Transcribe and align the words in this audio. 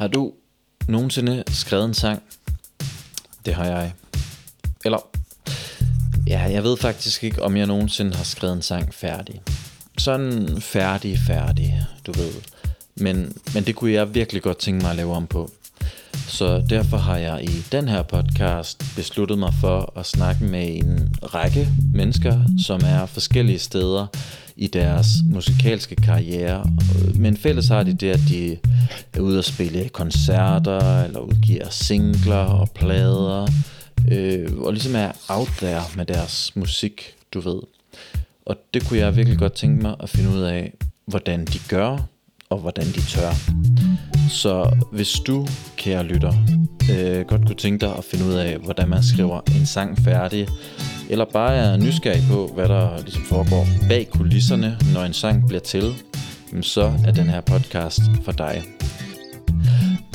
Har 0.00 0.08
du 0.08 0.32
nogensinde 0.88 1.44
skrevet 1.48 1.84
en 1.84 1.94
sang? 1.94 2.22
Det 3.46 3.54
har 3.54 3.64
jeg. 3.64 3.92
Eller, 4.84 4.98
ja, 6.26 6.40
jeg 6.40 6.62
ved 6.64 6.76
faktisk 6.76 7.24
ikke, 7.24 7.42
om 7.42 7.56
jeg 7.56 7.66
nogensinde 7.66 8.14
har 8.14 8.24
skrevet 8.24 8.54
en 8.56 8.62
sang 8.62 8.94
færdig. 8.94 9.42
Sådan 9.98 10.60
færdig, 10.60 11.18
færdig, 11.26 11.86
du 12.06 12.12
ved. 12.12 12.32
Men, 12.94 13.36
men 13.54 13.64
det 13.64 13.76
kunne 13.76 13.92
jeg 13.92 14.14
virkelig 14.14 14.42
godt 14.42 14.58
tænke 14.58 14.82
mig 14.82 14.90
at 14.90 14.96
lave 14.96 15.14
om 15.14 15.26
på. 15.26 15.50
Så 16.28 16.64
derfor 16.70 16.96
har 16.96 17.16
jeg 17.16 17.44
i 17.44 17.62
den 17.72 17.88
her 17.88 18.02
podcast 18.02 18.84
besluttet 18.96 19.38
mig 19.38 19.52
for 19.60 19.92
at 19.96 20.06
snakke 20.06 20.44
med 20.44 20.76
en 20.76 21.14
række 21.22 21.68
mennesker, 21.94 22.40
som 22.66 22.80
er 22.84 23.06
forskellige 23.06 23.58
steder 23.58 24.06
i 24.60 24.66
deres 24.66 25.06
musikalske 25.24 25.96
karriere. 25.96 26.70
Men 27.14 27.36
fælles 27.36 27.68
har 27.68 27.82
de 27.82 27.94
det, 27.94 28.10
at 28.10 28.20
de 28.28 28.56
er 29.12 29.20
ude 29.20 29.38
at 29.38 29.44
spille 29.44 29.88
koncerter, 29.88 31.04
eller 31.04 31.20
udgiver 31.20 31.70
singler 31.70 32.36
og 32.36 32.70
plader, 32.70 33.48
øh, 34.10 34.58
og 34.58 34.72
ligesom 34.72 34.94
er 34.94 35.12
out 35.28 35.48
there 35.58 35.82
med 35.96 36.06
deres 36.06 36.56
musik, 36.56 37.14
du 37.34 37.40
ved. 37.40 37.60
Og 38.46 38.56
det 38.74 38.88
kunne 38.88 38.98
jeg 38.98 39.16
virkelig 39.16 39.38
godt 39.38 39.52
tænke 39.52 39.82
mig 39.82 39.94
at 40.00 40.08
finde 40.08 40.30
ud 40.30 40.40
af, 40.40 40.72
hvordan 41.06 41.44
de 41.44 41.58
gør, 41.68 42.08
og 42.50 42.58
hvordan 42.58 42.86
de 42.86 43.00
tør. 43.00 43.32
Så 44.30 44.76
hvis 44.92 45.12
du, 45.12 45.46
kære 45.76 46.04
lytter, 46.04 46.32
øh, 46.92 47.26
godt 47.26 47.46
kunne 47.46 47.56
tænke 47.56 47.86
dig 47.86 47.96
at 47.98 48.04
finde 48.04 48.24
ud 48.24 48.32
af, 48.32 48.58
hvordan 48.58 48.88
man 48.88 49.02
skriver 49.02 49.40
en 49.56 49.66
sang 49.66 49.98
færdig, 49.98 50.48
eller 51.10 51.24
bare 51.24 51.56
er 51.56 51.76
nysgerrig 51.76 52.22
på, 52.30 52.46
hvad 52.54 52.68
der 52.68 53.02
ligesom 53.02 53.22
foregår 53.22 53.66
bag 53.88 54.08
kulisserne, 54.10 54.78
når 54.94 55.02
en 55.02 55.12
sang 55.12 55.46
bliver 55.48 55.60
til, 55.60 55.94
så 56.62 56.92
er 57.06 57.12
den 57.12 57.26
her 57.26 57.40
podcast 57.40 58.00
for 58.24 58.32
dig. 58.32 58.62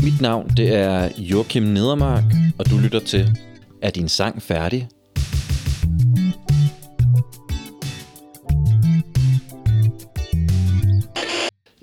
Mit 0.03 0.21
navn 0.21 0.49
det 0.57 0.75
er 0.75 1.09
Joachim 1.17 1.63
Nedermark, 1.63 2.23
og 2.59 2.69
du 2.69 2.77
lytter 2.77 2.99
til 2.99 3.37
Er 3.81 3.89
din 3.89 4.09
sang 4.09 4.41
færdig? 4.41 4.87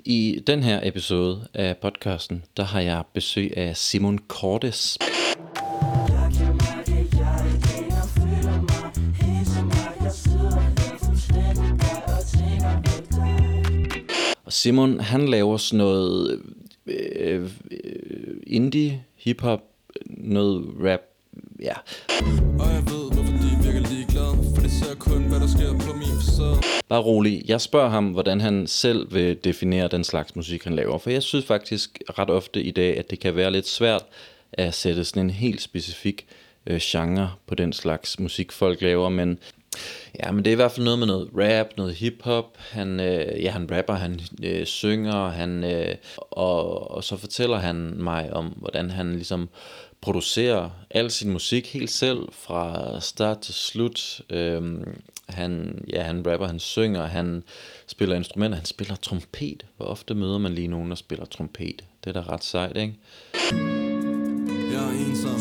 I 0.05 0.39
den 0.47 0.63
her 0.63 0.79
episode 0.83 1.47
af 1.53 1.77
podcasten, 1.81 2.43
der 2.57 2.63
har 2.63 2.79
jeg 2.79 3.03
besøg 3.13 3.57
af 3.57 3.77
Simon 3.77 4.19
Cortes. 4.27 4.97
Simon, 14.53 14.99
han 14.99 15.29
laver 15.29 15.57
sådan 15.57 15.77
noget 15.77 16.41
øh, 16.85 17.49
øh, 17.71 18.37
indie, 18.47 19.03
hiphop, 19.15 19.61
noget 20.05 20.65
rap, 20.83 20.99
ja. 21.61 21.73
Og 22.59 22.67
jeg 22.73 22.83
ved, 22.85 23.11
hvorfor 23.13 23.31
de 23.31 23.63
virker 23.63 23.89
ligeglade 23.89 24.35
For 24.55 24.61
det 24.61 24.71
ser 24.71 24.95
kun, 24.95 25.23
hvad 25.23 25.39
der 25.39 25.47
sker 25.47 25.71
på 25.71 25.93
min 25.97 26.07
facade 26.21 26.57
Bare 26.89 27.01
rolig. 27.01 27.43
Jeg 27.47 27.61
spørger 27.61 27.89
ham, 27.89 28.07
hvordan 28.07 28.41
han 28.41 28.67
selv 28.67 29.13
vil 29.13 29.43
definere 29.43 29.87
den 29.87 30.03
slags 30.03 30.35
musik, 30.35 30.63
han 30.63 30.75
laver. 30.75 30.97
For 30.97 31.09
jeg 31.09 31.23
synes 31.23 31.45
faktisk 31.45 31.99
ret 32.19 32.29
ofte 32.29 32.61
i 32.61 32.71
dag, 32.71 32.97
at 32.97 33.09
det 33.09 33.19
kan 33.19 33.35
være 33.35 33.51
lidt 33.51 33.67
svært 33.67 34.03
at 34.53 34.73
sætte 34.73 35.05
sådan 35.05 35.23
en 35.23 35.29
helt 35.29 35.61
specifik 35.61 36.25
øh, 36.67 36.79
genre 36.81 37.31
på 37.47 37.55
den 37.55 37.73
slags 37.73 38.19
musik, 38.19 38.51
folk 38.51 38.81
laver. 38.81 39.09
Men 39.09 39.37
ja, 40.19 40.31
men 40.31 40.45
det 40.45 40.51
er 40.51 40.55
i 40.55 40.55
hvert 40.55 40.71
fald 40.71 40.83
noget 40.83 40.99
med 40.99 41.07
noget 41.07 41.29
rap, 41.37 41.67
noget 41.77 41.95
hiphop. 41.95 42.57
Han, 42.57 42.99
øh, 42.99 43.43
ja, 43.43 43.51
han 43.51 43.69
rapper, 43.71 43.93
han 43.93 44.19
øh, 44.43 44.65
synger, 44.65 45.29
han, 45.29 45.63
øh, 45.63 45.95
og, 46.17 46.91
og 46.91 47.03
så 47.03 47.17
fortæller 47.17 47.57
han 47.57 47.93
mig 47.97 48.33
om, 48.33 48.45
hvordan 48.45 48.91
han 48.91 49.13
ligesom 49.13 49.49
producerer 50.01 50.69
al 50.89 51.11
sin 51.11 51.31
musik 51.31 51.73
helt 51.73 51.91
selv 51.91 52.19
fra 52.31 52.99
start 52.99 53.39
til 53.39 53.53
slut. 53.53 54.21
Øhm, 54.29 55.01
han, 55.29 55.81
ja, 55.93 56.01
han 56.01 56.27
rapper, 56.27 56.47
han 56.47 56.59
synger, 56.59 57.05
han 57.05 57.43
spiller 57.87 58.15
instrumenter, 58.15 58.55
han 58.55 58.65
spiller 58.65 58.95
trompet. 58.95 59.65
Hvor 59.77 59.85
ofte 59.85 60.13
møder 60.13 60.37
man 60.37 60.53
lige 60.53 60.67
nogen, 60.67 60.89
der 60.89 60.95
spiller 60.95 61.25
trompet? 61.25 61.83
Det 62.03 62.15
er 62.15 62.21
da 62.21 62.33
ret 62.33 62.43
sejt, 62.43 62.77
ikke? 62.77 62.95
Jeg 64.71 64.83
er 64.83 64.91
ensom 65.09 65.39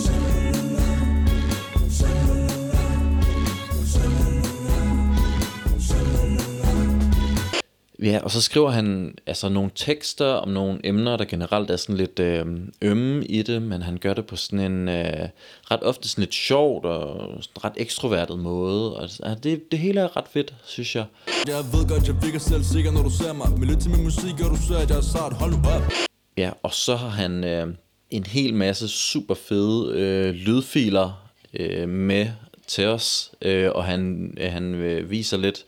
Ja, 8.03 8.21
og 8.23 8.31
så 8.31 8.41
skriver 8.41 8.71
han 8.71 9.15
altså 9.27 9.49
nogle 9.49 9.71
tekster 9.75 10.27
om 10.27 10.49
nogle 10.49 10.81
emner, 10.85 11.17
der 11.17 11.25
generelt 11.25 11.71
er 11.71 11.77
sådan 11.77 11.97
lidt 11.97 12.19
øh, 12.19 12.47
ømme 12.83 13.25
i 13.25 13.43
det, 13.43 13.63
men 13.63 13.83
han 13.83 13.97
gør 13.97 14.15
det 14.15 14.27
på 14.27 14.37
sådan 14.37 14.73
en 14.73 14.89
øh, 14.89 15.29
ret 15.71 15.83
ofte 15.83 16.09
sådan 16.09 16.23
lidt 16.23 16.35
sjovt 16.35 16.85
og 16.85 17.29
sådan 17.43 17.65
ret 17.65 17.73
ekstrovertet 17.77 18.39
måde. 18.39 18.97
Og 18.97 19.03
altså, 19.03 19.37
det, 19.43 19.71
det 19.71 19.79
hele 19.79 20.01
er 20.01 20.17
ret 20.17 20.29
fedt, 20.33 20.55
synes 20.65 20.97
jeg. 20.97 21.05
Jeg 21.47 21.57
ved 21.57 21.89
godt, 21.89 22.07
jeg 22.07 22.23
virker 22.23 22.39
selv 22.39 22.63
sikker, 22.63 22.91
når 22.91 23.03
du 23.03 23.11
ser 23.11 23.33
mig 23.33 23.51
Men 23.51 23.65
lyt 23.65 23.79
til 23.79 23.91
min 23.91 24.03
musik, 24.03 24.41
og 24.45 24.51
du 24.51 24.57
ser, 24.69 24.77
at 24.77 24.91
jeg 24.91 24.97
er 24.97 25.03
sart 25.03 25.33
Hold 25.33 25.51
nu 25.51 25.59
op 25.59 25.93
Ja, 26.37 26.51
og 26.63 26.73
så 26.73 26.97
har 26.97 27.09
han 27.09 27.45
øh, 27.45 27.67
en 28.11 28.25
hel 28.25 28.55
masse 28.55 28.89
super 28.89 29.34
fede 29.34 29.93
øh, 29.99 30.34
lydfiler 30.34 31.29
øh, 31.55 31.89
med 31.89 32.27
til 32.67 32.87
os, 32.87 33.33
øh, 33.43 33.71
og 33.75 33.84
han, 33.84 34.34
øh, 34.41 34.53
han 34.53 34.75
øh, 34.75 35.11
viser 35.11 35.37
lidt 35.37 35.65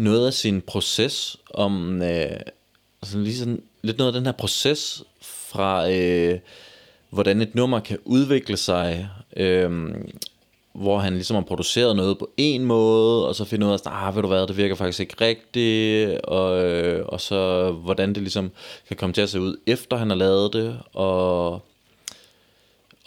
noget 0.00 0.26
af 0.26 0.34
sin 0.34 0.60
proces 0.60 1.36
om, 1.54 2.02
øh, 2.02 2.40
altså 3.02 3.18
ligesom, 3.18 3.62
lidt 3.82 3.98
noget 3.98 4.12
af 4.12 4.18
den 4.18 4.26
her 4.26 4.32
proces 4.32 5.02
fra, 5.22 5.90
øh, 5.90 6.38
hvordan 7.10 7.40
et 7.40 7.54
nummer 7.54 7.80
kan 7.80 7.98
udvikle 8.04 8.56
sig, 8.56 9.08
øh, 9.36 9.94
hvor 10.72 10.98
han 10.98 11.12
ligesom 11.12 11.34
har 11.34 11.42
produceret 11.42 11.96
noget 11.96 12.18
på 12.18 12.30
en 12.36 12.64
måde, 12.64 13.28
og 13.28 13.34
så 13.34 13.44
finder 13.44 13.68
ud 13.68 13.72
af, 13.72 13.78
ah, 13.86 14.14
ved 14.14 14.22
du 14.22 14.28
hvad, 14.28 14.46
det 14.46 14.56
virker 14.56 14.74
faktisk 14.74 15.00
ikke 15.00 15.24
rigtigt, 15.24 16.20
og, 16.20 16.64
øh, 16.64 17.06
og 17.06 17.20
så 17.20 17.70
hvordan 17.72 18.08
det 18.08 18.22
ligesom 18.22 18.50
kan 18.88 18.96
komme 18.96 19.12
til 19.12 19.22
at 19.22 19.30
se 19.30 19.40
ud, 19.40 19.56
efter 19.66 19.96
han 19.96 20.10
har 20.10 20.16
lavet 20.16 20.52
det, 20.52 20.78
og, 20.92 21.62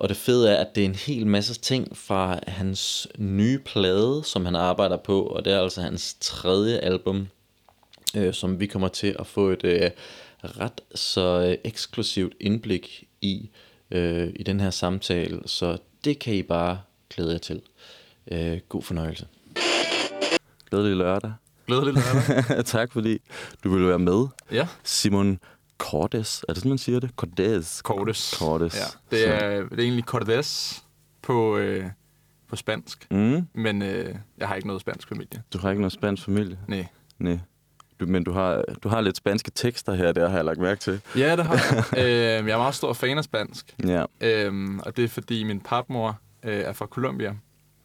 og 0.03 0.09
det 0.09 0.17
fede 0.17 0.51
er, 0.51 0.55
at 0.55 0.75
det 0.75 0.81
er 0.81 0.85
en 0.85 0.95
hel 0.95 1.27
masse 1.27 1.53
ting 1.53 1.97
fra 1.97 2.39
hans 2.47 3.07
nye 3.17 3.59
plade, 3.59 4.21
som 4.23 4.45
han 4.45 4.55
arbejder 4.55 4.97
på, 4.97 5.21
og 5.21 5.45
det 5.45 5.53
er 5.53 5.61
altså 5.61 5.81
hans 5.81 6.17
tredje 6.19 6.77
album, 6.77 7.27
øh, 8.15 8.33
som 8.33 8.59
vi 8.59 8.67
kommer 8.67 8.87
til 8.87 9.15
at 9.19 9.27
få 9.27 9.49
et 9.49 9.63
øh, 9.63 9.91
ret 10.43 10.81
så 10.95 11.47
øh, 11.49 11.57
eksklusivt 11.63 12.33
indblik 12.39 13.07
i, 13.21 13.49
øh, 13.91 14.29
i 14.35 14.43
den 14.43 14.59
her 14.59 14.69
samtale, 14.69 15.41
så 15.45 15.77
det 16.03 16.19
kan 16.19 16.33
I 16.33 16.43
bare 16.43 16.81
glæde 17.15 17.31
jer 17.31 17.37
til. 17.37 17.61
Øh, 18.31 18.59
god 18.69 18.83
fornøjelse. 18.83 19.27
Glædelig 20.69 20.97
lørdag. 20.97 21.33
Glædelig 21.67 21.93
lørdag. 21.93 22.65
tak 22.75 22.93
fordi 22.93 23.19
du 23.63 23.69
ville 23.69 23.87
være 23.87 23.99
med. 23.99 24.27
ja, 24.51 24.67
Simon 24.83 25.39
Cordes, 25.77 26.45
er 26.47 26.53
det 26.53 26.57
sådan, 26.57 26.69
man 26.69 26.77
siger 26.77 26.99
det? 26.99 27.09
Cordes. 27.15 27.81
Cordes. 27.83 28.35
Cordes. 28.39 28.75
Ja, 28.75 29.17
det 29.17 29.29
er, 29.29 29.61
det 29.69 29.79
er 29.79 29.83
egentlig 29.83 30.03
Cordes 30.03 30.83
på, 31.21 31.57
øh, 31.57 31.85
på 32.47 32.55
spansk. 32.55 33.07
Mm. 33.11 33.47
Men 33.53 33.81
øh, 33.81 34.15
jeg 34.37 34.47
har 34.47 34.55
ikke 34.55 34.67
noget 34.67 34.81
spansk 34.81 35.07
familie. 35.07 35.43
Du 35.53 35.57
har 35.57 35.69
ikke 35.69 35.81
noget 35.81 35.93
spansk 35.93 36.25
familie? 36.25 36.59
Nej. 36.67 36.87
Nej. 37.19 37.39
Du, 37.99 38.05
men 38.05 38.23
du 38.23 38.31
har, 38.31 38.63
du 38.83 38.89
har 38.89 39.01
lidt 39.01 39.17
spanske 39.17 39.51
tekster 39.51 39.93
her, 39.93 40.11
der 40.11 40.29
har 40.29 40.35
jeg 40.35 40.45
lagt 40.45 40.59
mærke 40.59 40.79
til. 40.79 41.01
Ja, 41.17 41.35
det 41.35 41.45
har 41.45 41.53
jeg. 41.53 41.83
øh, 42.03 42.47
jeg 42.47 42.53
er 42.53 42.57
meget 42.57 42.75
stor 42.75 42.93
fan 42.93 43.17
af 43.17 43.23
spansk. 43.23 43.75
Ja. 43.85 44.05
Øh, 44.21 44.79
og 44.85 44.97
det 44.97 45.03
er 45.03 45.07
fordi 45.07 45.43
min 45.43 45.59
papmor 45.59 46.19
øh, 46.43 46.57
er 46.57 46.73
fra 46.73 46.85
Colombia. 46.85 47.35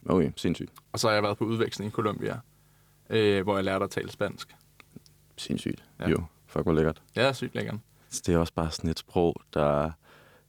Okay, 0.07 0.31
sindssygt. 0.37 0.71
Og 0.93 1.01
så 1.01 1.09
har 1.09 1.15
jeg 1.15 1.23
været 1.23 1.39
på 1.39 1.45
udveksling 1.45 1.89
i 1.89 1.93
Colombia, 1.93 2.41
øh, 3.11 3.43
hvor 3.43 3.55
jeg 3.57 3.65
lærte 3.65 3.85
at 3.85 3.91
tale 3.91 4.11
spansk. 4.11 4.57
Sindssygt. 5.37 5.85
Ja. 6.01 6.09
Jo, 6.09 6.25
fuck 6.49 6.63
hvor 6.63 6.73
lækkert. 6.73 7.03
Ja, 7.17 7.33
sygt 7.33 7.55
lækkert. 7.55 7.77
Så 8.11 8.23
det 8.27 8.35
er 8.35 8.39
også 8.39 8.53
bare 8.53 8.71
sådan 8.71 8.91
et 8.91 8.99
sprog, 8.99 9.37
der... 9.55 9.91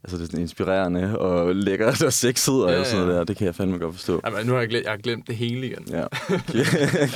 Altså, 0.04 0.18
det 0.18 0.24
er 0.24 0.28
sådan 0.28 0.40
inspirerende 0.42 1.20
og 1.20 1.56
lækkert 1.56 2.04
og 2.04 2.14
sexet 2.14 2.64
og 2.64 2.72
Ja, 2.72 2.78
ja, 2.78 2.84
sådan 2.84 3.00
noget 3.00 3.14
ja. 3.14 3.18
der. 3.20 3.24
Det 3.26 3.38
kan 3.38 3.46
jeg 3.46 3.56
fandme 3.56 3.78
godt 3.78 3.96
forstå. 3.96 4.22
Jamen, 4.26 4.46
nu 4.46 4.52
har 4.54 4.60
jeg 4.60 4.70
glemt, 4.70 4.84
jeg 4.84 4.92
har 4.92 4.98
glemt 4.98 5.28
det 5.28 5.36
hele 5.36 5.68
igen. 5.68 5.86
Ja. 5.90 6.02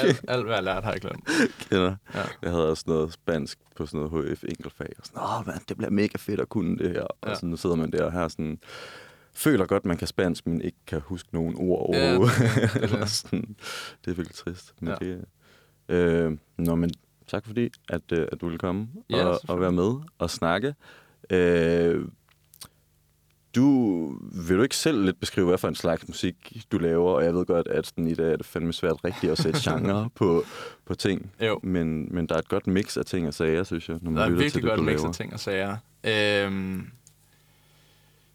alt, 0.01 0.25
alt, 0.27 0.45
hvad 0.45 0.55
jeg 0.55 0.63
lærte, 0.63 0.83
har 0.85 0.91
jeg 0.91 1.01
glemt. 1.01 1.27
Kender. 1.69 1.95
Ja. 2.15 2.21
Jeg 2.41 2.51
havde 2.51 2.69
også 2.69 2.83
noget 2.87 3.13
spansk 3.13 3.59
på 3.75 3.85
sådan 3.85 4.07
noget 4.11 4.31
HF 4.31 4.43
enkeltfag. 4.43 4.87
Og 4.99 5.05
sådan, 5.05 5.21
åh 5.21 5.47
man, 5.47 5.55
det 5.69 5.77
bliver 5.77 5.89
mega 5.91 6.17
fedt 6.17 6.39
at 6.39 6.49
kunne 6.49 6.77
det 6.77 6.89
her. 6.91 7.01
Og 7.01 7.29
Ja. 7.29 7.35
sådan, 7.35 7.49
nu 7.49 7.57
sidder 7.57 7.75
man 7.75 7.91
der 7.91 8.03
og 8.03 8.11
her 8.11 8.27
sådan, 8.27 8.59
føler 9.33 9.65
godt, 9.65 9.85
man 9.85 9.97
kan 9.97 10.07
spansk, 10.07 10.47
men 10.47 10.61
ikke 10.61 10.77
kan 10.87 11.01
huske 11.05 11.29
nogen 11.31 11.55
ord 11.57 11.95
Ja, 11.95 12.09
overhovedet. 12.09 12.35
det 12.37 12.63
er 12.63 12.67
det. 12.73 12.83
Eller 12.83 13.05
sådan. 13.05 13.55
det 14.05 14.11
er 14.11 14.15
virkelig 14.15 14.35
trist. 14.35 14.73
Men 14.81 14.93
Ja. 15.01 15.05
det, 15.05 15.25
øh, 15.89 16.37
nå, 16.57 16.75
men 16.75 16.91
tak 17.27 17.45
fordi, 17.45 17.69
at, 17.89 18.01
øh, 18.11 18.27
at 18.31 18.41
du 18.41 18.45
ville 18.45 18.59
komme 18.59 18.87
Ja, 19.09 19.25
og, 19.25 19.39
og 19.47 19.61
være 19.61 19.71
med 19.71 19.93
og 20.19 20.29
snakke. 20.29 20.75
Øh, 21.29 22.05
du, 23.55 24.07
vil 24.47 24.57
du 24.57 24.63
ikke 24.63 24.75
selv 24.75 25.05
lidt 25.05 25.19
beskrive, 25.19 25.47
hvad 25.47 25.57
for 25.57 25.67
en 25.67 25.75
slags 25.75 26.07
musik 26.07 26.63
du 26.71 26.77
laver? 26.77 27.11
Og 27.11 27.23
jeg 27.23 27.33
ved 27.33 27.45
godt, 27.45 27.67
at 27.67 27.87
sådan 27.87 28.07
i 28.07 28.13
dag 28.13 28.31
er 28.31 28.35
det 28.35 28.45
fandme 28.45 28.73
svært 28.73 29.03
rigtigt 29.03 29.31
at 29.31 29.37
sætte 29.37 29.59
genre 29.71 30.09
på, 30.15 30.43
på 30.85 30.95
ting. 30.95 31.31
Jo. 31.41 31.59
Men, 31.63 32.15
men 32.15 32.27
der 32.27 32.35
er 32.35 32.39
et 32.39 32.47
godt 32.49 32.67
mix 32.67 32.97
af 32.97 33.05
ting 33.05 33.27
og 33.27 33.33
sager, 33.33 33.63
synes 33.63 33.89
jeg, 33.89 33.97
når 34.01 34.11
man 34.11 34.17
Der 34.17 34.23
er 34.23 34.29
lytter 34.29 34.39
virkelig 34.43 34.51
til 34.53 34.61
det, 34.61 34.69
godt 34.69 34.77
du 34.77 34.83
mix 34.83 34.95
laver. 34.97 35.07
af 35.07 35.13
ting 35.15 35.33
og 35.33 35.39
sager. 35.39 35.77
Øhm, 36.03 36.87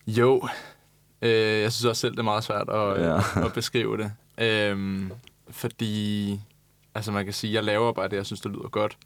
Jo, 0.06 0.48
øh, 1.22 1.30
jeg 1.60 1.72
synes 1.72 1.84
også 1.84 2.00
selv, 2.00 2.12
det 2.12 2.18
er 2.18 2.22
meget 2.22 2.44
svært 2.44 2.68
at, 2.68 3.00
Ja. 3.04 3.46
at 3.46 3.52
beskrive 3.54 3.96
det. 3.96 4.12
Øhm, 4.40 5.10
fordi, 5.50 6.40
altså 6.94 7.12
man 7.12 7.24
kan 7.24 7.34
sige, 7.34 7.54
jeg 7.54 7.64
laver 7.64 7.92
bare 7.92 8.08
det, 8.08 8.16
jeg 8.16 8.26
synes, 8.26 8.40
der 8.40 8.48
lyder 8.48 8.68
godt. 8.68 8.98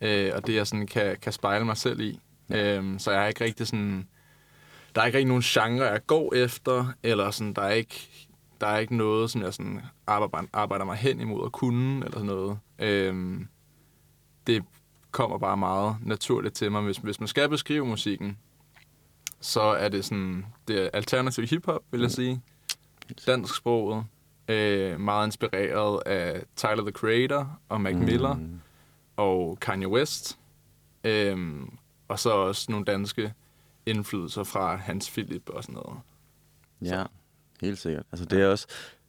Øh, 0.00 0.32
og 0.34 0.46
det, 0.46 0.54
jeg 0.54 0.66
sådan 0.66 0.86
kan, 0.86 1.16
kan 1.22 1.32
spejle 1.32 1.64
mig 1.64 1.76
selv 1.76 2.00
i. 2.00 2.20
Øhm, 2.54 2.98
så 2.98 3.10
jeg 3.10 3.22
er 3.22 3.26
ikke 3.26 3.44
rigtig 3.44 3.66
sådan... 3.66 4.08
Der 4.94 5.00
er 5.00 5.06
ikke 5.06 5.18
rigtig 5.18 5.28
nogen 5.28 5.42
genre, 5.42 5.84
jeg 5.84 6.06
går 6.06 6.34
efter, 6.34 6.92
eller 7.02 7.30
sådan, 7.30 7.52
der 7.52 7.62
er 7.62 7.70
ikke, 7.70 8.08
der 8.60 8.66
er 8.66 8.78
ikke 8.78 8.96
noget, 8.96 9.30
som 9.30 9.42
jeg 9.42 9.54
sådan 9.54 9.80
arbejder, 10.06 10.48
arbejder 10.52 10.84
mig 10.84 10.96
hen 10.96 11.20
imod 11.20 11.46
at 11.46 11.52
kunne, 11.52 12.04
eller 12.04 12.18
sådan 12.18 12.26
noget. 12.26 12.58
Øhm, 12.78 13.48
det 14.46 14.64
kommer 15.10 15.38
bare 15.38 15.56
meget 15.56 15.96
naturligt 16.02 16.54
til 16.54 16.72
mig. 16.72 16.82
Hvis, 16.82 16.96
hvis 16.96 17.20
man 17.20 17.28
skal 17.28 17.48
beskrive 17.48 17.86
musikken, 17.86 18.38
så 19.40 19.60
er 19.60 19.88
det 19.88 20.04
sådan, 20.04 20.46
det 20.68 20.84
er 20.84 20.90
alternativ 20.92 21.44
hiphop, 21.44 21.82
vil 21.90 22.00
jeg 22.00 22.10
sige. 22.10 22.42
Dansk 23.26 23.56
sproget. 23.56 24.04
Øh, 24.48 25.00
meget 25.00 25.26
inspireret 25.26 26.02
af 26.06 26.42
Tyler, 26.56 26.82
the 26.82 26.90
Creator 26.90 27.58
og 27.68 27.80
Mac 27.80 27.94
Miller 27.94 28.34
Mm. 28.34 28.60
og 29.16 29.58
Kanye 29.60 29.88
West. 29.88 30.38
Øhm, 31.04 31.70
og 32.08 32.18
så 32.18 32.30
også 32.30 32.66
nogle 32.72 32.84
danske 32.84 33.32
indflydelser 33.86 34.44
fra 34.44 34.76
Hans 34.76 35.10
Philip 35.10 35.48
og 35.48 35.62
sådan 35.62 35.74
noget. 35.74 35.98
Ja, 36.82 37.04
helt 37.60 37.78
sikkert. 37.78 38.06
Altså 38.12 38.24
det 38.24 38.42
er 38.42 38.46
også... 38.46 38.66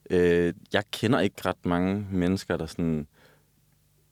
Øh, 0.10 0.54
jeg 0.74 0.84
kender 0.92 1.20
ikke 1.20 1.36
ret 1.46 1.66
mange 1.66 2.08
mennesker, 2.12 2.58
der 2.58 2.66
sådan 2.66 3.08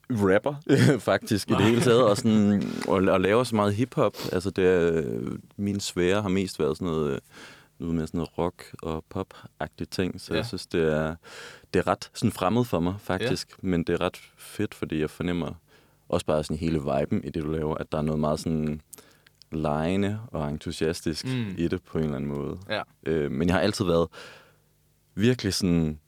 rapper, 0.09 0.55
faktisk, 1.11 1.49
i 1.51 1.53
det 1.53 1.63
hele 1.63 1.81
taget, 1.81 2.03
og, 2.03 2.17
sådan, 2.17 2.63
og, 2.87 2.93
og 2.95 3.21
laver 3.21 3.43
så 3.43 3.55
meget 3.55 3.73
hiphop. 3.75 4.15
Altså, 4.31 4.49
det 4.49 4.65
er, 4.65 5.03
min 5.57 5.79
svære 5.79 6.21
har 6.21 6.29
mest 6.29 6.59
været 6.59 6.77
sådan 6.77 6.93
noget, 6.93 7.13
øh, 7.13 7.19
noget 7.79 7.95
med 7.95 8.07
sådan 8.07 8.17
noget 8.17 8.37
rock- 8.37 8.75
og 8.81 9.05
pop-agtige 9.09 9.87
ting, 9.91 10.21
så 10.21 10.33
ja. 10.33 10.37
Jeg 10.37 10.45
synes, 10.45 10.67
det 10.67 10.93
er, 10.93 11.15
det 11.73 11.79
er 11.79 11.87
ret 11.87 12.09
sådan 12.13 12.31
fremmed 12.31 12.65
for 12.65 12.79
mig, 12.79 12.95
faktisk. 12.99 13.49
Ja. 13.49 13.67
Men 13.67 13.83
det 13.83 13.93
er 13.93 14.01
ret 14.01 14.17
fedt, 14.37 14.73
fordi 14.73 14.99
jeg 14.99 15.09
fornemmer 15.09 15.53
også 16.09 16.25
bare 16.25 16.43
sådan 16.43 16.57
hele 16.57 16.79
viben 16.79 17.23
i 17.23 17.29
det, 17.29 17.43
du 17.43 17.51
laver, 17.51 17.75
at 17.75 17.91
der 17.91 17.97
er 17.97 18.01
noget 18.01 18.19
meget 18.19 18.39
sådan 18.39 18.81
lejende 19.51 20.19
og 20.31 20.49
entusiastisk 20.49 21.25
mm. 21.25 21.55
I 21.57 21.67
det 21.67 21.83
på 21.83 21.97
en 21.97 22.03
eller 22.03 22.15
anden 22.15 22.29
måde. 22.29 22.59
Ja. 22.69 22.81
Øh, 23.05 23.31
men 23.31 23.47
jeg 23.47 23.55
har 23.55 23.61
altid 23.61 23.85
været 23.85 24.07
virkelig 25.15 25.53
sådan 25.53 25.99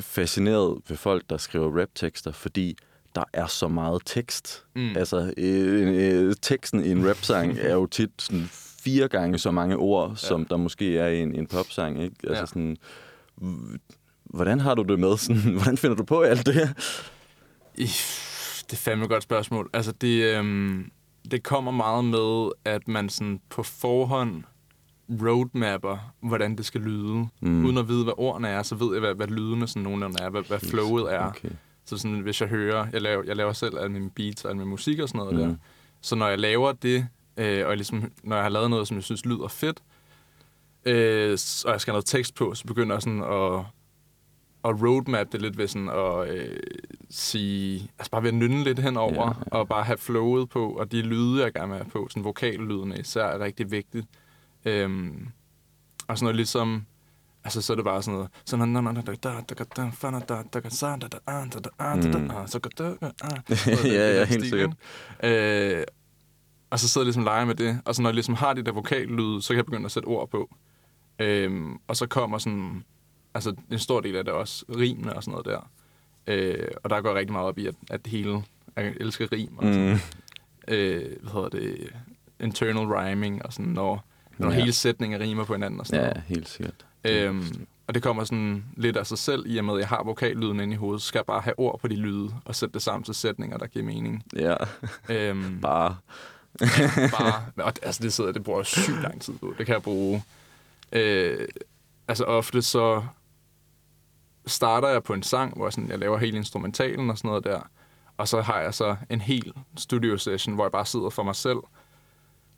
fascineret 0.00 0.82
ved 0.88 0.96
folk, 0.96 1.30
der 1.30 1.36
skriver 1.36 1.80
raptekster, 1.80 2.32
fordi 2.32 2.76
der 3.14 3.24
er 3.32 3.46
så 3.46 3.68
meget 3.68 4.02
tekst. 4.04 4.64
Mm. 4.76 4.96
Altså, 4.96 5.34
øh, 5.36 6.24
øh, 6.26 6.34
teksten 6.42 6.84
i 6.84 6.90
en 6.90 7.08
rapsang 7.08 7.58
er 7.68 7.74
jo 7.74 7.86
tit 7.86 8.10
sådan 8.18 8.50
fire 8.84 9.08
gange 9.08 9.38
så 9.38 9.50
mange 9.50 9.76
ord, 9.76 10.10
ja. 10.10 10.16
som 10.16 10.44
der 10.44 10.56
måske 10.56 10.98
er 10.98 11.08
i 11.08 11.20
en, 11.22 11.34
en 11.34 11.46
popsang, 11.46 12.02
ikke? 12.02 12.16
Altså 12.28 12.40
Ja. 12.42 12.46
sådan, 12.46 12.76
hvordan 14.24 14.60
har 14.60 14.74
du 14.74 14.82
det 14.82 14.98
med? 14.98 15.16
Sådan, 15.26 15.52
hvordan 15.52 15.76
finder 15.76 15.96
du 15.96 16.04
på 16.04 16.20
alt 16.20 16.46
det 16.46 16.54
her? 16.54 16.68
Det 17.76 18.72
er 18.72 18.76
fandme 18.76 19.04
et 19.04 19.10
godt 19.10 19.22
spørgsmål. 19.22 19.70
Altså, 19.72 19.92
det, 19.92 20.36
øhm, 20.36 20.90
det 21.30 21.42
kommer 21.42 21.70
meget 21.72 22.04
med, 22.04 22.50
at 22.64 22.88
man 22.88 23.08
sådan 23.08 23.40
på 23.50 23.62
forhånd 23.62 24.42
roadmapper, 25.22 26.12
hvordan 26.22 26.56
det 26.56 26.66
skal 26.66 26.80
lyde. 26.80 27.26
Mm. 27.40 27.64
Uden 27.64 27.78
at 27.78 27.88
vide, 27.88 28.04
hvad 28.04 28.14
ordene 28.16 28.48
er, 28.48 28.62
så 28.62 28.74
ved 28.74 28.92
jeg, 28.92 29.00
hvad, 29.00 29.14
hvad 29.14 29.26
lydene 29.26 29.66
sådan 29.66 29.82
nogenlunde 29.82 30.16
er, 30.22 30.30
hvad, 30.30 30.42
hvad 30.42 30.58
flowet 30.58 31.14
er. 31.14 31.26
Okay. 31.28 31.50
Så 31.84 31.98
sådan, 31.98 32.20
hvis 32.20 32.40
jeg 32.40 32.48
hører, 32.48 32.86
jeg 32.92 33.02
laver, 33.02 33.22
jeg 33.26 33.36
laver 33.36 33.52
selv 33.52 33.78
alle 33.78 33.92
mine 33.92 34.10
beats 34.10 34.44
og 34.44 34.50
alle 34.50 34.58
min 34.58 34.68
musik 34.68 34.98
og 34.98 35.08
sådan 35.08 35.18
noget 35.18 35.34
mm. 35.34 35.40
der. 35.40 35.56
Så 36.00 36.16
når 36.16 36.28
jeg 36.28 36.38
laver 36.38 36.72
det, 36.72 37.06
øh, 37.36 37.66
og 37.66 37.76
ligesom, 37.76 38.12
når 38.22 38.36
jeg 38.36 38.44
har 38.44 38.50
lavet 38.50 38.70
noget, 38.70 38.88
som 38.88 38.96
jeg 38.96 39.04
synes 39.04 39.24
lyder 39.24 39.48
fedt, 39.48 39.82
øh, 40.84 41.38
og 41.64 41.72
jeg 41.72 41.80
skal 41.80 41.92
have 41.92 41.94
noget 41.96 42.06
tekst 42.06 42.34
på, 42.34 42.54
så 42.54 42.64
begynder 42.64 42.94
jeg 42.94 43.02
sådan 43.02 43.22
at, 43.22 43.60
at 44.64 44.82
roadmap 44.82 45.32
det 45.32 45.42
lidt 45.42 45.58
ved 45.58 45.68
sådan 45.68 45.88
at 45.88 46.28
øh, 46.28 46.56
sige, 47.10 47.90
altså 47.98 48.10
bare 48.10 48.22
ved 48.22 48.28
at 48.28 48.34
nynne 48.34 48.64
lidt 48.64 48.78
henover, 48.78 49.14
Ja, 49.14 49.28
ja, 49.52 49.58
og 49.58 49.68
bare 49.68 49.84
have 49.84 49.98
flowet 49.98 50.48
på, 50.48 50.68
og 50.70 50.92
de 50.92 51.02
lyde, 51.02 51.42
jeg 51.42 51.52
gerne 51.52 51.68
vil 51.68 51.76
have 51.76 51.90
på, 51.90 52.06
sådan 52.10 52.24
vokallydene 52.24 52.98
især 52.98 53.24
er 53.24 53.38
rigtig 53.38 53.70
vigtigt. 53.70 54.06
Øhm, 54.64 55.28
og 56.08 56.18
sådan 56.18 56.24
noget 56.24 56.36
ligesom, 56.36 56.86
altså 57.44 57.62
så 57.62 57.72
er 57.72 57.74
det 57.74 57.84
bare 57.84 58.02
sådan 58.02 58.14
noget, 58.14 58.30
sådan 58.44 58.58
noget, 58.58 58.72
Ja, 63.84 64.18
ja, 64.18 64.24
helt 64.24 64.46
sikkert. 64.46 64.70
Øh, 65.24 65.84
og 66.74 66.80
så 66.80 66.88
sidder 66.88 67.04
jeg 67.04 67.06
ligesom 67.06 67.22
og 67.22 67.24
leger 67.24 67.44
med 67.44 67.54
det, 67.54 67.80
og 67.84 67.94
så 67.94 68.02
når 68.02 68.10
jeg 68.10 68.14
ligesom 68.14 68.34
har 68.34 68.52
de 68.52 68.62
der 68.62 68.72
vokallyde, 68.72 69.42
så 69.42 69.48
kan 69.48 69.56
jeg 69.56 69.64
begynde 69.64 69.84
at 69.84 69.92
sætte 69.92 70.06
ord 70.06 70.30
på. 70.30 70.54
Øhm, 71.18 71.78
og 71.88 71.96
så 71.96 72.06
kommer 72.06 72.38
sådan, 72.38 72.84
altså 73.34 73.54
en 73.72 73.78
stor 73.78 74.00
del 74.00 74.16
af 74.16 74.24
det 74.24 74.32
også, 74.32 74.64
rimene 74.76 75.12
og 75.16 75.22
sådan 75.22 75.30
noget 75.32 75.46
der. 75.46 75.70
Øh, 76.26 76.68
og 76.84 76.90
der 76.90 77.00
går 77.00 77.08
jeg 77.08 77.16
rigtig 77.18 77.32
meget 77.32 77.46
op 77.48 77.58
i, 77.58 77.66
at, 77.66 77.74
at 77.90 78.04
det 78.04 78.10
hele, 78.12 78.42
jeg 78.76 78.94
elsker 79.00 79.32
rim 79.32 79.56
og 79.58 79.64
sådan, 79.64 79.90
Mm. 79.90 80.74
øh, 80.74 81.02
hvad 81.22 81.32
hedder 81.32 81.48
det, 81.48 81.92
internal 82.40 82.86
rhyming 82.86 83.44
og 83.46 83.52
sådan, 83.52 83.72
når, 83.72 84.04
når 84.38 84.50
ja. 84.50 84.54
hele 84.58 84.72
sætninger 84.72 85.20
rimer 85.20 85.44
på 85.44 85.52
hinanden 85.54 85.80
og 85.80 85.86
sådan 85.86 86.00
Ja, 86.04 86.08
noget. 86.08 86.22
helt 86.26 86.48
sikkert. 86.48 86.86
Øhm, 87.04 87.66
og 87.86 87.94
det 87.94 88.02
kommer 88.02 88.24
sådan 88.24 88.64
lidt 88.76 88.96
af 88.96 89.06
sig 89.06 89.18
selv, 89.18 89.42
i 89.46 89.56
og 89.58 89.64
med, 89.64 89.74
at 89.74 89.80
jeg 89.80 89.88
har 89.88 90.02
vokallyden 90.04 90.60
inde 90.60 90.72
i 90.74 90.76
hovedet, 90.76 91.02
så 91.02 91.08
skal 91.08 91.18
jeg 91.18 91.26
bare 91.26 91.40
have 91.40 91.58
ord 91.58 91.80
på 91.80 91.88
de 91.88 91.96
lyde, 91.96 92.30
og 92.44 92.54
sætte 92.54 92.72
det 92.72 92.82
sammen 92.82 93.04
til 93.04 93.14
sætninger, 93.14 93.58
der 93.58 93.66
giver 93.66 93.84
mening. 93.84 94.24
Ja, 94.36 94.54
Øhm, 95.08 95.58
bare. 95.62 95.96
Bare, 97.18 97.44
og 97.64 97.76
det- 97.76 97.84
altså 97.84 98.02
det 98.02 98.12
sidder, 98.12 98.32
det 98.32 98.44
bruger 98.44 98.58
jeg 98.58 98.66
sygt 98.66 99.02
lang 99.02 99.20
tid 99.22 99.38
på. 99.38 99.54
Det 99.58 99.66
kan 99.66 99.72
jeg 99.72 99.82
bruge. 99.82 100.22
Øh, 100.92 101.48
altså 102.08 102.24
ofte 102.24 102.62
så 102.62 103.04
starter 104.46 104.88
jeg 104.88 105.02
på 105.02 105.12
en 105.12 105.22
sang, 105.22 105.56
hvor 105.56 105.70
sådan, 105.70 105.90
jeg 105.90 105.98
laver 105.98 106.18
hele 106.18 106.36
instrumentalen 106.36 107.10
og 107.10 107.18
sådan 107.18 107.28
noget 107.28 107.44
der. 107.44 107.60
Og 108.16 108.28
så 108.28 108.40
har 108.42 108.60
jeg 108.60 108.74
så 108.74 108.96
en 109.10 109.20
hel 109.20 109.52
studio 109.76 110.18
session, 110.18 110.54
hvor 110.54 110.64
jeg 110.64 110.72
bare 110.72 110.86
sidder 110.86 111.10
for 111.10 111.22
mig 111.22 111.36
selv 111.36 111.58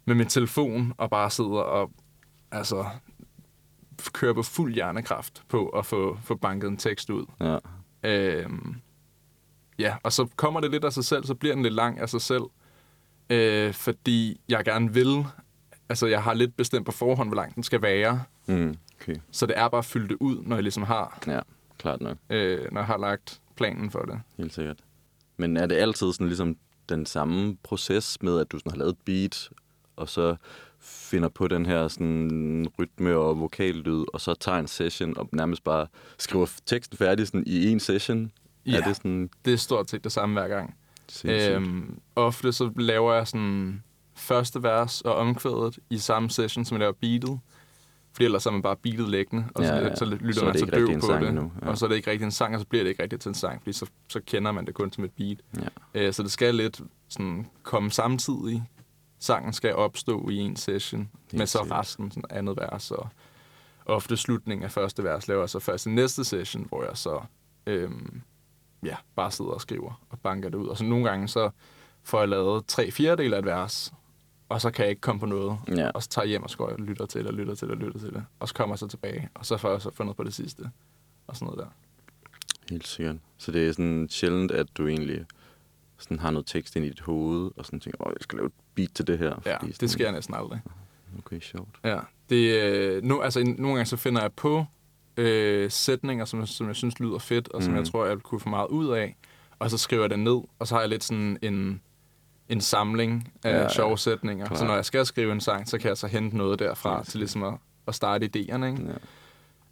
med 0.05 0.15
min 0.15 0.27
telefon 0.27 0.93
og 0.99 1.11
bare 1.11 1.31
sidder 1.31 1.51
og 1.51 1.91
altså 2.51 2.87
kører 4.13 4.33
på 4.35 4.43
fuld 4.43 4.75
hjernekraft 4.75 5.43
på 5.49 5.69
at 5.69 5.87
få, 5.87 6.19
få 6.23 6.35
banket 6.35 6.69
en 6.69 6.77
tekst 6.77 7.11
ud. 7.11 7.27
Ja. 7.41 7.59
Øhm, 8.11 8.77
ja, 9.79 9.97
og 10.03 10.13
så 10.13 10.29
kommer 10.37 10.61
det 10.61 10.71
lidt 10.71 10.85
af 10.85 10.93
sig 10.93 11.05
selv, 11.05 11.25
så 11.25 11.35
bliver 11.35 11.55
den 11.55 11.63
lidt 11.63 11.75
lang 11.75 12.01
af 12.01 12.09
sig 12.09 12.21
selv. 12.21 12.43
Øh, 13.31 13.73
fordi 13.75 14.41
jeg 14.49 14.65
gerne 14.65 14.93
vil, 14.95 15.25
altså 15.89 16.07
jeg 16.07 16.23
har 16.23 16.35
lidt 16.35 16.57
bestemt 16.57 16.87
på 16.87 16.93
forhånd, 16.93 17.29
hvor 17.29 17.37
lang 17.37 17.55
den 17.55 17.63
skal 17.63 17.83
være. 17.83 18.23
Mm. 18.47 18.77
Okay. 19.01 19.17
Så 19.31 19.47
det 19.47 19.59
er 19.59 19.69
bare 19.69 19.79
at 19.79 19.85
fylde 19.85 20.09
det 20.09 20.17
ud, 20.21 20.43
når 20.45 20.57
jeg 20.57 20.63
ligesom 20.63 20.83
har, 20.83 21.19
Ja, 21.27 21.41
klart 21.79 22.01
nok. 22.01 22.17
øh, 22.31 22.73
når 22.73 22.81
jeg 22.81 22.87
har 22.87 22.99
lagt 22.99 23.41
planen 23.57 23.91
for 23.91 24.03
det. 24.03 24.21
Helt 24.37 24.55
sikkert. 24.55 24.77
Men 25.37 25.57
er 25.57 25.67
det 25.67 25.77
altid 25.77 26.13
sådan 26.13 26.27
ligesom 26.27 26.57
den 26.89 27.07
samme 27.07 27.57
proces 27.63 28.23
med, 28.23 28.41
at 28.41 28.53
du 28.53 28.59
sådan 28.59 28.73
har 28.73 28.79
lavet 28.79 28.91
et 28.93 28.99
beat, 29.05 29.51
og 29.97 30.09
så 30.09 30.37
finder 30.81 31.29
på 31.29 31.49
den 31.49 31.67
her 31.67 31.89
sådan 31.89 32.67
rytme 32.79 33.17
og 33.17 33.41
vokallyd, 33.41 34.05
og 34.13 34.21
så 34.21 34.35
tager 34.35 34.59
en 34.59 34.67
session 34.67 35.19
og 35.19 35.29
nærmest 35.33 35.65
bare 35.65 35.87
skriver 36.19 36.47
teksten 36.67 36.99
færdig 36.99 37.27
sådan 37.27 37.45
i 37.47 37.73
en 37.73 37.81
session? 37.81 38.33
Ja. 38.67 38.77
Er 38.77 38.81
det 38.81 38.97
sådan 38.97 39.31
Det 39.45 39.53
er 39.53 39.57
stort 39.57 39.91
set 39.91 40.05
det 40.05 40.13
samme 40.13 40.41
hver 40.41 40.49
gang. 40.49 40.77
Øhm, 41.25 41.99
ofte 42.17 42.53
så 42.53 42.71
laver 42.77 43.15
jeg 43.15 43.27
sådan 43.29 43.83
første 44.15 44.63
vers 44.63 45.01
og 45.01 45.15
omkvædet 45.15 45.79
i 45.91 45.99
samme 45.99 46.31
session, 46.31 46.65
som 46.65 46.75
jeg 46.75 46.81
laver 46.81 46.93
beatet. 47.01 47.41
Fordi 48.13 48.25
ellers 48.25 48.47
er 48.47 48.51
man 48.51 48.63
bare 48.63 48.77
beatet 48.77 49.09
liggende, 49.09 49.45
og 49.55 49.65
så, 49.65 49.73
Ja, 49.75 49.79
ja, 49.81 49.87
ja. 49.87 49.95
så 49.95 50.05
lytter 50.05 50.33
Så 50.33 50.45
man 50.45 50.59
så 50.59 50.67
døv 50.67 50.87
på 51.01 51.13
det. 51.13 51.51
ja. 51.63 51.69
Og 51.69 51.79
så 51.79 51.85
er 51.87 51.89
det 51.89 51.97
ikke 51.97 52.11
rigtig 52.11 52.25
en 52.25 52.31
sang, 52.31 52.55
og 52.55 52.61
så 52.61 52.67
bliver 52.67 52.85
det 52.85 52.91
ikke 52.91 53.03
rigtig 53.03 53.21
til 53.21 53.29
en 53.29 53.35
sang, 53.35 53.61
fordi 53.63 53.73
så, 53.73 53.87
så 54.09 54.21
kender 54.27 54.53
man 54.53 54.67
det 54.67 54.75
kun 54.75 54.93
som 54.93 55.05
et 55.05 55.11
beat. 55.13 55.39
Ja. 55.61 55.69
Øh, 56.07 56.13
så 56.13 56.23
det 56.23 56.31
skal 56.33 56.55
lidt 56.55 56.81
sådan 57.09 57.47
komme 57.63 57.91
samtidig. 57.91 58.65
Sangen 59.19 59.53
skal 59.53 59.75
opstå 59.75 60.29
i 60.29 60.37
en 60.37 60.57
session, 60.57 61.11
med 61.33 61.47
så 61.47 61.59
resten 61.71 62.11
sådan 62.11 62.25
andet 62.31 62.57
vers. 62.57 62.91
Og 62.91 63.09
ofte 63.87 64.17
slutningen 64.17 64.65
af 64.65 64.71
første 64.73 65.05
vers 65.05 65.29
laver 65.29 65.43
jeg 65.43 65.51
så 65.51 65.59
først 65.59 65.87
i 65.87 65.91
næste 65.91 66.25
session, 66.25 66.67
hvor 66.69 66.85
jeg 66.85 66.97
så 66.97 67.21
øhm, 67.67 68.23
ja, 68.87 68.97
bare 69.17 69.31
sidder 69.31 69.51
og 69.51 69.61
skriver 69.61 70.01
og 70.11 70.19
banker 70.21 70.49
det 70.49 70.59
ud. 70.59 70.67
Og 70.67 70.77
så 70.77 70.85
nogle 70.85 71.05
gange 71.09 71.29
så 71.29 71.51
får 72.03 72.19
jeg 72.21 72.29
lavet 72.29 72.67
tre 72.67 72.91
fjerdedel 72.91 73.35
af 73.35 73.39
et 73.39 73.45
vers, 73.45 73.93
og 74.49 74.61
så 74.61 74.71
kan 74.71 74.83
jeg 74.83 74.91
ikke 74.91 75.01
komme 75.01 75.21
på 75.21 75.27
noget. 75.27 75.59
Ja. 75.77 75.91
Og 75.91 76.03
så 76.03 76.09
tager 76.09 76.25
jeg 76.25 76.29
hjem 76.29 76.43
og 76.43 76.51
skøjer 76.51 76.75
og 76.75 76.81
lytter 76.81 77.07
til 77.07 77.21
det, 77.21 77.27
og 77.29 77.35
lytter 77.35 77.55
til 77.55 77.69
det, 77.69 77.75
og 77.77 77.81
lytter 77.83 78.01
til 78.01 78.09
det. 78.13 78.25
Og 78.41 78.49
så 78.49 78.55
kommer 78.55 78.75
jeg 78.75 78.79
så 78.79 78.87
tilbage, 78.87 79.29
og 79.35 79.47
så 79.47 79.57
får 79.57 79.71
jeg 79.71 79.83
så 79.83 79.91
fundet 79.95 80.17
på 80.17 80.25
det 80.25 80.35
sidste. 80.35 80.71
Og 81.27 81.37
sådan 81.37 81.47
noget 81.47 81.59
der. 81.59 81.67
Helt 82.71 82.87
sikkert. 82.87 83.17
Så 83.39 83.53
det 83.53 83.69
er 83.69 83.73
sådan 83.73 84.07
sjældent, 84.11 84.51
at 84.53 84.67
du 84.79 84.87
egentlig 84.87 85.25
sådan 85.99 86.19
har 86.19 86.31
noget 86.31 86.47
tekst 86.47 86.77
ind 86.77 86.85
i 86.85 86.89
dit 86.89 87.01
hoved, 87.01 87.51
og 87.57 87.67
sådan 87.67 87.81
tænker, 87.81 88.07
åh, 88.07 88.11
jeg 88.11 88.23
skal 88.23 88.37
lave 88.37 88.47
et 88.47 88.53
beat 88.75 88.91
til 88.95 89.07
det 89.07 89.19
her. 89.19 89.35
Ja, 89.47 89.57
fordi 89.57 89.67
det 89.67 89.75
sådan- 89.77 89.89
sker 89.89 90.11
næsten 90.13 90.35
aldrig. 90.35 90.61
Okay, 91.19 91.41
sjovt. 91.41 91.69
Ja, 91.85 91.99
det, 92.29 92.63
øh, 92.63 93.03
nu, 93.05 93.21
altså, 93.21 93.41
nogle 93.59 93.75
gange 93.75 93.85
så 93.85 93.97
finder 93.97 94.21
jeg 94.21 94.33
på 94.33 94.65
øh, 95.17 95.71
sætninger, 95.71 96.25
som, 96.25 96.47
som 96.47 96.67
jeg 96.67 96.77
synes 96.77 97.01
lyder 97.01 97.19
fedt, 97.19 97.49
og 97.49 97.63
som 97.63 97.73
Mhm. 97.73 97.79
jeg 97.83 97.89
tror, 97.93 98.07
jeg 98.07 98.19
kunne 98.19 98.41
få 98.41 98.49
meget 98.49 98.69
ud 98.69 98.89
af. 98.89 99.17
Og 99.59 99.71
så 99.71 99.79
skriver 99.79 100.03
jeg 100.03 100.11
det 100.11 100.19
ned, 100.19 100.41
og 100.59 100.67
så 100.67 100.75
har 100.75 100.81
jeg 100.81 100.89
lidt 100.89 101.05
sådan 101.05 101.39
en, 101.43 101.81
en 102.49 102.61
samling 102.61 103.33
af 103.45 103.51
Ja, 103.63 103.69
sjove 103.69 103.99
sætninger. 103.99 104.47
Klart. 104.47 104.59
Så 104.59 104.65
når 104.65 104.75
jeg 104.75 104.85
skal 104.85 105.07
skrive 105.07 105.33
en 105.33 105.41
sang, 105.41 105.69
så 105.69 105.79
kan 105.79 105.89
jeg 105.89 105.97
så 105.97 106.07
hente 106.07 106.37
noget 106.37 106.59
derfra 106.59 106.97
Helt 106.97 107.09
til 107.09 107.19
ligesom 107.19 107.43
at, 107.43 107.55
at 107.89 107.95
starte 107.95 108.27
idéerne, 108.37 108.65
ikke? 108.65 108.83
Ja. 108.89 108.97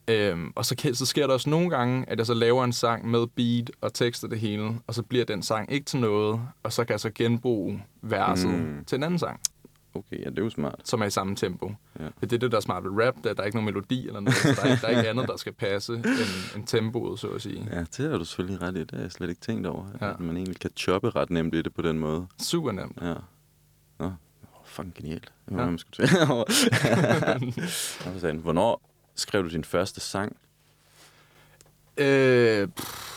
Øhm, 0.09 0.53
og 0.57 0.65
så, 0.67 0.91
så 0.93 1.07
sker 1.07 1.27
der 1.27 1.35
også 1.35 1.51
nogle 1.51 1.71
gange, 1.71 2.05
at 2.09 2.19
jeg 2.19 2.27
så 2.27 2.35
laver 2.35 2.65
en 2.65 2.73
sang 2.73 3.11
med 3.11 3.27
beat 3.27 3.71
og 3.81 3.95
tekst 3.95 4.25
og 4.25 4.31
det 4.31 4.41
hele, 4.41 4.71
og 4.87 4.95
så 4.95 5.03
bliver 5.03 5.25
den 5.25 5.43
sang 5.43 5.73
ikke 5.73 5.85
til 5.85 5.99
noget, 6.01 6.41
og 6.63 6.73
så 6.73 6.85
kan 6.85 6.93
jeg 6.93 7.01
så 7.01 7.11
genbruge 7.15 7.85
verset 8.03 8.51
Mm. 8.51 8.57
mm. 8.57 8.85
til 8.85 8.97
en 8.97 9.03
anden 9.03 9.19
sang, 9.19 9.41
Okay, 9.95 10.25
ja, 10.25 10.31
det 10.31 10.39
er 10.39 10.43
jo 10.43 10.51
smart. 10.51 10.81
som 10.85 11.01
er 11.03 11.07
i 11.07 11.11
samme 11.11 11.37
tempo. 11.37 11.73
Ja. 12.01 12.05
Det 12.21 12.33
er 12.33 12.39
det, 12.39 12.51
der 12.51 12.57
er 12.57 12.61
smart 12.61 12.85
ved 12.85 12.91
rap, 13.07 13.15
det 13.17 13.27
er, 13.27 13.35
der 13.35 13.43
er 13.43 13.47
ikke 13.47 13.57
nogen 13.57 13.65
melodi 13.75 14.07
eller 14.07 14.21
noget, 14.21 14.37
så 14.37 14.49
der 14.49 14.63
er, 14.63 14.71
ikke- 14.71 14.81
der 14.81 14.87
er 14.89 14.97
ikke 14.99 15.11
andet, 15.11 15.29
der 15.29 15.37
skal 15.37 15.53
passe 15.53 15.93
end, 15.95 16.05
end 16.57 16.67
tempoet, 16.67 17.21
så 17.21 17.29
at 17.29 17.43
sige. 17.43 17.69
Ja, 17.73 17.85
det 17.97 18.11
har 18.11 18.19
du 18.19 18.25
selvfølgelig 18.25 18.63
ret 18.63 18.77
i. 18.77 18.81
Det 18.81 18.91
har 18.91 19.01
jeg 19.01 19.13
slet 19.13 19.29
ikke 19.29 19.41
tænkt 19.41 19.67
over. 19.67 19.87
Ja. 20.01 20.11
At 20.11 20.21
man 20.21 20.37
egentlig 20.37 20.61
kan 20.61 20.71
choppe 20.77 21.11
ret 21.11 21.31
nemt 21.31 21.55
i 21.55 21.63
det 21.63 21.75
på 21.75 21.83
den 21.83 21.99
måde. 21.99 22.27
Super 22.43 22.73
nemt. 22.73 22.99
Ja. 23.03 23.15
Nå, 23.99 24.07
oh, 24.07 24.13
fucking 24.65 24.95
genialt. 24.95 25.33
Det 25.49 25.57
var, 25.57 25.63
Ja. 25.63 25.67
man 25.71 25.79
skulle 25.79 26.09
for 26.09 26.45
satan. 28.21 28.39
Hvornår 28.39 28.91
skrev 29.15 29.43
du 29.45 29.49
din 29.49 29.65
første 29.65 30.01
sang? 30.01 30.37
Øh, 31.99 32.69
pff, 32.69 33.14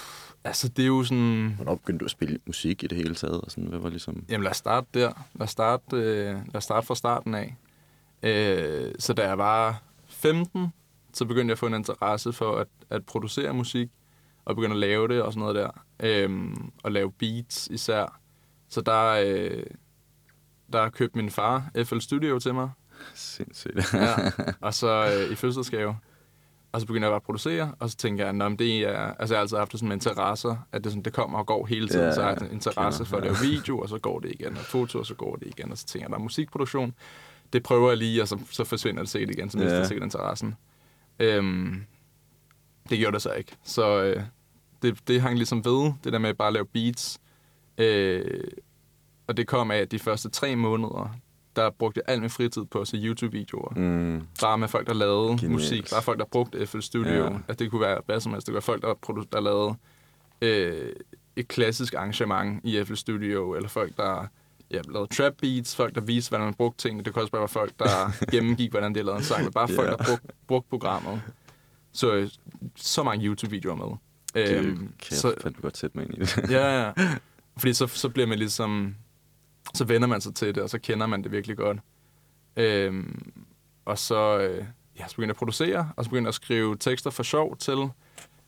altså, 0.48 0.68
det 0.68 0.84
er 0.84 0.88
jo 0.88 1.04
sådan... 1.04 1.54
Hvornår 1.56 1.76
begyndte 1.76 2.00
du 2.00 2.06
at 2.06 2.12
spille 2.12 2.40
musik 2.46 2.84
i 2.84 2.88
det 2.88 2.98
hele 2.98 3.16
taget? 3.16 3.42
Og 3.42 3.52
sådan, 3.52 3.70
hvad 3.70 3.80
var 3.80 3.90
ligesom... 3.90 4.26
Jamen 4.30 4.44
lad 4.44 4.52
os 4.52 4.58
starte 4.58 4.88
der. 4.94 5.12
Lad 5.34 5.44
os 5.44 5.50
starte, 5.50 5.96
øh, 5.96 6.26
lad 6.26 6.56
os 6.56 6.64
starte 6.64 6.88
fra 6.88 6.96
starten 6.96 7.36
af. 7.36 7.56
Øh, 8.24 8.92
så 9.00 9.14
da 9.14 9.28
jeg 9.28 9.38
var 9.38 9.82
15, 10.08 10.68
så 11.14 11.26
begyndte 11.26 11.52
jeg 11.52 11.56
at 11.56 11.60
få 11.60 11.66
en 11.68 11.74
interesse 11.74 12.34
for 12.34 12.56
at, 12.56 12.68
at 12.90 13.06
producere 13.06 13.54
musik, 13.54 13.90
og 14.46 14.56
begynde 14.56 14.74
at 14.74 14.80
lave 14.80 15.08
det 15.08 15.22
og 15.22 15.34
sådan 15.34 15.40
noget 15.40 15.56
der. 15.56 15.70
Øh, 16.00 16.30
og 16.84 16.92
lave 16.92 17.12
beats 17.12 17.68
især. 17.68 18.20
Så 18.70 18.82
der, 18.82 19.06
øh, 19.26 19.64
der 20.74 20.90
købte 20.90 21.18
min 21.18 21.30
far 21.30 21.72
FL 21.84 22.00
Studio 22.00 22.40
til 22.40 22.54
mig, 22.54 22.70
Sindssygt. 23.14 23.94
ja. 23.94 24.16
og 24.62 24.74
så 24.74 24.88
øh, 24.88 25.32
i 25.32 25.36
fødselsdagsgave. 25.36 25.98
Og 26.78 26.82
så 26.82 26.88
begyndte 26.88 27.06
jeg 27.06 27.12
bare 27.12 27.16
at 27.16 27.24
producere, 27.24 27.72
og 27.80 27.90
så 27.90 27.98
tænkte 27.98 28.26
jeg, 28.26 28.36
men 28.36 28.60
det 28.60 28.78
er, 28.80 28.98
altså 28.98 29.34
jeg 29.36 29.40
har 29.40 29.42
altid 29.42 29.58
haft 29.58 29.72
sådan 29.72 29.88
med 29.88 29.96
interesser, 29.96 30.56
at 30.72 30.84
det, 30.84 30.92
sådan, 30.92 31.04
det 31.04 31.14
kommer 31.14 31.40
og 31.40 31.46
går 31.48 31.66
hele 31.66 31.88
tiden, 31.88 32.02
Ja, 32.02 32.08
ja, 32.08 32.14
så 32.14 32.22
jeg 32.22 32.30
har 32.30 32.38
ja. 32.42 32.46
en 32.46 32.52
interesse 32.54 32.98
Kender, 32.98 33.10
for 33.10 33.18
at 33.18 33.24
ja. 33.24 33.28
lave 33.30 33.38
video, 33.42 33.80
og 33.80 33.90
så 33.90 33.98
går 34.00 34.20
det 34.20 34.32
igen, 34.32 34.58
og 34.58 34.64
foto, 34.64 35.00
og 35.00 35.06
så 35.06 35.14
går 35.16 35.36
det 35.36 35.48
igen, 35.48 35.72
og 35.72 35.78
så 35.78 35.86
tænker 35.86 36.04
jeg, 36.06 36.10
der 36.10 36.16
er 36.18 36.22
musikproduktion, 36.22 36.94
det 37.54 37.64
prøver 37.64 37.90
jeg 37.90 37.98
lige, 37.98 38.22
og 38.22 38.28
så, 38.28 38.40
så 38.52 38.64
forsvinder 38.64 39.02
det 39.02 39.10
sikkert 39.10 39.36
igen, 39.36 39.50
så 39.50 39.58
mister 39.58 39.74
Ja. 39.74 39.78
jeg 39.80 39.88
sikkert 39.88 40.06
interessen. 40.06 40.56
Øhm, 41.20 41.84
det 42.90 42.98
gjorde 43.00 43.14
det 43.14 43.22
så 43.22 43.32
ikke, 43.34 43.56
så 43.64 44.02
øh, 44.02 44.24
det, 44.82 45.08
det 45.08 45.22
hang 45.22 45.36
ligesom 45.38 45.66
ved, 45.66 45.92
det 46.04 46.14
der 46.14 46.20
med 46.20 46.34
bare 46.34 46.48
at 46.48 46.54
lave 46.54 46.66
beats, 46.66 47.20
øh, 47.78 48.44
og 49.28 49.38
det 49.38 49.48
kom 49.48 49.72
af, 49.72 49.78
at 49.78 49.92
de 49.92 50.00
første 50.00 50.30
tre 50.30 50.56
måneder, 50.56 51.16
der 51.58 51.70
brugte 51.70 52.10
al 52.10 52.20
min 52.22 52.30
fritid 52.30 52.66
på 52.66 52.82
at 52.82 52.88
se 52.88 52.98
YouTube-videoer 52.98 53.74
Mm, 53.76 54.22
bare 54.42 54.58
med 54.58 54.68
folk, 54.68 54.88
der 54.88 54.94
lavede 54.94 55.30
Genialt. 55.30 55.52
Musik. 55.52 55.90
Bare 55.92 56.02
folk, 56.02 56.20
der 56.20 56.26
brugte 56.26 56.68
FL 56.68 56.80
Studio. 56.80 57.24
Ja. 57.24 57.30
At 57.48 57.60
det 57.60 57.72
kunne 57.72 57.82
være 57.82 58.02
hvad 58.06 58.20
som 58.20 58.32
helst. 58.32 58.48
Det 58.48 58.52
kunne 58.52 58.56
være 58.56 58.62
folk, 58.62 58.82
der, 58.82 58.94
produ- 58.94 59.28
der 59.32 59.40
lavede 59.42 59.76
øh, 60.42 60.94
et 61.36 61.48
klassisk 61.48 61.94
arrangement 61.94 62.62
i 62.64 62.84
FL 62.84 62.94
Studio. 62.96 63.56
Eller 63.56 63.70
folk, 63.70 63.98
der 63.98 64.28
ja, 64.72 64.82
lavede 64.90 65.16
trap 65.16 65.34
beats. 65.42 65.76
Folk, 65.76 65.96
der 65.96 66.02
viste, 66.02 66.30
hvordan 66.30 66.46
man 66.46 66.54
brugte 66.54 66.82
tingene. 66.88 67.04
Det 67.04 67.14
kunne 67.14 67.24
også 67.24 67.32
bare 67.32 67.40
være 67.42 67.48
folk, 67.50 67.72
der 67.80 68.12
gennemgik, 68.32 68.72
hvordan 68.72 68.96
de 68.96 69.02
lavede 69.04 69.18
en 69.18 69.24
sang. 69.24 69.44
Men 69.44 69.54
bare 69.54 69.68
folk, 69.68 69.88
Ja. 69.88 69.92
der 69.96 70.04
brugte, 70.08 70.28
brugte 70.48 70.70
programmet. 70.70 71.22
Så, 71.94 72.14
øh, 72.16 72.30
så 72.76 73.04
mange 73.04 73.26
YouTube-videoer 73.26 73.76
med. 73.76 73.86
Øhm, 74.36 74.78
kan 74.78 74.88
jeg 75.12 75.18
så, 75.20 75.34
fandme 75.42 75.62
godt 75.62 75.78
sætte 75.78 75.98
mig 75.98 76.06
ind 76.06 76.14
i 76.18 76.20
det. 76.20 76.38
ja, 76.52 76.84
ja. 76.86 76.92
Fordi 77.60 77.74
så, 77.74 77.88
så 77.88 78.10
bliver 78.10 78.28
man 78.28 78.38
ligesom... 78.40 78.96
Så 79.74 79.86
vender 79.86 80.08
man 80.08 80.22
sig 80.22 80.36
til 80.36 80.56
det, 80.56 80.64
og 80.64 80.70
så 80.70 80.80
kender 80.80 81.06
man 81.08 81.24
det 81.24 81.32
virkelig 81.32 81.58
godt. 81.58 81.78
Øhm, 82.58 83.32
og 83.86 83.98
så, 83.98 84.40
øh, 84.40 84.66
ja, 85.00 85.08
så 85.08 85.16
begyndte 85.16 85.24
jeg 85.28 85.30
at 85.30 85.36
producere, 85.36 85.92
og 85.98 86.04
så 86.04 86.10
begyndte 86.10 86.26
jeg 86.26 86.30
at 86.30 86.36
skrive 86.36 86.76
tekster 86.76 87.10
for 87.10 87.24
sjov 87.24 87.58
til. 87.58 87.78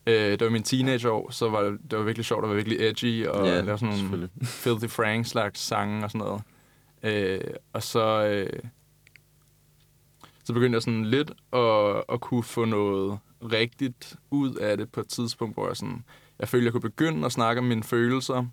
Øh, 0.08 0.32
det 0.32 0.42
var 0.42 0.50
min 0.50 0.64
teenageår, 0.64 1.32
så 1.32 1.50
var 1.50 1.62
det, 1.62 1.80
det 1.92 2.00
var 2.00 2.06
virkelig 2.06 2.26
sjovt, 2.26 2.42
det 2.44 2.50
var 2.50 2.56
virkelig 2.56 2.78
edgy, 2.82 3.28
og 3.28 3.46
Ja, 3.48 3.62
lave 3.62 3.78
sådan 3.78 3.96
nogle. 3.98 4.30
Filthy 4.64 4.90
Frank-slags 4.90 5.60
sange 5.60 6.04
og 6.04 6.12
sådan 6.12 6.28
noget. 6.28 6.42
Øh, 7.04 7.42
og 7.74 7.84
så, 7.84 8.26
øh, 8.26 8.60
så 10.44 10.54
begyndte 10.54 10.76
jeg 10.76 10.82
sådan 10.82 11.06
lidt 11.06 11.32
at, 11.54 12.04
at 12.14 12.22
kunne 12.22 12.44
få 12.44 12.66
noget 12.66 13.20
rigtigt 13.52 14.16
ud 14.32 14.56
af 14.56 14.78
det 14.78 14.92
på 14.92 15.00
et 15.00 15.08
tidspunkt, 15.08 15.56
hvor 15.56 15.68
jeg 15.68 15.78
sådan, 15.78 16.04
jeg 16.40 16.48
følte, 16.48 16.66
jeg 16.66 16.72
kunne 16.72 16.82
begynde 16.82 17.26
at 17.26 17.32
snakke 17.32 17.60
om 17.60 17.66
mine 17.66 17.84
følelser 17.84 18.46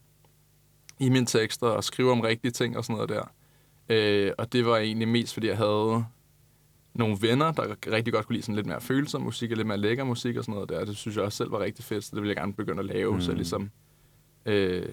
i 0.98 1.08
mine 1.08 1.26
tekster 1.26 1.66
og 1.66 1.84
skrive 1.84 2.12
om 2.12 2.20
rigtige 2.20 2.50
ting 2.52 2.76
og 2.76 2.84
sådan 2.84 2.94
noget 2.94 3.08
der. 3.08 3.32
Øh, 3.88 4.32
og 4.38 4.52
det 4.52 4.66
var 4.66 4.76
egentlig 4.76 5.08
mest, 5.08 5.34
fordi 5.34 5.46
jeg 5.46 5.56
havde 5.56 6.04
nogle 6.94 7.16
venner, 7.20 7.52
der 7.52 7.76
rigtig 7.92 8.12
godt 8.12 8.26
kunne 8.26 8.34
lide 8.34 8.42
sådan 8.42 8.54
lidt 8.54 8.66
mere 8.66 8.80
følsom 8.80 9.22
musik 9.22 9.50
og 9.50 9.56
lidt 9.56 9.66
mere 9.66 9.78
lækker 9.78 10.04
musik 10.04 10.36
og 10.36 10.44
sådan 10.44 10.54
noget 10.54 10.68
der. 10.68 10.84
Det 10.84 10.96
synes 10.96 11.16
jeg 11.16 11.24
også 11.24 11.36
selv 11.36 11.52
var 11.52 11.60
rigtig 11.60 11.84
fedt, 11.84 12.04
så 12.04 12.10
det 12.14 12.22
ville 12.22 12.28
jeg 12.28 12.36
gerne 12.36 12.54
begynde 12.54 12.78
at 12.78 12.86
lave. 12.86 13.14
Mm. 13.14 13.20
Så 13.20 13.32
ligesom, 13.32 13.70
øh, 14.46 14.92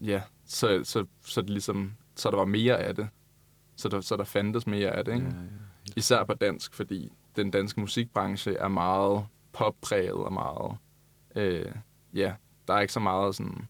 ja, 0.00 0.22
så, 0.46 0.80
så, 0.84 1.04
så, 1.24 1.40
det 1.40 1.50
ligesom, 1.50 1.92
så 2.16 2.30
der 2.30 2.36
var 2.36 2.44
mere 2.44 2.78
af 2.78 2.94
det. 2.94 3.08
Så 3.76 3.88
der, 3.88 4.00
så 4.00 4.16
der 4.16 4.24
fandtes 4.24 4.66
mere 4.66 4.90
af 4.90 5.04
det, 5.04 5.14
ikke? 5.14 5.26
Ja, 5.26 5.32
ja. 5.32 5.92
Især 5.96 6.24
på 6.24 6.34
dansk, 6.34 6.74
fordi 6.74 7.12
den 7.36 7.50
danske 7.50 7.80
musikbranche 7.80 8.54
er 8.54 8.68
meget 8.68 9.26
poppræget 9.52 10.12
og 10.12 10.32
meget... 10.32 10.76
Øh, 11.36 11.72
ja, 12.14 12.34
der 12.68 12.74
er 12.74 12.80
ikke 12.80 12.92
så 12.92 13.00
meget 13.00 13.34
sådan... 13.34 13.68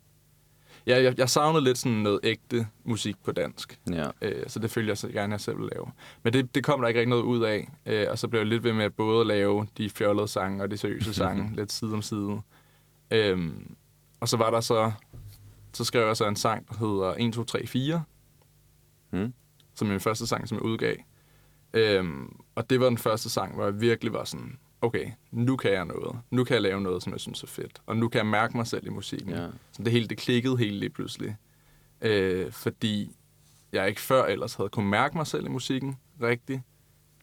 Ja, 0.86 1.02
jeg, 1.02 1.18
jeg 1.18 1.30
savnede 1.30 1.64
lidt 1.64 1.78
sådan 1.78 1.96
noget 1.98 2.20
ægte 2.22 2.66
musik 2.84 3.16
på 3.24 3.32
dansk. 3.32 3.80
ja. 3.92 4.10
Øh, 4.22 4.44
så 4.48 4.58
det 4.58 4.70
følger 4.70 4.90
jeg 4.90 4.98
så 4.98 5.08
gerne, 5.08 5.32
jeg 5.32 5.40
selv 5.40 5.58
vil 5.58 5.68
lave. 5.74 5.86
Men 6.22 6.32
det, 6.32 6.54
det 6.54 6.64
kom 6.64 6.80
der 6.80 6.88
ikke 6.88 7.00
rigtig 7.00 7.10
noget 7.10 7.22
ud 7.22 7.42
af. 7.42 7.68
Øh, 7.86 8.06
og 8.10 8.18
så 8.18 8.28
blev 8.28 8.40
jeg 8.40 8.46
lidt 8.46 8.64
ved 8.64 8.72
med 8.72 8.84
at 8.84 8.94
både 8.94 9.24
lave 9.24 9.66
de 9.78 9.90
fjollede 9.90 10.28
sange 10.28 10.62
og 10.62 10.70
de 10.70 10.76
seriøse 10.76 11.14
sange 11.24 11.56
lidt 11.56 11.72
side 11.72 11.92
om 11.92 12.02
side. 12.02 12.40
Øhm, 13.10 13.74
og 14.20 14.28
så 14.28 14.36
var 14.36 14.50
der 14.50 14.60
så... 14.60 14.92
Så 15.72 15.84
skrev 15.84 16.06
jeg 16.06 16.16
så 16.16 16.28
en 16.28 16.36
sang, 16.36 16.68
der 16.68 16.74
hedder 16.78 17.14
1, 17.28 17.34
2, 17.34 17.44
3, 17.44 17.66
4 17.66 18.02
Mm. 19.12 19.32
som 19.74 19.88
min 19.88 20.00
første 20.00 20.26
sang, 20.26 20.48
som 20.48 20.56
jeg 20.56 20.62
udgav. 20.64 20.96
Øhm, 21.74 22.36
og 22.54 22.70
det 22.70 22.80
var 22.80 22.86
den 22.88 22.98
første 22.98 23.30
sang, 23.30 23.54
hvor 23.54 23.64
jeg 23.64 23.80
virkelig 23.80 24.12
var 24.12 24.24
sådan, 24.24 24.58
okay, 24.86 25.10
nu 25.30 25.56
kan 25.56 25.72
jeg 25.72 25.84
noget. 25.84 26.18
Nu 26.30 26.44
kan 26.44 26.54
jeg 26.54 26.62
lave 26.62 26.80
noget, 26.80 27.02
som 27.02 27.12
jeg 27.12 27.20
synes 27.20 27.42
er 27.42 27.46
fedt. 27.46 27.82
Og 27.86 27.96
nu 27.96 28.08
kan 28.08 28.18
jeg 28.18 28.26
mærke 28.26 28.56
mig 28.56 28.66
selv 28.66 28.86
i 28.86 28.90
musikken. 28.90 29.30
Ja. 29.30 29.46
Så 29.72 29.82
det 29.82 29.92
hele, 29.92 30.08
det 30.08 30.18
klikkede 30.18 30.56
helt 30.56 30.74
lige 30.74 30.90
pludselig. 30.90 31.36
Øh, 32.00 32.52
fordi 32.52 33.16
jeg 33.72 33.88
ikke 33.88 34.00
før 34.00 34.24
ellers 34.24 34.54
havde 34.54 34.68
kunne 34.68 34.90
mærke 34.90 35.16
mig 35.16 35.26
selv 35.26 35.46
i 35.46 35.48
musikken 35.48 35.96
rigtigt. 36.22 36.60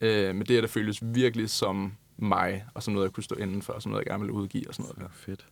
Øh, 0.02 0.36
men 0.36 0.40
det 0.40 0.50
her, 0.50 0.62
der 0.62 0.68
føltes 0.68 1.00
virkelig 1.02 1.50
som 1.50 1.94
mig, 2.18 2.66
og 2.74 2.84
som 2.84 2.94
noget, 2.94 3.06
jeg 3.06 3.14
kunne 3.14 3.24
stå 3.24 3.36
indenfor, 3.36 3.74
og 3.74 3.82
som 3.82 3.92
noget, 3.92 4.06
jeg 4.06 4.12
gerne 4.12 4.22
ville 4.22 4.34
udgive 4.34 4.68
og 4.68 4.76
sådan 4.76 4.90
noget 4.90 5.02
der. 5.02 5.18
Fedt. 5.18 5.46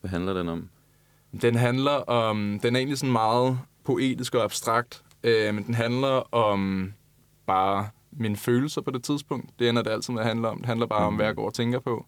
Hvad 0.00 0.10
handler 0.10 0.32
den 0.32 0.48
om? 0.48 0.68
Den 1.42 1.54
handler 1.54 1.92
om... 1.92 2.60
Den 2.62 2.74
er 2.76 2.78
egentlig 2.78 2.98
sådan 2.98 3.12
meget 3.12 3.58
poetisk 3.84 4.34
og 4.34 4.44
abstrakt, 4.44 5.04
øh, 5.22 5.54
men 5.54 5.66
den 5.66 5.74
handler 5.74 6.34
om 6.34 6.92
bare 7.46 7.88
mine 8.16 8.36
følelser 8.36 8.80
på 8.80 8.90
det 8.90 9.04
tidspunkt. 9.04 9.58
Det 9.58 9.68
ender 9.68 9.82
det 9.82 9.90
altid 9.90 10.14
med 10.14 10.22
at 10.22 10.28
handle 10.28 10.48
om. 10.48 10.56
Det 10.56 10.66
handler 10.66 10.86
bare 10.86 11.00
mm. 11.00 11.06
om, 11.06 11.14
hvad 11.14 11.26
jeg 11.26 11.36
går 11.36 11.46
og 11.46 11.54
tænker 11.54 11.78
på. 11.78 12.06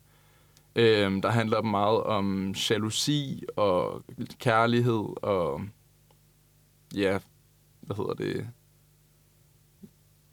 Øh, 0.77 1.23
der 1.23 1.31
handler 1.31 1.63
meget 1.63 2.03
om 2.03 2.55
jalousi 2.71 3.45
og 3.57 4.03
kærlighed 4.39 5.23
og... 5.23 5.61
Ja, 6.95 7.19
hvad 7.81 7.97
hedder 7.97 8.15
det? 8.15 8.49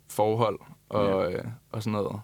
Forhold 0.10 0.60
og, 0.90 1.34
øh, 1.34 1.46
og 1.72 1.84
sådan 1.84 1.92
noget. 1.92 2.22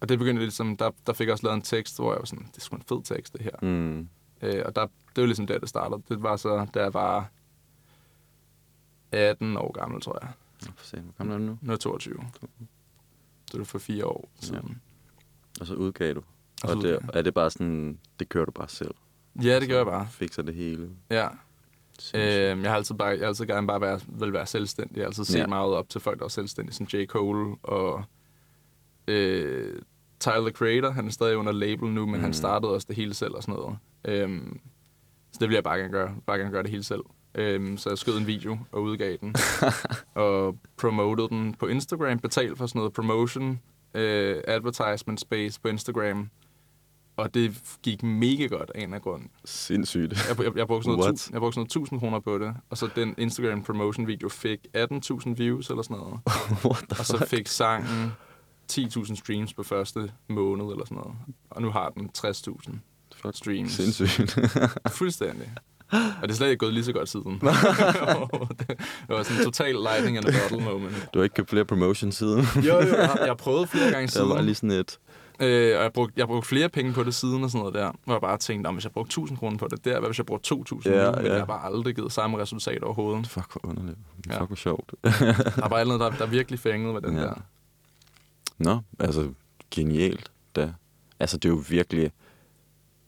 Og 0.00 0.08
det 0.08 0.18
begyndte 0.18 0.42
ligesom, 0.42 0.76
der, 0.76 0.90
der 1.06 1.12
fik 1.12 1.26
jeg 1.26 1.32
også 1.32 1.46
lavet 1.46 1.56
en 1.56 1.62
tekst, 1.62 1.96
hvor 1.96 2.12
jeg 2.12 2.18
var 2.18 2.24
sådan, 2.24 2.46
det 2.46 2.56
er 2.56 2.60
sgu 2.60 2.76
en 2.76 2.82
fed 2.82 3.02
tekst, 3.04 3.32
det 3.32 3.42
her. 3.42 3.56
Mm. 3.62 4.08
Øh, 4.42 4.62
og 4.66 4.76
der, 4.76 4.86
det 4.86 5.22
var 5.22 5.26
ligesom 5.26 5.46
der, 5.46 5.58
det 5.58 5.68
startede. 5.68 6.02
Det 6.08 6.22
var 6.22 6.36
så, 6.36 6.66
da 6.74 6.82
jeg 6.82 6.94
var 6.94 7.30
18 9.12 9.56
år 9.56 9.72
gammel, 9.72 10.00
tror 10.00 10.18
jeg. 10.22 10.30
Hvor 10.64 11.12
gammel 11.18 11.34
er 11.34 11.38
du 11.38 11.44
nu? 11.44 11.58
Nu 11.62 11.68
er 11.68 11.72
jeg 11.72 11.80
22. 11.80 12.14
Så 13.46 13.52
det 13.52 13.58
var 13.58 13.64
for 13.64 13.78
fire 13.78 14.06
år 14.06 14.30
siden. 14.40 14.80
Og 15.60 15.66
så 15.66 15.74
udgav 15.74 16.14
du. 16.14 16.22
Og 16.64 16.70
Og, 16.76 16.82
det, 16.82 16.98
er 17.14 17.22
det 17.22 17.34
bare 17.34 17.50
sådan, 17.50 17.98
det 18.20 18.28
kører 18.28 18.44
du 18.44 18.50
bare 18.50 18.68
selv? 18.68 18.94
Ja, 19.42 19.48
ja 19.48 19.60
det 19.60 19.68
gør 19.68 19.76
jeg 19.76 19.86
bare. 19.86 20.08
Fikser 20.10 20.42
det 20.42 20.54
hele? 20.54 20.90
Ja. 21.10 21.28
Sindssygt. 21.98 22.22
Øh, 22.22 22.62
jeg 22.62 22.70
har 22.70 22.76
altid, 22.76 22.94
bare, 22.94 23.08
jeg 23.08 23.18
har 23.18 23.26
altid 23.26 23.46
gerne 23.46 23.66
bare 23.66 23.80
være, 23.80 24.00
vil 24.08 24.32
være 24.32 24.46
selvstændig. 24.46 24.96
Jeg 24.96 25.02
har 25.02 25.06
altid 25.06 25.24
set 25.24 25.34
Ja. 25.34 25.40
ja. 25.40 25.46
meget 25.46 25.72
op 25.72 25.88
til 25.88 26.00
folk, 26.00 26.18
der 26.18 26.24
er 26.24 26.28
selvstændige, 26.28 26.74
som 26.74 26.86
J. 26.86 27.06
Cole 27.06 27.56
og 27.62 28.04
øh, 29.08 29.82
Tyler, 30.20 30.40
the 30.40 30.50
Creator. 30.50 30.90
Han 30.90 31.06
er 31.06 31.10
stadig 31.10 31.36
under 31.36 31.52
label 31.52 31.88
nu, 31.90 32.06
men 32.06 32.14
mm. 32.14 32.20
han 32.20 32.34
startede 32.34 32.72
også 32.72 32.86
det 32.88 32.96
hele 32.96 33.14
selv 33.14 33.34
og 33.34 33.42
sådan 33.42 33.54
noget. 33.54 33.78
Øhm, 34.04 34.60
så 35.32 35.38
det 35.40 35.48
vil 35.48 35.54
jeg 35.54 35.64
bare 35.64 35.78
gerne 35.78 35.92
gøre. 35.92 36.14
Bare 36.26 36.38
gerne 36.38 36.50
gøre 36.50 36.62
det 36.62 36.70
hele 36.70 36.84
selv. 36.84 37.00
Øhm, 37.36 37.76
så 37.78 37.88
jeg 37.88 37.98
skød 37.98 38.18
en 38.18 38.26
video 38.26 38.58
og 38.72 38.82
udgav 38.82 39.16
den. 39.20 39.34
og 40.14 40.56
promotede 40.76 41.28
den 41.28 41.54
på 41.54 41.66
Instagram. 41.66 42.18
Betalt 42.18 42.58
for 42.58 42.66
sådan 42.66 42.78
noget 42.78 42.92
promotion, 42.92 43.60
øh, 43.94 44.36
advertisement 44.48 45.20
space 45.20 45.60
på 45.60 45.68
Instagram. 45.68 46.30
Og 47.16 47.34
det 47.34 47.62
gik 47.82 48.02
mega 48.02 48.46
godt 48.46 48.70
af 48.74 48.82
en 48.82 48.94
af 48.94 49.02
grunden. 49.02 49.30
Sindssygt. 49.44 50.12
Jeg, 50.28 50.44
jeg, 50.44 50.56
jeg, 50.56 50.66
brugte 50.66 50.84
sådan 50.84 50.98
noget, 50.98 51.18
tu, 51.20 51.30
jeg 51.32 51.40
brugte 51.40 51.54
sådan 51.54 51.60
noget 51.60 51.70
1000 51.90 52.00
kroner 52.00 52.20
på 52.20 52.38
det, 52.38 52.54
og 52.70 52.78
så 52.78 52.88
den 52.96 53.14
Instagram 53.18 53.62
promotion 53.62 54.06
video 54.06 54.28
fik 54.28 54.58
18.000 54.76 55.34
views 55.34 55.70
eller 55.70 55.82
sådan 55.82 55.96
noget. 55.96 56.20
What 56.64 56.84
the 56.90 57.00
Og 57.00 57.06
så 57.06 57.18
fuck? 57.18 57.30
fik 57.30 57.48
sangen 57.48 58.12
10.000 58.72 59.14
streams 59.16 59.54
på 59.54 59.62
første 59.62 60.12
måned 60.28 60.64
eller 60.64 60.84
sådan 60.84 60.96
noget. 60.96 61.16
Og 61.50 61.62
nu 61.62 61.70
har 61.70 61.90
den 61.90 62.10
60.000 62.18 62.76
Fuck. 63.16 63.36
streams. 63.36 63.72
Sindssygt. 63.72 64.38
Fuldstændig. 64.98 65.52
Og 65.92 65.98
det 66.22 66.30
er 66.30 66.34
slet 66.34 66.48
ikke 66.48 66.58
gået 66.58 66.74
lige 66.74 66.84
så 66.84 66.92
godt 66.92 67.08
siden. 67.08 67.40
det 67.40 69.08
var 69.08 69.22
sådan 69.22 69.38
en 69.38 69.44
total 69.44 69.74
lightning 69.74 70.16
in 70.16 70.26
a 70.26 70.30
bottle 70.30 70.66
moment. 70.72 71.08
Du 71.14 71.18
har 71.18 71.24
ikke 71.24 71.34
købt 71.34 71.50
flere 71.50 71.64
promotion 71.64 72.12
siden? 72.12 72.44
Jo, 72.56 72.74
jo, 72.74 72.78
jeg 72.80 73.18
jeg 73.26 73.36
prøvet 73.36 73.68
flere 73.68 73.90
gange 73.90 74.06
Der 74.06 74.12
siden. 74.12 74.28
var 74.28 74.40
lige 74.40 74.54
sådan 74.54 74.70
et... 74.70 74.98
Øh, 75.40 75.76
og 75.76 75.82
jeg 75.82 75.92
brugte, 75.92 76.14
jeg 76.16 76.26
brugte 76.26 76.48
flere 76.48 76.68
penge 76.68 76.92
på 76.92 77.02
det 77.04 77.14
siden 77.14 77.44
og 77.44 77.50
sådan 77.50 77.58
noget 77.58 77.74
der. 77.74 77.92
Hvor 78.04 78.14
jeg 78.14 78.20
bare 78.20 78.38
tænkte, 78.38 78.68
om 78.68 78.74
hvis 78.74 78.84
jeg 78.84 78.92
brugte 78.92 79.08
1000 79.08 79.38
kroner 79.38 79.58
på 79.58 79.68
det 79.70 79.84
der, 79.84 79.98
hvad 79.98 80.08
hvis 80.08 80.18
jeg 80.18 80.26
brugte 80.26 80.48
2000 80.48 80.94
Ja, 80.94 81.04
ja? 81.04 81.10
Men 81.10 81.24
ja. 81.24 81.30
jeg 81.30 81.38
har 81.40 81.46
bare 81.46 81.64
aldrig 81.66 81.94
givet 81.94 82.12
samme 82.12 82.38
resultat 82.38 82.82
overhovedet. 82.82 83.28
Fuck, 83.28 83.52
hvor 83.52 83.70
underligt. 83.70 83.98
Ja. 84.28 84.40
Fuck, 84.40 84.48
hvor 84.48 84.56
sjovt. 84.56 84.94
Der 85.02 85.10
er 85.64 85.68
bare 85.68 85.84
noget, 85.84 86.00
der, 86.00 86.10
der 86.10 86.26
virkelig 86.26 86.60
fængede 86.60 86.92
med 86.92 87.00
den 87.00 87.16
Ja. 87.16 87.22
der. 87.22 87.34
Nå, 88.58 88.78
altså 89.00 89.28
genialt 89.70 90.30
da. 90.56 90.72
Altså 91.20 91.36
det 91.36 91.44
er 91.44 91.52
jo 91.52 91.62
virkelig 91.68 92.10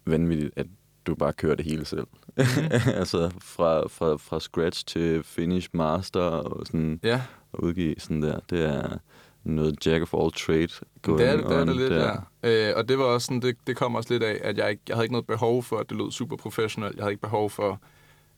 vanvittigt, 0.06 0.50
at 0.56 0.66
du 1.06 1.14
bare 1.14 1.32
kører 1.32 1.54
det 1.54 1.64
hele 1.64 1.85
selv. 1.85 2.06
Mhm. 2.38 2.73
altså 3.00 3.30
fra, 3.40 3.88
fra, 3.88 4.16
fra 4.16 4.40
scratch 4.40 4.85
til 4.87 5.23
finish 5.23 5.68
master 5.73 6.21
og 6.21 6.66
sådan 6.66 7.00
Ja, 7.02 7.23
at 7.54 7.61
udgive 7.61 7.95
sådan 7.99 8.23
der. 8.23 8.38
Det 8.50 8.64
er 8.64 8.99
noget 9.45 9.87
jack 9.87 10.02
of 10.02 10.14
all 10.14 10.33
trade 10.33 10.68
going 11.02 11.21
det 11.21 11.28
er 11.28 11.37
det, 11.37 11.47
det, 11.47 11.57
er 11.57 11.64
det 11.64 11.76
lidt, 11.76 11.90
der. 11.90 12.21
ja. 12.42 12.68
Øh, 12.71 12.76
og 12.76 12.88
det 12.88 12.99
var 12.99 13.04
også 13.04 13.25
sådan, 13.26 13.42
det, 13.42 13.57
det 13.66 13.76
kom 13.76 13.95
også 13.95 14.12
lidt 14.12 14.23
af, 14.23 14.38
at 14.45 14.59
jeg, 14.59 14.71
ikke, 14.71 14.83
jeg 14.88 14.97
havde 14.97 15.04
ikke 15.04 15.12
noget 15.12 15.26
behov 15.26 15.62
for, 15.62 15.76
at 15.78 15.88
det 15.90 15.97
lød 15.99 16.11
super 16.11 16.37
professionelt. 16.37 16.97
Jeg 16.97 17.02
havde 17.02 17.12
ikke 17.12 17.23
behov 17.23 17.50
for, 17.50 17.80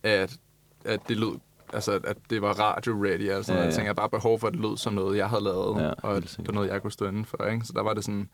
at, 0.03 0.37
at 0.85 1.01
det 1.09 1.17
lød 1.17 1.39
altså, 1.73 2.01
at 2.05 2.17
det 2.31 2.43
var 2.43 2.55
radio-ready. 2.61 3.29
Altså, 3.31 3.53
Ja, 3.53 3.59
ja. 3.59 3.65
Jeg 3.65 3.73
tænkte, 3.75 3.87
jeg 3.87 3.97
bare 3.97 4.11
behov 4.11 4.41
for, 4.41 4.47
at 4.47 4.53
det 4.53 4.61
lød 4.63 4.77
som 4.77 4.93
noget, 4.93 5.17
jeg 5.17 5.29
havde 5.29 5.45
lavet, 5.45 5.83
Ja, 5.83 5.91
og 5.91 6.23
det 6.23 6.47
var 6.47 6.53
noget, 6.53 6.69
jeg 6.69 6.83
kunne 6.83 6.93
stå 6.93 7.07
inden 7.09 7.25
for. 7.25 7.45
Ikke? 7.45 7.65
Så 7.67 7.73
der 7.73 7.83
var 7.83 7.95
det 7.95 8.05
sådan, 8.05 8.29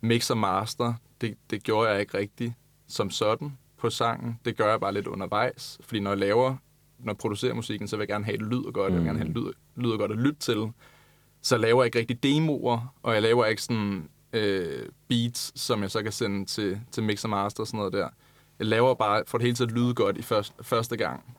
mix 0.00 0.30
og 0.30 0.38
master, 0.38 0.94
det, 1.20 1.34
det 1.50 1.62
gjorde 1.62 1.90
jeg 1.90 2.00
ikke 2.00 2.18
rigtigt 2.18 2.52
som 2.88 3.10
sådan 3.10 3.58
på 3.84 3.90
sangen. 3.90 4.40
Det 4.44 4.56
gør 4.56 4.70
jeg 4.70 4.80
bare 4.80 4.94
lidt 4.94 5.06
undervejs, 5.06 5.78
fordi 5.80 6.00
når 6.00 6.10
jeg 6.10 6.18
laver, 6.18 6.56
når 6.98 7.12
jeg 7.12 7.18
producerer 7.18 7.54
musikken, 7.54 7.88
så 7.88 7.96
vil 7.96 8.02
jeg 8.02 8.08
gerne 8.08 8.24
have, 8.24 8.34
at 8.34 8.40
det 8.40 8.48
lyder 8.48 8.70
godt, 8.70 8.92
jeg 8.92 9.00
vil 9.00 9.06
gerne 9.06 9.18
have, 9.18 9.28
at 9.28 9.34
det 9.34 9.42
lyder, 9.42 9.52
lyder 9.76 9.96
godt 9.96 10.12
at 10.12 10.18
lytte 10.18 10.40
til. 10.40 10.70
Så 11.42 11.54
jeg 11.54 11.60
laver 11.60 11.84
ikke 11.84 11.98
rigtig 11.98 12.22
demoer, 12.22 12.94
og 13.02 13.14
jeg 13.14 13.22
laver 13.22 13.46
ikke 13.46 13.62
sådan 13.62 14.08
øh, 14.32 14.88
beats, 15.08 15.60
som 15.60 15.82
jeg 15.82 15.90
så 15.90 16.02
kan 16.02 16.12
sende 16.12 16.46
til, 16.46 16.80
til 16.90 17.02
mix 17.02 17.24
og 17.24 17.30
master 17.30 17.60
og 17.60 17.66
sådan 17.66 17.78
noget 17.78 17.92
der. 17.92 18.08
Jeg 18.58 18.66
laver 18.66 18.94
bare, 18.94 19.22
for 19.26 19.38
det 19.38 19.44
hele 19.44 19.54
til 19.56 19.64
at 19.64 19.72
lyde 19.72 19.94
godt 19.94 20.16
i 20.16 20.22
første, 20.22 20.64
første 20.64 20.96
gang. 20.96 21.36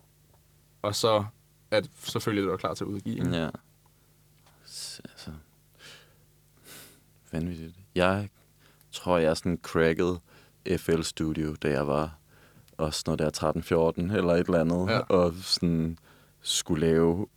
Og 0.82 0.96
så 0.96 1.26
at 1.72 1.90
selvfølgelig 2.00 2.44
det 2.44 2.52
var 2.52 2.58
klar 2.58 2.74
til 2.74 2.84
at 2.84 2.88
udgive. 2.88 3.16
ikke? 3.16 3.38
Ja. 3.38 3.50
Altså, 4.64 5.32
vanvittigt. 7.32 7.76
Jeg 7.96 8.30
tror, 8.92 9.18
jeg 9.18 9.38
sådan 9.38 9.60
crackede 9.64 10.20
FL 10.78 11.02
Studio, 11.02 11.56
da 11.56 11.70
jeg 11.70 11.88
var 11.88 12.18
også 12.78 13.04
når 13.08 13.16
det 13.16 13.26
er 13.44 14.10
13-14 14.12 14.18
eller 14.18 14.34
et 14.34 14.46
eller 14.48 14.60
andet, 14.60 14.90
Ja. 14.90 15.00
og 15.00 15.34
sådan 15.42 15.98
skulle 16.42 16.88
lave 16.88 17.28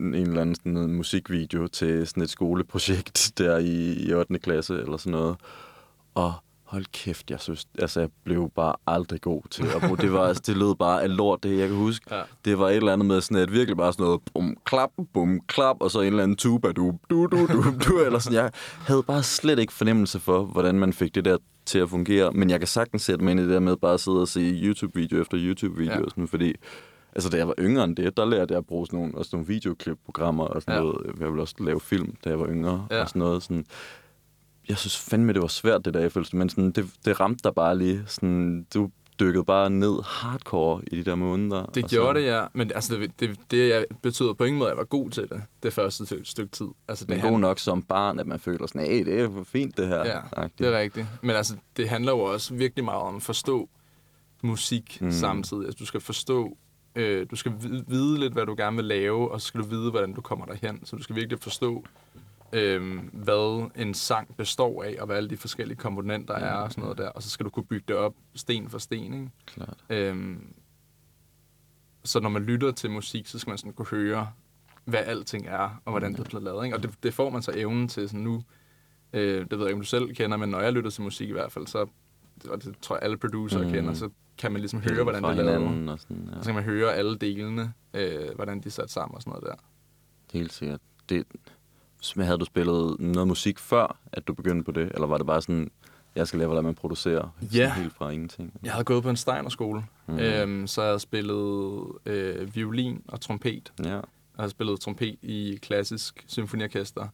en, 0.00 0.06
en 0.14 0.26
eller 0.26 0.40
anden 0.40 0.54
sådan 0.54 0.76
en 0.76 0.94
musikvideo 0.94 1.66
til 1.66 2.06
sådan 2.06 2.22
et 2.22 2.30
skoleprojekt 2.30 3.32
der 3.38 3.56
i, 3.58 3.92
i 3.92 4.12
8. 4.12 4.38
klasse 4.38 4.74
eller 4.74 4.96
sådan 4.96 5.12
noget. 5.12 5.36
Og 6.14 6.32
hold 6.66 6.84
kæft, 6.92 7.30
jeg 7.30 7.40
synes, 7.40 7.66
altså 7.78 8.00
jeg 8.00 8.08
blev 8.24 8.50
bare 8.54 8.74
aldrig 8.86 9.20
god 9.20 9.42
til 9.50 9.62
at 9.62 9.80
bruge. 9.82 9.96
Det 9.96 10.12
var, 10.12 10.26
altså, 10.26 10.42
det 10.46 10.56
lød 10.56 10.74
bare 10.74 11.02
af 11.02 11.16
lort, 11.16 11.42
det 11.42 11.58
jeg 11.58 11.68
kan 11.68 11.76
huske. 11.76 12.14
Ja. 12.14 12.22
Det 12.44 12.58
var 12.58 12.68
et 12.68 12.76
eller 12.76 12.92
andet 12.92 13.06
med 13.06 13.20
sådan 13.20 13.42
et 13.42 13.52
virkelig 13.52 13.76
bare 13.76 13.92
sådan 13.92 14.04
noget 14.04 14.20
bum, 14.34 14.56
klap, 14.64 14.90
bum, 15.14 15.40
klap, 15.46 15.76
og 15.80 15.90
så 15.90 16.00
en 16.00 16.06
eller 16.06 16.22
anden 16.22 16.36
tuba, 16.36 16.72
du, 16.72 16.92
du, 17.10 17.26
du, 17.26 17.46
du, 17.46 17.62
du, 17.88 18.00
eller 18.00 18.18
sådan. 18.18 18.36
Jeg 18.36 18.50
havde 18.86 19.02
bare 19.02 19.22
slet 19.22 19.58
ikke 19.58 19.72
fornemmelse 19.72 20.20
for, 20.20 20.44
hvordan 20.44 20.78
man 20.78 20.92
fik 20.92 21.14
det 21.14 21.24
der 21.24 21.36
til 21.66 21.78
at 21.78 21.90
fungere. 21.90 22.32
Men 22.32 22.50
jeg 22.50 22.58
kan 22.60 22.66
sagtens 22.68 23.02
sætte 23.02 23.24
mig 23.24 23.30
ind 23.30 23.40
i 23.40 23.42
det 23.42 23.50
der 23.52 23.60
med 23.60 23.76
bare 23.76 23.94
at 23.94 24.00
sidde 24.00 24.20
og 24.20 24.28
se 24.28 24.40
YouTube-video 24.40 25.20
efter 25.20 25.38
YouTube-video, 25.40 25.92
Ja. 25.92 26.08
sådan, 26.08 26.28
fordi 26.28 26.54
Altså, 27.14 27.30
da 27.30 27.36
jeg 27.36 27.48
var 27.48 27.54
yngre 27.58 27.84
end 27.84 27.96
det, 27.96 28.16
der 28.16 28.24
lærte 28.24 28.52
jeg 28.52 28.58
at 28.58 28.66
bruge 28.66 28.86
sådan 28.86 28.98
nogle, 28.98 29.14
også 29.18 29.30
nogle 29.32 29.46
videoklip-programmer 29.46 30.44
og 30.44 30.62
sådan 30.62 30.74
ja. 30.74 30.80
noget. 30.80 31.06
Jeg 31.20 31.28
ville 31.28 31.42
også 31.42 31.54
lave 31.60 31.80
film, 31.80 32.14
da 32.24 32.30
jeg 32.30 32.40
var 32.40 32.46
yngre 32.46 32.86
Ja. 32.90 33.00
og 33.02 33.08
sådan 33.08 33.20
noget. 33.20 33.42
Sådan. 33.42 33.64
Jeg 34.68 34.78
synes 34.78 34.96
fandme, 34.98 35.32
det 35.32 35.42
var 35.42 35.48
svært, 35.48 35.84
det 35.84 35.94
der, 35.94 36.08
følte. 36.08 36.36
Men 36.36 36.48
sådan, 36.48 36.70
det, 36.70 36.90
det 37.04 37.20
ramte 37.20 37.40
dig 37.44 37.54
bare 37.54 37.78
lige. 37.78 38.02
Sådan, 38.06 38.66
du 38.74 38.90
dykkede 39.20 39.44
bare 39.44 39.70
ned 39.70 40.02
hardcore 40.04 40.82
i 40.86 40.96
de 40.96 41.04
der 41.04 41.14
måneder. 41.14 41.64
Det 41.66 41.90
gjorde 41.90 42.18
så, 42.18 42.20
det, 42.20 42.26
ja. 42.26 42.46
Men 42.52 42.72
altså, 42.74 42.94
det, 42.96 43.20
det, 43.20 43.36
det 43.50 43.68
jeg 43.68 43.84
betyder 44.02 44.32
på 44.32 44.44
ingen 44.44 44.58
måde, 44.58 44.68
at 44.70 44.72
jeg 44.72 44.78
var 44.78 44.84
god 44.84 45.10
til 45.10 45.22
det, 45.28 45.42
det 45.62 45.72
første 45.72 46.24
stykke, 46.24 46.52
tid. 46.52 46.66
Altså, 46.88 47.04
det 47.04 47.08
Men 47.10 47.20
han- 47.20 47.30
god 47.32 47.40
nok 47.40 47.58
som 47.58 47.82
barn, 47.82 48.18
at 48.18 48.26
man 48.26 48.40
føler 48.40 48.66
sådan, 48.66 48.86
hey, 48.86 49.04
det 49.04 49.20
er 49.20 49.44
fint 49.44 49.76
det 49.76 49.88
her. 49.88 49.98
Ja, 50.06 50.20
agtigt. 50.32 50.58
det 50.58 50.66
er 50.66 50.78
rigtigt. 50.78 51.06
Men 51.22 51.36
altså, 51.36 51.56
det 51.76 51.88
handler 51.88 52.12
jo 52.12 52.20
også 52.20 52.54
virkelig 52.54 52.84
meget 52.84 53.02
om 53.02 53.16
at 53.16 53.22
forstå 53.22 53.68
musik 54.42 54.98
mm. 55.00 55.10
Samtidig. 55.12 55.64
Altså, 55.66 55.78
du 55.78 55.86
skal 55.86 56.00
forstå, 56.00 56.56
øh, 56.94 57.26
du 57.30 57.36
skal 57.36 57.52
vide, 57.60 57.84
vide 57.88 58.20
lidt, 58.20 58.32
hvad 58.32 58.46
du 58.46 58.54
gerne 58.58 58.76
vil 58.76 58.84
lave, 58.84 59.30
og 59.30 59.40
så 59.40 59.46
skal 59.46 59.60
du 59.60 59.66
vide, 59.66 59.90
hvordan 59.90 60.12
du 60.12 60.20
kommer 60.20 60.46
derhen. 60.46 60.80
Så 60.86 60.96
du 60.96 61.02
skal 61.02 61.16
virkelig 61.16 61.38
forstå, 61.40 61.84
øh, 62.56 62.98
hvad 63.12 63.70
en 63.76 63.94
sang 63.94 64.36
består 64.36 64.82
af, 64.82 64.96
og 65.00 65.06
hvad 65.06 65.16
alle 65.16 65.30
de 65.30 65.36
forskellige 65.36 65.78
komponenter 65.78 66.34
er, 66.34 66.54
og 66.54 66.70
sådan 66.70 66.82
noget 66.82 66.98
der. 66.98 67.08
Og 67.08 67.22
så 67.22 67.30
skal 67.30 67.44
du 67.44 67.50
kunne 67.50 67.66
bygge 67.66 67.84
det 67.88 67.96
op 67.96 68.14
sten 68.34 68.70
for 68.70 68.78
sten, 68.78 69.14
ikke? 69.14 69.30
Klart. 69.46 69.84
Øhm, 69.90 70.54
så 72.04 72.20
når 72.20 72.28
man 72.28 72.42
lytter 72.42 72.70
til 72.70 72.90
musik, 72.90 73.26
så 73.26 73.38
skal 73.38 73.50
man 73.50 73.58
sådan 73.58 73.72
kunne 73.72 73.86
høre, 73.86 74.30
hvad 74.84 75.00
alting 75.00 75.46
er, 75.46 75.80
og 75.84 75.90
hvordan 75.90 76.12
det 76.12 76.20
er 76.20 76.24
blevet 76.24 76.44
lavet. 76.44 76.64
Ikke? 76.64 76.76
Og 76.76 76.82
det, 76.82 76.90
det 77.02 77.14
får 77.14 77.30
man 77.30 77.42
så 77.42 77.52
evnen 77.54 77.88
til 77.88 78.08
sådan 78.08 78.24
nu. 78.24 78.42
Øh, 79.12 79.40
det 79.40 79.50
ved 79.50 79.58
jeg 79.58 79.66
ikke, 79.66 79.74
om 79.74 79.80
du 79.80 79.86
selv 79.86 80.14
kender, 80.14 80.36
men 80.36 80.48
når 80.48 80.60
jeg 80.60 80.72
lytter 80.72 80.90
til 80.90 81.02
musik 81.02 81.28
i 81.28 81.32
hvert 81.32 81.52
fald, 81.52 81.66
så, 81.66 81.86
og 82.48 82.64
det 82.64 82.74
tror 82.82 82.96
jeg 82.96 83.02
alle 83.02 83.16
producer 83.16 83.62
mm. 83.62 83.70
Kender, 83.70 83.94
så 83.94 84.10
kan 84.38 84.52
man 84.52 84.60
ligesom 84.60 84.80
høre, 84.80 85.02
hvordan 85.02 85.22
det 85.22 85.38
er 85.38 85.42
lavet. 85.42 85.88
Og 85.90 85.98
sådan, 85.98 86.28
ja. 86.32 86.42
Så 86.42 86.46
kan 86.46 86.54
man 86.54 86.64
høre 86.64 86.94
alle 86.94 87.18
delene, 87.18 87.72
øh, 87.94 88.34
hvordan 88.34 88.60
de 88.60 88.66
er 88.66 88.70
sat 88.70 88.90
sammen 88.90 89.14
og 89.14 89.22
sådan 89.22 89.30
noget 89.30 89.44
der. 89.44 89.64
Helt 90.32 90.52
sikkert. 90.52 90.80
Det, 91.08 91.26
havde 92.16 92.38
du 92.38 92.44
spillet 92.44 93.00
noget 93.00 93.28
musik 93.28 93.58
før, 93.58 93.98
at 94.12 94.28
du 94.28 94.34
begyndte 94.34 94.64
på 94.64 94.70
det? 94.70 94.90
Eller 94.94 95.06
var 95.06 95.16
det 95.18 95.26
bare 95.26 95.42
sådan, 95.42 95.70
jeg 96.14 96.26
skal 96.28 96.38
lære, 96.38 96.46
hvordan 96.46 96.64
man 96.64 96.74
producerer? 96.74 97.28
Ja. 97.54 97.74
Helt 97.74 97.94
fra 97.94 98.10
ingenting. 98.10 98.52
Jeg 98.62 98.72
havde 98.72 98.84
gået 98.84 99.02
på 99.02 99.10
en 99.10 99.16
Steiner-skole, 99.16 99.84
mm. 100.06 100.18
Øhm, 100.18 100.66
så 100.66 100.82
jeg 100.82 100.88
havde 100.88 101.00
spillet 101.00 101.86
øh, 102.06 102.56
violin 102.56 103.02
og 103.08 103.20
trompet. 103.20 103.72
Ja. 103.84 103.90
Jeg 103.90 104.02
har 104.42 104.48
spillet 104.48 104.80
trompet 104.80 105.16
i 105.22 105.58
klassisk 105.62 106.24
symfoniorkester, 106.28 107.08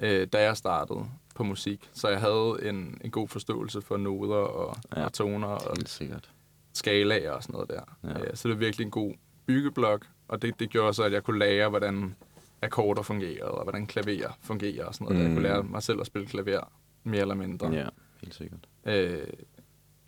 øh, 0.00 0.26
da 0.32 0.42
jeg 0.42 0.56
startede 0.56 1.04
på 1.34 1.44
musik. 1.44 1.90
Så 1.92 2.08
jeg 2.08 2.20
havde 2.20 2.56
en, 2.62 2.98
en 3.04 3.10
god 3.10 3.28
forståelse 3.28 3.80
for 3.80 3.96
noder 3.96 4.34
og, 4.36 4.76
ja. 4.96 5.04
Og 5.04 5.12
toner 5.12 5.48
og 5.48 5.76
sikkert. 5.86 6.30
skalaer 6.72 7.30
og 7.30 7.42
sådan 7.42 7.52
noget 7.52 7.68
der. 7.70 8.08
Ja. 8.08 8.20
Øh, 8.20 8.36
så 8.36 8.48
det 8.48 8.56
var 8.56 8.58
virkelig 8.58 8.84
en 8.84 8.90
god 8.90 9.14
byggeblok, 9.46 10.06
og 10.28 10.42
det, 10.42 10.60
det 10.60 10.70
gjorde 10.70 10.94
så, 10.94 11.02
at 11.02 11.12
jeg 11.12 11.24
kunne 11.24 11.38
lære, 11.38 11.68
hvordan 11.68 12.14
akkorder 12.62 13.02
fungerede, 13.02 13.50
og 13.50 13.62
hvordan 13.62 13.86
klaver 13.86 14.32
fungerer 14.40 14.84
og 14.86 14.94
sådan 14.94 15.04
noget. 15.04 15.16
Mm. 15.18 15.22
Jeg 15.22 15.28
kunne 15.30 15.38
Mm. 15.38 15.42
lære 15.54 15.62
mig 15.62 15.82
selv 15.82 16.00
at 16.00 16.06
spille 16.06 16.28
klaver, 16.28 16.72
mere 17.04 17.20
eller 17.20 17.34
mindre. 17.34 17.68
Ja, 17.72 17.86
helt 18.20 18.34
sikkert. 18.34 18.60
Øh, 18.84 19.26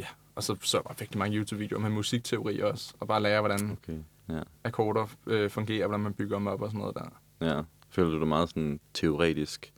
ja. 0.00 0.06
Og 0.34 0.42
så 0.42 0.56
så 0.62 0.82
jeg 0.88 1.00
rigtig 1.00 1.18
mange 1.18 1.36
YouTube-videoer 1.38 1.80
med 1.80 1.90
musikteori 1.90 2.60
også, 2.60 2.94
og 3.00 3.08
bare 3.08 3.22
lære, 3.22 3.40
hvordan 3.40 3.70
Okay. 3.82 3.98
Ja. 4.28 4.40
akkorder 4.64 5.06
øh, 5.26 5.50
fungerer, 5.50 5.86
hvordan 5.86 6.02
man 6.02 6.14
bygger 6.14 6.36
dem 6.38 6.46
op 6.46 6.62
og 6.62 6.68
sådan 6.68 6.78
noget 6.80 6.94
der. 6.96 7.20
ja. 7.56 7.62
Føler 7.90 8.10
du 8.10 8.18
dig 8.18 8.28
meget 8.28 8.48
sådan 8.48 8.80
teoretisk, 8.94 9.72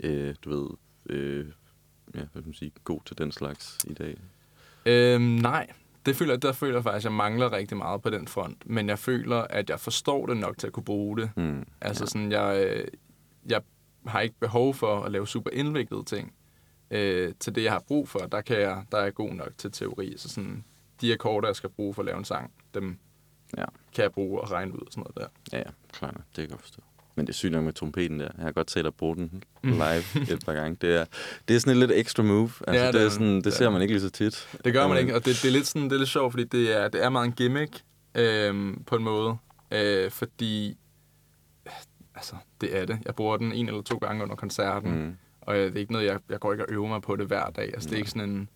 øh, 0.00 0.34
du 0.44 0.50
ved, 0.50 0.68
øh, 1.16 1.46
ja, 2.14 2.20
hvad 2.20 2.42
kan 2.42 2.42
man 2.44 2.54
sige, 2.54 2.72
god 2.84 3.00
til 3.04 3.18
den 3.18 3.32
slags 3.32 3.78
i 3.86 3.94
dag? 3.94 4.16
Øhm, 4.86 5.22
nej, 5.22 5.66
det 6.06 6.16
føler, 6.16 6.36
der 6.36 6.52
føler 6.52 6.74
jeg 6.74 6.82
faktisk, 6.82 7.00
at 7.06 7.10
jeg 7.10 7.16
mangler 7.16 7.52
rigtig 7.52 7.76
meget 7.76 8.02
på 8.02 8.10
den 8.10 8.28
front. 8.28 8.62
Men 8.70 8.88
jeg 8.88 8.98
føler, 8.98 9.36
at 9.36 9.70
jeg 9.70 9.80
forstår 9.80 10.26
det 10.26 10.36
nok 10.36 10.58
til 10.58 10.66
at 10.66 10.72
kunne 10.72 10.84
bruge 10.84 11.16
det. 11.18 11.30
Mm. 11.36 11.66
Altså 11.80 12.06
sådan, 12.06 12.32
jeg, 12.32 12.66
øh, 12.66 12.86
jeg 13.48 13.60
har 14.06 14.20
ikke 14.20 14.34
behov 14.40 14.74
for 14.74 15.02
at 15.02 15.12
lave 15.12 15.26
super 15.28 15.50
indviklede 15.52 16.04
ting. 16.04 16.32
Øh, 16.90 17.32
til 17.40 17.54
det, 17.54 17.62
jeg 17.64 17.72
har 17.72 17.80
brug 17.88 18.08
for, 18.08 18.18
der, 18.18 18.40
kan 18.40 18.60
jeg, 18.60 18.84
der 18.92 18.98
er 18.98 19.02
jeg 19.02 19.14
god 19.14 19.30
nok 19.30 19.50
til 19.58 19.72
teori. 19.72 20.14
Så 20.16 20.28
sådan, 20.28 20.64
de 21.00 21.12
akkorder, 21.12 21.48
jeg 21.48 21.56
skal 21.56 21.70
bruge 21.70 21.94
for 21.94 22.02
at 22.02 22.06
lave 22.06 22.18
en 22.18 22.24
sang, 22.24 22.52
dem 22.74 22.98
Ja. 23.58 23.64
kan 23.94 24.02
jeg 24.02 24.12
bruge 24.12 24.40
og 24.40 24.50
regne 24.50 24.72
ud 24.74 24.78
og 24.80 24.86
sådan 24.92 25.00
noget 25.16 25.16
der. 25.52 25.56
Ja, 25.58 25.62
ja, 25.66 25.70
klart. 25.92 26.16
Det 26.16 26.48
kan 26.48 26.50
jeg 26.50 26.60
forstå. 26.60 26.82
Men 27.14 27.26
det 27.26 27.32
er 27.32 27.34
sygt 27.34 27.52
nok 27.52 27.64
med 27.64 27.72
trompeten 27.72 28.20
der. 28.20 28.28
Jeg 28.36 28.44
har 28.44 28.52
godt 28.52 28.70
set 28.70 28.84
dig 28.84 28.94
bruge 28.94 29.16
den 29.16 29.42
Mm. 29.64 29.70
live 29.72 30.32
et 30.32 30.42
par 30.46 30.54
gange. 30.54 30.76
Det 30.80 30.96
er, 30.96 31.04
det 31.48 31.56
er 31.56 31.60
sådan 31.60 31.72
et 31.72 31.88
lidt 31.88 31.90
extra 32.00 32.22
move. 32.22 32.50
Altså, 32.66 32.72
Ja, 32.72 32.80
ja, 32.80 32.86
det 32.86 32.94
det, 32.94 33.00
er 33.02 33.06
er 33.06 33.10
sådan, 33.10 33.36
det. 33.36 33.44
det 33.44 33.52
ser 33.52 33.70
man 33.70 33.82
ikke 33.82 33.94
lige 33.94 34.00
så 34.02 34.10
tit. 34.10 34.48
Det 34.64 34.72
gør 34.72 34.88
man 34.88 34.96
Øh, 34.96 35.00
ikke, 35.02 35.14
og 35.14 35.24
det, 35.24 35.38
det, 35.42 35.48
er 35.48 35.52
lidt 35.52 35.66
sådan, 35.66 35.84
det 35.84 35.92
er 35.92 35.98
lidt 35.98 36.08
sjovt, 36.10 36.32
fordi 36.32 36.44
det 36.44 36.76
er, 36.80 36.88
det 36.88 37.04
er 37.04 37.08
meget 37.08 37.26
en 37.26 37.32
gimmick 37.32 37.82
øhm, 38.14 38.82
på 38.86 38.96
en 38.96 39.02
måde. 39.04 39.36
Øh, 39.72 40.10
fordi, 40.10 40.76
altså, 42.14 42.34
det 42.60 42.76
er 42.78 42.84
det. 42.86 42.98
Jeg 43.06 43.14
bruger 43.14 43.36
den 43.36 43.52
en 43.52 43.68
eller 43.68 43.82
to 43.82 43.96
gange 43.96 44.22
under 44.22 44.36
koncerten. 44.36 45.04
Mm. 45.06 45.16
Og 45.40 45.56
øh, 45.58 45.66
det 45.66 45.74
er 45.76 45.80
ikke 45.80 45.92
noget, 45.92 46.06
jeg, 46.06 46.18
jeg 46.30 46.40
går 46.40 46.52
ikke 46.52 46.64
og 46.68 46.72
øver 46.72 46.88
mig 46.88 47.02
på 47.02 47.16
det 47.16 47.26
hver 47.26 47.50
dag. 47.50 47.64
Altså, 47.74 47.88
det 47.88 47.94
er 47.94 47.98
ikke 47.98 48.10
sådan 48.10 48.30
en... 48.30 48.48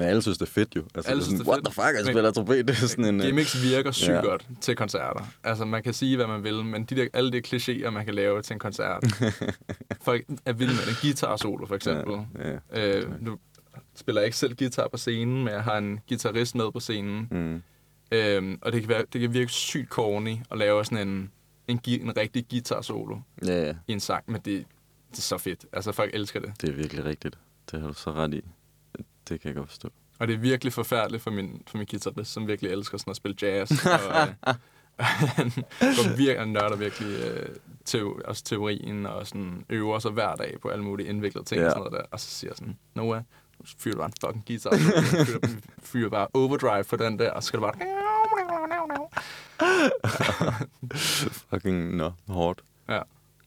Men 0.00 0.08
alle 0.08 0.22
synes, 0.22 0.38
det 0.38 0.46
er 0.46 0.50
fedt 0.50 0.76
jo. 0.76 0.82
Altså, 0.94 1.10
Alle 1.10 1.20
det 1.20 1.26
er 1.26 1.28
synes, 1.30 1.38
sådan, 1.38 1.38
det 1.38 1.46
er 1.46 1.50
what 1.50 1.58
fedt. 1.58 1.74
the 1.74 1.82
fuck, 1.82 2.06
jeg 2.06 2.14
spiller 2.14 2.30
trompet. 2.30 2.68
Det 2.68 2.82
er 2.82 2.86
sådan 2.86 3.04
en... 3.04 3.20
øh, 3.20 3.26
Gimmicks 3.26 3.62
virker 3.62 3.90
sygt 3.90 4.08
Ja. 4.10 4.20
godt 4.20 4.46
til 4.60 4.76
koncerter. 4.76 5.24
Altså, 5.44 5.64
man 5.64 5.82
kan 5.82 5.94
sige, 5.94 6.16
hvad 6.16 6.26
man 6.26 6.44
vil, 6.44 6.64
men 6.64 6.84
de 6.84 6.96
der, 6.96 7.06
alle 7.12 7.32
de 7.32 7.42
klichéer, 7.46 7.90
man 7.90 8.04
kan 8.04 8.14
lave 8.14 8.42
til 8.42 8.52
en 8.54 8.58
koncert. 8.58 9.04
Folk 10.02 10.24
er 10.46 10.52
vilde 10.52 10.72
med 10.72 10.88
en 10.88 10.94
guitar 11.02 11.36
solo, 11.36 11.66
for 11.66 11.74
eksempel. 11.74 12.14
Ja, 12.38 12.58
Ja. 12.80 12.96
Øh, 12.98 13.24
nu 13.24 13.38
spiller 13.94 14.20
jeg 14.20 14.26
ikke 14.26 14.36
selv 14.38 14.54
guitar 14.56 14.88
på 14.88 14.96
scenen, 14.96 15.44
men 15.44 15.54
jeg 15.54 15.62
har 15.62 15.78
en 15.78 16.00
guitarist 16.08 16.54
med 16.54 16.72
på 16.72 16.80
scenen. 16.80 17.28
Mm. 17.30 17.62
Øhm, 18.12 18.58
og 18.62 18.72
det 18.72 18.80
kan, 18.80 18.88
være, 18.88 19.04
det 19.12 19.20
kan 19.20 19.32
virke 19.34 19.52
sygt 19.52 19.88
corny 19.88 20.36
at 20.50 20.58
lave 20.58 20.84
sådan 20.84 21.08
en, 21.08 21.30
en, 21.68 21.80
en 21.86 22.16
rigtig 22.16 22.46
guitar 22.50 22.80
solo 22.80 23.16
Ja, 23.46 23.66
ja. 23.66 23.74
i 23.88 23.92
en 23.92 24.00
sang, 24.00 24.24
men 24.26 24.36
det, 24.44 24.64
det 25.10 25.18
er 25.18 25.22
så 25.22 25.38
fedt. 25.38 25.66
Altså, 25.72 25.92
folk 25.92 26.10
elsker 26.14 26.40
det. 26.40 26.52
Det 26.60 26.68
er 26.68 26.72
virkelig 26.72 27.04
rigtigt. 27.04 27.38
Det 27.70 27.80
har 27.80 27.88
du 27.88 27.94
så 27.94 28.12
ret 28.12 28.34
i. 28.34 28.40
Det 29.30 29.40
kan 29.40 29.48
jeg 29.48 29.54
godt 29.56 29.68
forstå. 29.68 29.88
Og 30.18 30.28
det 30.28 30.34
er 30.34 30.38
virkelig 30.38 30.72
forfærdeligt 30.72 31.22
for 31.22 31.30
min, 31.30 31.62
for 31.66 31.78
min 31.78 31.86
guitarist, 31.90 32.32
som 32.32 32.46
virkelig 32.46 32.70
elsker 32.72 32.98
sådan 32.98 33.10
at 33.10 33.16
spille 33.16 33.36
jazz. 33.42 33.70
og, 33.86 33.90
øh, 34.48 34.54
han 34.98 35.50
går 35.96 36.16
virkelig, 36.16 36.38
han 36.38 36.48
nørder 36.48 36.76
virkelig 36.76 37.18
øh, 37.24 37.48
teo, 37.84 38.20
også 38.24 38.44
teorien, 38.44 39.06
og 39.06 39.26
sådan 39.26 39.64
øver 39.68 39.98
sig 39.98 40.10
hver 40.10 40.34
dag 40.34 40.56
på 40.62 40.68
alle 40.68 40.84
mulige 40.84 41.08
indviklede 41.08 41.44
ting 41.44 41.60
Ja. 41.60 41.66
og 41.66 41.70
sådan 41.72 41.80
noget 41.82 42.00
der. 42.00 42.06
Og 42.10 42.20
så 42.20 42.30
siger 42.30 42.50
jeg 42.50 42.56
sådan, 42.56 42.78
Noah, 42.94 43.22
nu 43.58 43.64
fyrer 43.78 43.94
du 43.94 43.98
bare 43.98 44.06
en 44.06 44.12
fucking 44.20 44.46
guitar. 44.46 44.70
Fyrer, 45.26 45.48
fyrer 45.82 46.10
bare 46.10 46.26
overdrive 46.34 46.84
på 46.84 46.96
den 46.96 47.18
der, 47.18 47.30
og 47.30 47.42
så 47.42 47.46
skal 47.46 47.60
du 47.60 47.64
bare... 47.64 47.74
Fucking, 51.50 51.96
nå, 51.96 52.12
hårdt. 52.28 52.62
Ja. 52.88 53.00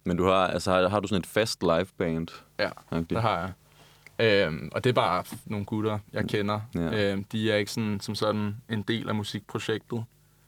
Men 0.03 0.17
du 0.17 0.25
har, 0.25 0.47
altså, 0.47 0.71
har, 0.71 0.87
har 0.89 0.99
du 0.99 1.07
sådan 1.07 1.19
et 1.19 1.25
fast 1.27 1.61
liveband? 1.63 2.27
Ja, 2.59 2.69
det 3.09 3.21
har 3.21 3.39
jeg. 3.39 3.51
Øhm, 4.19 4.69
og 4.71 4.83
det 4.83 4.89
er 4.89 4.93
bare 4.93 5.23
nogle 5.45 5.65
gutter, 5.65 5.99
jeg 6.13 6.25
kender. 6.27 6.59
Ja. 6.75 7.11
Øhm, 7.11 7.23
de 7.23 7.51
er 7.51 7.55
ikke 7.55 7.71
sådan, 7.71 7.99
som 7.99 8.15
sådan 8.15 8.55
en 8.69 8.81
del 8.81 9.09
af 9.09 9.15
musikprojektet. 9.15 10.03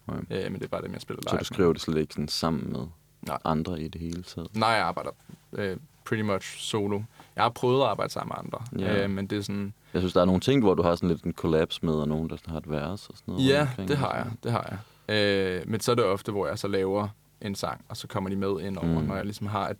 Nej. 0.08 0.18
Øh, 0.18 0.52
men 0.52 0.54
det 0.54 0.64
er 0.64 0.68
bare 0.68 0.82
dem, 0.82 0.94
jeg 0.94 1.02
spiller 1.02 1.22
live 1.22 1.30
Så 1.30 1.38
du 1.38 1.44
skriver 1.54 1.74
det 1.74 1.82
slet 1.82 1.98
ikke 1.98 2.14
sådan 2.14 2.28
sammen 2.28 2.72
med 2.72 2.88
Nej. 3.22 3.38
andre 3.46 3.82
i 3.82 3.88
det 3.88 4.02
hele 4.02 4.24
taget? 4.24 4.56
Nej, 4.58 4.70
jeg 4.70 4.86
arbejder 4.86 5.12
øh, 5.54 5.78
pretty 6.06 6.24
much 6.24 6.58
solo. 6.60 7.02
Jeg 7.36 7.44
har 7.44 7.50
prøvet 7.50 7.82
at 7.82 7.88
arbejde 7.88 8.14
sammen 8.14 8.36
med 8.38 8.46
andre, 8.46 8.86
Ja. 8.88 9.04
øh, 9.04 9.10
men 9.10 9.28
det 9.28 9.38
er 9.38 9.42
sådan... 9.42 9.74
Jeg 9.94 10.02
synes, 10.02 10.14
der 10.14 10.22
er 10.22 10.26
nogle 10.26 10.42
ting, 10.42 10.64
hvor 10.64 10.74
du 10.74 10.84
har 10.84 10.96
sådan 10.96 11.10
lidt 11.10 11.24
en 11.24 11.34
kollaps 11.34 11.84
med, 11.84 11.94
og 11.94 12.08
nogen, 12.08 12.30
der 12.30 12.36
sådan 12.36 12.52
har 12.52 12.58
et 12.58 12.70
vers 12.72 13.10
og 13.10 13.18
sådan 13.18 13.34
noget. 13.34 13.48
Ja, 13.48 13.62
omkring 13.62 13.88
det 13.90 13.98
har 13.98 14.16
jeg, 14.16 14.26
det 14.44 14.52
har 14.52 14.68
jeg. 14.70 14.78
Øh, 15.16 15.70
men 15.70 15.80
så 15.80 15.92
er 15.92 15.96
det 15.96 16.06
ofte, 16.06 16.32
hvor 16.32 16.48
jeg 16.48 16.60
så 16.60 16.68
laver 16.68 17.08
en 17.42 17.56
sang, 17.56 17.86
og 17.90 17.98
så 17.98 18.08
kommer 18.08 18.30
de 18.30 18.36
med 18.36 18.62
ind 18.62 18.78
over, 18.78 19.00
mm. 19.00 19.08
når 19.08 19.16
jeg 19.16 19.26
ligesom 19.26 19.48
har 19.48 19.70
et, 19.70 19.78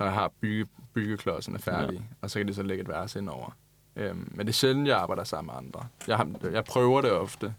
når 0.00 0.06
jeg 0.06 0.14
har 0.14 0.32
bygge, 0.40 0.66
byggeklodserne 0.94 1.58
færdige, 1.58 1.98
Ja. 2.00 2.14
og 2.20 2.30
så 2.30 2.38
kan 2.38 2.48
de 2.48 2.54
så 2.54 2.62
lægge 2.62 2.82
et 2.82 2.88
vers 2.88 3.16
ind 3.16 3.28
over. 3.28 3.56
Øhm, 3.96 4.28
men 4.34 4.38
det 4.46 4.48
er 4.48 4.52
sjældent, 4.52 4.88
jeg 4.88 4.98
arbejder 4.98 5.24
sammen 5.24 5.52
med 5.54 5.66
andre. 5.66 5.86
Jeg, 6.08 6.16
har, 6.16 6.30
jeg 6.52 6.64
prøver 6.64 7.00
det 7.00 7.12
ofte, 7.12 7.54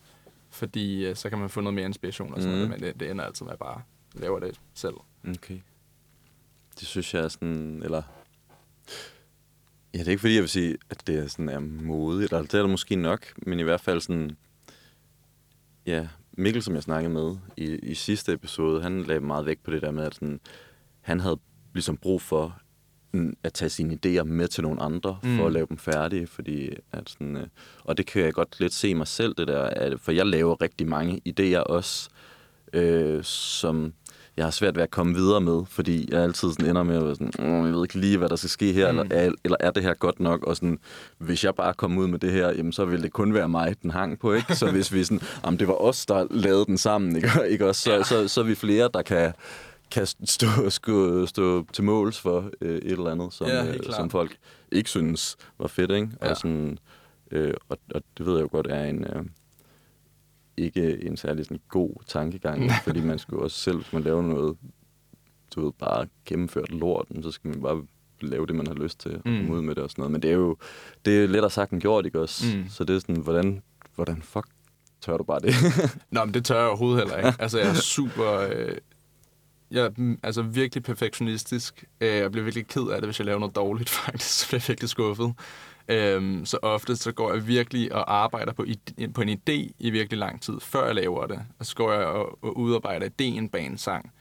fordi 0.50 1.06
øh, 1.06 1.16
så 1.16 1.30
kan 1.30 1.38
man 1.40 1.50
få 1.50 1.62
noget 1.62 1.74
mere 1.74 1.86
inspiration 1.86 2.34
og 2.34 2.42
sådan 2.42 2.54
Mm. 2.54 2.56
noget, 2.64 2.70
men 2.70 2.80
det, 2.90 3.00
det 3.00 3.12
ender 3.12 3.26
altid 3.26 3.46
med, 3.46 3.54
at 3.54 3.60
jeg 3.60 3.66
bare 3.66 3.82
laver 4.14 4.40
det 4.40 4.60
selv. 4.74 4.94
Okay. 5.30 5.60
Det 6.80 6.88
synes 6.88 7.14
jeg 7.14 7.24
er 7.24 7.28
sådan, 7.28 7.82
eller... 7.84 8.02
Ja, 9.94 10.00
det 10.00 10.08
er 10.08 10.12
ikke 10.12 10.20
fordi, 10.22 10.34
jeg 10.34 10.42
vil 10.42 10.50
sige, 10.50 10.78
at 10.90 11.08
det 11.08 11.16
er 11.16 11.28
sådan 11.28 11.50
er 11.50 11.60
modigt, 11.60 12.32
eller 12.34 12.42
det 12.44 12.54
er 12.54 12.62
der 12.62 12.68
måske 12.68 12.96
nok, 12.96 13.26
men 13.38 13.60
i 13.60 13.64
hvert 13.64 13.82
fald 13.82 14.02
sådan... 14.02 14.38
Ja, 15.86 16.08
Mikkel, 16.38 16.64
som 16.64 16.76
jeg 16.76 16.84
snakkede 16.84 17.14
med 17.14 17.38
i, 17.58 17.76
i 17.76 17.94
sidste 17.96 18.34
episode, 18.34 18.82
han 18.82 19.04
lagde 19.04 19.22
meget 19.22 19.46
vægt 19.46 19.64
på 19.64 19.72
det 19.72 19.82
der 19.82 19.92
med, 19.92 20.04
at 20.04 20.16
sådan, 20.16 20.40
han 21.02 21.20
havde 21.20 21.40
ligesom 21.74 21.98
brug 21.98 22.22
for 22.22 22.58
mm, 23.14 23.36
at 23.44 23.54
tage 23.54 23.70
sine 23.70 23.98
idéer 24.06 24.24
med 24.24 24.48
til 24.48 24.64
nogle 24.64 24.82
andre, 24.82 25.18
mm. 25.24 25.38
for 25.38 25.46
at 25.46 25.54
lave 25.54 25.68
dem 25.70 25.78
færdige, 25.78 26.28
fordi 26.28 26.70
at 26.92 27.10
sådan, 27.10 27.38
øh, 27.38 27.48
og 27.84 27.98
det 27.98 28.06
kan 28.06 28.24
jeg 28.24 28.34
godt 28.34 28.60
lidt 28.60 28.74
se 28.74 28.96
mig 28.96 29.08
selv, 29.08 29.36
det 29.38 29.48
der, 29.48 29.64
at, 29.64 30.00
for 30.00 30.12
jeg 30.12 30.26
laver 30.26 30.62
rigtig 30.62 30.88
mange 30.88 31.22
idéer 31.30 31.64
også, 31.64 32.10
øh, 32.74 33.24
som 33.24 33.94
jeg 34.38 34.46
har 34.46 34.52
svært 34.52 34.76
ved 34.76 34.84
at 34.84 34.92
komme 34.92 35.16
videre 35.16 35.42
med, 35.42 35.62
fordi 35.70 36.10
jeg 36.12 36.22
altid 36.22 36.52
sådan 36.52 36.70
ender 36.70 36.84
med 36.84 36.96
at 36.96 37.06
være 37.06 37.16
sådan, 37.16 37.32
mm, 37.40 37.66
jeg 37.66 37.74
ved 37.74 37.84
ikke 37.84 38.00
lige, 38.00 38.18
hvad 38.18 38.30
der 38.30 38.36
skal 38.36 38.50
ske 38.50 38.74
her, 38.74 38.92
mm. 38.92 39.00
eller, 39.00 39.16
er, 39.16 39.32
eller 39.44 39.58
er 39.60 39.72
det 39.72 39.84
her 39.84 39.94
godt 39.94 40.20
nok, 40.20 40.44
og 40.44 40.56
sådan, 40.56 40.80
hvis 41.18 41.44
jeg 41.44 41.56
bare 41.56 41.74
kommer 41.74 42.02
ud 42.02 42.08
med 42.08 42.20
det 42.20 42.32
her, 42.32 42.50
jamen, 42.50 42.72
så 42.72 42.86
vil 42.86 43.04
det 43.04 43.14
kun 43.14 43.34
være 43.34 43.50
mig, 43.50 43.76
den 43.82 43.92
hang 43.92 44.20
på, 44.20 44.34
ikke? 44.34 44.56
Så 44.56 44.72
hvis 44.72 44.94
vi 44.94 45.04
sådan, 45.04 45.22
jamen, 45.46 45.60
det 45.60 45.68
var 45.68 45.74
os, 45.74 46.06
der 46.06 46.28
lavede 46.32 46.66
den 46.66 46.78
sammen, 46.78 47.16
ikke? 47.16 47.30
ikke 47.52 47.68
også? 47.68 47.82
Så, 47.82 48.04
så, 48.04 48.28
så 48.28 48.42
er 48.42 48.46
vi 48.46 48.56
flere, 48.56 48.90
der 48.94 49.02
kan, 49.02 49.34
kan 49.92 50.06
stå, 50.26 50.48
stå, 50.70 51.26
stå 51.26 51.66
til 51.74 51.84
måls 51.84 52.20
for 52.20 52.50
øh, 52.62 52.76
et 52.78 52.92
eller 52.92 53.12
andet, 53.12 53.34
som, 53.34 53.48
Ja, 53.48 53.68
øh, 53.68 53.80
som 53.96 54.10
folk 54.10 54.38
ikke 54.72 54.90
synes 54.90 55.38
var 55.60 55.68
fedt, 55.68 55.92
ikke? 55.92 56.10
Ja. 56.22 56.30
Og, 56.30 56.38
sådan, 56.38 56.78
øh, 57.32 57.54
og, 57.70 57.78
og 57.96 58.02
det 58.18 58.26
ved 58.26 58.34
jeg 58.34 58.42
jo 58.42 58.50
godt 58.52 58.68
er 58.68 58.84
en... 58.86 59.04
Øh, 59.04 59.26
ikke 60.58 61.04
en 61.06 61.18
særlig 61.18 61.46
sådan, 61.46 61.62
god 61.70 61.94
tankegang, 62.08 62.72
fordi 62.84 63.02
man 63.02 63.20
skulle 63.20 63.44
også 63.44 63.58
selv, 63.58 63.78
hvis 63.78 63.94
man 63.94 64.02
laver 64.04 64.22
noget, 64.22 64.58
du 65.56 65.64
ved, 65.64 65.72
bare 65.80 66.08
gennemført 66.26 66.70
lorten, 66.72 67.24
så 67.24 67.32
skal 67.32 67.50
man 67.50 67.62
bare 67.62 67.84
lave 68.22 68.48
det, 68.48 68.56
man 68.56 68.68
har 68.68 68.74
lyst 68.74 69.00
til, 69.00 69.16
og 69.16 69.22
Mm. 69.26 69.38
komme 69.38 69.54
ud 69.54 69.62
med 69.62 69.76
det 69.76 69.84
og 69.84 69.90
sådan 69.90 70.02
noget. 70.02 70.12
Men 70.12 70.22
det 70.22 70.30
er 70.30 70.34
jo 70.36 70.58
det 71.06 71.24
er 71.24 71.28
lettere 71.28 71.50
sagt 71.52 71.72
end 71.72 71.82
gjort, 71.82 72.06
ikke 72.06 72.20
også? 72.20 72.58
Mm. 72.58 72.70
Så 72.70 72.84
det 72.84 72.96
er 72.96 73.00
sådan, 73.00 73.16
hvordan, 73.22 73.62
hvordan 73.96 74.22
fuck 74.22 74.46
tør 75.02 75.18
du 75.18 75.24
bare 75.24 75.40
det? 75.40 75.54
Nå, 76.12 76.26
men 76.26 76.34
det 76.34 76.46
tør 76.46 76.60
jeg 76.60 76.68
overhovedet 76.68 77.00
heller 77.00 77.18
ikke. 77.28 77.42
Altså, 77.42 77.60
jeg 77.60 77.70
er 77.70 77.74
super... 77.74 78.48
Øh, 78.52 78.76
jeg 79.72 79.86
er 79.86 80.16
altså 80.24 80.42
virkelig 80.42 80.84
perfektionistisk. 80.84 81.84
Øh, 82.02 82.08
jeg 82.08 82.32
bliver 82.32 82.44
virkelig 82.44 82.68
ked 82.68 82.88
af 82.88 83.02
det, 83.02 83.08
hvis 83.08 83.20
jeg 83.20 83.26
laver 83.26 83.40
noget 83.40 83.56
dårligt, 83.56 83.90
faktisk. 84.06 84.30
Så 84.40 84.48
bliver 84.48 84.60
jeg 84.60 84.68
virkelig 84.68 84.90
skuffet. 84.90 85.34
Øhm, 85.88 86.46
så 86.46 86.58
ofte 86.62 86.96
så 86.96 87.12
går 87.12 87.34
jeg 87.34 87.48
virkelig 87.48 87.94
og 87.96 88.16
arbejder 88.16 88.54
på, 88.54 88.64
ide- 88.64 89.08
på 89.14 89.22
en 89.22 89.30
idé 89.30 89.72
i 89.80 89.90
virkelig 89.90 90.20
lang 90.20 90.42
tid, 90.42 90.60
før 90.60 90.86
jeg 90.86 90.96
laver 90.96 91.26
det. 91.28 91.40
Og 91.60 91.66
så 91.66 91.76
går 91.76 91.92
jeg 91.94 92.06
og, 92.06 92.40
og 92.44 92.58
udarbejder 92.58 93.08
idéen 93.08 93.50
bag 93.50 93.66
en 93.66 93.78
sang, 93.78 94.12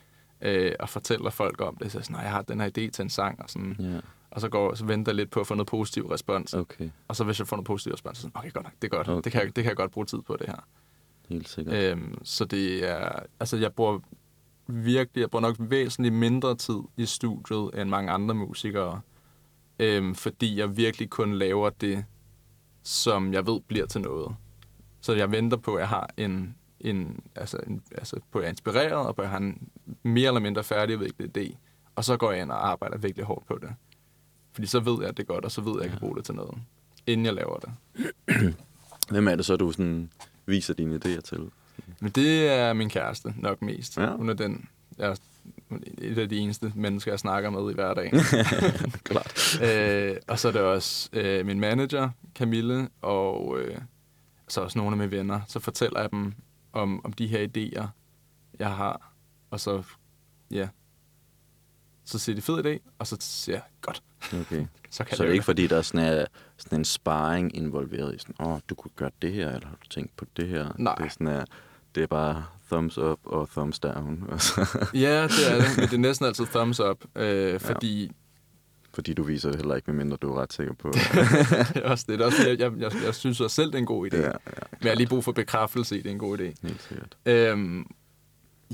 øh, 0.43 0.73
og 0.81 0.89
fortæller 0.89 1.31
folk 1.31 1.61
om 1.61 1.77
det. 1.77 1.93
Så 1.93 1.99
jeg 1.99 2.05
sådan, 2.05 2.15
"Nej, 2.17 2.23
jeg 2.23 2.31
har 2.33 2.43
den 2.43 2.61
her 2.61 2.67
idé 2.69 2.91
til 2.91 3.03
en 3.03 3.11
sang, 3.11 3.43
og, 3.43 3.51
sådan, 3.51 3.77
ja, 3.79 4.01
og 4.31 4.41
så, 4.41 4.49
går, 4.49 4.75
så 4.75 4.85
venter 4.85 5.13
jeg 5.13 5.17
lidt 5.17 5.31
på 5.31 5.41
at 5.41 5.47
få 5.47 5.55
noget 5.55 5.67
positiv 5.69 6.07
respons. 6.07 6.55
okay. 6.55 6.91
Og 7.09 7.17
så 7.17 7.25
hvis 7.25 7.39
jeg 7.39 7.47
får 7.49 7.57
noget 7.57 7.67
positiv 7.67 7.93
respons, 7.93 8.19
så 8.19 8.27
er 8.27 8.29
sådan, 8.29 8.39
okay, 8.39 8.53
godt 8.53 8.65
nok, 8.65 8.73
det 8.83 8.93
er 8.93 8.97
godt. 8.97 9.09
Okay. 9.09 9.21
Det, 9.25 9.33
kan 9.33 9.41
jeg, 9.41 9.57
det 9.57 9.65
kan 9.65 9.69
jeg 9.69 9.77
godt 9.77 9.91
bruge 9.91 10.07
tid 10.07 10.19
på, 10.27 10.37
det 10.37 10.47
her. 10.47 10.65
Helt 11.29 11.49
sikkert. 11.49 11.75
Øhm, 11.77 12.19
så 12.25 12.45
det 12.45 12.91
er, 12.91 13.09
altså 13.41 13.57
jeg 13.57 13.73
bruger 13.73 13.99
virkelig, 14.75 15.21
jeg 15.21 15.31
bruger 15.31 15.41
nok 15.41 15.57
væsentligt 15.59 16.15
mindre 16.15 16.57
tid 16.57 16.81
i 16.97 17.07
studiet 17.07 17.71
end 17.75 17.91
mange 17.91 18.13
andre 18.13 18.35
musikere, 18.35 19.01
øhm, 19.79 20.15
fordi 20.15 20.59
jeg 20.59 20.77
virkelig 20.77 21.11
kun 21.11 21.35
laver 21.35 21.71
det, 21.71 22.05
som 22.83 23.33
jeg 23.33 23.47
ved 23.47 23.61
bliver 23.61 23.87
til 23.87 24.01
noget. 24.01 24.37
Så 25.01 25.13
jeg 25.13 25.33
venter 25.33 25.57
på, 25.57 25.75
at 25.75 25.81
jeg 25.81 25.89
har 25.89 26.11
en, 26.17 26.55
en, 26.81 27.21
altså, 27.37 27.61
en 27.67 27.83
altså 27.93 28.21
på 28.33 28.39
at 28.39 28.43
jeg 28.43 28.49
er 28.49 28.53
inspireret, 28.53 29.07
og 29.07 29.17
på 29.17 29.23
at 29.23 29.27
jeg 29.27 29.31
har 29.31 29.39
en 29.39 29.69
mere 30.03 30.27
eller 30.27 30.41
mindre 30.41 30.65
færdigudviklet 30.65 31.37
idé, 31.37 31.57
og 31.97 32.05
så 32.05 32.17
går 32.17 32.33
jeg 32.33 32.43
ind 32.43 32.51
og 32.51 32.69
arbejder 32.69 32.99
virkelig 32.99 33.27
hårdt 33.27 33.47
på 33.47 33.59
det. 33.63 33.71
Fordi 34.53 34.67
så 34.67 34.81
ved 34.81 34.97
jeg, 35.01 35.09
at 35.09 35.17
det 35.17 35.23
er 35.23 35.27
godt, 35.27 35.45
og 35.45 35.51
så 35.51 35.61
ved 35.61 35.73
jeg, 35.73 35.81
at 35.81 35.85
jeg 35.85 35.91
kan 35.91 36.01
bruge 36.01 36.17
det 36.17 36.25
til 36.25 36.35
noget, 36.35 36.59
inden 37.07 37.27
jeg 37.27 37.35
laver 37.35 37.59
det. 37.59 37.71
Hvem 39.13 39.29
er 39.29 39.37
det 39.37 39.45
så, 39.45 39.57
du 39.57 39.73
sådan 39.73 40.11
viser 40.47 40.75
dine 40.75 41.01
idéer 41.05 41.21
til? 41.21 41.51
Men 42.01 42.11
det 42.11 42.49
er 42.49 42.73
min 42.73 42.89
kæreste 42.89 43.35
nok 43.37 43.63
mest. 43.63 43.99
Ja. 43.99 44.17
Hun 44.17 44.29
er 44.29 44.35
den, 44.35 44.69
jeg, 44.99 45.09
er 45.09 45.17
et 45.99 46.19
af 46.19 46.29
de 46.29 46.39
eneste 46.39 46.73
mennesker, 46.75 47.13
jeg 47.13 47.19
snakker 47.19 47.51
med 47.51 47.71
i 47.71 47.75
hverdagen. 47.75 48.21
Klart. 49.09 49.63
øh, 49.63 50.17
og 50.29 50.39
så 50.39 50.49
er 50.49 50.53
det 50.53 50.61
også 50.61 51.11
øh, 51.13 51.47
min 51.47 51.61
manager, 51.61 52.11
Camille, 52.35 52.89
og 53.03 53.59
øh, 53.61 53.79
så 54.49 54.61
også 54.61 54.79
nogle 54.79 54.93
af 54.93 54.99
mine 54.99 55.11
venner. 55.11 55.41
Så 55.49 55.61
fortæller 55.61 56.01
jeg 56.01 56.11
dem 56.11 56.35
om, 56.73 57.05
om 57.05 57.13
de 57.13 57.27
her 57.27 57.47
idéer, 57.47 57.87
jeg 58.59 58.71
har. 58.71 59.13
Og 59.51 59.61
så, 59.61 59.83
ja, 60.51 60.69
så 62.05 62.19
siger 62.19 62.37
de 62.37 62.43
fed 62.43 62.65
idé, 62.65 62.91
og 62.99 63.07
så 63.07 63.17
siger 63.21 63.57
jeg, 63.57 63.63
godt, 63.81 64.03
Okay. 64.41 64.67
så 64.91 65.05
kan 65.05 65.17
Så 65.17 65.23
det 65.23 65.29
er 65.29 65.33
ikke, 65.33 65.45
fordi 65.45 65.67
der 65.67 65.77
er 65.77 65.83
sådan, 65.83 66.13
er, 66.13 66.27
sådan 66.57 66.79
en 66.79 66.85
sparring 66.85 67.57
involveret 67.57 68.15
i 68.15 68.19
sådan, 68.19 68.35
åh, 68.41 68.53
oh, 68.53 68.61
du 68.69 68.75
kunne 68.75 68.93
gøre 68.97 69.11
det 69.23 69.33
her, 69.33 69.49
eller 69.49 69.69
har 69.69 69.77
du 69.83 69.89
tænkt 69.89 70.17
på 70.17 70.25
det 70.37 70.49
her? 70.49 70.73
Nej. 70.79 70.95
Det 70.95 71.05
er, 71.05 71.09
sådan, 71.09 71.27
er, 71.27 71.45
det 71.95 72.03
er 72.03 72.07
bare 72.07 72.45
thumbs 72.71 72.99
up 72.99 73.19
og 73.25 73.49
thumbs 73.51 73.79
down. 73.79 74.25
og 74.29 74.41
så- 74.49 74.89
Ja, 74.95 75.23
det 75.23 75.51
er 75.51 75.57
det, 75.57 75.77
men 75.77 75.85
det 75.89 75.93
er 75.95 75.99
næsten 75.99 76.27
altid 76.27 76.47
thumbs 76.47 76.81
up, 76.81 77.05
øh, 77.17 77.61
fordi 77.61 78.11
fordi 78.95 79.15
du 79.15 79.23
viser 79.23 79.49
det 79.51 79.57
heller 79.61 79.75
ikke, 79.75 79.91
medmindre 79.91 80.17
du 80.23 80.33
er 80.35 80.43
ret 80.43 80.53
sikker 80.53 80.75
på. 80.75 80.91
det 81.75 81.83
er 81.85 81.91
også 81.91 82.05
det. 82.09 82.21
er 82.21 82.25
også, 82.27 82.49
jeg, 82.49 82.59
jeg, 82.59 82.73
jeg, 82.79 82.93
jeg 83.05 83.15
synes 83.15 83.41
også 83.41 83.55
selv, 83.55 83.67
det 83.67 83.75
er 83.75 83.79
en 83.79 83.87
god 83.87 84.13
idé. 84.13 84.17
ja, 84.17 84.23
Ja. 84.23 84.27
ja, 84.29 84.33
Men 84.71 84.83
jeg 84.83 84.91
har 84.91 84.97
lige 84.97 85.07
brug 85.09 85.25
for 85.25 85.33
bekræftelse 85.33 85.95
i, 85.99 86.03
det 86.03 86.07
er 86.07 86.11
en 86.13 86.19
god 86.19 86.39
idé. 86.39 86.43
helt 86.63 86.83
sikkert. 86.89 87.17
Øhm, 87.27 87.87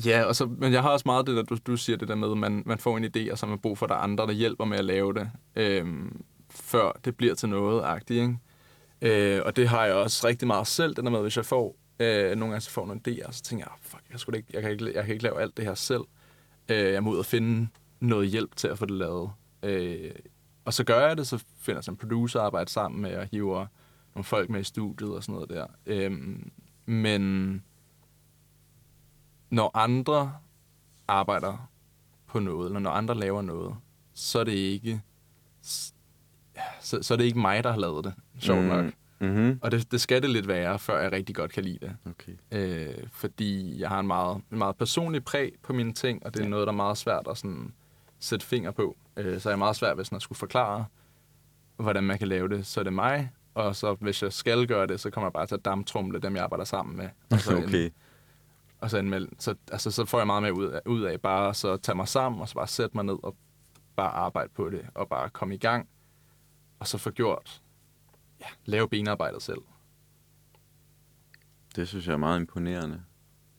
ja, 0.07 0.23
og 0.25 0.37
så, 0.37 0.47
men 0.59 0.73
jeg 0.73 0.83
har 0.83 0.89
også 0.91 1.03
meget 1.07 1.27
det 1.27 1.37
der, 1.37 1.43
du, 1.43 1.57
du 1.67 1.77
siger 1.77 1.97
det 1.97 2.09
der 2.09 2.15
med, 2.15 2.31
at 2.31 2.37
man, 2.39 2.63
man 2.67 2.79
får 2.79 2.97
en 2.97 3.05
idé, 3.05 3.33
og 3.33 3.39
så 3.39 3.47
har 3.47 3.51
man 3.51 3.59
brug 3.59 3.79
for, 3.79 3.87
at 3.87 3.91
der 3.91 3.97
er 3.97 4.01
andre, 4.01 4.27
der 4.27 4.33
hjælper 4.33 4.65
med 4.65 4.79
at 4.79 4.85
lave 4.85 5.15
det, 5.15 5.31
øhm, 5.57 6.23
før 6.51 6.93
det 7.05 7.17
bliver 7.17 7.35
til 7.35 7.49
noget 7.49 7.83
agtigt, 7.85 8.21
ikke? 8.23 8.39
Øh, 9.37 9.43
og 9.45 9.57
det 9.57 9.69
har 9.69 9.85
jeg 9.85 9.95
også 9.95 10.27
rigtig 10.27 10.47
meget 10.49 10.67
selv, 10.67 10.95
det 10.95 11.05
der 11.05 11.11
med, 11.11 11.21
hvis 11.21 11.37
jeg 11.37 11.45
får, 11.47 11.77
øh, 11.99 12.37
nogle 12.37 12.53
gange 12.53 12.61
så 12.61 12.71
får 12.71 12.83
jeg 12.83 12.87
nogle 12.87 13.01
idéer, 13.09 13.33
så 13.33 13.43
tænker 13.43 13.65
jeg, 13.65 13.73
"Ah, 13.73 13.79
fuck, 13.81 14.03
jeg, 14.11 14.21
skulle 14.21 14.39
ikke, 14.39 14.49
jeg, 14.53 14.63
kan 14.63 14.71
ikke, 14.71 14.95
jeg 14.95 15.05
kan 15.05 15.13
ikke 15.13 15.23
lave 15.25 15.41
alt 15.41 15.57
det 15.57 15.65
her 15.65 15.75
selv. 15.75 16.03
Øh, 16.69 16.93
jeg 16.93 17.03
må 17.03 17.11
ud 17.11 17.19
og 17.19 17.27
finde 17.27 17.69
noget 18.01 18.29
hjælp 18.29 18.57
til 18.57 18.69
at 18.69 18.79
få 18.79 18.87
det 18.87 18.95
lavet. 18.95 19.31
Øh, 19.63 20.11
og 20.65 20.75
så 20.75 20.85
gør 20.85 21.07
jeg 21.07 21.17
det, 21.17 21.27
så 21.27 21.45
finder 21.59 21.79
jeg 21.79 21.85
sådan 21.85 21.95
en 21.95 21.99
producer 21.99 22.41
arbejde 22.41 22.71
sammen 22.71 23.03
med, 23.03 23.17
og 23.17 23.27
hiver 23.31 23.67
nogle 24.15 24.25
folk 24.25 24.51
med 24.51 24.61
i 24.61 24.65
studiet 24.65 25.11
og 25.15 25.23
sådan 25.23 25.33
noget 25.35 25.51
der. 25.51 25.67
Øhm, 25.87 26.51
men 26.87 27.63
når 29.51 29.71
andre 29.77 30.33
arbejder 31.09 31.69
på 32.27 32.39
noget, 32.41 32.67
eller 32.67 32.81
når 32.81 32.91
andre 32.91 33.15
laver 33.15 33.43
noget, 33.43 33.75
så 34.15 34.39
er 34.39 34.45
det 34.45 34.53
ikke 34.53 35.03
så, 36.81 37.03
så 37.03 37.15
er 37.15 37.19
det 37.19 37.25
ikke 37.25 37.39
mig, 37.39 37.65
der 37.65 37.71
har 37.73 37.79
lavet 37.79 38.05
det, 38.05 38.15
sjovt 38.39 38.61
Mm. 38.63 38.67
nok. 38.69 38.93
Mm-hmm. 39.21 39.59
Og 39.63 39.71
det, 39.71 39.93
det 39.93 40.01
skal 40.01 40.23
det 40.23 40.31
lidt 40.31 40.49
være, 40.49 40.79
før 40.79 41.01
jeg 41.01 41.13
rigtig 41.13 41.35
godt 41.35 41.53
kan 41.53 41.63
lide 41.65 41.79
det. 41.81 41.97
Okay. 42.11 42.33
Øh, 42.53 42.95
fordi 43.13 43.81
jeg 43.81 43.89
har 43.89 44.01
en 44.01 44.07
meget, 44.07 44.37
en 44.53 44.59
meget 44.59 44.77
personlig 44.77 45.25
præg 45.25 45.53
på 45.63 45.73
mine 45.73 45.93
ting, 45.93 46.27
og 46.27 46.35
det 46.35 46.41
er 46.41 46.45
Ja. 46.45 46.51
noget, 46.51 46.67
der 46.67 46.73
er 46.73 46.77
meget 46.77 46.99
svært 46.99 47.27
at 47.31 47.39
sådan, 47.39 47.75
sætte 48.21 48.47
finger 48.47 48.71
på. 48.71 48.97
Øh, 49.17 49.41
så 49.41 49.49
er 49.49 49.51
jeg 49.51 49.59
meget 49.59 49.77
svært 49.77 49.97
ved 49.97 50.05
sådan, 50.05 50.17
at 50.17 50.23
skulle 50.23 50.39
forklare, 50.39 50.85
hvordan 51.77 52.05
man 52.05 52.19
kan 52.19 52.29
lave 52.29 52.49
det. 52.49 52.67
Så 52.67 52.81
er 52.81 52.85
det 52.85 52.93
mig, 52.93 53.31
og 53.55 53.77
så 53.77 53.95
hvis 54.01 54.23
jeg 54.23 54.33
skal 54.33 54.67
gøre 54.67 54.87
det, 54.87 55.01
så 55.01 55.11
kommer 55.11 55.27
jeg 55.27 55.33
bare 55.33 55.47
til 55.47 55.55
at 55.55 55.65
damptrumle 55.65 56.19
dem, 56.21 56.37
jeg 56.37 56.45
arbejder 56.45 56.65
sammen 56.65 56.97
med. 56.97 57.09
Og 57.31 57.41
så, 57.41 57.57
Okay. 57.57 57.91
og 58.81 58.91
så, 58.91 58.99
indmeld, 58.99 59.29
så, 59.39 59.55
altså, 59.73 59.91
så 59.91 60.05
får 60.05 60.19
jeg 60.19 60.27
meget 60.27 60.43
mere 60.43 60.57
ud 60.59 60.65
af, 60.67 60.81
ud 60.87 61.03
af 61.03 61.21
bare 61.21 61.55
så 61.55 61.77
tage 61.77 61.97
mig 61.97 62.09
sammen, 62.09 62.41
og 62.41 62.49
så 62.49 62.55
bare 62.55 62.67
sætte 62.67 62.97
mig 62.97 63.05
ned 63.05 63.17
og 63.23 63.37
bare 63.97 64.11
arbejde 64.11 64.49
på 64.55 64.71
det, 64.71 64.87
og 64.95 65.09
bare 65.09 65.31
komme 65.31 65.55
i 65.55 65.59
gang, 65.59 65.89
og 66.79 66.87
så 66.87 66.99
få 66.99 67.11
gjort, 67.11 67.63
ja, 68.47 68.55
lave 68.65 68.89
benarbejdet 68.89 69.43
selv. 69.43 69.59
Det 71.77 71.89
synes 71.89 72.07
jeg 72.07 72.13
er 72.13 72.17
meget 72.17 72.41
imponerende. 72.41 73.03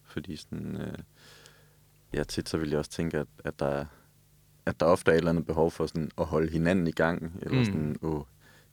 Fordi 0.04 0.36
sådan, 0.36 0.76
øh, 0.82 0.98
ja, 2.14 2.24
tit 2.24 2.50
så 2.50 2.58
vil 2.58 2.70
jeg 2.70 2.80
også 2.80 2.92
tænke, 2.92 3.18
at, 3.18 3.28
at, 3.44 3.60
der, 3.60 3.66
er- 3.68 3.86
at 4.66 4.80
der 4.80 4.86
ofte 4.86 5.12
er 5.12 5.16
et 5.16 5.18
eller 5.18 5.30
andet 5.32 5.46
behov 5.46 5.72
for 5.72 5.86
sådan 5.88 6.12
at 6.18 6.26
holde 6.26 6.52
hinanden 6.52 6.88
i 6.88 6.92
gang. 6.92 7.40
Eller 7.42 7.60
Mm. 7.60 7.66
sådan, 7.66 7.96
åh, 8.02 8.22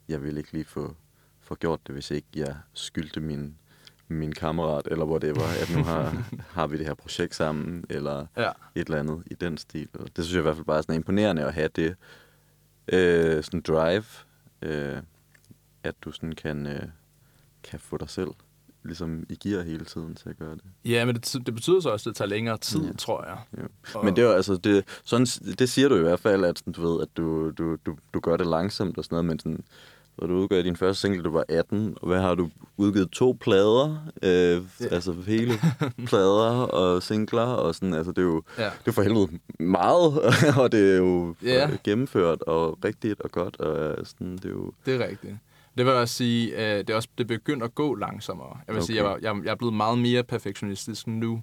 jeg 0.08 0.22
vil 0.22 0.36
ikke 0.36 0.52
lige 0.52 0.64
få, 0.64 0.96
få 1.40 1.54
gjort 1.54 1.80
det, 1.86 1.92
hvis 1.94 2.10
ikke 2.10 2.28
jeg 2.34 2.56
skyldte 2.72 3.20
min, 3.20 3.58
min 4.08 4.32
kammerat, 4.32 4.86
eller 4.90 5.04
whatever, 5.04 5.42
at 5.62 5.76
nu 5.76 5.84
har, 5.84 6.24
har 6.56 6.66
vi 6.66 6.78
det 6.78 6.86
her 6.86 6.94
projekt 6.94 7.34
sammen, 7.34 7.84
eller 7.90 8.26
Ja. 8.36 8.50
et 8.74 8.86
eller 8.86 9.00
andet 9.00 9.22
i 9.26 9.34
den 9.34 9.58
stil. 9.58 9.88
Det 10.16 10.24
synes 10.24 10.32
jeg 10.32 10.38
i 10.38 10.42
hvert 10.42 10.56
fald 10.56 10.66
bare 10.66 10.78
er 10.78 10.82
sådan 10.82 10.94
imponerende 10.94 11.44
at 11.44 11.54
have 11.54 11.68
det 11.76 11.96
øh, 12.92 13.44
sådan 13.44 13.60
drive, 13.60 14.04
øh, 14.62 15.02
at 15.84 15.94
du 16.04 16.12
sådan 16.12 16.32
kan, 16.32 16.66
øh, 16.66 16.82
kan 17.64 17.80
få 17.80 17.96
dig 17.96 18.08
selv 18.10 18.28
ligesom 18.84 19.26
i 19.28 19.34
gear 19.48 19.62
hele 19.62 19.84
tiden 19.84 20.14
til 20.14 20.28
at 20.28 20.38
gøre 20.38 20.54
det. 20.54 20.62
Ja, 20.84 21.04
men 21.04 21.14
det, 21.14 21.46
det 21.46 21.54
betyder 21.54 21.80
så 21.80 21.88
også, 21.88 22.10
at 22.10 22.12
det 22.14 22.16
tager 22.18 22.28
længere 22.28 22.58
tid, 22.58 22.80
Ja. 22.80 22.86
ja. 22.86 22.92
tror 22.98 23.24
jeg. 23.24 23.66
Og- 23.94 24.04
Men 24.04 24.16
det 24.16 24.24
er 24.24 24.32
altså, 24.34 24.56
det, 24.56 24.84
sådan, 25.04 25.26
det 25.58 25.68
siger 25.68 25.88
du 25.88 25.96
i 25.96 26.00
hvert 26.02 26.20
fald, 26.20 26.44
at 26.44 26.58
sådan, 26.58 26.72
du 26.72 26.88
ved, 26.92 27.02
at 27.02 27.08
du, 27.16 27.50
du, 27.50 27.76
du, 27.86 27.96
du 28.14 28.20
gør 28.20 28.36
det 28.36 28.46
langsomt 28.46 28.98
og 28.98 29.04
sådan 29.04 29.14
noget, 29.14 29.24
men 29.24 29.38
sådan, 29.38 29.64
hvor 30.16 30.26
du 30.26 30.34
udgav 30.34 30.62
din 30.62 30.76
første 30.76 31.00
single, 31.00 31.22
du 31.22 31.30
var 31.30 31.44
18, 31.48 31.96
og 32.02 32.08
hvad 32.08 32.20
har 32.20 32.34
du 32.34 32.50
udgivet? 32.76 33.10
To 33.10 33.36
plader, 33.40 33.96
øh, 34.22 34.62
Ja. 34.80 34.86
altså 34.90 35.12
hele 35.26 35.52
plader 36.06 36.50
og 36.66 37.02
singler, 37.02 37.42
og 37.42 37.74
sådan, 37.74 37.94
altså 37.94 38.10
det 38.12 38.18
er 38.18 38.22
jo, 38.26 38.42
Ja. 38.58 38.64
det 38.64 38.88
er 38.88 38.92
for 38.92 39.02
helvede 39.02 39.28
meget, 39.60 40.20
og 40.62 40.72
det 40.72 40.92
er 40.92 40.96
jo 40.96 41.34
Ja. 41.42 41.70
gennemført 41.84 42.42
og 42.42 42.78
rigtigt 42.84 43.20
og 43.20 43.30
godt, 43.30 43.56
og 43.60 44.06
sådan, 44.06 44.36
det 44.36 44.44
er 44.44 44.48
jo, 44.50 44.72
Det 44.86 44.94
er 45.02 45.06
rigtigt. 45.08 45.34
Det 45.78 45.86
vil 45.86 45.92
jeg 45.92 46.00
også 46.00 46.14
sige, 46.14 46.56
at 46.56 46.86
det 46.86 46.92
er 46.92 46.96
også 46.96 47.08
det 47.18 47.24
er 47.24 47.28
begyndt 47.28 47.62
at 47.62 47.74
gå 47.74 47.94
langsommere. 47.94 48.58
Jeg 48.66 48.74
vil 48.74 48.76
okay. 48.76 48.86
sige, 48.86 48.96
jeg, 48.96 49.04
var, 49.04 49.18
jeg, 49.22 49.36
jeg 49.44 49.50
er 49.50 49.54
blevet 49.54 49.74
meget 49.74 49.98
mere 49.98 50.22
perfektionistisk 50.24 51.06
nu, 51.06 51.42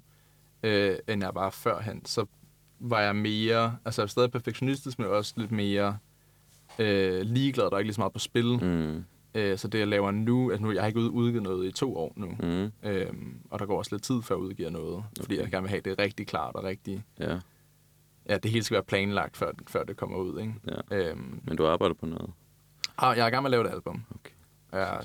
øh, 0.62 0.96
end 1.08 1.22
jeg 1.22 1.30
var 1.34 1.50
førhen. 1.50 2.04
Så 2.04 2.24
var 2.80 3.00
jeg 3.00 3.16
mere, 3.16 3.76
altså 3.84 4.02
jeg 4.02 4.06
er 4.06 4.08
stadig 4.10 4.30
perfektionistisk, 4.30 4.98
men 4.98 5.08
også 5.08 5.34
lidt 5.36 5.52
mere 5.52 5.98
øh, 6.78 7.20
ligeglad. 7.20 7.64
Der 7.64 7.70
er 7.74 7.78
ikke 7.78 7.86
lige 7.88 7.94
så 7.94 8.00
meget 8.00 8.12
på 8.12 8.18
spil. 8.18 8.58
Mm. 8.64 9.04
Øh, 9.34 9.58
så 9.58 9.68
det, 9.68 9.78
jeg 9.78 9.88
laver 9.88 10.10
nu, 10.10 10.50
altså 10.50 10.62
nu, 10.66 10.72
jeg 10.72 10.82
har 10.82 10.86
ikke 10.86 11.00
ud- 11.00 11.10
udgivet 11.10 11.42
noget 11.42 11.68
i 11.68 11.72
to 11.72 11.96
år 11.96 12.12
nu. 12.16 12.26
Mm. 12.26 12.88
Øhm, 12.90 13.36
og 13.50 13.58
der 13.58 13.66
går 13.66 13.78
også 13.78 13.94
lidt 13.94 14.02
tid, 14.02 14.22
før 14.22 14.34
jeg 14.34 14.42
udgiver 14.42 14.70
noget. 14.70 15.04
Fordi 15.20 15.34
Okay. 15.34 15.42
jeg 15.42 15.50
gerne 15.50 15.62
vil 15.62 15.70
have 15.70 15.80
det 15.80 15.98
rigtig 15.98 16.26
klart 16.26 16.54
og 16.56 16.64
rigtig... 16.64 17.04
ja, 17.20 17.38
Ja, 18.28 18.38
det 18.38 18.50
hele 18.50 18.64
skal 18.64 18.74
være 18.74 18.84
planlagt, 18.84 19.36
før, 19.36 19.52
før 19.68 19.84
det 19.84 19.96
kommer 19.96 20.16
ud, 20.18 20.40
ikke? 20.40 20.54
ja. 20.90 20.96
Øhm, 21.10 21.40
Men 21.44 21.56
du 21.56 21.66
arbejder 21.66 21.94
på 21.94 22.06
noget? 22.06 22.30
Ah, 22.98 23.16
jeg 23.16 23.22
er 23.22 23.26
i 23.26 23.30
gang 23.30 23.42
med 23.42 23.48
at 23.48 23.50
lave 23.50 23.66
et 23.68 23.70
album. 23.74 24.04
Okay. 24.14 24.32
Jeg, 24.72 25.00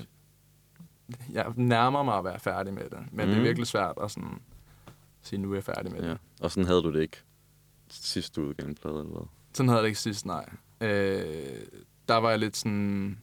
jeg 1.32 1.52
nærmer 1.56 2.02
mig 2.02 2.18
at 2.18 2.24
være 2.24 2.38
færdig 2.40 2.74
med 2.74 2.82
det, 2.84 2.98
men 2.98 3.08
mm. 3.10 3.16
det 3.26 3.32
er 3.32 3.38
Mm. 3.38 3.44
virkelig 3.44 3.66
svært 3.66 3.94
at 4.02 4.10
sådan, 4.10 4.38
sige, 5.22 5.38
nu 5.40 5.50
er 5.50 5.54
jeg 5.54 5.64
færdig 5.64 5.92
med 5.92 6.02
Ja. 6.02 6.08
det. 6.08 6.18
Og 6.40 6.50
sådan 6.50 6.66
havde 6.66 6.82
du 6.82 6.92
det 6.92 7.02
ikke 7.02 7.16
sidst 7.90 8.36
du 8.36 8.42
udgav 8.42 8.66
en 8.68 8.74
plade, 8.74 8.98
eller 8.98 9.10
hvad? 9.10 9.26
Sådan 9.54 9.68
havde 9.68 9.76
jeg 9.78 9.82
det 9.82 9.88
ikke 9.88 10.00
sidst, 10.00 10.26
nej. 10.26 10.48
Øh, 10.80 11.60
der 12.08 12.16
var 12.16 12.30
jeg 12.30 12.38
lidt 12.38 12.56
sådan... 12.56 13.18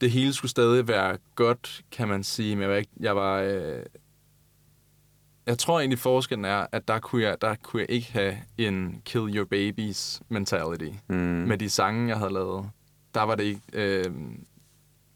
Det 0.00 0.10
hele 0.10 0.32
skulle 0.32 0.50
stadig 0.50 0.88
være 0.88 1.18
godt, 1.34 1.82
kan 1.90 2.08
man 2.08 2.24
sige, 2.24 2.56
men 2.56 2.62
jeg 2.62 2.70
var 2.70 2.76
ikke... 2.76 2.90
Jeg 3.00 3.16
var... 3.16 3.40
Øh, 3.40 3.82
jeg 5.46 5.58
tror 5.58 5.80
egentlig, 5.80 5.98
forskellen 5.98 6.44
er, 6.44 6.66
at 6.72 6.88
der 6.88 6.98
kunne, 6.98 7.22
jeg, 7.22 7.40
der 7.40 7.54
kunne 7.54 7.80
jeg 7.82 7.90
ikke 7.90 8.12
have 8.12 8.36
en 8.58 9.02
kill 9.04 9.36
your 9.36 9.44
babies 9.44 10.22
mentality. 10.28 10.96
Mm. 11.08 11.14
med 11.16 11.58
de 11.58 11.70
sange, 11.70 12.08
jeg 12.08 12.18
havde 12.18 12.32
lavet, 12.32 12.70
der 13.14 13.22
var 13.22 13.34
det 13.34 13.44
ikke... 13.44 13.60
Øh, 13.72 14.12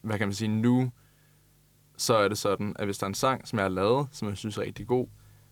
hvad 0.02 0.18
kan 0.18 0.28
man 0.28 0.34
sige? 0.34 0.48
Nu, 0.48 0.92
så 1.96 2.14
er 2.14 2.28
det 2.28 2.38
sådan, 2.38 2.76
at 2.78 2.84
hvis 2.84 2.98
der 2.98 3.04
er 3.04 3.08
en 3.08 3.14
sang, 3.14 3.48
som 3.48 3.58
jeg 3.58 3.64
har 3.64 3.70
lavet, 3.70 4.08
som 4.12 4.28
jeg 4.28 4.36
synes 4.36 4.58
er 4.58 4.62
rigtig 4.62 4.86
god, 4.86 5.06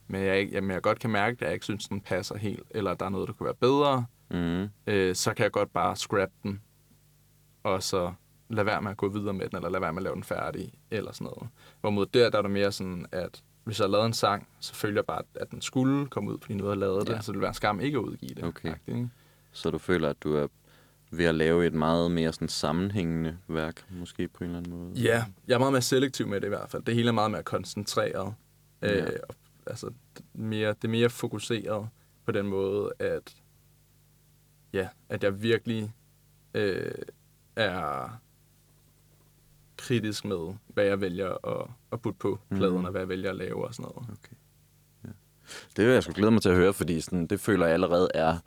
men 0.08 0.22
jeg, 0.22 0.38
ikke, 0.38 0.52
jamen, 0.52 0.70
jeg 0.70 0.82
godt 0.82 0.98
kan 0.98 1.10
mærke, 1.10 1.34
at 1.40 1.42
jeg 1.42 1.52
ikke 1.52 1.64
synes, 1.64 1.88
den 1.88 2.00
passer 2.00 2.36
helt, 2.38 2.62
eller 2.70 2.94
der 2.94 3.06
er 3.06 3.10
noget, 3.10 3.28
der 3.28 3.34
kunne 3.34 3.44
være 3.44 3.54
bedre, 3.54 4.06
Mm. 4.30 4.68
øh, 4.86 5.14
så 5.14 5.34
kan 5.34 5.42
jeg 5.44 5.52
godt 5.52 5.72
bare 5.72 5.96
scrap 5.96 6.28
den, 6.42 6.62
og 7.62 7.82
så 7.82 8.12
lade 8.48 8.66
være 8.66 8.82
med 8.82 8.90
at 8.90 8.96
gå 8.96 9.08
videre 9.08 9.34
med 9.34 9.48
den, 9.48 9.56
eller 9.56 9.68
lade 9.68 9.82
være 9.82 9.92
med 9.92 9.98
at 9.98 10.02
lave 10.02 10.14
den 10.14 10.24
færdig, 10.24 10.72
eller 10.90 11.12
sådan 11.12 11.24
noget. 11.24 11.48
Hvorimod 11.80 12.06
der, 12.06 12.30
der 12.30 12.38
er 12.38 12.42
det 12.42 12.50
mere 12.50 12.72
sådan, 12.72 13.06
at 13.12 13.42
hvis 13.64 13.78
jeg 13.80 13.84
har 13.84 13.90
lavet 13.90 14.06
en 14.06 14.12
sang, 14.12 14.48
så 14.60 14.74
følger 14.74 14.96
jeg 14.98 15.04
bare, 15.06 15.22
at 15.34 15.50
den 15.50 15.60
skulle 15.62 16.06
komme 16.06 16.30
ud, 16.32 16.38
fordi 16.40 16.54
nu 16.54 16.64
har 16.64 16.74
lavet 16.74 17.06
det, 17.06 17.12
Ja. 17.12 17.20
så 17.20 17.32
det 17.32 17.34
ville 17.36 17.42
være 17.42 17.48
en 17.50 17.54
skam 17.54 17.80
ikke 17.80 17.98
at 17.98 18.02
udgive 18.02 18.34
det. 18.34 18.44
Okay. 18.44 18.74
ikke? 18.86 19.10
Så 19.52 19.70
du 19.70 19.78
føler, 19.78 20.08
at 20.10 20.22
du 20.22 20.34
er 20.36 20.46
ved 21.10 21.24
at 21.24 21.34
lave 21.34 21.66
et 21.66 21.74
meget 21.74 22.10
mere 22.10 22.32
sådan 22.32 22.48
sammenhængende 22.48 23.38
værk, 23.48 23.84
måske 23.90 24.28
på 24.28 24.44
en 24.44 24.50
eller 24.50 24.58
anden 24.58 24.72
måde? 24.78 24.92
Ja, 25.00 25.24
jeg 25.48 25.54
er 25.54 25.58
meget 25.58 25.72
mere 25.72 25.82
selektiv 25.82 26.26
med 26.28 26.40
det 26.40 26.46
i 26.46 26.48
hvert 26.48 26.70
fald. 26.70 26.82
Det 26.82 26.94
hele 26.94 27.08
er 27.08 27.12
meget 27.12 27.30
mere 27.30 27.42
koncentreret. 27.42 28.34
Ja. 28.82 29.04
Øh, 29.04 29.10
altså, 29.66 29.90
mere, 30.34 30.68
det 30.68 30.84
er 30.84 30.88
mere 30.88 31.10
fokuseret 31.10 31.88
på 32.24 32.32
den 32.32 32.46
måde, 32.46 32.90
at, 32.98 33.36
ja, 34.72 34.88
at 35.08 35.24
jeg 35.24 35.42
virkelig 35.42 35.92
øh, 36.54 36.92
er 37.56 38.18
kritisk 39.76 40.24
med, 40.24 40.54
hvad 40.66 40.84
jeg 40.84 41.00
vælger 41.00 41.60
at, 41.60 41.70
at 41.92 42.00
putte 42.00 42.18
på 42.18 42.38
Mhm. 42.50 42.62
og 42.62 42.90
hvad 42.90 43.00
jeg 43.00 43.08
vælger 43.08 43.30
at 43.30 43.36
lave 43.36 43.66
og 43.66 43.74
sådan 43.74 43.90
noget. 43.94 44.08
Okay. 44.10 44.36
Ja. 45.04 45.08
Det 45.76 45.86
vil 45.86 45.92
jeg 45.94 46.02
sgu 46.02 46.12
glæde 46.12 46.30
mig 46.30 46.42
til 46.42 46.48
at 46.48 46.54
høre, 46.56 46.72
fordi 46.72 47.00
sådan, 47.00 47.26
det 47.26 47.40
føler 47.40 47.66
jeg 47.66 47.74
allerede 47.74 48.08
er 48.14 48.38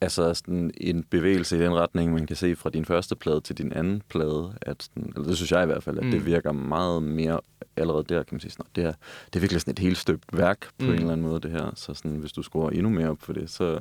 altså 0.00 0.34
sådan 0.34 0.70
en 0.76 1.02
bevægelse 1.04 1.56
i 1.56 1.60
den 1.60 1.74
retning, 1.74 2.12
man 2.12 2.26
kan 2.26 2.36
se 2.36 2.56
fra 2.56 2.70
din 2.70 2.84
første 2.84 3.16
plade 3.16 3.40
til 3.40 3.58
din 3.58 3.72
anden 3.72 4.02
plade. 4.08 4.54
At 4.62 4.82
sådan, 4.82 5.12
eller 5.16 5.28
det 5.28 5.36
synes 5.36 5.52
jeg 5.52 5.62
i 5.62 5.66
hvert 5.66 5.82
fald, 5.82 5.98
at 5.98 6.04
mm. 6.04 6.10
det 6.10 6.26
virker 6.26 6.52
meget 6.52 7.02
mere 7.02 7.40
allerede 7.76 8.04
der, 8.08 8.22
kan 8.22 8.34
man 8.34 8.40
sige. 8.40 8.50
Sådan, 8.50 8.66
det, 8.76 8.84
er, 8.84 8.92
det 9.26 9.36
er 9.36 9.40
virkelig 9.40 9.60
sådan 9.60 9.72
et 9.72 9.78
helt 9.78 9.98
støbt 9.98 10.24
værk 10.38 10.60
på 10.60 10.84
Mm. 10.84 10.88
en 10.88 10.94
eller 10.94 11.12
anden 11.12 11.26
måde, 11.26 11.40
det 11.40 11.50
her. 11.50 11.72
Så 11.74 11.94
sådan, 11.94 12.16
hvis 12.16 12.32
du 12.32 12.42
skruer 12.42 12.70
endnu 12.70 12.90
mere 12.90 13.10
op 13.10 13.22
for 13.22 13.32
det, 13.32 13.50
så 13.50 13.78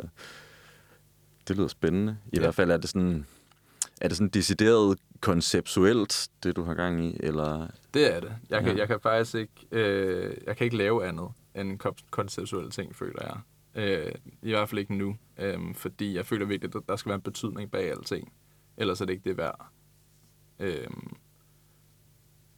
det 1.48 1.58
lyder 1.58 1.68
spændende. 1.68 2.18
I 2.26 2.30
Ja. 2.36 2.40
hvert 2.42 2.56
fald 2.56 2.72
er 2.72 2.78
det 2.78 2.90
sådan, 2.90 3.26
er 4.02 4.08
det 4.08 4.18
sådan 4.18 4.30
decideret 4.30 4.98
konceptuelt, 5.22 6.28
det 6.44 6.56
du 6.56 6.64
har 6.64 6.74
gang 6.74 7.06
i, 7.06 7.18
eller... 7.20 7.68
Det 7.94 8.16
er 8.16 8.20
det. 8.20 8.32
Jeg 8.50 8.64
kan, 8.64 8.72
Ja. 8.74 8.78
jeg 8.80 8.88
kan 8.88 9.00
faktisk 9.00 9.36
ikke, 9.36 9.52
øh, 9.72 10.34
jeg 10.48 10.58
kan 10.58 10.66
ikke 10.66 10.78
lave 10.78 11.06
andet 11.08 11.28
end 11.56 11.86
kon- 11.86 12.08
konceptuelle 12.12 12.72
ting, 12.72 12.96
føler 12.96 13.20
jeg. 13.22 13.36
Øh, 13.76 14.12
I 14.42 14.50
hvert 14.50 14.70
fald 14.70 14.80
ikke 14.80 14.96
nu, 14.96 15.16
øh, 15.38 15.76
fordi 15.76 16.16
jeg 16.16 16.26
føler 16.26 16.46
virkelig, 16.46 16.76
at 16.76 16.82
der 16.88 16.96
skal 16.96 17.10
være 17.10 17.16
en 17.16 17.22
betydning 17.22 17.72
bag 17.72 17.92
alting. 17.92 18.32
Ellers 18.78 19.02
er 19.02 19.06
det 19.06 19.14
ikke 19.14 19.30
det 19.30 19.38
værd. 19.38 19.68
Øh, 20.60 20.88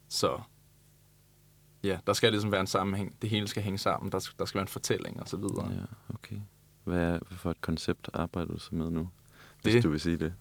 så 0.09 0.39
ja, 1.83 1.99
der 2.07 2.13
skal 2.13 2.31
ligesom 2.31 2.51
være 2.51 2.61
en 2.61 2.67
sammenhæng. 2.67 3.15
Det 3.21 3.29
hele 3.29 3.47
skal 3.47 3.63
hænge 3.63 3.77
sammen. 3.77 4.11
Der 4.11 4.19
skal, 4.19 4.35
der 4.39 4.45
skal 4.45 4.57
være 4.57 4.61
en 4.63 4.67
fortælling 4.67 5.21
og 5.21 5.27
så 5.27 5.37
videre. 5.37 5.71
Ja, 5.71 6.13
okay. 6.13 6.35
Hvad, 6.83 6.99
er, 6.99 7.09
hvad 7.27 7.37
for 7.37 7.51
et 7.51 7.61
koncept 7.61 8.09
arbejder 8.13 8.53
du 8.53 8.59
så 8.59 8.69
med 8.75 8.89
nu? 8.91 9.09
Hvis 9.63 9.73
Det- 9.73 9.83
du 9.83 9.89
vil 9.89 9.99
sige 9.99 10.17
det. 10.17 10.33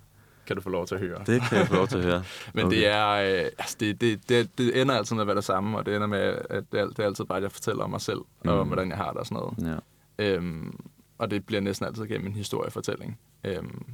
Kan 0.47 0.57
du 0.57 0.63
få 0.63 0.71
lov 0.71 0.87
til 0.87 0.95
at 0.95 1.01
høre. 1.01 1.19
Det 1.27 1.43
kan 1.43 1.59
jeg 1.59 1.67
få 1.67 1.75
lov 1.75 1.89
til 1.89 1.99
at 1.99 2.05
høre. 2.05 2.25
Men 2.55 2.67
okay. 2.67 2.77
det 2.77 2.87
er, 2.87 3.09
øh, 3.45 3.51
altså 3.59 3.77
det, 3.81 4.01
det, 4.01 4.29
det, 4.29 4.59
det 4.59 4.81
ender 4.81 4.95
altid 4.95 5.15
med 5.17 5.23
at 5.23 5.27
være 5.27 5.37
det 5.37 5.45
samme, 5.45 5.79
og 5.79 5.87
det 5.87 5.95
ender 5.97 6.07
med, 6.07 6.19
at 6.51 6.65
det, 6.73 6.73
det 6.73 6.99
er 6.99 7.05
altid 7.07 7.25
bare, 7.25 7.37
at 7.39 7.43
jeg 7.43 7.53
fortæller 7.53 7.85
om 7.85 7.91
mig 7.91 8.01
selv, 8.01 8.19
mm. 8.45 8.51
og 8.51 8.65
hvordan 8.65 8.89
jeg 8.89 8.97
har 8.97 9.09
det 9.11 9.17
og 9.17 9.27
sådan 9.27 9.43
noget. 9.43 9.73
Ja. 9.75 9.79
Øhm, 10.19 10.81
og 11.19 11.31
det 11.31 11.47
bliver 11.47 11.61
næsten 11.61 11.87
altid 11.87 12.07
gennem 12.07 12.27
en 12.27 12.35
historiefortælling. 12.35 13.19
Øhm, 13.45 13.85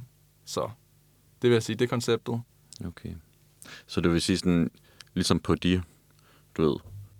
så 0.45 0.69
det 1.41 1.49
vil 1.49 1.55
jeg 1.55 1.63
sige, 1.63 1.75
det 1.75 1.85
er 1.85 1.89
konceptet. 1.89 2.41
Okay. 2.85 3.09
Så 3.87 4.01
det 4.01 4.11
vil 4.11 4.21
sige 4.21 4.37
sådan, 4.37 4.71
ligesom 5.13 5.39
på 5.39 5.55
de, 5.55 5.81
du 6.57 6.69
ved, 6.69 6.75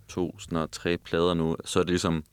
to, 0.07 0.39
snart 0.39 0.71
tre 0.71 0.97
plader 0.97 1.33
nu, 1.33 1.55
så 1.65 1.79
er 1.79 1.83
det 1.83 1.89
ligesom, 1.89 2.23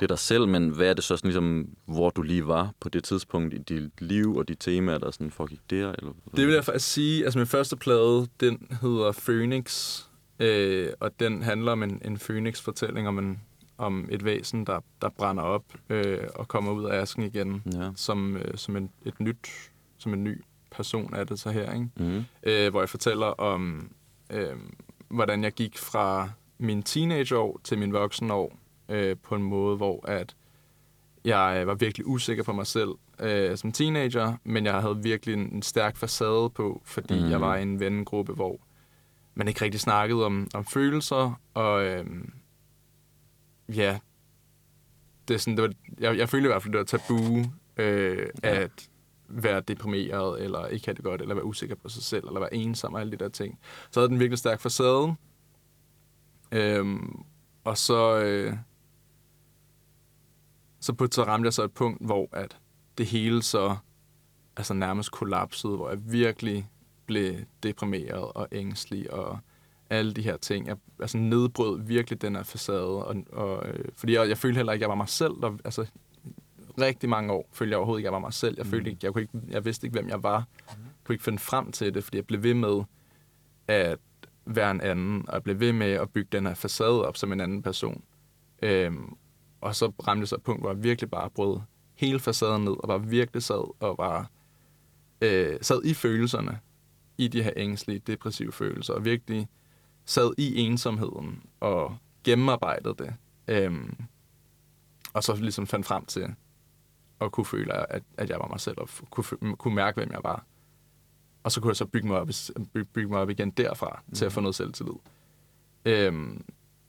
det 0.00 0.02
er 0.02 0.06
dig 0.06 0.18
selv, 0.18 0.48
men 0.48 0.68
hvad 0.68 0.90
er 0.90 0.94
det 0.94 1.04
så 1.04 1.16
sådan 1.16 1.28
ligesom, 1.28 1.68
hvor 1.84 2.10
du 2.10 2.22
lige 2.22 2.46
var 2.46 2.72
på 2.80 2.88
det 2.88 3.04
tidspunkt 3.04 3.54
i 3.54 3.58
dit 3.58 4.00
liv 4.00 4.36
og 4.36 4.48
de 4.48 4.54
temaer, 4.54 4.98
der 4.98 5.10
sådan 5.10 5.30
foregik 5.30 5.60
der? 5.70 5.92
Eller, 5.92 6.12
Det 6.36 6.46
vil 6.46 6.54
jeg 6.54 6.64
faktisk 6.64 6.92
sige. 6.92 7.24
Altså 7.24 7.38
min 7.38 7.46
første 7.46 7.76
plade, 7.76 8.26
den 8.40 8.66
hedder 8.80 9.12
Phoenix. 9.12 9.98
Øh, 10.38 10.88
og 11.00 11.20
den 11.20 11.42
handler 11.42 11.72
om 11.72 11.82
en, 11.82 12.02
en 12.04 12.18
Phoenix-fortælling 12.18 13.08
om, 13.08 13.18
en, 13.18 13.40
om 13.80 14.08
et 14.10 14.24
væsen, 14.24 14.66
der, 14.66 14.80
der 15.02 15.08
brænder 15.08 15.42
op 15.42 15.64
øh, 15.88 16.18
og 16.34 16.48
kommer 16.48 16.72
ud 16.72 16.84
af 16.84 17.00
asken 17.02 17.22
igen. 17.22 17.62
Ja. 17.74 17.90
Som, 17.96 18.36
øh, 18.36 18.56
som 18.56 18.76
en, 18.76 18.90
et 19.04 19.20
nyt, 19.20 19.70
som 19.98 20.14
en 20.14 20.24
ny 20.24 20.42
person 20.70 21.14
er 21.14 21.24
det 21.24 21.38
så 21.38 21.50
her, 21.50 21.72
ikke? 21.72 21.88
Mm. 21.96 22.24
øh, 22.42 22.70
hvor 22.70 22.80
jeg 22.80 22.88
fortæller 22.88 23.26
om, 23.26 23.90
øh, 24.30 24.56
hvordan 25.08 25.44
jeg 25.44 25.52
gik 25.52 25.78
fra 25.78 26.30
mine 26.58 26.82
teenageår 26.82 27.60
til 27.64 27.78
mine 27.78 27.92
voksenår 27.92 28.58
øh, 28.88 29.16
på 29.22 29.34
en 29.34 29.42
måde, 29.42 29.76
hvor 29.76 30.06
at 30.08 30.36
jeg 31.24 31.62
var 31.66 31.74
virkelig 31.74 32.06
usikker 32.06 32.42
på 32.44 32.52
mig 32.52 32.66
selv 32.66 32.90
øh, 33.20 33.56
som 33.56 33.72
teenager, 33.72 34.36
men 34.44 34.64
jeg 34.66 34.80
havde 34.80 35.02
virkelig 35.02 35.32
en, 35.34 35.40
en 35.52 35.62
stærk 35.62 35.96
facade 35.96 36.50
på, 36.50 36.82
fordi 36.84 37.14
Mhm. 37.14 37.24
mm. 37.24 37.30
jeg 37.30 37.40
var 37.40 37.56
i 37.56 37.62
en 37.62 37.80
vennegruppe, 37.80 38.32
hvor 38.32 38.60
man 39.34 39.48
ikke 39.48 39.64
rigtig 39.64 39.80
snakkede 39.80 40.26
om, 40.26 40.48
om 40.54 40.64
følelser, 40.64 41.40
og 41.54 41.84
øh, 41.84 42.04
ja, 43.74 43.98
det 45.28 45.34
er 45.34 45.38
sådan, 45.38 45.56
det 45.56 45.62
var, 45.62 45.72
jeg, 45.98 46.18
jeg 46.18 46.28
følte 46.28 46.46
i 46.46 46.50
hvert 46.50 46.62
fald, 46.62 46.72
det 46.72 46.78
var 46.78 46.84
tabu 46.84 47.44
øh, 47.76 48.28
at 48.42 48.88
være 49.28 49.60
deprimeret, 49.60 50.42
eller 50.42 50.66
ikke 50.66 50.86
have 50.86 50.94
det 50.94 51.04
godt, 51.04 51.20
eller 51.20 51.34
være 51.34 51.44
usikker 51.44 51.74
på 51.74 51.88
sig 51.88 52.02
selv, 52.02 52.26
eller 52.26 52.40
være 52.40 52.54
ensom 52.54 52.94
og 52.94 53.00
alle 53.00 53.12
de 53.12 53.16
der 53.16 53.28
ting. 53.28 53.58
Så 53.90 54.00
havde 54.00 54.08
den 54.08 54.20
virkelig 54.20 54.38
stærk 54.38 54.60
facade. 54.60 55.14
Øhm, 56.52 57.22
og 57.64 57.78
så, 57.78 58.18
øh, 58.18 58.56
så, 60.80 60.92
på, 60.92 61.06
så 61.12 61.24
ramte 61.24 61.46
jeg 61.46 61.52
så 61.52 61.64
et 61.64 61.72
punkt, 61.72 62.06
hvor 62.06 62.28
at 62.32 62.58
det 62.98 63.06
hele 63.06 63.42
så 63.42 63.76
altså 64.56 64.74
nærmest 64.74 65.12
kollapsede, 65.12 65.76
hvor 65.76 65.90
jeg 65.90 65.98
virkelig 66.12 66.70
blev 67.06 67.34
deprimeret 67.62 68.32
og 68.32 68.48
ængstelig 68.52 69.12
og 69.12 69.38
alle 69.90 70.12
de 70.12 70.22
her 70.22 70.36
ting. 70.36 70.66
Jeg 70.66 70.76
altså 71.00 71.18
nedbrød 71.18 71.80
virkelig 71.82 72.22
den 72.22 72.36
her 72.36 72.42
facade, 72.42 73.04
og, 73.04 73.16
og, 73.32 73.68
øh, 73.68 73.84
fordi 73.96 74.14
jeg, 74.14 74.28
jeg 74.28 74.38
følte 74.38 74.56
heller 74.56 74.72
ikke, 74.72 74.82
at 74.82 74.88
jeg 74.88 74.88
var 74.88 74.94
mig 74.94 75.08
selv. 75.08 75.32
Der, 75.42 75.56
altså, 75.64 75.86
rigtig 76.80 77.08
mange 77.08 77.32
år 77.32 77.48
følte 77.52 77.70
jeg 77.70 77.78
overhovedet 77.78 78.00
ikke, 78.00 78.06
at 78.06 78.10
jeg 78.10 78.12
var 78.12 78.26
mig 78.26 78.32
selv. 78.32 78.54
Jeg, 78.58 78.66
følte 78.66 78.90
ikke, 78.90 79.00
jeg, 79.02 79.12
kunne 79.12 79.22
ikke, 79.22 79.38
jeg 79.48 79.64
vidste 79.64 79.86
ikke, 79.86 79.94
hvem 79.94 80.08
jeg 80.08 80.22
var. 80.22 80.48
Jeg 80.68 80.76
kunne 81.04 81.14
ikke 81.14 81.24
finde 81.24 81.38
frem 81.38 81.72
til 81.72 81.94
det, 81.94 82.04
fordi 82.04 82.16
jeg 82.16 82.26
blev 82.26 82.42
ved 82.42 82.54
med 82.54 82.82
at 83.68 83.98
være 84.46 84.70
en 84.70 84.80
anden, 84.80 85.24
og 85.28 85.34
jeg 85.34 85.42
blev 85.42 85.60
ved 85.60 85.72
med 85.72 85.92
at 85.92 86.10
bygge 86.10 86.28
den 86.32 86.46
her 86.46 86.54
facade 86.54 87.06
op 87.06 87.16
som 87.16 87.32
en 87.32 87.40
anden 87.40 87.62
person. 87.62 88.02
Øhm, 88.62 89.16
og 89.60 89.74
så 89.74 89.92
ramte 90.08 90.20
jeg 90.20 90.28
så 90.28 90.34
et 90.34 90.42
punkt, 90.42 90.62
hvor 90.62 90.70
jeg 90.70 90.82
virkelig 90.82 91.10
bare 91.10 91.30
brød 91.30 91.60
hele 91.94 92.20
facaden 92.20 92.64
ned, 92.64 92.72
og 92.82 92.88
bare 92.88 93.06
virkelig 93.06 93.42
sad 93.42 93.74
og 93.80 93.98
var 93.98 94.30
øh, 95.20 95.58
sad 95.60 95.84
i 95.84 95.94
følelserne, 95.94 96.58
i 97.18 97.28
de 97.28 97.42
her 97.42 97.52
ængstlige, 97.56 97.98
depressive 97.98 98.52
følelser, 98.52 98.94
og 98.94 99.04
virkelig 99.04 99.48
sad 100.10 100.34
i 100.38 100.60
ensomheden 100.60 101.42
og 101.60 101.96
gennemarbejdede 102.24 102.94
det. 102.98 103.14
Øhm, 103.48 103.96
og 105.12 105.22
så 105.22 105.34
ligesom 105.36 105.66
fandt 105.66 105.86
frem 105.86 106.04
til 106.04 106.34
at 107.20 107.32
kunne 107.32 107.44
føle, 107.44 107.92
at, 107.92 108.02
at 108.16 108.30
jeg 108.30 108.38
var 108.38 108.48
mig 108.48 108.60
selv, 108.60 108.78
og 108.78 108.88
kunne, 109.10 109.56
kunne 109.56 109.74
mærke, 109.74 110.00
hvem 110.00 110.12
jeg 110.12 110.20
var. 110.24 110.44
Og 111.42 111.52
så 111.52 111.60
kunne 111.60 111.68
jeg 111.68 111.76
så 111.76 111.86
bygge 111.86 112.08
mig 112.08 112.20
op, 112.20 112.28
by- 112.72 112.86
bygge 112.92 113.10
mig 113.10 113.20
op 113.20 113.30
igen 113.30 113.50
derfra, 113.50 114.02
mm. 114.06 114.14
til 114.14 114.24
at 114.24 114.32
få 114.32 114.40
noget 114.40 114.54
selvtillid. 114.54 114.94
Øhm, 115.84 116.44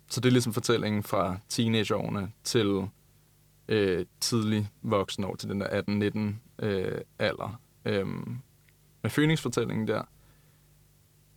så 0.10 0.21
det 0.21 0.29
er 0.29 0.31
ligesom 0.31 0.53
fortællingen 0.53 1.03
fra 1.03 1.38
teenageårene 1.49 2.31
til 2.43 2.88
øh, 3.67 4.05
tidlig 4.19 4.69
voksenår, 4.81 5.36
til 5.36 5.49
den 5.49 5.62
der 5.62 6.34
18-19 6.60 6.65
øh, 6.65 7.01
alder. 7.19 7.60
Øhm, 7.86 8.38
med 9.01 9.12
Phoenix-fortællingen 9.12 9.88
der. 9.88 10.03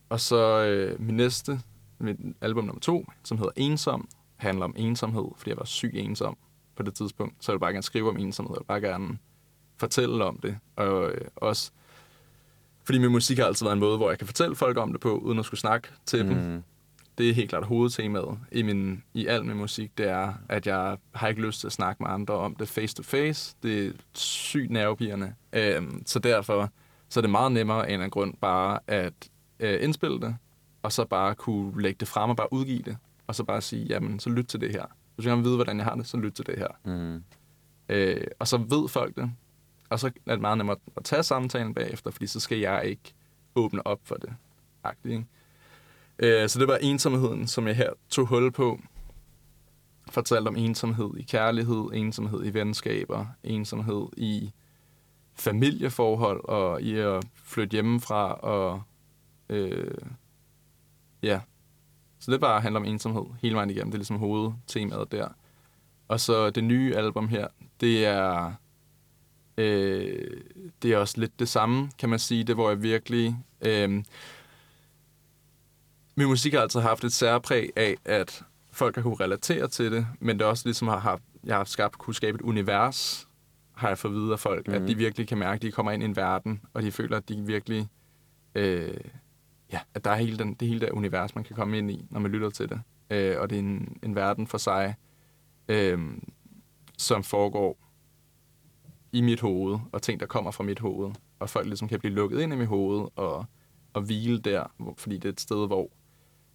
Og 0.08 0.20
så 0.20 0.64
øh, 0.64 1.00
min 1.00 1.16
næste, 1.16 1.60
mit 1.98 2.16
album 2.40 2.64
nummer 2.64 2.80
to, 2.80 3.06
som 3.24 3.38
hedder 3.38 3.52
Ensom, 3.56 4.08
handler 4.36 4.64
om 4.64 4.74
ensomhed, 4.76 5.24
fordi 5.36 5.50
jeg 5.50 5.58
var 5.58 5.64
syg 5.64 5.90
ensom 5.94 6.36
på 6.76 6.82
det 6.82 6.94
tidspunkt. 6.94 7.34
Så 7.40 7.52
jeg 7.52 7.54
vil 7.54 7.60
bare 7.60 7.72
gerne 7.72 7.82
skrive 7.82 8.08
om 8.08 8.16
ensomhed, 8.16 8.54
jeg 8.56 8.60
vil 8.60 8.66
bare 8.66 8.80
gerne 8.80 9.18
fortælle 9.76 10.24
om 10.24 10.38
det. 10.42 10.58
Og 10.76 11.10
øh, 11.10 11.20
også, 11.36 11.70
fordi 12.84 12.98
min 12.98 13.10
musik 13.10 13.38
har 13.38 13.44
altid 13.44 13.66
været 13.66 13.74
en 13.74 13.80
måde, 13.80 13.96
hvor 13.96 14.08
jeg 14.08 14.18
kan 14.18 14.26
fortælle 14.26 14.56
folk 14.56 14.76
om 14.76 14.92
det 14.92 15.00
på, 15.00 15.18
uden 15.18 15.38
at 15.38 15.44
skulle 15.44 15.60
snakke 15.60 15.88
til 16.06 16.26
mm. 16.26 16.34
dem. 16.34 16.62
Det 17.18 17.30
er 17.30 17.34
helt 17.34 17.50
klart 17.50 17.64
hovedtemaet 17.64 18.38
i, 18.52 18.62
min, 18.62 19.02
i 19.14 19.26
al 19.26 19.44
min 19.44 19.56
musik, 19.56 19.98
det 19.98 20.08
er, 20.08 20.34
at 20.48 20.66
jeg 20.66 20.96
har 21.14 21.28
ikke 21.28 21.42
lyst 21.42 21.60
til 21.60 21.66
at 21.66 21.72
snakke 21.72 22.02
med 22.02 22.10
andre 22.10 22.34
om 22.34 22.54
det 22.54 22.68
face 22.68 22.94
to 22.94 23.02
face. 23.02 23.56
Det 23.62 23.86
er 23.86 23.92
sygt 24.14 24.70
nervepirrende. 24.70 25.34
Øhm, 25.52 26.02
så 26.06 26.18
derfor 26.18 26.70
så 27.08 27.20
er 27.20 27.22
det 27.22 27.30
meget 27.30 27.52
nemmere 27.52 27.88
af 27.88 27.94
en 27.94 28.10
grund 28.10 28.34
bare 28.40 28.78
at 28.86 29.12
øh, 29.60 29.84
indspille 29.84 30.20
det, 30.20 30.36
og 30.84 30.92
så 30.92 31.04
bare 31.04 31.34
kunne 31.34 31.82
lægge 31.82 31.96
det 32.00 32.08
frem 32.08 32.30
og 32.30 32.36
bare 32.36 32.52
udgive 32.52 32.82
det, 32.82 32.96
og 33.26 33.34
så 33.34 33.44
bare 33.44 33.60
sige, 33.60 33.84
jamen, 33.84 34.20
så 34.20 34.30
lyt 34.30 34.46
til 34.46 34.60
det 34.60 34.70
her. 34.70 34.84
Hvis 35.14 35.24
du 35.24 35.30
gerne 35.30 35.42
vil 35.42 35.48
vide, 35.48 35.56
hvordan 35.56 35.76
jeg 35.76 35.84
har 35.84 35.94
det, 35.94 36.06
så 36.06 36.16
lyt 36.16 36.32
til 36.32 36.46
det 36.46 36.58
her. 36.58 36.68
Mm. 36.84 37.24
Øh, 37.88 38.26
og 38.38 38.48
så 38.48 38.56
ved 38.56 38.88
folk 38.88 39.16
det, 39.16 39.32
og 39.90 40.00
så 40.00 40.06
er 40.26 40.32
det 40.32 40.40
meget 40.40 40.58
nemmere 40.58 40.76
at 40.96 41.04
tage 41.04 41.22
samtalen 41.22 41.74
bagefter, 41.74 42.10
fordi 42.10 42.26
så 42.26 42.40
skal 42.40 42.58
jeg 42.58 42.84
ikke 42.84 43.14
åbne 43.54 43.86
op 43.86 44.00
for 44.04 44.14
det. 44.14 44.34
Agtigt, 44.84 45.12
ikke? 45.12 46.42
Øh, 46.42 46.48
så 46.48 46.58
det 46.58 46.68
var 46.68 46.76
ensomheden, 46.76 47.46
som 47.46 47.66
jeg 47.66 47.76
her 47.76 47.90
tog 48.10 48.26
hul 48.26 48.52
på. 48.52 48.80
Fortalte 50.10 50.48
om 50.48 50.56
ensomhed 50.56 51.10
i 51.16 51.22
kærlighed, 51.22 51.90
ensomhed 51.92 52.46
i 52.46 52.54
venskaber, 52.54 53.26
ensomhed 53.42 54.06
i 54.16 54.52
familieforhold 55.34 56.44
og 56.44 56.82
i 56.82 56.98
at 56.98 57.24
flytte 57.34 57.72
hjemmefra 57.72 58.34
og 58.34 58.82
øh, 59.48 59.94
ja. 61.24 61.40
Så 62.18 62.30
det 62.30 62.40
bare 62.40 62.60
handler 62.60 62.80
om 62.80 62.86
ensomhed 62.86 63.24
hele 63.42 63.54
vejen 63.54 63.70
igennem. 63.70 63.90
Det 63.90 63.94
er 63.94 63.98
ligesom 63.98 64.18
hovedtemaet 64.18 65.12
der. 65.12 65.28
Og 66.08 66.20
så 66.20 66.50
det 66.50 66.64
nye 66.64 66.96
album 66.96 67.28
her, 67.28 67.46
det 67.80 68.06
er 68.06 68.52
øh, 69.56 70.40
det 70.82 70.92
er 70.92 70.98
også 70.98 71.20
lidt 71.20 71.38
det 71.38 71.48
samme, 71.48 71.90
kan 71.98 72.08
man 72.08 72.18
sige. 72.18 72.44
Det 72.44 72.54
hvor 72.54 72.68
jeg 72.68 72.82
virkelig 72.82 73.36
øh, 73.60 74.04
min 76.16 76.26
musik 76.26 76.52
har 76.52 76.60
altid 76.60 76.80
haft 76.80 77.04
et 77.04 77.12
særpræg 77.12 77.70
af, 77.76 77.96
at 78.04 78.44
folk 78.70 78.94
har 78.94 79.02
kunne 79.02 79.16
relatere 79.20 79.68
til 79.68 79.92
det, 79.92 80.06
men 80.20 80.38
det 80.38 80.46
også 80.46 80.66
ligesom 80.66 80.88
har 80.88 80.98
haft, 80.98 81.22
jeg 81.44 81.56
har 81.56 81.64
skabt, 81.64 81.98
kunne 81.98 82.14
skabe 82.14 82.34
et 82.34 82.42
univers, 82.42 83.28
har 83.72 83.88
jeg 83.88 83.98
fået 83.98 84.14
videre 84.14 84.38
folk, 84.38 84.66
mm-hmm. 84.66 84.82
at 84.82 84.88
de 84.88 84.96
virkelig 84.96 85.28
kan 85.28 85.38
mærke, 85.38 85.54
at 85.54 85.62
de 85.62 85.72
kommer 85.72 85.92
ind 85.92 86.02
i 86.02 86.06
en 86.06 86.16
verden, 86.16 86.60
og 86.74 86.82
de 86.82 86.92
føler, 86.92 87.16
at 87.16 87.28
de 87.28 87.42
virkelig, 87.46 87.88
øh, 88.54 88.96
ja, 89.74 89.80
at 89.94 90.04
der 90.04 90.10
er 90.10 90.14
hele 90.16 90.38
den, 90.38 90.54
det 90.54 90.68
hele 90.68 90.80
der 90.80 90.92
univers, 90.92 91.34
man 91.34 91.44
kan 91.44 91.56
komme 91.56 91.78
ind 91.78 91.90
i, 91.90 92.06
når 92.10 92.20
man 92.20 92.30
lytter 92.30 92.50
til 92.50 92.68
det. 92.68 92.80
Øh, 93.10 93.40
og 93.40 93.50
det 93.50 93.56
er 93.56 93.60
en, 93.60 93.98
en 94.02 94.14
verden 94.14 94.46
for 94.46 94.58
sig, 94.58 94.94
øh, 95.68 95.98
som 96.98 97.22
foregår 97.22 97.78
i 99.12 99.20
mit 99.20 99.40
hoved, 99.40 99.78
og 99.92 100.02
ting, 100.02 100.20
der 100.20 100.26
kommer 100.26 100.50
fra 100.50 100.64
mit 100.64 100.78
hoved, 100.78 101.12
og 101.38 101.50
folk 101.50 101.66
ligesom 101.66 101.88
kan 101.88 101.98
blive 102.00 102.14
lukket 102.14 102.40
ind 102.40 102.52
i 102.52 102.56
mit 102.56 102.68
hoved, 102.68 103.08
og, 103.16 103.44
og 103.92 104.02
hvile 104.02 104.38
der, 104.38 104.64
hvor- 104.78 104.94
fordi 104.98 105.14
det 105.16 105.24
er 105.24 105.32
et 105.32 105.40
sted, 105.40 105.66
hvor 105.66 105.90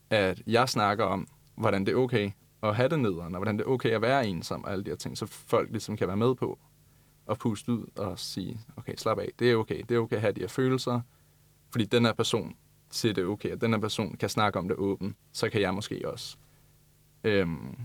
at 0.10 0.42
jeg 0.48 0.70
snakker 0.70 1.06
om, 1.06 1.28
hvordan 1.58 1.86
det 1.86 1.92
er 1.92 1.96
okay 1.96 2.32
at 2.64 2.76
have 2.76 2.90
det 2.90 3.00
nederen, 3.00 3.36
og 3.36 3.40
hvordan 3.40 3.58
det 3.58 3.64
er 3.66 3.70
okay 3.70 3.90
at 3.90 4.02
være 4.02 4.28
ensom, 4.28 4.64
og 4.64 4.72
alle 4.72 4.84
de 4.84 4.90
her 4.90 4.96
ting, 4.98 5.18
så 5.18 5.26
folk 5.26 5.72
ligesom 5.72 5.98
kan 5.98 6.08
være 6.08 6.18
med 6.18 6.36
på 6.36 6.60
at 7.30 7.38
puste 7.40 7.72
ud 7.72 7.86
og 7.98 8.20
sige, 8.20 8.60
okay, 8.78 8.94
slap 8.98 9.18
af, 9.20 9.30
det 9.40 9.52
er 9.52 9.56
okay, 9.56 9.82
det 9.90 9.96
er 9.96 10.00
okay 10.00 10.16
at 10.16 10.22
have 10.22 10.34
de 10.34 10.40
her 10.42 10.48
følelser, 10.48 11.02
fordi 11.72 11.86
den 11.86 12.06
her 12.06 12.14
person 12.14 12.56
til 12.90 13.16
det 13.16 13.26
okay, 13.26 13.50
at 13.50 13.62
den 13.62 13.74
her 13.74 13.80
person 13.80 14.18
kan 14.18 14.30
snakke 14.30 14.60
om 14.60 14.68
det 14.68 14.78
åbent, 14.78 15.18
så 15.32 15.50
kan 15.50 15.62
jeg 15.62 15.74
måske 15.74 16.02
også. 16.12 16.38
Øhm, 17.24 17.76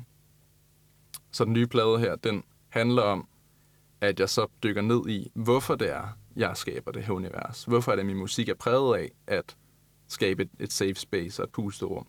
så 1.30 1.44
den 1.44 1.52
nye 1.52 1.66
plade 1.66 1.98
her, 1.98 2.16
den 2.16 2.44
handler 2.68 3.02
om, 3.02 3.28
at 4.00 4.20
jeg 4.20 4.28
så 4.28 4.46
dykker 4.62 4.82
ned 4.82 5.08
i, 5.08 5.30
hvorfor 5.34 5.74
det 5.74 5.90
er, 5.90 6.18
jeg 6.36 6.56
skaber 6.56 6.92
det 6.92 7.02
her 7.02 7.14
univers. 7.14 7.64
Hvorfor 7.64 7.92
er 7.92 7.96
det, 7.96 8.00
at 8.00 8.06
min 8.06 8.16
musik 8.16 8.48
er 8.48 8.54
præget 8.54 8.98
af 8.98 9.10
at 9.26 9.56
skabe 10.08 10.42
et, 10.42 10.50
et 10.58 10.72
safe 10.72 10.94
space 10.94 11.42
og 11.42 11.44
et 11.44 11.52
pusterum. 11.52 12.06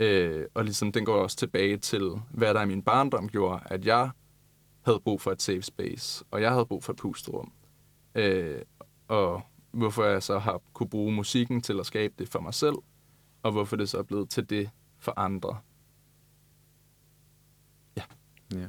Øh, 0.00 0.46
og 0.54 0.64
ligesom 0.64 0.92
den 0.92 1.04
går 1.04 1.22
også 1.22 1.36
tilbage 1.36 1.76
til, 1.76 2.10
hvad 2.30 2.54
der 2.54 2.62
i 2.62 2.66
min 2.66 2.82
barndom 2.82 3.28
gjorde, 3.28 3.60
at 3.66 3.86
jeg 3.86 4.10
havde 4.82 5.00
brug 5.00 5.20
for 5.20 5.32
et 5.32 5.42
safe 5.42 5.62
space, 5.62 6.24
og 6.30 6.42
jeg 6.42 6.50
havde 6.50 6.66
brug 6.66 6.84
for 6.84 6.92
et 6.92 6.98
pusterum. 6.98 7.52
Øh, 8.14 8.62
og 9.08 9.42
hvorfor 9.70 10.04
jeg 10.04 10.22
så 10.22 10.38
har 10.38 10.60
kunne 10.72 10.88
bruge 10.88 11.12
musikken 11.12 11.60
til 11.60 11.80
at 11.80 11.86
skabe 11.86 12.14
det 12.18 12.28
for 12.28 12.40
mig 12.40 12.54
selv, 12.54 12.74
og 13.42 13.52
hvorfor 13.52 13.76
det 13.76 13.88
så 13.88 13.98
er 13.98 14.02
blevet 14.02 14.30
til 14.30 14.50
det 14.50 14.70
for 14.98 15.12
andre. 15.16 15.58
Ja. 18.54 18.66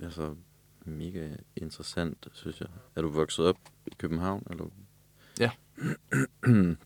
Altså, 0.00 0.34
mega 0.84 1.28
interessant, 1.56 2.28
synes 2.32 2.60
jeg. 2.60 2.68
Er 2.96 3.02
du 3.02 3.08
vokset 3.08 3.46
op 3.46 3.56
i 3.86 3.90
København? 3.98 4.46
Eller? 4.50 4.66
Ja. 5.40 5.50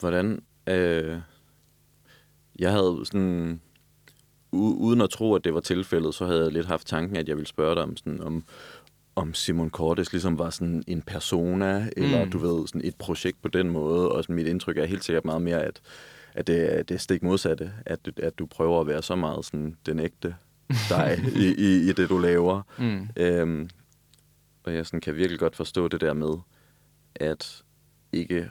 Hvordan, 0.00 0.42
øh, 0.66 1.20
jeg 2.58 2.72
havde 2.72 3.00
sådan, 3.06 3.60
u- 4.54 4.56
uden 4.56 5.00
at 5.00 5.10
tro, 5.10 5.34
at 5.34 5.44
det 5.44 5.54
var 5.54 5.60
tilfældet, 5.60 6.14
så 6.14 6.26
havde 6.26 6.44
jeg 6.44 6.52
lidt 6.52 6.66
haft 6.66 6.86
tanken, 6.86 7.16
at 7.16 7.28
jeg 7.28 7.36
ville 7.36 7.48
spørge 7.48 7.74
dig 7.74 7.82
om, 7.82 7.96
sådan, 7.96 8.20
om, 8.20 8.44
om 9.16 9.34
Simon 9.34 9.70
Cordes 9.70 10.12
ligesom 10.12 10.38
var 10.38 10.50
sådan 10.50 10.84
en 10.86 11.02
persona, 11.02 11.88
eller 11.96 12.24
Mm. 12.24 12.30
du 12.30 12.38
ved, 12.38 12.66
sådan 12.66 12.80
et 12.84 12.96
projekt 12.96 13.42
på 13.42 13.48
den 13.48 13.70
måde, 13.70 14.12
og 14.12 14.24
sådan, 14.24 14.36
mit 14.36 14.46
indtryk 14.46 14.76
er 14.78 14.84
helt 14.84 15.04
sikkert 15.04 15.24
meget 15.24 15.42
mere, 15.42 15.62
at, 15.62 15.80
at 16.34 16.46
det, 16.46 16.78
er- 16.78 16.82
det 16.82 16.94
er 16.94 16.98
stik 16.98 17.22
modsatte, 17.22 17.72
at, 17.86 17.98
at 18.16 18.38
du 18.38 18.46
prøver 18.46 18.80
at 18.80 18.86
være 18.86 19.02
så 19.02 19.14
meget 19.16 19.44
sådan 19.44 19.76
den 19.86 19.98
ægte 19.98 20.34
dig 20.88 21.18
i, 21.36 21.44
i, 21.58 21.88
i 21.90 21.92
det, 21.92 22.08
du 22.08 22.18
laver. 22.18 22.62
Mm. 22.78 23.08
Øhm, 23.16 23.68
og 24.64 24.74
jeg 24.74 24.86
sådan 24.86 25.00
kan 25.00 25.14
virkelig 25.16 25.38
godt 25.40 25.56
forstå 25.56 25.88
det 25.88 26.00
der 26.00 26.12
med, 26.14 26.34
at 27.14 27.62
ikke 28.12 28.48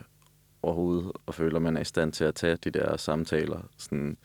overhovedet 0.62 1.12
og 1.26 1.34
føler, 1.34 1.56
at 1.56 1.62
man 1.62 1.76
er 1.76 1.80
i 1.80 1.84
stand 1.84 2.12
til 2.12 2.24
at 2.24 2.34
tage 2.34 2.56
de 2.64 2.70
der 2.70 2.96
samtaler 2.96 3.68
sådan, 3.78 4.16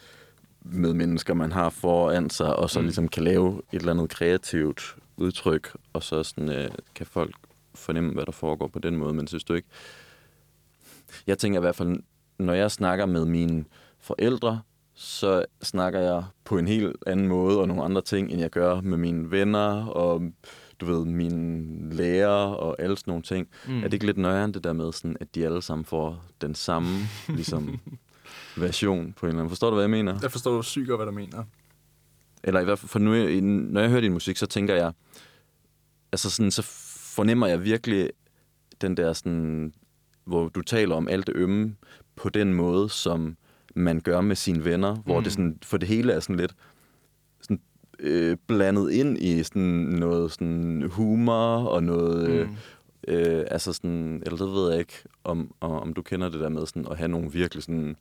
med 0.61 0.93
mennesker, 0.93 1.33
man 1.33 1.51
har 1.51 1.69
foran 1.69 2.29
sig, 2.29 2.55
og 2.55 2.69
så 2.69 2.79
mm. 2.79 2.85
ligesom 2.85 3.07
kan 3.07 3.23
lave 3.23 3.61
et 3.73 3.79
eller 3.79 3.93
andet 3.93 4.09
kreativt 4.09 4.95
udtryk, 5.19 5.75
og 5.93 6.03
så 6.03 6.23
sådan, 6.23 6.49
øh, 6.49 6.69
kan 6.95 7.05
folk 7.05 7.35
fornemme, 7.75 8.13
hvad 8.13 8.25
der 8.25 8.31
foregår 8.31 8.67
på 8.67 8.79
den 8.79 8.95
måde. 8.95 9.13
Men 9.13 9.27
synes 9.27 9.43
du 9.43 9.53
ikke... 9.53 9.67
Jeg 11.27 11.37
tænker 11.37 11.59
i 11.59 11.61
hvert 11.61 11.75
fald, 11.75 11.99
når 12.39 12.53
jeg 12.53 12.71
snakker 12.71 13.05
med 13.05 13.25
mine 13.25 13.65
forældre, 13.99 14.61
så 14.93 15.45
snakker 15.63 15.99
jeg 15.99 16.23
på 16.45 16.57
en 16.57 16.67
helt 16.67 16.95
anden 17.07 17.27
måde 17.27 17.59
og 17.59 17.67
nogle 17.67 17.83
andre 17.83 18.01
ting, 18.01 18.31
end 18.31 18.39
jeg 18.41 18.49
gør 18.49 18.81
med 18.81 18.97
mine 18.97 19.31
venner 19.31 19.85
og 19.85 20.21
du 20.79 20.85
ved, 20.85 21.05
mine 21.05 21.93
lærer 21.95 22.27
og 22.55 22.75
alle 22.81 22.97
sådan 22.97 23.11
nogle 23.11 23.23
ting. 23.23 23.47
Mm. 23.67 23.77
Er 23.79 23.83
det 23.83 23.93
ikke 23.93 24.05
lidt 24.05 24.17
nøjere 24.17 24.47
det 24.51 24.63
der 24.63 24.73
med, 24.73 24.91
sådan, 24.93 25.17
at 25.19 25.35
de 25.35 25.45
alle 25.45 25.61
sammen 25.61 25.85
får 25.85 26.23
den 26.41 26.55
samme 26.55 26.89
ligesom, 27.27 27.79
version 28.57 29.13
på 29.17 29.25
en 29.25 29.27
eller 29.29 29.39
anden? 29.39 29.49
Forstår 29.49 29.69
du, 29.69 29.73
hvad 29.75 29.83
jeg 29.83 29.89
mener? 29.89 30.19
Jeg 30.21 30.31
forstår 30.31 30.61
sygt 30.61 30.87
godt, 30.87 30.97
hvad 30.99 31.05
du 31.05 31.11
mener. 31.11 31.43
Eller 32.43 32.59
i 32.59 32.63
hvert 32.63 32.79
fald, 32.79 32.89
for 32.89 32.99
nu, 32.99 33.13
i- 33.13 33.39
når 33.39 33.81
jeg 33.81 33.89
hører 33.89 34.01
din 34.01 34.13
musik, 34.13 34.37
så 34.37 34.45
tænker 34.45 34.75
jeg, 34.75 34.91
altså 36.11 36.29
sådan, 36.29 36.51
så 36.51 36.61
fornemmer 37.15 37.47
jeg 37.47 37.63
virkelig 37.63 38.09
den 38.81 38.97
der 38.97 39.13
sådan, 39.13 39.73
hvor 40.25 40.47
du 40.49 40.61
taler 40.61 40.95
om 40.95 41.07
alt 41.07 41.27
det 41.27 41.35
ømme 41.35 41.75
på 42.15 42.29
den 42.29 42.53
måde, 42.53 42.89
som 42.89 43.37
man 43.75 43.99
gør 43.99 44.21
med 44.21 44.35
sine 44.35 44.65
venner, 44.65 44.95
hvor 44.95 45.17
Mm. 45.17 45.23
det 45.23 45.31
sådan, 45.33 45.57
for 45.63 45.77
det 45.77 45.87
hele 45.87 46.13
er 46.13 46.19
sådan 46.19 46.35
lidt 46.35 46.55
sådan, 47.41 47.61
øh, 47.99 48.37
blandet 48.47 48.91
ind 48.91 49.17
i 49.17 49.43
sådan 49.43 49.61
noget 49.99 50.31
sådan 50.31 50.83
humor 50.91 51.55
og 51.65 51.83
noget, 51.83 52.29
mm. 52.47 52.49
Mm. 53.07 53.13
øh, 53.13 53.45
altså 53.51 53.73
sådan, 53.73 54.23
eller 54.25 54.37
det 54.45 54.53
ved 54.53 54.69
jeg 54.71 54.79
ikke, 54.79 54.93
om, 55.23 55.53
om 55.61 55.93
du 55.93 56.01
kender 56.01 56.29
det 56.29 56.39
der 56.39 56.49
med 56.49 56.65
sådan 56.65 56.87
at 56.91 56.97
have 56.97 57.07
nogle 57.07 57.31
virkelig 57.31 57.63
sådan, 57.63 57.95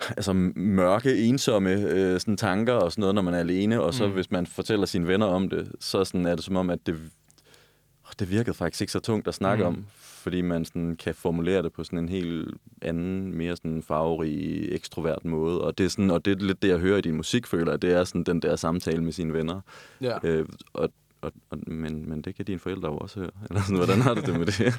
altså 0.16 0.32
mørke, 0.56 1.16
ensomme 1.18 1.70
øh, 1.72 2.20
sådan 2.20 2.36
tanker 2.36 2.72
og 2.72 2.92
sådan 2.92 3.00
noget, 3.00 3.14
når 3.14 3.22
man 3.22 3.34
er 3.34 3.38
alene, 3.38 3.80
og 3.82 3.94
så 3.94 4.06
Mm. 4.06 4.12
hvis 4.12 4.30
man 4.30 4.46
fortæller 4.46 4.86
sine 4.86 5.06
venner 5.06 5.26
om 5.26 5.48
det, 5.48 5.72
så 5.80 6.04
sådan 6.04 6.26
er 6.26 6.34
det 6.34 6.44
som 6.44 6.56
om, 6.56 6.70
at 6.70 6.78
det, 6.86 6.94
åh, 6.94 8.12
det 8.18 8.30
virkede 8.30 8.54
faktisk 8.56 8.80
ikke 8.80 8.92
så 8.92 9.00
tungt 9.00 9.28
at 9.28 9.34
snakke 9.34 9.64
Mm. 9.64 9.68
om, 9.68 9.86
fordi 9.98 10.40
man 10.40 10.64
sådan 10.64 10.96
kan 10.96 11.14
formulere 11.14 11.62
det 11.62 11.72
på 11.72 11.84
sådan 11.84 11.98
en 11.98 12.08
helt 12.08 12.54
anden, 12.82 13.36
mere 13.38 13.56
sådan 13.56 13.82
farverig, 13.82 14.68
ekstrovert 14.72 15.24
måde, 15.24 15.60
og 15.60 15.78
det 15.78 15.84
er, 15.86 15.90
sådan, 15.90 16.10
og 16.10 16.24
det 16.24 16.30
er 16.40 16.44
lidt 16.44 16.62
det, 16.62 16.68
jeg 16.68 16.78
hører 16.78 16.98
i 16.98 17.00
din 17.00 17.14
musik, 17.14 17.46
føler 17.46 17.76
det 17.76 17.92
er 17.92 18.04
sådan 18.04 18.24
den 18.24 18.42
der 18.42 18.56
samtale 18.56 19.04
med 19.04 19.12
sine 19.12 19.32
venner, 19.32 19.60
Ja. 20.00 20.18
øh, 20.22 20.46
og, 20.72 20.90
og, 21.22 21.32
og, 21.50 21.58
men, 21.66 22.08
men 22.08 22.22
det 22.22 22.34
kan 22.34 22.44
dine 22.44 22.58
forældre 22.58 22.88
jo 22.88 22.96
også 22.96 23.20
høre, 23.20 23.30
eller 23.50 23.62
sådan, 23.62 23.76
hvordan 23.76 24.00
har 24.00 24.14
du 24.14 24.20
det 24.20 24.38
med 24.38 24.46
det? 24.46 24.74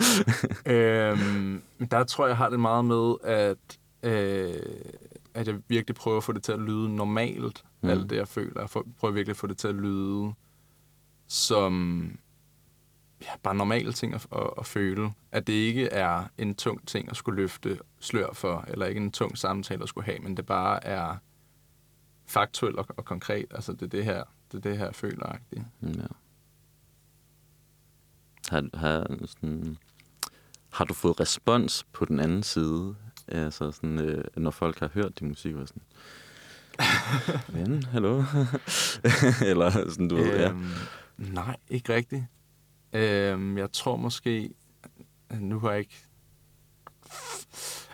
øhm, 0.75 1.61
der 1.91 2.03
tror 2.03 2.25
jeg, 2.25 2.29
jeg 2.29 2.37
har 2.37 2.49
det 2.49 2.59
meget 2.59 2.85
med, 2.85 3.13
at, 3.23 3.57
øh, 4.03 4.53
at 5.33 5.47
jeg 5.47 5.55
virkelig 5.67 5.95
prøver 5.95 6.17
at 6.17 6.23
få 6.23 6.31
det 6.31 6.43
til 6.43 6.51
at 6.51 6.59
lyde 6.59 6.95
normalt, 6.95 7.63
mm. 7.81 7.87
Mm. 7.87 7.89
alt 7.89 8.09
det, 8.09 8.15
jeg 8.15 8.27
føler. 8.27 8.61
Jeg 8.61 8.69
prøver 8.99 9.13
virkelig 9.13 9.33
at 9.33 9.37
få 9.37 9.47
det 9.47 9.57
til 9.57 9.67
at 9.67 9.75
lyde 9.75 10.33
som 11.27 12.17
ja, 13.21 13.37
bare 13.43 13.55
normale 13.55 13.93
ting 13.93 14.13
at, 14.13 14.27
at, 14.31 14.49
at 14.57 14.65
føle. 14.65 15.13
At 15.31 15.47
det 15.47 15.53
ikke 15.53 15.87
er 15.87 16.23
en 16.37 16.55
tung 16.55 16.87
ting 16.87 17.09
at 17.09 17.17
skulle 17.17 17.41
løfte 17.41 17.79
slør 17.99 18.33
for, 18.33 18.65
eller 18.67 18.85
ikke 18.85 19.01
en 19.01 19.11
tung 19.11 19.37
samtale 19.37 19.83
at 19.83 19.89
skulle 19.89 20.05
have, 20.05 20.19
men 20.19 20.37
det 20.37 20.45
bare 20.45 20.85
er 20.85 21.15
faktuelt 22.25 22.77
og, 22.77 22.85
og 22.97 23.05
konkret. 23.05 23.45
Altså, 23.51 23.73
det 23.73 23.81
er 23.81 23.87
det 23.87 24.05
her, 24.05 24.23
det 24.51 24.57
er 24.57 24.61
det 24.61 24.77
her, 24.77 24.85
jeg 24.85 24.95
føler. 24.95 25.25
-agtigt. 25.25 25.63
Ja. 25.81 26.07
Har, 28.49 28.77
har, 28.77 29.25
sådan, 29.25 29.77
har 30.73 30.85
du 30.85 30.93
fået 30.93 31.19
respons 31.19 31.83
på 31.93 32.05
den 32.05 32.19
anden 32.19 32.43
side? 32.43 32.95
Altså 33.31 33.71
sådan, 33.71 33.99
øh, 33.99 34.23
når 34.37 34.51
folk 34.51 34.79
har 34.79 34.89
hørt 34.93 35.19
din 35.19 35.27
musik, 35.27 35.55
og 35.55 35.67
sådan, 35.67 35.83
ven, 37.55 37.83
hallo? 37.83 38.23
Eller 39.49 39.71
sådan, 39.89 40.07
du 40.07 40.15
ved, 40.15 40.39
ja. 40.39 40.49
Øhm, 40.49 40.71
Nej, 41.17 41.55
ikke 41.69 41.93
rigtigt. 41.95 42.23
Øhm, 42.93 43.57
jeg 43.57 43.71
tror 43.71 43.95
måske... 43.95 44.53
Nu 45.39 45.59
har 45.59 45.69
jeg 45.69 45.79
ikke... 45.79 45.95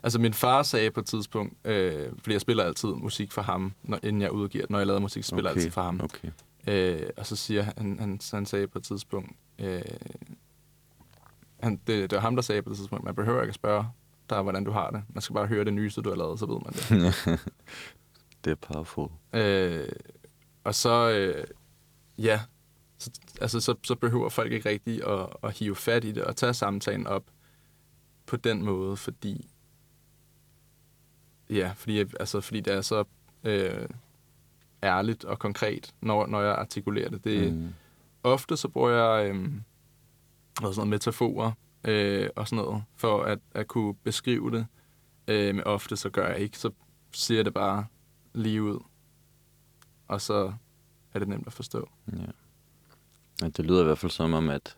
Altså, 0.04 0.20
min 0.20 0.34
far 0.34 0.64
sagde 0.64 0.92
på 0.92 1.00
et 1.00 1.06
tidspunkt, 1.06 1.68
øh, 1.68 2.10
fordi 2.20 2.34
jeg 2.34 2.42
spiller 2.42 2.64
altid 2.64 2.90
musik 2.90 3.32
for 3.32 3.42
ham, 3.42 3.74
når, 3.84 4.00
inden 4.04 4.22
jeg 4.22 4.32
udgiver 4.32 4.66
Når 4.70 4.78
jeg 4.78 4.88
laver 4.88 5.00
musik, 5.00 5.24
spiller 5.24 5.50
jeg 5.50 5.58
altid 5.58 5.72
for 5.72 5.82
ham. 5.82 6.02
Okay. 6.04 6.30
Øh, 6.68 7.10
og 7.18 7.26
så 7.26 7.36
siger 7.36 7.62
han, 7.62 8.00
han, 8.00 8.20
han 8.32 8.46
sagde 8.46 8.68
på 8.68 8.78
et 8.78 8.84
tidspunkt, 8.84 9.32
øh, 9.60 9.82
han, 11.64 11.82
det, 11.88 12.10
det 12.10 12.16
var 12.16 12.20
ham, 12.20 12.36
der 12.36 12.42
sagde 12.42 12.62
på 12.62 12.70
et 12.70 12.76
tidspunkt, 12.76 13.06
man 13.06 13.16
behøver 13.16 13.42
ikke 13.42 13.52
at 13.52 13.56
spørge 13.56 13.86
dig, 14.30 14.42
hvordan 14.42 14.64
du 14.64 14.72
har 14.72 14.90
det. 14.90 15.04
Man 15.10 15.22
skal 15.22 15.34
bare 15.34 15.48
høre 15.48 15.66
det 15.66 15.74
nyeste, 15.74 16.02
du 16.02 16.10
har 16.10 16.16
lavet, 16.18 16.40
så 16.40 16.46
ved 16.46 16.60
man 16.66 16.74
det. 16.74 17.16
det 18.44 18.52
er 18.52 18.56
powerful. 18.56 19.10
Øh, 19.34 19.90
og 20.64 20.76
så, 20.76 21.10
øh, 21.10 21.48
ja, 22.18 22.42
så, 22.98 23.12
altså, 23.42 23.60
så, 23.60 23.76
så 23.84 23.96
behøver 23.96 24.30
folk 24.30 24.52
ikke 24.52 24.70
rigtig 24.70 25.08
at, 25.08 25.28
at 25.44 25.58
hive 25.58 25.76
fat 25.76 26.04
i 26.04 26.12
det 26.12 26.24
og 26.24 26.36
tage 26.36 26.54
samtalen 26.54 27.08
op 27.08 27.24
på 28.26 28.36
den 28.36 28.64
måde, 28.64 28.98
fordi, 28.98 29.50
ja, 31.50 31.72
fordi, 31.76 32.00
altså, 32.00 32.42
fordi 32.42 32.60
det 32.60 32.74
er 32.74 32.82
så 32.82 33.04
øh, 33.44 33.90
ærligt 34.84 35.24
og 35.24 35.40
konkret, 35.40 35.94
når, 36.02 36.28
når 36.28 36.42
jeg 36.42 36.56
artikulerer 36.56 37.10
det. 37.10 37.24
det 37.24 37.54
mm. 37.54 37.74
Ofte 38.24 38.58
så 38.58 38.68
bruger 38.68 38.90
jeg 38.90 39.30
øh, 39.30 39.36
sådan 40.62 40.74
noget 40.76 40.88
metaforer 40.88 41.52
øh, 41.88 42.30
og 42.36 42.48
sådan 42.48 42.66
noget, 42.66 42.84
for 42.96 43.24
at, 43.24 43.40
at 43.52 43.68
kunne 43.68 43.94
beskrive 43.94 44.52
det. 44.52 44.66
Øh, 45.28 45.56
men 45.56 45.64
ofte 45.64 45.98
så 45.98 46.10
gør 46.10 46.28
jeg 46.28 46.40
ikke, 46.40 46.58
så 46.58 46.72
siger 47.12 47.38
jeg 47.38 47.46
det 47.46 47.54
bare 47.54 47.86
lige 48.34 48.64
ud. 48.64 48.80
Og 50.08 50.22
så 50.22 50.54
er 51.14 51.20
det 51.20 51.28
nemt 51.28 51.48
at 51.48 51.54
forstå. 51.54 51.90
Ja. 52.14 52.18
ja. 53.42 53.48
Det 53.50 53.66
lyder 53.66 53.82
i 53.82 53.86
hvert 53.86 53.98
fald 53.98 54.12
som 54.12 54.34
om, 54.34 54.50
at, 54.50 54.78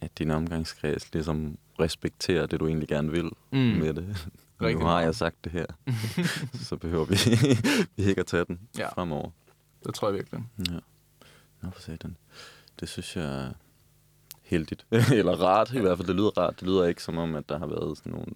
at 0.00 0.18
din 0.18 0.30
omgangskreds 0.30 1.12
ligesom 1.12 1.58
respekterer 1.80 2.46
det, 2.46 2.60
du 2.60 2.66
egentlig 2.66 2.88
gerne 2.88 3.10
vil 3.10 3.30
Mm. 3.52 3.58
med 3.58 3.94
det. 3.94 4.28
Rigtig 4.60 4.80
nu 4.80 4.86
har 4.86 5.00
jeg 5.00 5.14
sagt 5.14 5.44
det 5.44 5.52
her, 5.52 5.66
så 6.68 6.76
behøver 6.76 7.04
vi, 7.04 7.14
vi 7.96 8.08
ikke 8.08 8.20
at 8.20 8.26
tage 8.26 8.44
den 8.44 8.60
Ja. 8.78 8.88
fremover. 8.88 9.30
Det 9.86 9.94
tror 9.94 10.08
jeg 10.08 10.14
virkelig. 10.14 10.40
Ja. 10.70 10.78
Nå, 11.62 11.70
for 11.70 11.80
satan. 11.80 12.16
Det 12.80 12.88
synes 12.88 13.16
jeg 13.16 13.52
heldigt. 14.46 14.86
Eller 15.18 15.32
rart 15.42 15.72
i 15.72 15.80
hvert 15.80 15.98
fald. 15.98 16.08
Det 16.08 16.16
lyder 16.16 16.38
rart. 16.38 16.60
Det 16.60 16.68
lyder 16.68 16.84
ikke 16.86 17.02
som 17.02 17.18
om, 17.18 17.34
at 17.34 17.48
der 17.48 17.58
har 17.58 17.66
været 17.66 17.98
sådan 17.98 18.12
nogle 18.12 18.26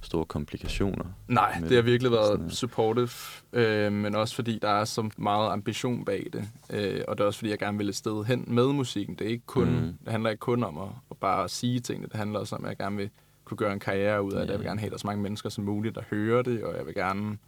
store 0.00 0.24
komplikationer. 0.24 1.04
Nej, 1.28 1.56
det 1.68 1.74
har 1.76 1.82
virkelig 1.82 2.12
Sådan, 2.12 2.38
været 2.38 2.48
ja. 2.50 2.54
supportive, 2.54 3.08
øh, 3.52 3.92
men 3.92 4.14
også 4.14 4.34
fordi 4.34 4.58
der 4.62 4.68
er 4.68 4.84
så 4.84 5.10
meget 5.16 5.50
ambition 5.52 6.04
bag 6.04 6.26
det. 6.32 6.44
Øh, 6.70 7.00
og 7.08 7.18
det 7.18 7.24
er 7.24 7.26
også 7.26 7.38
fordi, 7.38 7.50
jeg 7.50 7.58
gerne 7.58 7.78
vil 7.78 7.88
et 7.88 7.96
sted 7.96 8.24
hen 8.24 8.44
med 8.46 8.66
musikken. 8.66 9.14
Det, 9.14 9.26
er 9.26 9.30
ikke 9.30 9.46
kun, 9.46 9.64
mm. 9.68 9.74
Mm. 9.74 9.94
det 10.04 10.08
handler 10.12 10.30
ikke 10.30 10.40
kun 10.40 10.64
om 10.64 10.78
at, 10.78 10.88
at 11.10 11.16
bare 11.16 11.48
sige 11.48 11.80
tingene. 11.80 12.08
Det 12.08 12.16
handler 12.16 12.38
også 12.38 12.56
om, 12.56 12.64
at 12.64 12.68
jeg 12.68 12.76
gerne 12.76 12.96
vil 12.96 13.10
kunne 13.44 13.56
gøre 13.58 13.72
en 13.72 13.80
karriere 13.80 14.22
ud 14.22 14.32
af 14.32 14.40
det. 14.46 14.50
Jeg 14.52 14.58
vil 14.58 14.66
gerne 14.66 14.80
have, 14.80 14.86
at 14.86 14.90
der 14.90 14.96
er 14.96 14.98
så 15.00 15.06
mange 15.06 15.22
mennesker 15.22 15.48
som 15.48 15.64
muligt, 15.64 15.94
der 15.94 16.02
hører 16.10 16.42
det, 16.42 16.64
og 16.64 16.76
jeg 16.78 16.86
vil 16.86 16.94
gerne, 16.94 17.38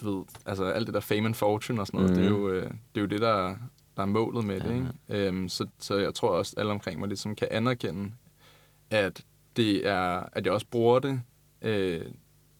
du 0.00 0.16
ved, 0.16 0.24
altså 0.46 0.64
alt 0.64 0.86
det 0.86 0.94
der 0.94 1.00
fame 1.00 1.26
and 1.26 1.34
fortune 1.34 1.80
og 1.80 1.86
sådan 1.86 2.00
noget, 2.00 2.10
mm. 2.10 2.16
det, 2.22 2.26
er 2.26 2.30
Mhm. 2.32 2.40
jo, 2.42 2.50
øh, 2.50 2.62
det 2.62 2.70
er 2.96 3.00
jo 3.00 3.06
det, 3.06 3.20
der, 3.20 3.54
der 3.98 4.04
er 4.04 4.06
målet 4.06 4.44
med 4.44 4.60
det. 4.60 4.68
Ja. 4.68 4.74
Ikke? 4.74 5.28
Øhm, 5.28 5.48
så, 5.48 5.66
så 5.78 5.96
jeg 5.96 6.14
tror 6.14 6.28
også, 6.28 6.54
at 6.56 6.60
alle 6.60 6.72
omkring 6.72 7.00
mig 7.00 7.08
ligesom 7.08 7.34
kan 7.34 7.48
anerkende, 7.50 8.12
at 8.90 9.24
det 9.56 9.86
er, 9.86 10.28
at 10.32 10.44
jeg 10.44 10.52
også 10.52 10.66
bruger 10.66 10.98
det 10.98 11.22
øh, 11.62 12.04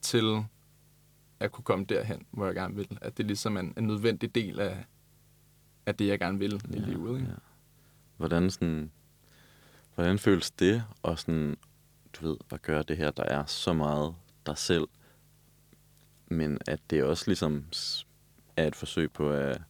til 0.01 0.45
at 1.41 1.53
kunne 1.53 1.65
komme 1.65 1.85
derhen, 1.85 2.27
hvor 2.31 2.47
jeg 2.47 2.55
gerne 2.55 2.75
vil. 2.75 2.99
At 3.01 3.19
det 3.19 3.27
ligesom 3.27 3.57
er 3.57 3.61
en, 3.61 3.75
en 3.77 3.85
nødvendig 3.85 4.35
del 4.35 4.61
af, 4.61 4.85
af 5.87 5.95
det, 5.95 6.07
jeg 6.07 6.19
gerne 6.19 6.39
vil 6.39 6.61
i 6.71 6.79
livet. 6.79 7.21
Ikke? 7.21 7.31
Ja. 7.31 7.37
Hvordan, 8.17 8.51
sådan, 8.51 8.91
hvordan 9.95 10.19
føles 10.19 10.51
det 10.51 10.85
at 11.05 11.19
sådan, 11.19 11.57
du 12.13 12.29
ved, 12.29 12.37
at 12.53 12.63
gøre 12.63 12.83
det 12.83 12.97
her, 12.97 13.11
der 13.11 13.25
er 13.25 13.47
så 13.47 13.73
meget 13.73 14.15
dig 14.47 14.59
selv, 14.59 14.89
men 16.27 16.59
at 16.67 16.81
det 16.91 17.05
også 17.05 17.25
ligesom 17.27 17.65
er 18.57 18.67
et 18.67 18.77
forsøg 18.77 19.13
på 19.13 19.31
at, 19.31 19.61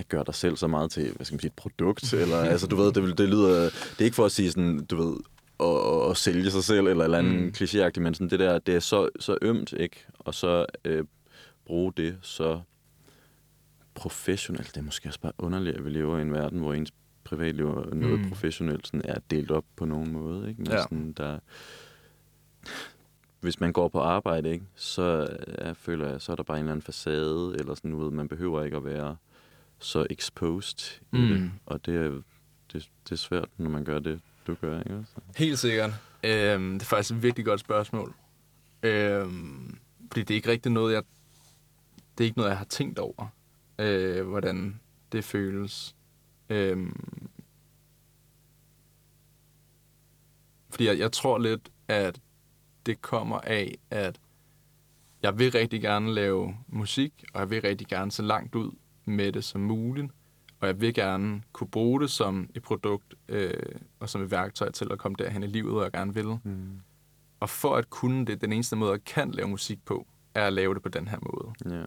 at 0.00 0.08
gøre 0.08 0.24
dig 0.26 0.34
selv 0.34 0.56
så 0.56 0.66
meget 0.66 0.90
til, 0.90 1.12
hvad 1.16 1.26
skal 1.26 1.34
man 1.34 1.40
sige, 1.40 1.48
et 1.48 1.54
produkt, 1.56 2.12
eller 2.12 2.36
altså, 2.36 2.66
du 2.66 2.76
ved, 2.76 2.92
det, 2.92 3.18
det 3.18 3.28
lyder, 3.28 3.62
det 3.64 4.00
er 4.00 4.04
ikke 4.04 4.14
for 4.14 4.24
at 4.24 4.32
sige 4.32 4.50
sådan, 4.50 4.84
du 4.84 4.96
ved, 4.96 5.16
at, 5.60 6.10
at, 6.10 6.16
sælge 6.16 6.50
sig 6.50 6.64
selv, 6.64 6.86
eller 6.86 7.04
eller 7.04 7.18
andet 7.18 7.42
Mm. 7.42 7.52
klichéagtigt, 7.56 8.00
men 8.00 8.14
sådan 8.14 8.30
det 8.30 8.38
der, 8.38 8.58
det 8.58 8.74
er 8.74 8.80
så, 8.80 9.08
så 9.20 9.38
ømt, 9.42 9.72
ikke? 9.72 10.06
Og 10.18 10.34
så 10.34 10.66
øh, 10.84 11.04
bruge 11.66 11.92
det 11.96 12.18
så 12.22 12.60
professionelt. 13.94 14.66
Det 14.68 14.76
er 14.76 14.82
måske 14.84 15.08
også 15.08 15.20
bare 15.20 15.32
underligt, 15.38 15.76
at 15.76 15.84
vi 15.84 15.90
lever 15.90 16.18
i 16.18 16.22
en 16.22 16.32
verden, 16.32 16.58
hvor 16.58 16.74
ens 16.74 16.92
privatliv 17.24 17.66
og 17.66 17.96
noget 17.96 18.20
Mm. 18.20 18.28
professionelt 18.28 18.86
sådan 18.86 19.02
er 19.04 19.18
delt 19.30 19.50
op 19.50 19.64
på 19.76 19.84
nogen 19.84 20.12
måde. 20.12 20.48
Ikke? 20.48 20.62
Men 20.62 20.70
Ja. 20.72 20.82
sådan, 20.82 21.12
der, 21.12 21.38
hvis 23.40 23.60
man 23.60 23.72
går 23.72 23.88
på 23.88 24.00
arbejde, 24.00 24.50
ikke, 24.52 24.64
så 24.74 25.28
jeg 25.64 25.76
føler 25.76 26.08
jeg, 26.08 26.20
så 26.20 26.32
er 26.32 26.36
der 26.36 26.42
bare 26.42 26.56
en 26.56 26.62
eller 26.64 26.72
anden 26.72 26.82
facade, 26.82 27.54
eller 27.58 27.74
sådan 27.74 27.90
noget. 27.90 28.12
Man 28.12 28.28
behøver 28.28 28.64
ikke 28.64 28.76
at 28.76 28.84
være 28.84 29.16
så 29.80 30.06
exposed 30.10 31.00
i 31.12 31.16
Mm. 31.16 31.28
det. 31.28 31.52
Og 31.66 31.86
det 31.86 31.96
er, 31.96 32.08
det, 32.72 32.90
det 33.04 33.12
er 33.12 33.16
svært, 33.16 33.48
når 33.58 33.70
man 33.70 33.84
gør 33.84 33.98
det, 33.98 34.20
du 34.46 34.54
gør, 34.54 34.78
ikke 34.78 34.96
også? 34.96 35.12
Helt 35.36 35.58
sikkert. 35.58 35.90
Øhm, 36.24 36.72
det 36.72 36.82
er 36.82 36.86
faktisk 36.86 37.10
et 37.14 37.22
virkelig 37.22 37.46
godt 37.46 37.60
spørgsmål. 37.60 38.14
Øhm, 38.82 39.78
fordi 40.08 40.20
det 40.22 40.30
er 40.30 40.34
ikke 40.36 40.50
rigtig 40.50 40.72
noget, 40.72 40.94
jeg... 40.94 41.02
Det 42.18 42.24
er 42.24 42.26
ikke 42.26 42.38
noget, 42.38 42.50
jeg 42.50 42.58
har 42.58 42.64
tænkt 42.64 42.98
over, 42.98 43.26
øh, 43.78 44.26
hvordan 44.28 44.80
det 45.12 45.24
føles. 45.24 45.96
Øhm, 46.48 47.28
fordi 50.70 50.86
jeg, 50.86 50.98
jeg 50.98 51.12
tror 51.12 51.38
lidt, 51.38 51.70
at 51.88 52.20
det 52.86 53.02
kommer 53.02 53.38
af, 53.38 53.74
at 53.90 54.20
jeg 55.22 55.38
vil 55.38 55.52
rigtig 55.52 55.80
gerne 55.80 56.14
lave 56.14 56.56
musik, 56.68 57.24
og 57.34 57.40
jeg 57.40 57.50
vil 57.50 57.62
rigtig 57.62 57.86
gerne 57.86 58.10
se 58.12 58.22
langt 58.22 58.54
ud 58.54 58.72
med 59.04 59.32
det 59.32 59.44
som 59.44 59.60
muligt. 59.60 60.12
Og 60.60 60.66
jeg 60.66 60.80
vil 60.80 60.94
gerne 60.94 61.42
kunne 61.52 61.68
bruge 61.70 62.00
det 62.00 62.10
som 62.10 62.50
et 62.54 62.62
produkt 62.62 63.14
øh, 63.28 63.52
og 64.00 64.08
som 64.08 64.22
et 64.22 64.30
værktøj 64.30 64.70
til 64.70 64.88
at 64.92 64.98
komme 64.98 65.16
derhen 65.18 65.42
i 65.42 65.46
livet, 65.46 65.72
hvor 65.72 65.82
jeg 65.82 65.92
gerne 65.92 66.14
vil. 66.14 66.26
Mm. 66.44 66.80
Og 67.40 67.48
for 67.50 67.76
at 67.76 67.90
kunne 67.90 68.26
det, 68.26 68.40
den 68.40 68.52
eneste 68.52 68.76
måde, 68.76 68.92
jeg 68.92 69.04
kan 69.04 69.30
lave 69.30 69.48
musik 69.48 69.84
på, 69.84 70.06
er 70.34 70.46
at 70.46 70.52
lave 70.52 70.74
det 70.74 70.82
på 70.82 70.88
den 70.88 71.08
her 71.08 71.18
måde. 71.22 71.76
Ja. 71.76 71.84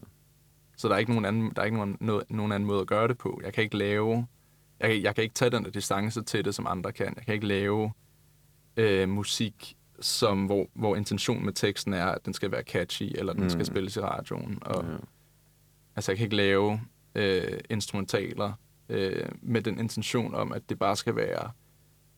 Så 0.78 0.88
der 0.88 0.94
er 0.96 1.00
ikke 1.00 1.12
nogen 1.12 1.26
anden, 1.26 1.52
der 1.56 1.62
er 1.62 1.66
ikke 1.66 1.78
nogen, 1.78 1.98
noget, 2.02 2.24
nogen 2.30 2.52
anden 2.52 2.68
måde 2.68 2.82
at 2.82 2.88
gøre 2.88 3.08
det 3.08 3.18
på. 3.18 3.42
Jeg 3.44 3.54
kan 3.54 3.64
ikke 3.64 3.78
lave... 3.78 4.28
Jeg, 4.80 4.90
kan- 4.90 5.02
jeg 5.04 5.16
kan 5.16 5.24
ikke 5.24 5.36
tage 5.36 5.52
den 5.52 5.64
der 5.64 5.70
distance 5.72 6.22
til 6.24 6.46
det, 6.46 6.56
som 6.56 6.68
andre 6.68 6.92
kan. 6.92 7.14
Jeg 7.18 7.26
kan 7.26 7.34
ikke 7.34 7.48
lave 7.48 7.92
øh, 8.78 9.10
musik, 9.10 9.78
som, 10.00 10.46
hvor, 10.46 10.68
hvor 10.74 10.96
intentionen 10.96 11.46
med 11.46 11.54
teksten 11.54 11.94
er, 11.94 12.06
at 12.06 12.26
den 12.26 12.34
skal 12.34 12.52
være 12.52 12.64
catchy, 12.64 13.04
eller 13.16 13.34
den 13.34 13.44
mm. 13.44 13.50
skal 13.50 13.66
spilles 13.66 13.96
i 13.96 14.00
radioen. 14.00 14.58
Og, 14.62 14.86
ja. 14.86 14.96
Altså, 15.96 16.12
jeg 16.12 16.18
kan 16.18 16.24
ikke 16.26 16.36
lave 16.36 16.82
øh, 17.16 17.60
instrumentaler 17.70 18.54
øh, 18.90 19.30
med 19.42 19.62
den 19.62 19.80
intention 19.80 20.36
om, 20.36 20.52
at 20.52 20.70
det 20.70 20.80
bare 20.80 20.96
skal 20.96 21.16
være 21.16 21.52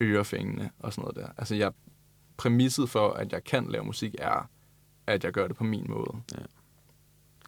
ørefængende 0.02 0.70
og 0.78 0.92
sådan 0.92 1.02
noget 1.02 1.16
der. 1.16 1.28
Altså, 1.38 1.54
jeg, 1.54 1.72
præmisset 2.36 2.90
for, 2.90 3.10
at 3.10 3.32
jeg 3.32 3.44
kan 3.44 3.66
lave 3.70 3.84
musik, 3.84 4.14
er, 4.18 4.50
at 5.06 5.24
jeg 5.24 5.32
gør 5.32 5.46
det 5.46 5.56
på 5.56 5.64
min 5.64 5.86
måde. 5.88 6.22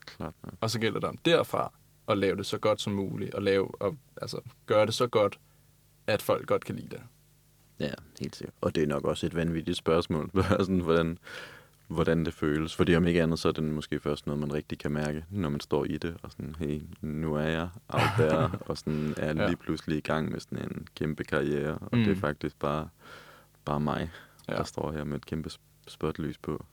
Klart 0.07 0.35
nok. 0.43 0.55
Og 0.61 0.71
så 0.71 0.81
gælder 0.81 1.01
det 1.01 1.09
om 1.09 1.17
derfra 1.17 1.73
at 2.09 2.19
lave 2.19 2.37
det 2.37 2.47
så 2.47 2.59
godt 2.59 2.81
som 2.81 2.93
muligt, 2.93 3.35
og 3.35 3.43
lave, 3.43 3.83
og, 3.83 3.97
altså, 4.23 4.41
gøre 4.67 4.87
det 4.87 4.95
så 4.95 5.07
godt, 5.07 5.39
at 6.07 6.23
folk 6.23 6.47
godt 6.47 6.65
kan 6.65 6.77
lide 6.77 6.89
det. 6.89 7.03
Ja, 7.81 7.93
helt 8.21 8.37
sikkert. 8.37 8.55
Og 8.61 8.75
det 8.75 8.83
er 8.83 8.87
nok 8.87 9.05
også 9.05 9.27
et 9.27 9.35
vanvittigt 9.35 9.77
spørgsmål, 9.77 10.31
sådan, 10.51 10.81
hvordan, 10.81 11.19
hvordan 11.89 12.25
det 12.25 12.35
føles. 12.35 12.77
Fordi 12.77 12.95
om 12.97 13.07
ikke 13.07 13.23
andet, 13.23 13.39
så 13.39 13.49
er 13.49 13.53
det 13.53 13.65
måske 13.65 14.01
først 14.01 14.27
noget, 14.27 14.41
man 14.41 14.53
rigtig 14.53 14.79
kan 14.79 14.93
mærke, 14.93 15.25
når 15.31 15.49
man 15.49 15.61
står 15.61 15.85
i 15.85 15.97
det. 15.99 16.17
Og 16.23 16.31
sådan, 16.33 16.55
hey, 16.59 16.81
nu 17.01 17.35
er 17.35 17.43
jeg 17.43 17.69
out 17.89 18.03
there, 18.19 18.51
og 18.69 18.79
sådan 18.79 19.15
er 19.17 19.33
lige 19.33 19.49
Ja. 19.49 19.55
pludselig 19.55 19.99
i 19.99 20.01
gang 20.01 20.31
med 20.33 20.41
sådan 20.41 20.59
en 20.59 20.87
kæmpe 20.97 21.25
karriere. 21.25 21.73
Og 21.79 21.89
mm. 21.93 21.99
det 21.99 22.11
er 22.11 22.15
Mm. 22.15 22.21
faktisk 22.21 22.59
bare, 22.59 22.89
bare 23.65 23.81
mig, 23.81 24.11
Ja. 24.49 24.53
ja. 24.53 24.59
der 24.59 24.65
står 24.65 24.93
her 24.93 25.05
med 25.05 25.17
et 25.17 25.27
kæmpe 25.27 25.51
sp- 25.53 25.59
spotlys 25.89 26.39
på. 26.39 26.65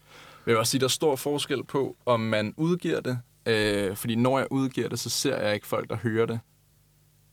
Jeg 0.46 0.52
vil 0.52 0.58
også 0.58 0.72
sige, 0.72 0.80
der 0.80 0.86
er 0.86 0.90
stor 0.90 1.16
forskel 1.16 1.64
på, 1.64 1.98
om 2.06 2.20
man 2.20 2.54
udgiver 2.58 3.00
det. 3.02 3.20
Øh, 3.46 3.96
fordi 3.96 4.16
når 4.16 4.38
jeg 4.40 4.48
udgiver 4.52 4.90
det, 4.90 5.00
så 5.00 5.10
ser 5.10 5.38
jeg 5.42 5.54
ikke 5.54 5.68
folk, 5.68 5.90
der 5.90 5.96
hører 5.96 6.26
det. 6.26 6.40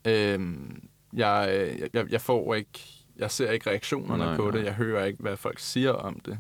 Øh, 0.06 0.40
jeg, 1.12 1.70
jeg, 1.92 2.12
jeg 2.12 2.20
får 2.20 2.54
ikke, 2.54 2.80
jeg 3.16 3.30
ser 3.30 3.50
ikke 3.50 3.70
reaktionerne 3.70 4.24
Nej, 4.24 4.36
på 4.36 4.42
nej. 4.50 4.56
det. 4.58 4.64
Jeg 4.64 4.74
hører 4.74 5.04
ikke, 5.04 5.22
hvad 5.22 5.36
folk 5.36 5.58
siger 5.58 5.90
om 5.92 6.20
det. 6.20 6.38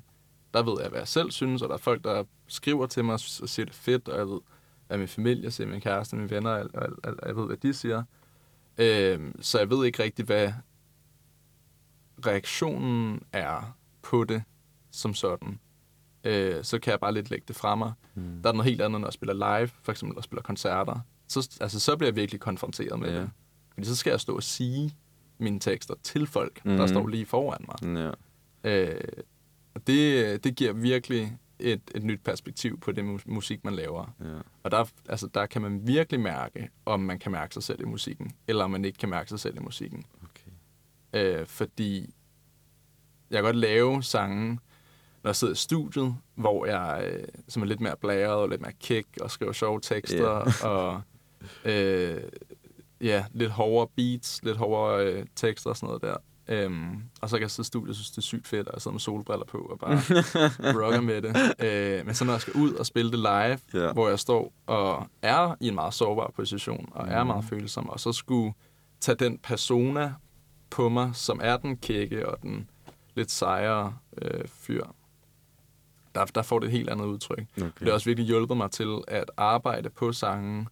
Der 0.54 0.62
ved 0.62 0.76
jeg, 0.80 0.88
hvad 0.90 1.00
jeg 1.00 1.08
selv 1.08 1.30
synes, 1.30 1.62
og 1.62 1.68
der 1.68 1.74
er 1.74 1.78
folk, 1.78 2.04
der 2.04 2.24
skriver 2.46 2.86
til 2.86 3.04
mig 3.04 3.12
og 3.14 3.20
siger, 3.20 3.64
det 3.66 3.72
er 3.72 3.76
fedt, 3.76 4.08
og 4.08 4.18
jeg 4.18 4.28
ved, 4.28 4.40
hvad 4.86 4.98
min 4.98 5.08
familie 5.08 5.50
siger, 5.50 5.68
min 5.68 5.80
kæreste, 5.80 6.16
mine 6.16 6.30
venner, 6.30 6.50
og, 6.50 6.70
og, 6.74 6.88
og, 7.04 7.14
og 7.18 7.28
jeg 7.28 7.36
ved, 7.36 7.46
hvad 7.46 7.56
de 7.56 7.74
siger. 7.74 8.02
Øh, 8.78 9.20
så 9.40 9.58
jeg 9.58 9.70
ved 9.70 9.84
ikke 9.86 10.02
rigtig, 10.02 10.24
hvad 10.24 10.52
reaktionen 12.26 13.22
er 13.32 13.76
på 14.02 14.24
det 14.24 14.42
som 14.90 15.14
sådan. 15.14 15.58
Øh, 16.24 16.64
så 16.64 16.78
kan 16.78 16.90
jeg 16.90 17.00
bare 17.00 17.14
lidt 17.14 17.30
lægge 17.30 17.44
det 17.48 17.56
fra 17.56 17.74
mig. 17.74 17.92
Mm. 18.14 18.42
Der 18.42 18.48
er 18.48 18.52
noget 18.52 18.64
helt 18.70 18.80
andet, 18.82 19.00
når 19.00 19.08
jeg 19.08 19.12
spiller 19.12 19.58
live, 19.58 19.68
for 19.82 19.92
eksempel, 19.92 20.18
og 20.18 20.24
spiller 20.24 20.42
koncerter. 20.42 21.00
Så, 21.28 21.56
altså, 21.60 21.80
så 21.80 21.96
bliver 21.96 22.08
jeg 22.08 22.16
virkelig 22.16 22.40
konfronteret 22.40 22.98
med 23.00 23.08
Ja. 23.12 23.20
det. 23.20 23.30
Fordi 23.74 23.86
så 23.86 23.96
skal 23.96 24.10
jeg 24.10 24.20
stå 24.20 24.36
og 24.36 24.42
sige 24.42 24.94
mine 25.38 25.60
tekster 25.60 25.94
til 26.02 26.26
folk, 26.26 26.64
mm. 26.64 26.70
der 26.70 26.78
Mhm. 26.78 26.88
står 26.88 27.06
lige 27.06 27.26
foran 27.26 27.64
mig. 27.82 27.96
Ja. 28.64 28.90
Øh, 28.92 29.00
og 29.74 29.86
det, 29.86 30.44
det 30.44 30.56
giver 30.56 30.72
virkelig 30.72 31.38
et, 31.58 31.80
et 31.94 32.02
nyt 32.02 32.20
perspektiv 32.24 32.80
på 32.80 32.92
det 32.92 33.02
mu- 33.02 33.22
musik, 33.26 33.64
man 33.64 33.74
laver. 33.74 34.14
ja. 34.20 34.38
Og 34.62 34.70
der, 34.70 34.84
altså, 35.08 35.26
der 35.34 35.46
kan 35.46 35.62
man 35.62 35.86
virkelig 35.86 36.20
mærke, 36.20 36.70
om 36.86 37.00
man 37.00 37.18
kan 37.18 37.32
mærke 37.32 37.54
sig 37.54 37.62
selv 37.62 37.80
i 37.80 37.84
musikken, 37.84 38.32
eller 38.48 38.64
om 38.64 38.70
man 38.70 38.84
ikke 38.84 38.98
kan 38.98 39.08
mærke 39.08 39.28
sig 39.28 39.40
selv 39.40 39.56
i 39.56 39.60
musikken. 39.60 40.04
Okay. 40.22 40.50
Øh, 41.40 41.46
fordi 41.46 42.14
jeg 43.30 43.36
kan 43.36 43.44
godt 43.44 43.56
lave 43.56 44.02
sange, 44.02 44.58
når 45.22 45.28
jeg 45.28 45.36
sidder 45.36 45.52
i 45.52 45.56
studiet, 45.56 46.14
hvor 46.34 46.66
jeg 46.66 47.10
øh, 47.12 47.24
som 47.48 47.62
er 47.62 47.66
lidt 47.66 47.80
mere 47.80 47.96
blæret 47.96 48.34
og 48.34 48.48
lidt 48.48 48.60
mere 48.60 48.72
kick 48.80 49.06
og 49.20 49.30
skriver 49.30 49.52
sjove 49.52 49.80
tekster 49.80 50.34
Ja. 50.62 50.68
og 50.70 51.00
øh, 51.64 52.22
ja, 53.00 53.24
lidt 53.32 53.50
hårdere 53.50 53.88
beats, 53.96 54.42
lidt 54.42 54.56
hårdere 54.56 55.06
øh, 55.06 55.26
tekster 55.36 55.70
og 55.70 55.76
sådan 55.76 55.86
noget 55.86 56.02
der. 56.02 56.16
Øhm, 56.48 57.02
og 57.20 57.28
så 57.30 57.36
kan 57.36 57.42
jeg 57.42 57.50
sidde 57.50 57.66
i 57.66 57.68
studiet 57.68 57.88
og 57.90 57.94
synes, 57.94 58.10
det 58.10 58.18
er 58.18 58.22
sygt 58.22 58.48
fedt, 58.48 58.68
og 58.68 58.74
jeg 58.74 58.82
sidder 58.82 58.92
med 58.92 59.00
solbriller 59.00 59.44
på 59.46 59.58
og 59.58 59.78
bare 59.78 59.96
rocker 60.84 61.00
med 61.00 61.22
det. 61.22 61.36
Øh, 61.64 62.06
men 62.06 62.14
så 62.14 62.24
når 62.24 62.32
jeg 62.32 62.40
skal 62.40 62.52
ud 62.56 62.72
og 62.74 62.86
spille 62.86 63.10
det 63.10 63.18
live, 63.18 63.58
Ja. 63.86 63.92
hvor 63.92 64.08
jeg 64.08 64.18
står 64.18 64.52
og 64.66 65.06
er 65.22 65.54
i 65.60 65.68
en 65.68 65.74
meget 65.74 65.94
sårbar 65.94 66.30
position, 66.36 66.88
og 66.92 67.08
er 67.08 67.18
Mhm. 67.18 67.26
meget 67.26 67.44
følsom, 67.44 67.88
og 67.90 68.00
så 68.00 68.12
skulle 68.12 68.54
tage 69.00 69.16
den 69.16 69.38
persona 69.38 70.14
på 70.70 70.88
mig, 70.88 71.10
som 71.14 71.40
er 71.42 71.56
den 71.56 71.76
kække 71.76 72.28
og 72.28 72.42
den 72.42 72.70
lidt 73.14 73.30
sejre 73.30 73.94
øh, 74.22 74.44
fyr, 74.48 74.84
der, 76.14 76.24
der 76.24 76.42
får 76.42 76.58
det 76.58 76.66
et 76.66 76.72
helt 76.72 76.90
andet 76.90 77.04
udtryk. 77.04 77.44
Okay. 77.56 77.70
Det 77.78 77.86
har 77.88 77.92
også 77.92 78.04
virkelig 78.10 78.26
hjulpet 78.26 78.56
mig 78.56 78.70
til 78.70 78.98
at 79.08 79.30
arbejde 79.36 79.90
på 79.90 80.12
sangen, 80.12 80.68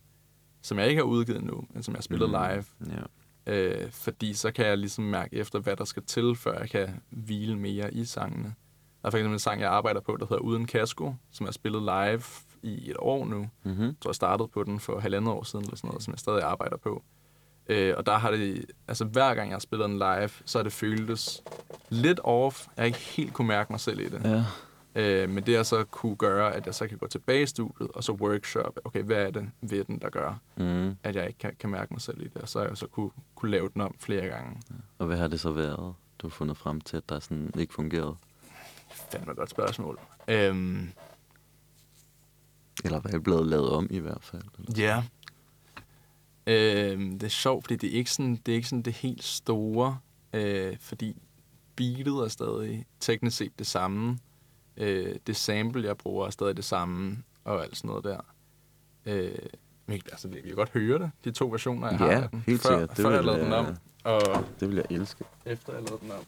som 0.62 0.78
jeg 0.78 0.88
ikke 0.88 0.98
har 0.98 1.06
udgivet 1.06 1.44
nu, 1.44 1.64
men 1.70 1.82
som 1.82 1.94
jeg 1.94 1.98
har 1.98 2.02
spillet 2.02 2.28
Mm. 2.30 2.32
live. 2.36 2.64
Ja. 2.96 3.02
Øh, 3.50 3.90
fordi 3.90 4.34
så 4.34 4.50
kan 4.50 4.66
jeg 4.66 4.78
ligesom 4.78 5.04
mærke 5.04 5.36
efter, 5.36 5.58
hvad 5.58 5.76
der 5.76 5.84
skal 5.84 6.02
til, 6.02 6.36
før 6.36 6.58
jeg 6.58 6.70
kan 6.70 7.00
hvile 7.10 7.56
mere 7.56 7.94
i 7.94 8.04
sangene. 8.04 8.54
Der 9.02 9.06
er 9.06 9.10
for 9.10 9.18
eksempel 9.18 9.32
en 9.32 9.38
sang, 9.38 9.60
jeg 9.60 9.70
arbejder 9.70 10.00
på, 10.00 10.16
der 10.20 10.26
hedder 10.26 10.42
Uden 10.42 10.66
Kasko, 10.66 11.14
som 11.32 11.46
jeg 11.46 11.54
spillet 11.54 11.82
live 11.82 12.22
i 12.62 12.90
et 12.90 12.96
år 12.98 13.24
nu. 13.24 13.48
Mm-hmm. 13.62 13.84
Jeg 13.84 13.94
tror, 14.00 14.10
jeg 14.10 14.14
startede 14.14 14.48
på 14.48 14.64
den 14.64 14.80
for 14.80 15.00
halvandet 15.00 15.32
år 15.32 15.42
siden, 15.42 15.64
eller 15.64 15.76
sådan 15.76 15.88
noget, 15.88 16.02
som 16.02 16.12
jeg 16.12 16.18
stadig 16.18 16.42
arbejder 16.42 16.76
på. 16.76 17.02
Øh, 17.66 17.94
og 17.96 18.06
der 18.06 18.18
har 18.18 18.30
det, 18.30 18.64
altså 18.88 19.04
hver 19.04 19.34
gang 19.34 19.48
jeg 19.48 19.54
har 19.54 19.60
spillet 19.60 19.88
den 19.88 19.98
live, 19.98 20.30
så 20.44 20.58
har 20.58 20.62
det 20.62 20.72
føltes 20.72 21.42
lidt 21.88 22.20
off. 22.24 22.66
Jeg 22.76 22.82
har 22.82 22.86
ikke 22.86 22.98
helt 22.98 23.32
kunne 23.32 23.48
mærke 23.48 23.72
mig 23.72 23.80
selv 23.80 24.00
i 24.00 24.08
det. 24.08 24.24
Ja. 24.24 24.44
Øh, 24.94 25.30
men 25.30 25.46
det 25.46 25.56
har 25.56 25.62
så 25.62 25.84
kunne 25.84 26.16
gøre, 26.16 26.54
at 26.54 26.66
jeg 26.66 26.74
så 26.74 26.86
kan 26.88 26.98
gå 26.98 27.06
tilbage 27.06 27.42
i 27.42 27.46
studiet, 27.46 27.90
og 27.90 28.04
så 28.04 28.12
workshop, 28.12 28.78
okay, 28.84 29.02
hvad 29.02 29.16
er 29.16 29.30
det 29.30 29.50
ved 29.60 29.84
den, 29.84 29.98
der 29.98 30.10
gør, 30.10 30.40
Mm. 30.56 30.96
at 31.02 31.16
jeg 31.16 31.26
ikke 31.26 31.38
kan, 31.38 31.56
kan 31.58 31.70
mærke 31.70 31.94
mig 31.94 32.00
selv 32.00 32.20
i 32.20 32.24
det. 32.28 32.36
Og 32.42 32.48
så 32.48 32.58
har 32.58 32.66
jeg 32.66 32.76
så 32.76 32.86
kunne, 32.86 33.10
kunne 33.34 33.50
lave 33.50 33.68
den 33.74 33.80
om 33.80 33.94
flere 33.98 34.26
gange. 34.28 34.62
Og 34.98 35.06
hvad 35.06 35.16
har 35.16 35.28
det 35.28 35.40
så 35.40 35.50
været, 35.50 35.94
du 36.18 36.26
har 36.26 36.30
fundet 36.30 36.56
frem 36.56 36.80
til, 36.80 36.96
at 36.96 37.08
der 37.08 37.18
sådan 37.20 37.50
ikke 37.58 37.74
fungerede? 37.74 38.16
Fandme 39.12 39.34
godt 39.34 39.50
spørgsmål. 39.50 39.98
Øhm, 40.28 40.90
Eller 42.84 43.00
hvad 43.00 43.12
er 43.14 43.18
blevet 43.18 43.46
lavet 43.46 43.70
om 43.70 43.86
i 43.90 43.98
hvert 43.98 44.22
fald? 44.22 44.42
Ja. 44.76 45.02
Øhm, 46.46 47.10
det 47.18 47.22
er 47.22 47.28
sjovt, 47.30 47.64
fordi 47.64 47.76
det 47.76 47.90
er 47.92 47.98
ikke 47.98 48.10
sådan 48.10 48.36
det, 48.46 48.52
er 48.52 48.56
ikke 48.56 48.68
sådan 48.68 48.82
det 48.82 48.92
helt 48.92 49.24
store, 49.24 49.98
øh, 50.32 50.76
fordi 50.80 51.16
beatet 51.76 52.14
er 52.14 52.28
stadig 52.28 52.86
teknisk 53.00 53.36
set 53.36 53.58
det 53.58 53.66
samme. 53.66 54.18
Øh, 54.80 55.16
det 55.26 55.36
sample, 55.36 55.82
jeg 55.84 55.96
bruger, 55.96 56.26
er 56.26 56.30
stadig 56.30 56.56
det 56.56 56.64
samme, 56.64 57.18
og 57.44 57.62
alt 57.62 57.76
sådan 57.76 57.88
noget 57.88 58.04
der. 58.04 58.20
Øh, 59.06 59.32
men 59.86 60.00
altså, 60.12 60.28
vi 60.28 60.40
kan 60.40 60.54
godt 60.54 60.70
høre 60.70 60.98
det, 60.98 61.10
de 61.24 61.30
to 61.30 61.46
versioner, 61.48 61.88
jeg 61.90 61.98
har 61.98 62.06
Ja, 62.06 62.22
af 62.22 62.28
den. 62.28 62.44
helt 62.46 62.62
før, 62.62 62.70
sikkert. 62.70 62.96
Det 62.96 63.02
Før 63.04 63.10
jeg 63.10 63.24
lavede 63.24 63.42
den 63.42 63.50
jeg- 63.52 63.58
om, 63.58 63.76
og 64.04 64.44
Det 64.60 64.68
vil 64.68 64.76
jeg 64.76 64.84
elske. 64.90 65.24
efter 65.46 65.72
jeg 65.72 65.82
lavede 65.82 66.00
den 66.02 66.10
om. 66.10 66.24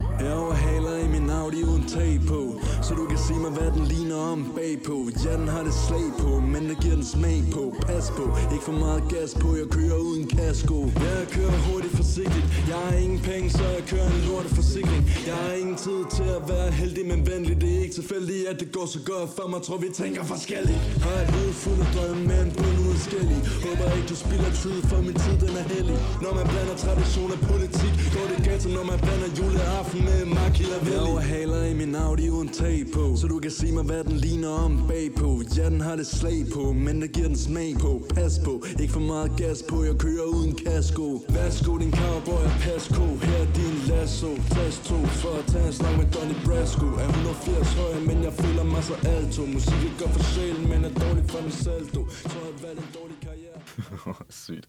Jeg 0.00 0.34
overhaler 0.34 0.96
i 1.04 1.08
min 1.08 1.30
Audi 1.30 1.62
uden 1.62 1.86
tag 1.88 2.20
på. 2.28 2.40
Så 2.82 2.94
du 2.94 3.04
kan 3.06 3.18
sige 3.26 3.38
mig 3.38 3.50
hvad 3.50 3.70
den 3.76 3.84
ligner 3.92 4.16
om 4.32 4.52
bagpå. 4.56 4.96
Ja 5.24 5.32
den 5.40 5.48
har 5.48 5.62
det 5.68 5.74
slag 5.86 6.08
på, 6.18 6.40
men 6.52 6.62
det 6.68 6.76
giver 6.82 6.94
den 6.94 7.04
smag 7.04 7.40
på. 7.56 7.62
Pas 7.86 8.06
på, 8.18 8.24
ikke 8.54 8.64
for 8.64 8.78
meget 8.84 9.02
gas 9.12 9.34
på 9.42 9.48
Jeg 9.60 9.68
kører 9.76 9.98
uden 10.08 10.26
kasko. 10.36 10.78
Ja, 11.04 11.12
jeg 11.20 11.28
kører 11.36 11.56
hurtigt 11.66 11.94
forsigtigt. 12.00 12.46
Jeg 12.70 12.78
har 12.86 12.96
ingen 13.04 13.20
penge, 13.30 13.50
så 13.50 13.64
jeg 13.76 13.84
kører 13.92 14.08
en 14.16 14.22
lorteforsikring 14.28 15.02
Jeg 15.26 15.36
har 15.44 15.52
ingen 15.62 15.76
tid 15.86 16.00
til 16.16 16.28
at 16.38 16.42
være 16.52 16.70
heldig, 16.80 17.04
men 17.12 17.20
venlig. 17.30 17.54
Det 17.60 17.68
er 17.76 17.80
ikke 17.84 17.94
tilfældigt, 18.00 18.42
at 18.50 18.56
det 18.60 18.68
går 18.76 18.86
så 18.86 19.00
godt 19.12 19.30
for 19.36 19.46
mig. 19.52 19.60
Tror 19.66 19.78
vi 19.84 19.88
tænker 20.02 20.22
forskelligt. 20.34 20.78
Har 21.06 21.18
et 21.24 21.30
hoved 21.36 21.54
fuld 21.62 21.80
af 21.86 21.90
drømme, 21.94 22.22
men 22.32 22.46
bund 22.58 22.78
uden 22.84 23.00
skældig 23.08 23.38
Håber 23.64 23.86
ikke 23.96 24.08
du 24.12 24.16
spilder 24.24 24.52
tid, 24.62 24.76
for 24.90 24.98
min 25.06 25.16
tid 25.24 25.36
den 25.44 25.52
er 25.62 25.66
heldig 25.74 25.98
Når 26.24 26.32
man 26.38 26.46
blander 26.52 26.76
tradition 26.84 27.30
og 27.36 27.40
politik 27.52 27.94
Går 28.14 28.26
det 28.32 28.38
galt, 28.46 28.64
når 28.76 28.84
man 28.92 28.98
blander 29.04 29.30
juleaften 29.38 29.85
med 29.94 30.24
Machiavelli 30.24 30.92
Jeg 30.92 31.00
overhaler 31.00 31.64
i 31.64 31.74
min 31.74 31.94
Audi 31.94 32.30
uden 32.30 32.48
tag 32.48 32.84
på 32.94 33.16
Så 33.16 33.26
du 33.26 33.38
kan 33.38 33.50
sige 33.50 33.72
mig 33.72 33.84
hvad 33.84 34.04
den 34.04 34.16
ligner 34.16 34.48
om 34.48 34.72
bagpå. 34.88 35.42
Ja 35.56 35.70
den 35.70 35.80
har 35.80 35.96
det 35.96 36.06
slag 36.06 36.40
på, 36.54 36.72
men 36.72 37.02
det 37.02 37.12
giver 37.12 37.26
den 37.26 37.38
smag 37.38 37.74
på. 37.80 37.92
Pas 38.14 38.40
på, 38.44 38.64
ikke 38.80 38.92
for 38.92 39.00
meget 39.00 39.30
gas 39.36 39.58
på 39.68 39.84
Jeg 39.84 39.96
kører 39.98 40.26
uden 40.36 40.54
kasko. 40.64 41.06
Værsgo 41.28 41.78
din 41.78 41.92
cowboy 42.00 42.42
og 42.50 42.56
pasko 42.64 43.04
Her 43.26 43.42
er 43.44 43.52
din 43.58 43.76
lasso. 43.88 44.30
Tast 44.54 44.80
to 44.88 44.98
for 45.22 45.34
at 45.40 45.46
tage 45.52 45.66
en 45.66 45.72
snak 45.72 45.94
med 46.00 46.06
Donny 46.14 46.36
Brasco 46.44 46.86
Er 46.86 47.08
180 47.08 47.74
høj, 47.80 47.94
men 48.08 48.16
jeg 48.26 48.32
føler 48.32 48.64
mig 48.64 48.82
så 48.90 48.96
alto. 49.14 49.42
Musik 49.56 49.80
er 49.88 49.94
godt 50.00 50.12
for 50.16 50.24
sjælen, 50.32 50.64
men 50.72 50.80
er 50.88 50.92
dårligt 51.02 51.30
for 51.32 51.40
min 51.46 51.56
saldo 51.64 52.00
Tror 52.30 52.42
jeg 52.48 52.54
valgte 52.64 52.82
en 52.86 52.92
dårlig 52.98 53.18
karriere. 53.26 53.58
Sygt. 54.44 54.66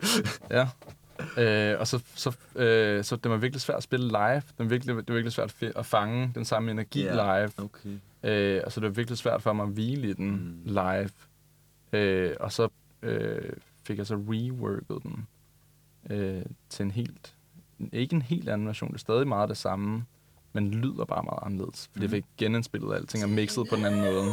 Ja. 0.57 0.65
Øh, 1.37 1.79
og 1.79 1.87
så, 1.87 2.03
så, 2.15 2.35
øh, 2.55 3.03
så 3.03 3.15
det 3.15 3.31
var 3.31 3.37
virkelig 3.37 3.61
svært 3.61 3.77
at 3.77 3.83
spille 3.83 4.07
live. 4.07 4.35
Det 4.35 4.53
var 4.57 4.65
virkelig, 4.65 4.95
det 4.95 5.07
var 5.07 5.13
virkelig 5.13 5.33
svært 5.33 5.55
at 5.75 5.85
fange 5.85 6.31
den 6.35 6.45
samme 6.45 6.71
energi 6.71 7.03
Ja. 7.03 7.39
live. 7.39 7.51
Okay. 7.57 7.97
Øh, 8.23 8.61
og 8.65 8.71
så 8.71 8.79
det 8.79 8.87
var 8.87 8.93
virkelig 8.93 9.17
svært 9.17 9.41
for 9.41 9.53
mig 9.53 9.63
at 9.63 9.69
hvile 9.69 10.09
i 10.09 10.13
den 10.13 10.29
mm. 10.31 10.61
live. 10.65 11.09
Øh, 11.93 12.35
og 12.39 12.51
så 12.51 12.67
øh, 13.01 13.49
fik 13.83 13.97
jeg 13.97 14.07
så 14.07 14.15
reworket 14.15 15.03
den 15.03 15.27
øh, 16.09 16.41
til 16.69 16.83
en 16.83 16.91
helt... 16.91 17.33
Ikke 17.93 18.15
en 18.15 18.21
helt 18.21 18.49
anden 18.49 18.67
version, 18.67 18.89
det 18.89 18.95
er 18.95 18.99
stadig 18.99 19.27
meget 19.27 19.49
det 19.49 19.57
samme, 19.57 20.05
men 20.53 20.71
lyder 20.71 21.05
bare 21.05 21.23
meget 21.23 21.39
anderledes. 21.41 21.89
Fordi 21.91 21.99
mm. 21.99 22.03
jeg 22.03 22.09
fik 22.11 22.25
genindspillet 22.37 22.95
alting 22.95 23.23
og 23.23 23.29
mixet 23.29 23.65
på 23.69 23.75
den 23.75 23.85
anden 23.85 24.01
måde. 24.01 24.25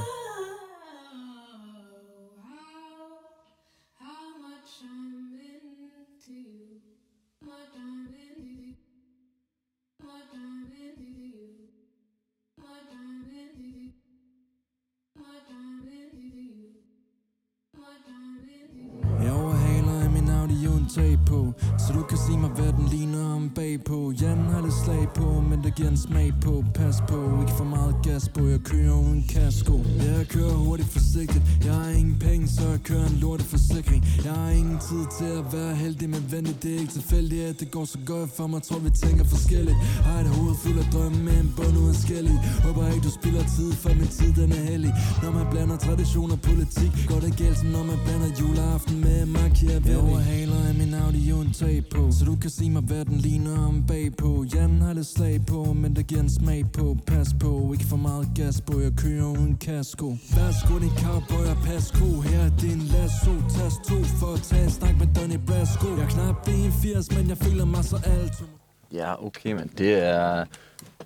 På. 21.35 21.53
Så 21.79 21.93
du 21.93 22.03
kan 22.11 22.19
sige 22.27 22.39
mig 22.39 22.51
hvad 22.51 22.73
den 22.79 22.87
ligner 22.95 23.25
om 23.37 23.51
bagpå. 23.55 24.13
Ja 24.23 24.31
den 24.31 24.47
har 24.55 24.63
lidt 24.63 24.79
slag 24.85 25.09
på, 25.15 25.29
men 25.51 25.65
det 25.65 25.75
giver 25.75 25.91
en 25.91 25.97
smag 25.97 26.33
på. 26.45 26.65
Pas 26.75 26.97
på, 27.09 27.19
ikke 27.43 27.57
for 27.61 27.69
meget 27.77 27.95
gas 28.03 28.29
på. 28.29 28.41
Jeg 28.55 28.61
kører 28.61 28.95
uden 29.05 29.25
kasko. 29.35 29.77
Jeg 30.07 30.29
kører 30.29 30.57
hurtigt 30.67 30.89
forsigtigt. 30.89 31.45
Jeg 31.65 31.75
har 31.75 31.91
ingen 31.91 32.19
penge, 32.19 32.49
så 32.49 32.63
jeg 32.69 32.81
kører 32.89 33.07
en 33.07 33.19
lorteforsikring 33.25 34.05
Jeg 34.25 34.33
har 34.33 34.51
ingen 34.51 34.79
tid 34.89 35.05
til 35.19 35.31
at 35.41 35.45
være 35.57 35.75
heldig 35.75 36.11
Men 36.11 36.25
venlig, 36.33 36.63
det 36.63 36.75
er 36.75 36.79
ikke 36.79 36.93
tilfældigt 36.93 37.43
At 37.51 37.61
det 37.61 37.71
går 37.71 37.85
så 37.85 37.99
godt 38.07 38.31
for 38.37 38.47
mig, 38.47 38.63
tror 38.63 38.79
vi 38.79 38.91
tænker 38.91 39.25
forskelligt. 39.25 39.77
Har 40.07 40.21
et 40.21 40.29
hoved 40.37 40.55
fuld 40.63 40.79
af 40.79 40.89
drømme 40.93 41.19
med 41.29 41.37
en 41.45 41.53
bund 41.57 41.77
uden 41.83 41.95
skældig 41.95 42.39
Håber 42.65 42.89
ikke 42.89 43.05
du 43.09 43.11
spilder 43.11 43.45
tid, 43.57 43.73
for 43.73 43.89
min 44.01 44.11
tid 44.19 44.33
den 44.41 44.53
er 44.53 44.65
hellig. 44.71 44.93
Når 45.23 45.31
man 45.31 45.47
blander 45.51 45.77
tradition 45.77 46.31
og 46.31 46.41
politik 46.41 46.93
Går 47.09 47.21
det 47.25 47.37
galt 47.37 47.59
som 47.59 47.69
når 47.77 47.85
man 47.91 47.99
blander 48.05 48.31
juleaften 48.41 49.01
med 49.01 49.27
Machiavelli 49.27 49.91
Jeg 49.91 49.99
overhaler 49.99 50.61
i 50.71 50.75
min 50.79 50.95
Audi 50.95 51.24
uden 51.33 51.53
tag 51.53 51.83
på. 51.91 52.13
Så 52.13 52.25
du 52.25 52.37
kan 52.37 52.51
se 52.51 52.71
mig 52.71 52.83
hvad 52.83 53.05
den 53.05 53.19
ligner 53.19 53.67
om 53.67 53.87
bagpå. 53.87 54.45
Ja 54.55 54.65
har 54.85 54.93
lidt 54.93 55.07
slag 55.07 55.41
på, 55.47 55.73
men 55.73 55.97
der 55.97 56.03
giver 56.03 56.21
en 56.21 56.31
smag 56.31 56.65
på. 56.73 56.97
Pas 57.07 57.29
på, 57.41 57.73
ikke 57.73 57.85
for 57.85 57.97
meget 57.97 58.29
gas 58.37 58.61
på 58.61 58.81
Jeg 58.81 58.93
kører 58.97 59.27
uden 59.27 59.57
kasko. 59.57 60.09
Værsgo 60.37 60.79
din 60.79 60.95
cowboy 61.05 61.45
og 61.55 61.59
pas 61.67 61.91
ko, 61.91 62.21
Her 62.21 62.41
er 62.41 62.51
din 62.61 62.81
lasso. 62.95 63.33
Tas 63.57 63.75
to 63.89 63.99
for 64.21 64.33
at 64.37 64.43
tage 64.43 64.65
en 64.65 64.71
snak 64.71 64.99
med 64.99 65.09
Donny 65.17 65.39
Brasco. 65.47 65.89
Jeg 65.99 66.05
er 66.05 66.09
knap 66.09 66.49
81, 66.49 67.17
men 67.17 67.29
jeg 67.29 67.39
føler 67.39 67.65
mig 67.65 67.85
så 67.85 67.97
alt 68.05 68.45
Ja, 68.93 69.27
okay, 69.27 69.53
men 69.53 69.71
det 69.79 69.93
er... 69.95 70.45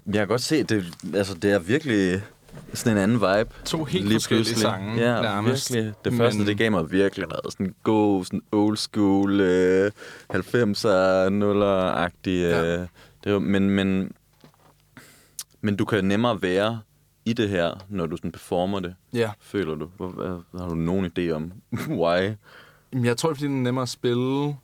Jeg 0.07 0.15
kan 0.15 0.29
godt 0.29 0.41
se, 0.41 0.63
det, 0.63 0.85
altså, 1.15 1.35
det 1.35 1.53
er 1.53 1.59
virkelig 1.59 2.23
sådan 2.75 2.97
en 2.97 3.03
anden 3.03 3.17
vibe. 3.17 3.51
To 3.65 3.85
helt 3.85 4.05
Lige 4.05 4.15
forskellige 4.15 4.45
pludselig. 4.45 4.61
sange, 4.63 4.95
Ja, 5.15 5.23
nærmest. 5.23 5.75
virkelig. 5.75 5.95
Det 6.05 6.13
Men- 6.13 6.19
første, 6.19 6.47
det 6.47 6.59
gav 6.59 6.71
mig 6.71 6.91
virkelig 6.91 7.27
noget 7.29 7.53
sådan 7.53 7.75
god, 7.83 8.25
sådan 8.25 8.43
old 8.53 8.77
school, 8.77 9.41
øh, 9.41 9.91
90'er, 10.29 11.29
0'er-agtig. 11.29 12.29
Ja. 12.31 12.81
Øh, 12.81 12.87
det 13.25 13.33
var, 13.33 13.39
men, 13.39 13.71
men, 13.71 14.13
men 15.61 15.77
du 15.77 15.85
kan 15.85 16.05
nemmere 16.05 16.43
være 16.43 16.81
i 17.25 17.33
det 17.33 17.49
her, 17.49 17.85
når 17.89 18.07
du 18.07 18.17
sådan 18.17 18.33
performer 18.33 18.81
det, 18.81 18.95
Ja. 19.13 19.31
føler 19.41 19.75
du. 19.75 19.89
Hvor, 19.97 20.43
har 20.59 20.69
du 20.69 20.75
nogen 20.75 21.11
idé 21.19 21.31
om, 21.31 21.53
why? 22.03 22.31
Jeg 23.05 23.17
tror, 23.17 23.29
det 23.29 23.39
fordi 23.39 23.47
den 23.49 23.59
er 23.59 23.63
nemmere 23.63 23.83
at 23.83 23.89
spille. 23.89 24.57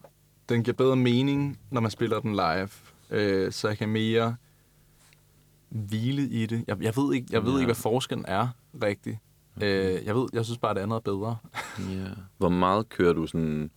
Den 0.48 0.62
giver 0.62 0.74
bedre 0.74 0.96
mening, 0.96 1.58
når 1.70 1.80
man 1.80 1.90
spiller 1.90 2.20
den 2.20 2.32
live. 2.32 2.68
Øh, 3.10 3.52
så 3.52 3.68
jeg 3.68 3.78
kan 3.78 3.88
mere 3.88 4.36
hvile 5.68 6.22
i 6.22 6.46
det. 6.46 6.64
Jeg, 6.68 6.82
jeg 6.82 6.96
ved 6.96 7.14
ikke, 7.14 7.26
jeg 7.30 7.44
ved 7.44 7.52
Ja. 7.52 7.58
ikke 7.58 7.66
hvad 7.66 7.74
forskellen 7.74 8.24
er 8.28 8.48
rigtigt. 8.82 9.18
Øh, 9.62 10.04
jeg 10.04 10.14
ved, 10.14 10.28
jeg 10.32 10.44
synes 10.44 10.58
bare, 10.58 10.74
det 10.74 10.80
andet 10.80 10.96
er 10.96 11.00
bedre. 11.00 11.36
Ja. 11.78 12.08
Hvor 12.38 12.48
meget 12.48 12.88
kører 12.88 13.12
du 13.12 13.26
sådan 13.26 13.70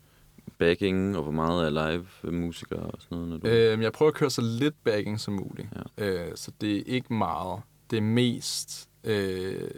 backing, 0.58 1.18
og 1.18 1.24
hvor 1.24 1.32
meget 1.32 1.66
er 1.66 1.70
live 1.92 2.32
musikere 2.32 2.80
og 2.80 3.02
sådan 3.02 3.18
noget? 3.18 3.30
Når 3.30 3.38
du... 3.38 3.48
Øh, 3.48 3.82
jeg 3.82 3.92
prøver 3.94 4.12
at 4.12 4.16
køre 4.16 4.30
så 4.30 4.42
lidt 4.42 4.84
backing 4.84 5.20
som 5.20 5.34
muligt. 5.34 5.68
Ja. 5.98 6.06
Øh, 6.06 6.32
så 6.36 6.52
det 6.62 6.78
er 6.78 6.84
ikke 6.86 7.14
meget. 7.14 7.62
Det 7.92 7.98
er 7.98 8.02
mest 8.02 8.90
øh, 9.04 9.70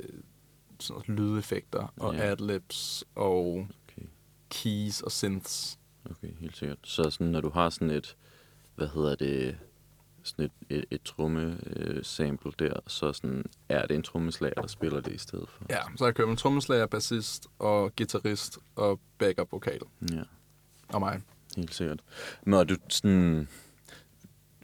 sådan 0.79 1.03
noget 1.07 1.19
lydeffekter 1.19 1.93
og 1.97 2.15
Ja. 2.15 2.31
adlibs 2.31 3.03
og 3.15 3.67
Okay. 3.97 4.07
keys 4.49 5.01
og 5.01 5.11
synths. 5.11 5.79
Okay, 6.09 6.29
helt 6.39 6.57
sikkert. 6.57 6.77
Så 6.83 7.09
sådan, 7.09 7.27
når 7.27 7.41
du 7.41 7.49
har 7.49 7.69
sådan 7.69 7.89
et, 7.89 8.15
hvad 8.75 8.87
hedder 8.87 9.15
det, 9.15 9.57
sådan 10.23 10.45
et, 10.45 10.51
et, 10.69 10.85
et 10.91 11.01
tromme 11.01 11.57
øh, 11.65 12.03
sample 12.05 12.51
der, 12.59 12.73
så 12.87 13.13
sådan, 13.13 13.45
er 13.69 13.85
det 13.87 13.95
en 13.95 14.03
trommeslager, 14.03 14.53
der 14.61 14.67
spiller 14.67 15.01
det 15.01 15.11
i 15.13 15.17
stedet 15.17 15.49
for? 15.49 15.65
Ja, 15.69 15.79
så 15.97 16.05
jeg 16.05 16.15
kører 16.15 16.27
med 16.27 16.37
trommeslager, 16.37 16.85
bassist 16.85 17.47
og 17.59 17.95
guitarist 17.95 18.57
og 18.75 18.99
backup 19.17 19.51
vokal 19.51 19.79
Ja, 20.11 20.21
og 20.89 20.99
mig. 20.99 21.21
helt 21.55 21.73
sikkert. 21.75 21.99
Men 22.43 22.53
er 22.53 22.63
du 22.63 22.75
sådan, 22.89 23.47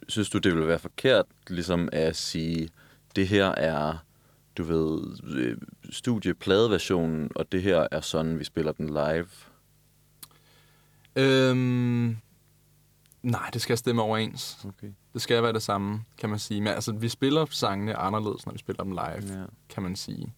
synes 0.08 0.30
du, 0.30 0.38
det 0.38 0.52
ville 0.54 0.68
være 0.68 0.78
forkert, 0.78 1.26
ligesom 1.48 1.88
at 1.92 2.16
sige, 2.16 2.68
det 3.16 3.28
her 3.28 3.46
er, 3.46 3.98
du 4.58 4.62
ved, 4.62 5.00
øh, 5.36 5.56
studiepladeversionen, 5.90 7.30
og 7.34 7.52
det 7.52 7.62
her 7.62 7.86
er 7.90 8.00
sådan, 8.00 8.38
vi 8.38 8.44
spiller 8.44 8.72
den 8.72 8.86
live? 8.88 9.26
Øhm, 11.16 12.16
nej, 13.22 13.50
det 13.52 13.62
skal 13.62 13.78
stemme 13.78 14.02
overens. 14.02 14.58
Okay. 14.64 14.92
Det 15.16 15.22
skal 15.22 15.42
være 15.42 15.52
det 15.52 15.62
samme, 15.62 16.04
kan 16.18 16.30
man 16.30 16.38
sige. 16.38 16.60
Men 16.60 16.68
altså, 16.68 16.92
vi 16.92 17.08
spiller 17.08 17.46
sangene 17.50 17.96
anderledes, 17.96 18.46
når 18.46 18.52
vi 18.52 18.58
spiller 18.58 18.82
dem 18.84 18.92
live, 18.92 19.38
Ja. 19.40 19.44
kan 19.68 19.82
man 19.82 19.96
sige. 19.96 20.34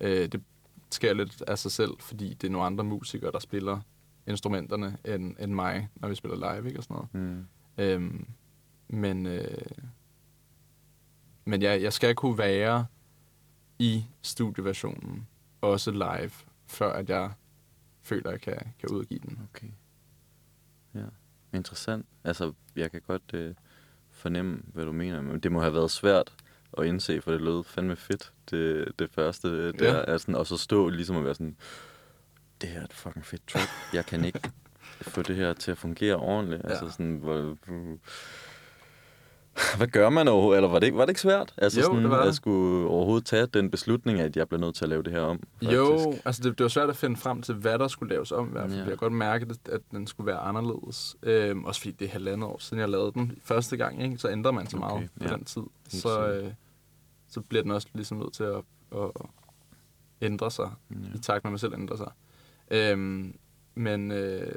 Øh, 0.00 0.28
det 0.32 0.42
sker 0.90 1.12
lidt 1.14 1.42
af 1.42 1.58
sig 1.58 1.70
selv, 1.72 1.90
fordi 2.00 2.34
det 2.34 2.46
er 2.46 2.50
nogle 2.50 2.66
andre 2.66 2.84
musikere, 2.84 3.32
der 3.32 3.38
spiller 3.38 3.80
instrumenterne 4.26 4.98
end, 5.04 5.36
end 5.40 5.52
mig, 5.52 5.88
når 5.96 6.08
vi 6.08 6.14
spiller 6.14 6.54
live, 6.56 6.66
ikke? 6.68 6.80
Og 6.80 6.84
sådan 6.84 6.94
noget. 7.14 7.14
Mm. 7.14 7.46
Øhm, 7.78 8.26
men 8.88 9.26
øh, 9.26 9.66
men 11.44 11.62
ja, 11.62 11.80
jeg 11.82 11.92
skal 11.92 12.14
kunne 12.14 12.38
være 12.38 12.86
i 13.78 14.04
studieversionen, 14.22 15.26
også 15.60 15.90
live, 15.90 16.30
før 16.66 16.92
at 16.92 17.08
jeg 17.08 17.32
føler, 18.02 18.30
at 18.30 18.32
jeg 18.32 18.40
kan, 18.40 18.72
kan 18.80 18.88
udgive 18.90 19.20
den. 19.20 19.48
Okay. 19.54 19.68
Ja, 20.94 21.04
interessant. 21.58 22.06
Altså, 22.24 22.52
jeg 22.76 22.90
kan 22.90 23.00
godt 23.06 23.34
øh, 23.34 23.54
fornemme, 24.24 24.58
hvad 24.74 24.84
du 24.84 24.92
mener, 24.92 25.20
men 25.22 25.40
det 25.40 25.52
må 25.52 25.60
have 25.60 25.74
været 25.74 25.90
svært 25.90 26.32
at 26.78 26.84
indse, 26.86 27.20
for 27.20 27.30
det 27.32 27.40
lød 27.40 27.64
fandme 27.64 27.96
fedt, 27.96 28.32
det, 28.50 28.92
det 28.98 29.10
første 29.10 29.48
øh, 29.48 29.78
der, 29.78 29.94
Ja. 29.98 30.04
er 30.06 30.18
sådan, 30.18 30.34
og 30.34 30.46
så 30.46 30.56
stå 30.56 30.88
ligesom 30.88 31.16
at 31.16 31.24
være 31.24 31.34
sådan, 31.34 31.56
det 32.60 32.68
her 32.68 32.80
er 32.80 32.84
et 32.84 32.92
fucking 32.92 33.26
fedt 33.26 33.46
track, 33.48 33.68
jeg 33.92 34.06
kan 34.06 34.24
ikke 34.24 34.40
få 35.14 35.22
det 35.22 35.36
her 35.36 35.52
til 35.52 35.70
at 35.70 35.78
fungere 35.78 36.16
ordentligt. 36.16 36.62
Ja. 36.64 36.68
Altså 36.68 36.90
sådan, 36.90 37.16
hvor, 37.16 37.56
hvad 39.76 39.86
gør 39.86 40.10
man 40.10 40.28
overhovedet? 40.28 40.58
Eller 40.58 40.68
var 40.70 40.78
det, 40.78 40.94
var 40.94 41.00
det 41.00 41.08
ikke 41.08 41.20
svært? 41.20 41.54
Altså 41.58 41.80
Jo, 41.80 41.84
sådan, 41.86 42.02
det 42.02 42.10
var 42.10 42.20
det. 42.22 42.28
at 42.28 42.34
skulle 42.34 42.88
overhovedet 42.88 43.26
tage 43.26 43.46
den 43.46 43.70
beslutning, 43.70 44.20
at 44.20 44.36
jeg 44.36 44.48
blev 44.48 44.60
nødt 44.60 44.74
til 44.74 44.84
at 44.84 44.88
lave 44.88 45.02
det 45.02 45.12
her 45.12 45.20
om. 45.20 45.40
Faktisk. 45.62 45.72
Jo, 45.76 46.14
altså 46.24 46.42
det, 46.42 46.58
det 46.58 46.64
var 46.64 46.68
svært 46.68 46.90
at 46.90 46.96
finde 46.96 47.16
frem 47.16 47.42
til, 47.42 47.54
hvad 47.54 47.78
der 47.78 47.88
skulle 47.88 48.10
laves 48.14 48.32
om. 48.32 48.48
I 48.48 48.50
hvert 48.50 48.62
fald. 48.62 48.72
Ja. 48.72 48.78
Jeg 48.78 48.88
kan 48.88 48.96
godt 48.96 49.12
mærke, 49.12 49.46
at, 49.72 49.80
den 49.90 50.06
skulle 50.06 50.26
være 50.26 50.38
anderledes. 50.38 51.16
Øhm, 51.22 51.64
også 51.64 51.80
fordi 51.80 51.92
det 51.92 52.04
er 52.04 52.10
halvandet 52.12 52.48
år 52.48 52.58
siden, 52.58 52.80
jeg 52.80 52.88
lavede 52.88 53.12
den 53.12 53.38
første 53.44 53.76
gang, 53.76 54.02
ikke? 54.02 54.18
så 54.18 54.28
ændrer 54.30 54.52
man 54.52 54.66
så 54.66 54.76
meget 54.76 54.92
Okay, 54.94 55.08
på 55.20 55.24
ja. 55.24 55.34
den 55.34 55.44
tid. 55.44 55.62
Helt 55.92 56.02
Så, 56.02 56.28
øh, 56.28 56.50
så 57.28 57.40
bliver 57.40 57.62
den 57.62 57.70
også 57.70 57.88
ligesom 57.94 58.18
nødt 58.18 58.32
til 58.32 58.44
at, 58.44 58.62
at 58.96 59.10
ændre 60.22 60.50
sig, 60.50 60.70
Ja. 60.90 60.96
i 61.14 61.18
takt 61.18 61.44
med, 61.44 61.48
at 61.48 61.52
man 61.52 61.58
selv 61.58 61.72
ændrer 61.74 61.96
sig. 61.96 62.10
Øhm, 62.70 63.34
men 63.74 64.10
øh, 64.10 64.52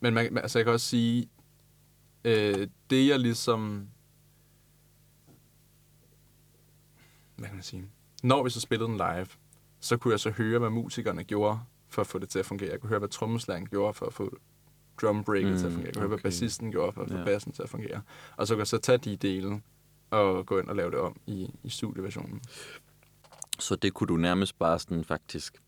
men 0.00 0.14
man, 0.14 0.28
man- 0.32 0.42
altså 0.42 0.58
jeg 0.58 0.64
kan 0.66 0.72
også 0.72 0.86
sige, 0.86 1.28
øh, 2.24 2.68
det 2.90 3.08
jeg 3.08 3.18
ligesom... 3.18 3.88
Hvad 7.36 7.48
kan 7.48 7.56
man 7.56 7.62
sige? 7.62 7.84
Når 8.22 8.42
vi 8.44 8.50
så 8.50 8.60
spillede 8.60 8.88
den 8.90 8.96
live, 8.96 9.26
så 9.80 9.96
kunne 9.96 10.12
jeg 10.12 10.20
så 10.20 10.30
høre, 10.30 10.58
hvad 10.58 10.70
musikerne 10.70 11.24
gjorde 11.24 11.58
for 11.88 12.02
at 12.02 12.06
få 12.06 12.18
det 12.18 12.28
til 12.28 12.38
at 12.38 12.46
fungere. 12.46 12.70
Jeg 12.70 12.80
kunne 12.80 12.88
høre, 12.88 12.98
hvad 12.98 13.08
trommeslageren 13.08 13.66
gjorde 13.66 13.94
for 13.94 14.06
at 14.06 14.14
få 14.14 14.36
drum 15.02 15.24
breaket 15.24 15.50
Mm, 15.52 15.58
til 15.58 15.66
at 15.66 15.72
fungere. 15.72 15.86
Jeg 15.86 15.94
kunne 15.94 16.00
høre, 16.00 16.08
hvad 16.08 16.18
okay. 16.18 16.22
bassisten 16.22 16.70
gjorde 16.72 16.92
for 16.92 17.02
at 17.02 17.10
få 17.10 17.16
Ja. 17.16 17.24
bassen 17.24 17.52
til 17.52 17.62
at 17.62 17.68
fungere. 17.68 18.02
Og 18.36 18.46
så 18.46 18.54
kunne 18.54 18.58
jeg 18.60 18.66
så 18.66 18.78
tage 18.78 18.98
de 18.98 19.16
dele 19.16 19.62
og 20.10 20.46
gå 20.46 20.58
ind 20.58 20.68
og 20.68 20.76
lave 20.76 20.90
det 20.90 20.98
om 20.98 21.20
i, 21.26 21.50
i 21.62 21.68
studieversionen. 21.68 22.40
Så 23.58 23.76
det 23.76 23.94
kunne 23.94 24.06
du 24.08 24.16
nærmest 24.16 24.58
bare 24.58 24.78
sådan 24.78 25.04
faktisk 25.04 25.62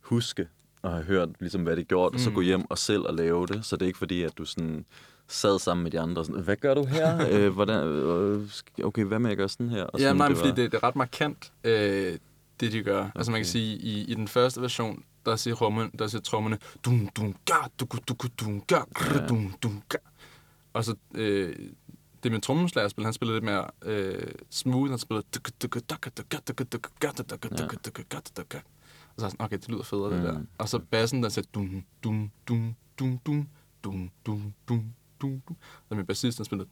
huske 0.00 0.48
og 0.82 0.90
have 0.92 1.04
hørt, 1.04 1.28
ligesom 1.40 1.62
hvad 1.62 1.76
det 1.76 1.88
gjorde, 1.88 2.14
og 2.14 2.20
så 2.20 2.30
Mm. 2.30 2.34
gå 2.34 2.40
hjem 2.40 2.70
og 2.70 2.78
selv 2.78 3.02
og 3.02 3.14
lave 3.14 3.46
det. 3.46 3.64
Så 3.64 3.76
det 3.76 3.82
er 3.82 3.86
ikke 3.86 3.98
fordi, 3.98 4.22
at 4.22 4.38
du 4.38 4.44
sådan 4.44 4.84
sad 5.30 5.58
sammen 5.58 5.82
med 5.82 5.90
de 5.90 6.00
andre 6.00 6.24
sådan, 6.24 6.42
hvad 6.42 6.56
gør 6.56 6.74
du 6.74 6.84
her? 6.86 7.26
øh, 7.32 7.52
hvordan, 7.52 7.84
øh, 7.86 8.48
okay, 8.84 9.04
hvad 9.04 9.18
med 9.18 9.30
at 9.30 9.36
gøre 9.36 9.48
sådan 9.48 9.68
her? 9.68 9.84
Og 9.84 9.98
Ja, 10.00 10.04
sådan, 10.04 10.16
nej, 10.16 10.28
men 10.28 10.36
fordi 10.36 10.48
var- 10.48 10.54
det, 10.54 10.72
det 10.72 10.78
er 10.82 10.84
ret 10.84 10.96
markant, 10.96 11.52
øh, 11.64 12.18
det 12.60 12.72
de 12.72 12.82
gør. 12.82 13.00
Okay. 13.00 13.10
Altså 13.14 13.32
man 13.32 13.40
kan 13.40 13.46
sige, 13.46 13.76
i, 13.76 14.04
i 14.04 14.14
den 14.14 14.28
første 14.28 14.60
version, 14.60 15.02
der 15.26 15.36
siger, 15.36 15.54
trommen, 15.56 15.90
der 15.98 16.06
siger 16.06 16.22
trommerne, 16.22 16.58
dum, 16.84 17.08
dum, 17.16 17.34
ga, 17.44 17.54
duku, 17.80 17.98
duku, 18.08 18.28
dum, 18.40 18.60
ga, 18.60 18.76
Ja. 19.14 19.26
dum, 19.26 19.54
dum, 19.62 19.82
ga. 19.88 19.98
Og 20.72 20.84
så 20.84 20.94
øh, 21.14 21.56
det 22.22 22.32
med 22.32 22.40
trommeslagerspil, 22.40 23.04
han 23.04 23.12
spiller 23.12 23.34
lidt 23.34 23.44
mere 23.44 23.64
øh, 23.82 24.22
smooth, 24.50 24.90
han 24.90 24.98
duka. 28.36 28.58
Og 29.16 29.20
så 29.20 29.26
er 29.26 29.28
sådan, 29.30 29.44
okay, 29.44 29.58
det 29.58 29.68
lyder 29.68 29.82
federe, 29.82 30.10
det 30.10 30.18
Mm. 30.18 30.24
der. 30.24 30.40
Og 30.58 30.68
så 30.68 30.78
bassen, 30.78 31.22
der 31.22 31.28
siger 31.28 31.44
dum, 31.54 31.82
dum, 32.04 32.30
dum, 32.48 32.74
dum, 32.98 33.18
dum, 33.26 33.48
dum, 33.84 34.10
dum, 34.26 34.52
dum, 34.68 34.84
du, 35.22 35.40
du. 35.48 35.54
Og 35.88 35.96
min 35.96 36.06
bassist, 36.06 36.38
han 36.38 36.44
spillede... 36.44 36.68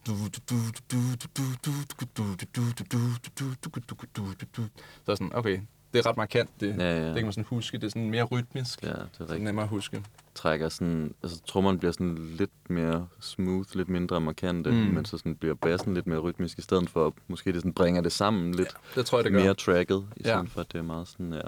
Så 5.07 5.17
sådan, 5.17 5.31
okay, 5.35 5.61
det 5.93 5.99
er 5.99 6.07
ret 6.07 6.17
markant, 6.17 6.51
det, 6.61 6.79
ja, 6.79 7.01
ja. 7.01 7.07
det 7.07 7.15
kan 7.15 7.25
man 7.25 7.33
sådan 7.33 7.45
huske. 7.45 7.79
Det 7.79 7.85
er 7.85 7.91
sådan 7.91 8.11
mere 8.11 8.25
rytmisk, 8.25 8.83
ja, 8.83 8.89
det 8.89 8.97
er 8.97 9.21
rigtigt. 9.21 9.43
Nemmere 9.43 9.63
at 9.65 9.69
huske. 9.69 10.05
Trækker 10.35 10.69
sådan, 10.69 11.15
altså 11.23 11.43
trommerne 11.43 11.79
bliver 11.79 11.93
sådan 11.93 12.19
lidt 12.19 12.71
mere 12.71 13.09
smooth, 13.21 13.77
lidt 13.77 13.89
mindre 13.89 14.21
markant, 14.21 14.67
mm. 14.67 14.73
men 14.73 15.05
så 15.05 15.19
sådan 15.19 15.37
bliver 15.37 15.55
bassen 15.55 15.95
lidt 15.95 16.07
mere 16.07 16.19
rytmisk 16.19 16.59
i 16.59 16.63
stedet 16.63 16.91
for, 16.91 17.15
måske 17.29 17.53
det 17.53 17.61
sådan 17.61 17.73
bringer 17.73 18.01
det 18.01 18.13
sammen 18.13 18.55
lidt 18.55 18.69
ja, 18.69 19.01
det 19.01 19.07
tror 19.07 19.19
jeg, 19.19 19.25
det 19.25 19.33
gør. 19.33 19.43
mere 19.43 19.55
tracket, 19.55 20.07
i 20.17 20.21
stedet 20.21 20.37
ja. 20.37 20.43
for, 20.43 20.61
at 20.61 20.73
det 20.73 20.79
er 20.79 20.83
meget 20.83 21.09
sådan, 21.09 21.33
ja, 21.33 21.41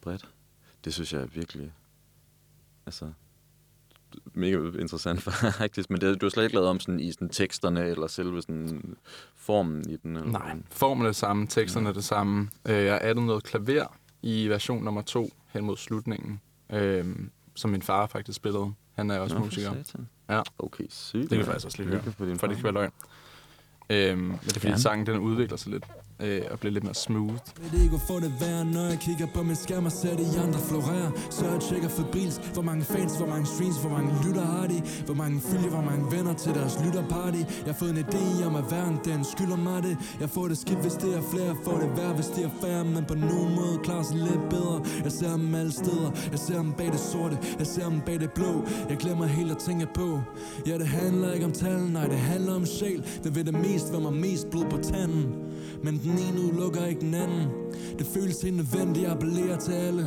bredt. 0.00 0.28
Det 0.84 0.94
synes 0.94 1.12
jeg 1.12 1.22
er 1.22 1.26
virkelig, 1.26 1.72
altså, 2.86 3.12
mega 4.34 4.56
interessant 4.80 5.22
faktisk, 5.58 5.90
men 5.90 6.00
det, 6.00 6.20
du 6.20 6.26
har 6.26 6.30
slet 6.30 6.44
ikke 6.44 6.54
lavet 6.54 6.68
om 6.68 6.80
sådan 6.80 7.00
i 7.00 7.12
sådan 7.12 7.28
teksterne, 7.28 7.86
eller 7.86 8.06
selve 8.06 8.42
sådan 8.42 8.96
formen 9.36 9.90
i 9.90 9.96
den? 9.96 10.16
Eller 10.16 10.30
Nej, 10.30 10.40
hvordan? 10.42 10.64
formen 10.70 11.02
er 11.04 11.08
det 11.08 11.16
samme, 11.16 11.46
teksterne 11.46 11.88
er 11.88 11.92
det 11.92 12.04
samme. 12.04 12.48
Øh, 12.68 12.84
Jeg 12.84 12.92
har 12.92 13.00
addet 13.02 13.22
noget 13.24 13.44
klaver 13.44 13.86
i 14.22 14.48
version 14.48 14.84
nummer 14.84 15.02
to 15.02 15.30
hen 15.48 15.64
mod 15.64 15.76
slutningen, 15.76 16.40
øh, 16.72 17.06
som 17.54 17.70
min 17.70 17.82
far 17.82 18.06
faktisk 18.06 18.36
spillede. 18.36 18.72
Han 18.92 19.10
er 19.10 19.18
også 19.18 19.38
Nå, 19.38 19.44
musiker. 19.44 19.74
satan. 19.84 20.08
Ja. 20.28 20.42
Okay, 20.58 20.84
sygt. 20.88 21.30
Det 21.30 21.38
kan 21.38 21.46
faktisk 21.46 21.66
også 21.66 21.78
lige 21.82 21.88
høre, 21.88 22.02
for 22.18 22.24
din 22.24 22.38
for 22.38 22.46
det 22.46 22.56
kan 22.56 22.64
være 22.64 22.72
løgn. 22.72 22.90
Øhm, 23.90 24.18
men 24.18 24.30
det 24.44 24.48
er 24.48 24.52
fordi, 24.52 24.66
Gerne. 24.66 24.82
sangen 24.82 25.06
den 25.06 25.18
udvikler 25.18 25.56
sig 25.56 25.72
lidt 25.72 25.84
øh, 26.20 26.42
og 26.50 26.58
bliver 26.60 26.72
lidt 26.72 26.84
mere 26.84 26.94
smooth. 26.94 27.34
Mit 27.62 27.86
ego 27.86 27.98
får 28.08 28.18
det 28.20 28.32
værre, 28.40 28.64
når 28.64 28.84
jeg 28.92 28.98
kigger 29.00 29.26
på 29.34 29.42
min 29.42 29.56
skærm 29.56 29.84
og 29.86 29.92
ser 29.92 30.16
de 30.16 30.40
andre 30.44 30.58
florere. 30.68 31.12
Så 31.30 31.46
jeg 31.50 31.60
tjekker 31.60 31.88
febrilsk, 31.88 32.40
hvor 32.52 32.62
mange 32.62 32.84
fans, 32.84 33.16
hvor 33.16 33.26
mange 33.26 33.46
streams, 33.46 33.76
hvor 33.80 33.90
mange 33.90 34.10
lytter 34.26 34.44
har 34.46 34.66
de? 34.66 34.82
Hvor 35.04 35.14
mange 35.14 35.40
følger, 35.40 35.68
hvor 35.70 35.80
mange 35.90 36.16
venner 36.16 36.34
til 36.34 36.54
deres 36.54 36.78
lytterparty? 36.84 37.38
Jeg 37.38 37.66
har 37.66 37.72
fået 37.72 37.90
en 37.90 38.04
idé 38.04 38.44
om, 38.46 38.56
at 38.56 38.64
verden 38.70 38.98
den 39.04 39.24
skylder 39.24 39.56
mig 39.56 39.82
det. 39.82 39.96
Jeg 40.20 40.30
får 40.30 40.48
det 40.48 40.58
skidt, 40.58 40.78
hvis 40.80 40.92
det 40.92 41.16
er 41.16 41.22
flere, 41.32 41.56
får 41.64 41.78
det 41.78 41.90
værre, 41.96 42.14
hvis 42.14 42.26
det 42.26 42.44
er 42.44 42.50
færre. 42.60 42.84
Men 42.84 43.04
på 43.04 43.14
nogen 43.14 43.54
måde 43.54 43.78
klarer 43.84 44.02
sig 44.02 44.16
lidt 44.16 44.48
bedre. 44.50 44.84
Jeg 45.04 45.12
ser 45.12 45.32
dem 45.36 45.54
alle 45.54 45.72
steder, 45.72 46.10
jeg 46.30 46.38
ser 46.38 46.56
dem 46.56 46.72
bag 46.72 46.86
det 46.86 47.00
sorte, 47.00 47.38
jeg 47.58 47.66
ser 47.66 47.88
dem 47.88 48.00
bag 48.00 48.20
det 48.20 48.30
blå. 48.32 48.64
Jeg 48.88 48.96
glemmer 48.96 49.26
helt 49.26 49.50
at 49.50 49.58
tænke 49.58 49.86
på. 49.94 50.20
Ja, 50.66 50.78
det 50.78 50.86
handler 50.86 51.32
ikke 51.32 51.46
om 51.46 51.52
tal, 51.52 51.80
nej, 51.80 52.06
det 52.06 52.18
handler 52.18 52.54
om 52.54 52.66
sjæl. 52.66 53.04
Hvem 53.22 53.34
vil 53.34 53.46
det 53.46 53.54
mest, 53.72 53.90
hvem 53.90 54.04
har 54.04 54.16
mest 54.26 54.50
blod 54.50 54.66
på 54.70 54.78
tanden. 54.90 55.24
Men 55.84 55.94
den 56.04 56.14
ene 56.26 56.38
udelukker 56.44 56.84
ikke 56.86 57.00
den 57.00 57.14
anden. 57.14 57.44
Det 57.98 58.06
føles 58.14 58.42
helt 58.42 58.56
nødvendigt 58.56 59.04
jeg 59.04 59.12
appellerer 59.14 59.58
til 59.66 59.72
alle. 59.72 60.06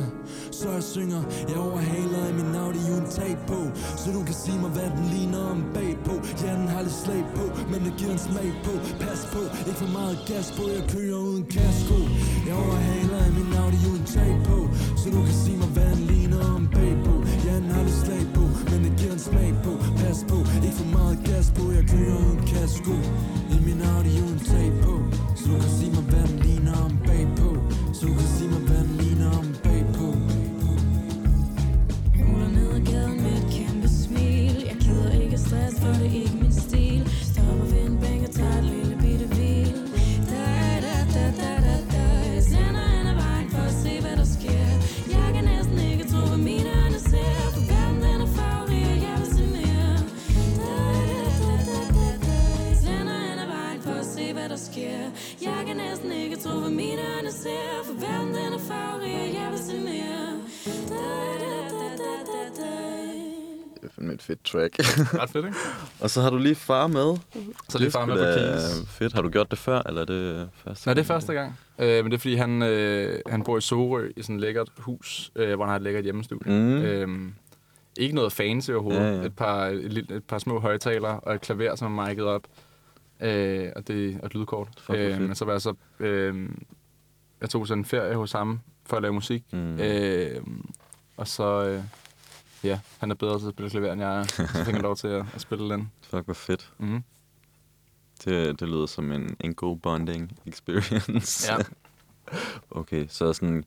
Så 0.58 0.66
jeg 0.70 0.82
synger, 0.82 1.22
jeg 1.50 1.58
overhaler 1.68 2.22
i 2.30 2.32
min 2.38 2.54
Audi 2.62 2.82
uden 2.94 3.08
tag 3.18 3.32
på. 3.50 3.60
Så 4.02 4.06
du 4.16 4.20
kan 4.28 4.36
sige 4.44 4.58
mig, 4.64 4.70
hvad 4.76 4.90
den 4.96 5.06
ligner 5.14 5.42
om 5.52 5.60
bagpå. 5.74 6.14
Ja, 6.42 6.52
den 6.60 6.68
har 6.74 6.82
lidt 6.86 6.98
slag 7.04 7.24
på, 7.38 7.44
men 7.70 7.80
det 7.86 7.92
giver 7.98 8.12
en 8.18 8.22
smag 8.28 8.50
på. 8.66 8.72
Pas 9.04 9.20
på, 9.32 9.42
ikke 9.68 9.80
for 9.84 9.92
meget 9.98 10.18
gas 10.30 10.48
på, 10.56 10.62
jeg 10.76 10.84
kører 10.94 11.18
uden 11.28 11.44
kasko. 11.56 11.98
Jeg 12.46 12.54
overhaler 12.64 13.20
i 13.28 13.32
min 13.38 13.50
Audi 13.62 13.80
uden 13.90 14.06
tag 14.16 14.32
på. 14.50 14.58
Så 15.00 15.06
du 15.14 15.20
kan 15.26 15.36
sige 15.44 15.58
mig, 15.62 15.70
hvad 15.76 15.90
den 15.96 16.04
ligner 16.12 16.42
om 16.56 16.62
bagpå. 16.76 17.14
Ja, 17.46 17.54
den 17.62 17.70
har 17.74 17.82
lidt 17.88 17.98
slag 18.04 18.24
på, 18.38 18.44
men 18.70 18.78
det 18.84 18.92
giver 19.00 19.14
en 19.18 19.24
smag 19.30 19.50
på. 19.66 19.72
Pas 20.00 20.18
på, 20.30 20.38
ikke 20.66 20.78
for 20.82 20.90
meget 20.98 21.18
gas 21.28 21.46
på, 21.56 21.64
jeg 21.76 21.84
kører 21.92 22.16
uden 22.24 22.40
kasko. 22.52 22.96
audio 23.86 24.22
and 24.22 24.44
tape. 24.44 24.72
Oh. 24.84 25.10
So 25.34 25.54
I 25.54 25.58
can 25.58 25.68
see 25.68 25.90
my 25.90 26.00
vanity. 26.02 26.55
Et 64.16 64.22
fedt 64.22 64.44
track. 64.44 64.74
Ret 65.22 65.30
fedt, 65.30 65.46
ikke? 65.46 65.56
og 66.02 66.10
så 66.10 66.20
har 66.20 66.30
du 66.30 66.38
lige 66.38 66.54
far 66.54 66.86
med. 66.86 67.16
Så 67.68 67.78
det 67.78 67.86
er 67.86 67.90
far 67.90 68.06
med 68.06 68.14
på 68.16 68.40
keys. 68.40 68.88
Fedt. 68.90 69.12
Har 69.12 69.22
du 69.22 69.28
gjort 69.28 69.50
det 69.50 69.58
før, 69.58 69.82
eller 69.86 70.00
er 70.00 70.04
det 70.04 70.48
første 70.64 70.88
Nej, 70.88 70.94
det 70.94 71.00
er 71.00 71.06
første 71.06 71.32
gang. 71.32 71.58
Øh, 71.78 72.04
men 72.04 72.10
det 72.10 72.16
er, 72.16 72.20
fordi 72.20 72.34
han, 72.34 72.62
øh, 72.62 73.20
han 73.26 73.42
bor 73.42 73.58
i 73.58 73.60
Sorø 73.60 74.08
i 74.16 74.22
sådan 74.22 74.36
et 74.36 74.40
lækkert 74.40 74.68
hus, 74.78 75.30
øh, 75.36 75.54
hvor 75.54 75.64
han 75.64 75.68
har 75.70 75.76
et 75.76 75.82
lækkert 75.82 76.04
hjemmestudie. 76.04 76.52
Mm. 76.52 76.82
Øh, 76.82 77.32
ikke 77.96 78.14
noget 78.14 78.32
fancy 78.32 78.70
overhovedet. 78.70 79.00
Ja, 79.00 79.16
Ja. 79.16 79.22
Et, 79.24 79.36
par, 79.36 79.66
et, 79.66 80.10
et 80.10 80.24
par 80.24 80.38
små 80.38 80.60
højtalere 80.60 81.20
og 81.20 81.34
et 81.34 81.40
klaver, 81.40 81.74
som 81.74 81.98
er 81.98 82.06
mic'et 82.06 82.22
op. 82.22 82.42
Øh, 83.20 83.68
og, 83.76 83.88
det, 83.88 84.18
og 84.20 84.26
et 84.26 84.34
lydkort. 84.34 84.68
Fedt. 84.78 85.20
men 85.22 85.34
så 85.34 85.44
var 85.44 85.52
jeg 85.52 85.60
så... 85.60 85.74
Øh, 86.00 86.48
jeg 87.40 87.50
tog 87.50 87.66
sådan 87.66 87.80
en 87.80 87.84
ferie 87.84 88.14
hos 88.14 88.32
ham 88.32 88.60
for 88.86 88.96
at 88.96 89.02
lave 89.02 89.14
musik. 89.14 89.44
Mm. 89.52 89.80
Øh, 89.80 90.40
og 91.16 91.28
så... 91.28 91.66
Øh, 91.68 91.80
ja, 92.64 92.80
han 92.98 93.10
er 93.10 93.14
bedre 93.14 93.38
til 93.38 93.46
at 93.46 93.52
spille 93.52 93.70
klaver, 93.70 93.92
end 93.92 94.02
jeg 94.02 94.18
er. 94.18 94.24
Så 94.24 94.46
fik 94.64 94.74
han 94.74 94.82
lov 94.82 94.96
til 94.96 95.08
at, 95.08 95.26
at 95.34 95.40
spille 95.40 95.70
den. 95.74 95.92
Fuck, 96.02 96.24
hvor 96.24 96.34
fedt. 96.34 96.72
Mm. 96.78 97.02
Det, 98.24 98.60
det 98.60 98.68
lyder 98.68 98.86
som 98.86 99.12
en, 99.12 99.36
en 99.40 99.54
god 99.54 99.76
bonding 99.76 100.38
experience. 100.46 101.52
Ja. 101.52 101.58
okay, 102.80 103.06
så 103.08 103.32
sådan 103.32 103.64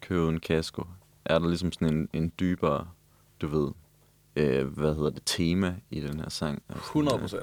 købe 0.00 0.28
en 0.28 0.40
kasko. 0.40 0.84
Er 1.24 1.38
der 1.38 1.48
ligesom 1.48 1.72
sådan 1.72 1.94
en, 1.96 2.08
en 2.12 2.32
dybere, 2.40 2.88
du 3.40 3.46
ved, 3.48 3.68
øh, 4.36 4.66
hvad 4.66 4.94
hedder 4.94 5.10
det, 5.10 5.22
tema 5.26 5.76
i 5.90 6.00
den 6.00 6.20
her 6.20 6.28
sang? 6.28 6.62
Altså, 6.68 6.82
100 6.84 7.18
procent. 7.18 7.42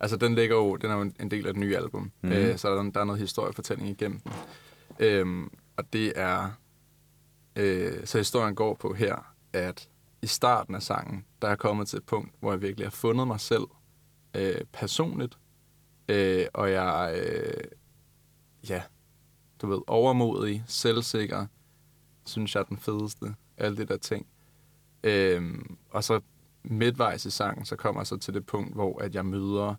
Altså, 0.00 0.16
den 0.16 0.34
ligger 0.34 0.56
jo, 0.56 0.76
den 0.76 0.90
er 0.90 0.94
jo 0.94 1.00
en- 1.02 1.16
en 1.20 1.30
del 1.30 1.46
af 1.46 1.52
det 1.54 1.60
nye 1.60 1.76
album, 1.76 2.10
mm. 2.22 2.32
øh, 2.32 2.58
så 2.58 2.74
der, 2.76 2.90
der 2.90 3.00
er 3.00 3.04
noget 3.04 3.20
historiefortælling 3.20 3.88
igennem 3.88 4.20
den. 4.20 4.32
Øhm, 4.98 5.50
og 5.76 5.92
det 5.92 6.12
er, 6.16 6.50
øh, 7.56 8.06
så 8.06 8.18
historien 8.18 8.54
går 8.54 8.74
på 8.74 8.94
her, 8.94 9.32
at 9.52 9.88
i 10.26 10.28
starten 10.28 10.74
af 10.74 10.82
sangen, 10.82 11.24
der 11.42 11.48
er 11.48 11.56
kommet 11.56 11.88
til 11.88 11.96
et 11.96 12.04
punkt, 12.04 12.34
hvor 12.40 12.50
jeg 12.50 12.62
virkelig 12.62 12.86
har 12.86 12.90
fundet 12.90 13.26
mig 13.26 13.40
selv 13.40 13.64
øh, 14.34 14.64
personligt, 14.72 15.38
Øh, 16.08 16.46
og 16.54 16.70
jeg, 16.70 17.22
øh, 17.22 17.64
ja, 18.68 18.82
du 19.62 19.66
ved, 19.66 19.80
overmodig, 19.86 20.64
selvsikker, 20.66 21.46
synes 22.26 22.54
jeg 22.54 22.60
er 22.60 22.64
den 22.64 22.76
fedeste. 22.76 23.34
Alle 23.56 23.76
det 23.76 23.88
der 23.88 23.96
ting. 23.96 24.26
Øh, 25.04 25.54
og 25.90 26.04
så 26.04 26.20
midtvejs 26.62 27.26
i 27.26 27.30
sangen, 27.30 27.64
så 27.64 27.76
kommer 27.76 28.00
jeg 28.00 28.06
så 28.06 28.16
til 28.16 28.34
det 28.34 28.46
punkt, 28.46 28.74
hvor 28.74 29.02
at 29.02 29.14
jeg 29.14 29.26
møder 29.26 29.74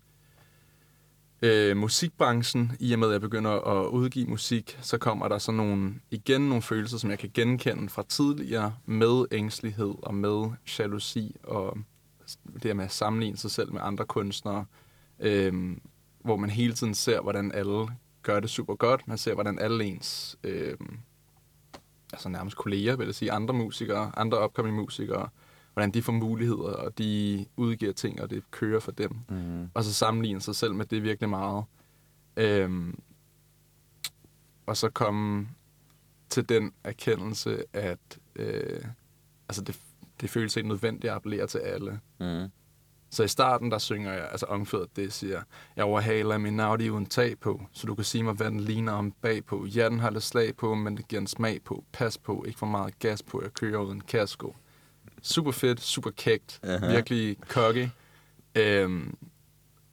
øh, 1.42 1.76
musikbranchen. 1.76 2.72
I 2.80 2.92
og 2.92 2.98
med, 2.98 3.08
at 3.08 3.12
jeg 3.12 3.20
begynder 3.20 3.50
at 3.50 3.88
udgive 3.88 4.26
musik, 4.26 4.78
så 4.82 4.98
kommer 4.98 5.28
der 5.28 5.38
sådan 5.38 5.56
nogle, 5.56 5.94
igen 6.10 6.40
nogle 6.40 6.62
følelser, 6.62 6.98
som 6.98 7.10
jeg 7.10 7.18
kan 7.18 7.30
genkende 7.34 7.88
fra 7.88 8.04
tidligere, 8.08 8.74
med 8.86 9.24
ængstelighed 9.32 9.94
og 10.02 10.14
med 10.14 10.50
jalousi 10.78 11.36
og 11.42 11.78
det 12.54 12.64
her 12.64 12.74
med 12.74 12.84
at 12.84 12.92
sammenligne 12.92 13.36
sig 13.36 13.50
selv 13.50 13.72
med 13.72 13.80
andre 13.84 14.04
kunstnere, 14.04 14.64
øh, 15.20 15.76
hvor 16.24 16.36
man 16.36 16.50
hele 16.50 16.74
tiden 16.74 16.94
ser, 16.94 17.20
hvordan 17.20 17.52
alle 17.52 17.88
gør 18.22 18.40
det 18.40 18.50
super 18.50 18.74
godt. 18.74 19.08
Man 19.08 19.18
ser, 19.18 19.34
hvordan 19.34 19.58
alle 19.58 19.84
ens, 19.84 20.38
øh, 20.44 20.76
altså 22.12 22.28
nærmest 22.28 22.56
kolleger, 22.56 22.96
vil 22.96 23.04
jeg 23.04 23.14
sige, 23.14 23.32
andre 23.32 23.54
musikere, 23.54 24.12
andre 24.16 24.38
opkommende 24.38 24.80
musikere, 24.80 25.28
hvordan 25.78 25.90
de 25.90 26.02
får 26.02 26.12
muligheder, 26.12 26.72
og 26.72 26.98
de 26.98 27.46
udgiver 27.56 27.92
ting, 27.92 28.22
og 28.22 28.30
det 28.30 28.50
kører 28.50 28.80
for 28.80 28.92
dem. 28.92 29.10
Mm. 29.28 29.70
Og 29.74 29.84
så 29.84 29.94
sammenligne 29.94 30.40
sig 30.40 30.56
selv 30.56 30.74
med 30.74 30.86
det 30.86 31.02
virkelig 31.02 31.28
meget. 31.28 31.64
Øhm, 32.36 32.98
og 34.66 34.76
så 34.76 34.88
komme 34.88 35.48
til 36.28 36.48
den 36.48 36.72
erkendelse, 36.84 37.62
at 37.72 38.18
øh, 38.36 38.84
altså 39.48 39.62
det, 39.62 39.80
det 40.20 40.30
føles 40.30 40.56
ikke 40.56 40.68
nødvendigt 40.68 41.04
at 41.10 41.16
appellere 41.16 41.46
til 41.46 41.58
alle. 41.58 42.00
Mm. 42.20 42.48
Så 43.10 43.22
i 43.22 43.28
starten, 43.28 43.70
der 43.70 43.78
synger 43.78 44.12
jeg, 44.12 44.28
altså 44.30 44.46
omkvædet 44.46 44.96
det 44.96 45.12
siger, 45.12 45.42
jeg 45.76 45.84
overhaler 45.84 46.38
min 46.38 46.60
Audi 46.60 46.90
uden 46.90 47.06
tag 47.06 47.38
på, 47.38 47.62
så 47.72 47.86
du 47.86 47.94
kan 47.94 48.04
sige 48.04 48.24
mig, 48.24 48.34
hvad 48.34 48.50
den 48.50 48.60
ligner 48.60 48.92
om 48.92 49.12
bagpå. 49.12 49.66
Ja, 49.66 49.88
den 49.88 50.00
har 50.00 50.10
lidt 50.10 50.24
slag 50.24 50.56
på, 50.56 50.74
men 50.74 50.96
det 50.96 51.08
giver 51.08 51.20
en 51.20 51.26
smag 51.26 51.62
på. 51.64 51.84
Pas 51.92 52.18
på, 52.18 52.44
ikke 52.46 52.58
for 52.58 52.66
meget 52.66 52.98
gas 52.98 53.22
på, 53.22 53.42
jeg 53.42 53.52
kører 53.52 53.78
uden 53.78 54.00
kasko. 54.00 54.54
Super 55.22 55.50
fedt, 55.50 55.80
super 55.80 56.10
kægt, 56.10 56.60
Aha. 56.62 56.86
virkelig 56.92 57.36
cocky. 57.48 57.88
Øhm, 58.54 59.14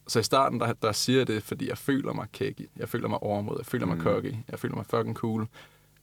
så 0.08 0.20
i 0.20 0.24
starten, 0.24 0.60
der, 0.60 0.74
der 0.74 0.92
siger 0.92 1.20
jeg 1.20 1.28
det, 1.28 1.44
fordi 1.44 1.70
jeg 1.70 1.78
føler 1.78 2.14
mig 2.14 2.28
kæk. 2.32 2.62
Jeg 2.78 2.90
føler 2.90 3.08
mig 3.08 3.24
overmod, 3.24 3.56
jeg 3.60 3.66
føler 3.66 3.86
mig 3.86 3.98
Mm. 3.98 4.04
cocky, 4.04 4.36
jeg 4.50 4.60
føler 4.60 4.76
mig 4.76 4.86
fucking 4.86 5.16
cool. 5.16 5.48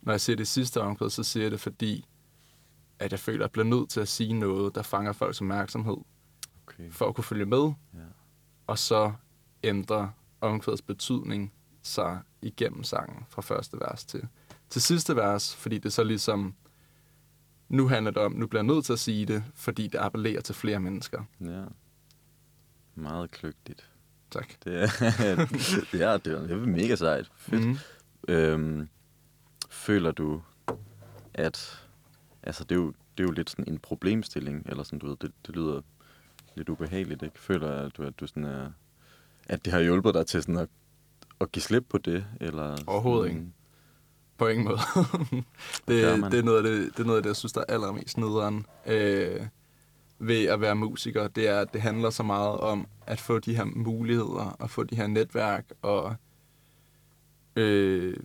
Når 0.03 0.13
jeg 0.13 0.21
siger 0.21 0.37
det 0.37 0.49
sidste 0.49 0.81
omkvæd, 0.81 1.11
så 1.11 1.23
siger 1.23 1.45
jeg 1.45 1.51
det, 1.51 1.61
fordi 1.61 2.05
at 2.99 3.13
jeg 3.13 3.21
føler, 3.21 3.39
at 3.39 3.43
jeg 3.43 3.51
bliver 3.51 3.65
nødt 3.67 3.91
til 3.91 4.01
at 4.01 4.09
sige 4.09 4.33
noget, 4.33 4.75
der 4.75 4.83
fanger 4.83 5.13
folks 5.13 5.41
opmærksomhed 5.41 5.97
Okay. 6.67 6.91
for 6.93 7.09
at 7.09 7.15
kunne 7.15 7.25
følge 7.25 7.47
med, 7.47 7.73
Ja. 7.95 7.99
og 8.67 8.79
så 8.79 9.13
ændrer 9.65 10.09
omkvædets 10.41 10.83
betydning 10.83 11.53
sig 11.83 12.21
igennem 12.43 12.85
sangen 12.85 13.25
fra 13.29 13.43
første 13.43 13.77
vers 13.81 14.05
til, 14.05 14.29
til 14.71 14.83
sidste 14.83 15.17
vers, 15.17 15.57
fordi 15.57 15.79
det 15.79 15.93
så 15.93 16.05
ligesom, 16.05 16.55
nu 17.73 17.89
handler 17.89 18.11
det 18.11 18.23
om, 18.23 18.33
nu 18.33 18.47
bliver 18.47 18.63
jeg 18.63 18.67
nødt 18.75 18.85
til 18.85 18.93
at 18.93 18.99
sige 18.99 19.27
det, 19.27 19.45
fordi 19.55 19.87
det 19.87 19.99
appellerer 19.99 20.41
til 20.41 20.55
flere 20.55 20.81
mennesker. 20.81 21.25
Ja. 21.41 21.65
Meget 22.95 23.31
kløgtigt. 23.31 23.91
Tak. 24.31 24.53
Det 24.65 24.83
er, 24.83 24.89
ja, 26.07 26.17
det 26.17 26.33
er, 26.33 26.41
det 26.41 26.51
er 26.51 26.67
mega 26.67 26.97
sejt. 26.97 27.31
Fedt. 27.37 27.67
Mm. 27.67 27.77
Øhm, 28.29 28.89
føler 29.71 30.13
du, 30.13 30.43
at... 31.35 31.87
Altså, 32.43 32.65
det 32.65 32.73
er, 32.73 32.81
jo, 32.81 32.87
det 32.87 33.25
er 33.25 33.25
jo 33.25 33.31
lidt 33.31 33.51
sådan 33.51 33.69
en 33.69 33.79
problemstilling, 33.79 34.67
eller 34.67 34.83
sådan, 34.83 34.99
du 34.99 35.07
ved, 35.07 35.17
det, 35.21 35.33
det 35.47 35.57
lyder 35.57 35.81
lidt 36.55 36.69
ubehageligt, 36.69 37.23
ikke? 37.23 37.41
Føler 37.41 37.69
at 37.69 37.97
du, 37.97 38.03
at 38.03 38.21
du 38.21 38.27
sådan 38.27 38.45
er... 38.45 38.71
At 39.49 39.65
det 39.65 39.73
har 39.73 39.81
hjulpet 39.81 40.15
dig 40.15 40.27
til 40.27 40.43
sådan 40.43 40.57
at, 40.57 40.69
at 41.41 41.53
give 41.53 41.63
slip 41.63 41.85
på 41.89 41.99
det, 41.99 42.27
eller... 42.41 42.77
Overhovedet 42.87 43.31
sådan, 43.31 43.43
ikke. 43.43 43.53
På 44.39 44.49
ingen 44.49 44.65
måde. 44.65 44.79
det, 45.89 46.03
det, 46.33 46.39
er 46.39 46.43
noget 46.43 46.57
af 46.57 46.63
det, 46.63 46.93
det 46.97 47.01
er 47.03 47.05
noget 47.05 47.17
af 47.17 47.23
det, 47.23 47.29
jeg 47.31 47.37
synes, 47.37 47.53
der 47.53 47.61
er 47.61 47.75
allermest 47.75 48.19
nederen 48.19 48.67
øh, 48.87 49.47
ved 50.19 50.45
at 50.45 50.61
være 50.61 50.75
musiker. 50.77 51.29
Det 51.29 51.49
er, 51.49 51.61
at 51.61 51.73
det 51.73 51.81
handler 51.83 52.11
så 52.11 52.23
meget 52.23 52.59
om 52.61 52.87
at 53.07 53.21
få 53.21 53.39
de 53.39 53.57
her 53.57 53.65
muligheder, 53.65 54.57
og 54.59 54.71
få 54.71 54.83
de 54.85 54.97
her 54.97 55.07
netværk, 55.07 55.65
og 55.83 56.15
øh, 57.57 58.17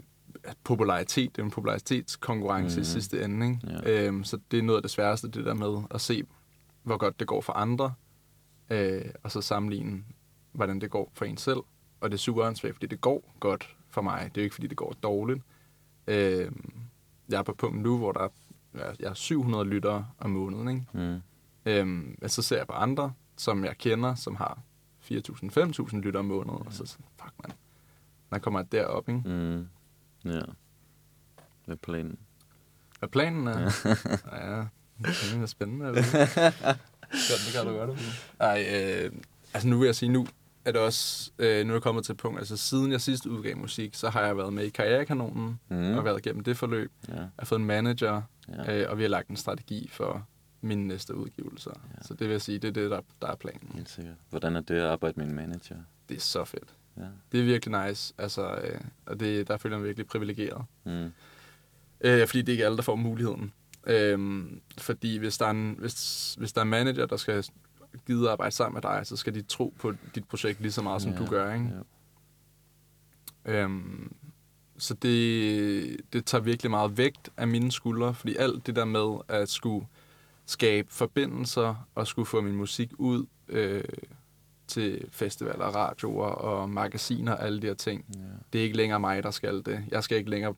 popularitet. 0.64 1.36
Det 1.36 1.42
er 1.42 1.46
en 1.46 1.52
popularitetskonkurrence 1.52 2.76
mm. 2.76 2.80
i 2.80 2.82
Mhm. 2.82 2.86
sidste 2.86 3.24
ende. 3.24 3.48
Ikke? 3.48 3.60
Ja. 3.90 4.06
Øhm, 4.08 4.24
så 4.24 4.40
det 4.52 4.60
er 4.60 4.64
noget 4.64 4.78
af 4.78 4.82
det 4.82 4.92
sværeste, 4.92 5.28
det 5.28 5.46
der 5.46 5.54
med 5.54 5.84
at 5.92 6.02
se, 6.02 6.24
hvor 6.84 6.98
godt 6.98 7.20
det 7.20 7.28
går 7.28 7.42
for 7.42 7.54
andre, 7.54 7.94
øh, 8.70 9.02
og 9.24 9.32
så 9.32 9.42
sammenligne, 9.42 10.04
hvordan 10.52 10.82
det 10.82 10.90
går 10.92 11.12
for 11.16 11.26
en 11.26 11.38
selv. 11.38 11.60
Og 12.02 12.12
det 12.12 12.14
er 12.14 12.20
super 12.20 12.44
åndssvagt, 12.44 12.76
fordi 12.76 12.86
det 12.88 13.02
går 13.02 13.34
godt 13.40 13.76
for 13.90 14.02
mig. 14.02 14.30
Det 14.36 14.38
er 14.38 14.42
jo 14.42 14.44
ikke, 14.44 14.56
fordi 14.56 14.68
det 14.68 14.78
går 14.78 14.96
dårligt. 15.04 15.42
Øh, 16.08 16.52
jeg 17.30 17.38
er 17.40 17.44
på 17.44 17.54
punkt 17.54 17.82
nu, 17.82 17.98
hvor 17.98 18.12
der 18.12 18.20
er, 18.20 18.30
ja, 18.76 18.92
jeg 19.00 19.10
er 19.10 19.14
700 19.14 19.66
lyttere 19.66 20.08
om 20.18 20.30
måneden. 20.30 20.68
Ikke? 20.68 20.86
Mm. 20.94 21.22
Øhm, 21.66 22.16
men 22.22 22.30
så 22.30 22.42
ser 22.42 22.58
jeg 22.58 22.68
på 22.68 22.74
andre, 22.74 23.14
som 23.38 23.66
jeg 23.66 23.78
kender, 23.78 24.16
som 24.16 24.36
har 24.36 24.60
4.000-5.000 25.12 25.98
lyttere 25.98 26.20
om 26.20 26.26
måneden, 26.26 26.68
og 26.68 26.74
så 26.74 26.86
sådan, 26.86 27.06
fuck 27.22 27.34
man, 27.44 27.52
når 28.32 28.40
kommer 28.40 28.60
jeg 28.60 28.72
derop, 28.72 29.10
ikke? 29.10 29.22
Mm. 29.26 29.68
Ja. 30.26 30.42
Hvad 31.66 31.76
er 31.76 31.80
planen? 31.82 32.20
Hvad 33.00 33.10
planen 33.10 33.48
er? 33.48 33.60
ja, 34.46 34.66
det 35.04 35.42
er 35.42 35.46
spændende. 35.46 35.86
Det? 35.86 35.96
Godt, 36.14 37.42
det 37.46 37.54
kan 37.54 37.66
du 37.66 37.72
godt. 37.72 38.00
Ej, 38.40 38.66
øh, 38.74 39.12
altså 39.54 39.70
nu 39.70 39.78
vil 39.80 39.86
jeg 39.86 39.96
sige, 39.96 40.10
nu 40.10 40.28
er 40.68 40.72
det 40.72 40.82
også, 40.82 41.32
øh, 41.40 41.66
nu 41.66 41.72
er 41.74 41.76
jeg 41.76 41.82
kommet 41.82 42.06
til 42.06 42.12
et 42.14 42.18
punkt, 42.18 42.40
altså 42.40 42.58
siden 42.58 42.92
jeg 42.92 43.02
sidst 43.02 43.26
udgav 43.26 43.58
musik, 43.58 43.96
så 43.96 44.10
har 44.10 44.22
jeg 44.26 44.38
været 44.38 44.54
med 44.54 44.64
i 44.64 44.70
Karrierekanonen, 44.70 45.60
Mm. 45.70 45.98
og 45.98 46.06
været 46.06 46.26
igennem 46.26 46.44
det 46.44 46.58
forløb. 46.58 46.92
Ja. 47.08 47.14
Jeg 47.16 47.30
har 47.40 47.46
fået 47.46 47.60
en 47.60 47.66
manager, 47.66 48.22
Ja. 48.50 48.82
øh, 48.82 48.92
og 48.92 48.98
vi 48.98 49.04
har 49.04 49.10
lagt 49.10 49.28
en 49.30 49.36
strategi 49.38 49.90
for 49.92 50.28
mine 50.62 50.88
næste 50.88 51.16
udgivelser. 51.16 51.72
Ja. 51.98 52.04
Så 52.08 52.14
det 52.14 52.20
vil 52.28 52.32
jeg 52.32 52.42
sige, 52.42 52.60
det 52.60 52.68
er 52.68 52.72
det, 52.72 52.92
der, 52.92 53.02
der 53.22 53.28
er 53.28 53.36
planen. 53.36 53.72
Helt 53.76 53.90
sikkert. 53.90 54.16
Hvordan 54.30 54.56
er 54.56 54.62
det 54.62 54.76
at 54.76 54.84
arbejde 54.86 55.20
med 55.20 55.26
en 55.28 55.36
manager? 55.36 55.76
Det 56.10 56.18
er 56.18 56.22
så 56.22 56.46
fedt. 56.46 56.74
Ja. 56.98 57.04
Det 57.32 57.40
er 57.40 57.44
virkelig 57.44 57.88
nice, 57.88 58.14
altså, 58.18 58.56
øh, 58.56 58.80
og 59.06 59.20
det, 59.20 59.48
der 59.48 59.58
føler 59.58 59.76
jeg 59.76 59.80
mig 59.82 59.88
virkelig 59.88 60.08
privilegeret. 60.08 60.66
Mm. 60.86 61.12
Øh, 62.02 62.28
fordi 62.28 62.42
det 62.42 62.50
er 62.50 62.54
ikke 62.54 62.66
alle, 62.66 62.78
der 62.78 62.84
får 62.84 62.96
muligheden. 62.96 63.54
Øhm, 63.88 64.62
fordi 64.78 65.18
hvis 65.18 65.38
der, 65.38 65.46
er 65.46 65.50
en, 65.52 65.76
hvis, 65.80 66.34
hvis 66.38 66.54
der 66.54 66.62
er 66.62 66.64
en 66.64 66.70
manager, 66.70 67.06
der 67.06 67.18
skal 67.18 67.46
gide 68.06 68.26
at 68.26 68.32
arbejde 68.32 68.56
sammen 68.56 68.74
med 68.74 68.82
dig, 68.82 69.02
så 69.08 69.16
skal 69.16 69.34
de 69.36 69.42
tro 69.42 69.74
på 69.80 69.94
dit 70.16 70.28
projekt 70.28 70.62
lige 70.62 70.72
så 70.72 70.82
meget, 70.82 71.02
som 71.02 71.12
Ja, 71.12 71.18
du 71.18 71.26
gør. 71.26 71.54
Ikke? 71.54 71.70
Ja. 73.46 73.64
Øhm, 73.64 74.14
så 74.78 74.94
det, 74.94 75.98
det 76.14 76.26
tager 76.26 76.42
virkelig 76.42 76.70
meget 76.72 76.98
vægt 76.98 77.30
af 77.38 77.48
mine 77.48 77.72
skuldre, 77.72 78.14
fordi 78.14 78.36
alt 78.36 78.68
det 78.68 78.76
der 78.76 78.86
med 78.86 79.18
at 79.28 79.50
skulle 79.50 79.88
skabe 80.46 80.88
forbindelser 80.94 81.88
og 81.96 82.08
skulle 82.08 82.26
få 82.26 82.42
min 82.42 82.56
musik 82.56 82.92
ud 82.98 83.26
øh, 83.50 83.84
til 84.68 85.06
festivaler, 85.12 85.66
radioer 85.66 86.28
og 86.28 86.70
magasiner 86.70 87.32
og 87.32 87.46
alle 87.46 87.62
de 87.62 87.68
her 87.68 87.74
ting, 87.74 88.06
Ja. 88.16 88.20
det 88.54 88.60
er 88.60 88.64
ikke 88.64 88.78
længere 88.78 89.00
mig, 89.00 89.24
der 89.24 89.32
skal 89.32 89.64
det. 89.66 89.86
Jeg 89.92 90.04
skal 90.04 90.18
ikke 90.18 90.30
længere... 90.30 90.54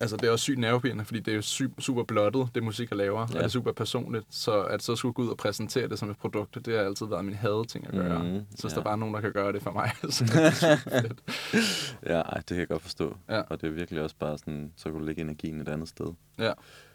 Altså, 0.00 0.16
det 0.16 0.26
er 0.26 0.30
også 0.30 0.42
sygt 0.42 0.58
nervepirrende, 0.58 1.04
fordi 1.04 1.20
det 1.20 1.32
er 1.32 1.36
jo 1.36 1.42
sy- 1.42 1.62
super 1.78 2.02
blottet, 2.04 2.48
det 2.54 2.62
musik, 2.62 2.90
jeg 2.90 2.96
laver, 2.96 3.18
ja. 3.18 3.22
og 3.22 3.28
det 3.28 3.42
er 3.42 3.48
super 3.48 3.72
personligt. 3.72 4.26
Så 4.30 4.62
at 4.62 4.82
så 4.82 4.96
skulle 4.96 5.12
gå 5.12 5.22
ud 5.22 5.28
og 5.28 5.36
præsentere 5.36 5.88
det 5.88 5.98
som 5.98 6.10
et 6.10 6.16
produkt, 6.18 6.54
det 6.66 6.74
har 6.78 6.84
altid 6.84 7.06
været 7.06 7.24
min 7.24 7.34
hadeting 7.34 7.86
at 7.86 7.92
gøre. 7.92 8.22
Mm, 8.24 8.46
så 8.56 8.62
hvis 8.62 8.72
ja. 8.72 8.76
der 8.76 8.82
bare 8.84 8.92
er 8.92 8.96
nogen, 8.96 9.14
der 9.14 9.20
kan 9.20 9.32
gøre 9.32 9.52
det 9.52 9.62
for 9.62 9.70
mig, 9.72 9.90
så 10.10 10.24
det. 10.24 11.20
Ja, 12.12 12.20
ej, 12.20 12.36
det 12.36 12.46
kan 12.46 12.58
jeg 12.58 12.68
godt 12.68 12.82
forstå. 12.82 13.16
Ja. 13.28 13.40
Og 13.40 13.60
det 13.60 13.66
er 13.66 13.70
virkelig 13.70 14.02
også 14.02 14.16
bare 14.18 14.38
sådan, 14.38 14.72
så 14.76 14.84
kan 14.90 14.92
du 15.00 15.04
lægge 15.06 15.20
energien 15.22 15.60
et 15.60 15.68
andet 15.68 15.88
sted. 15.88 16.06
Ja, 16.38 16.52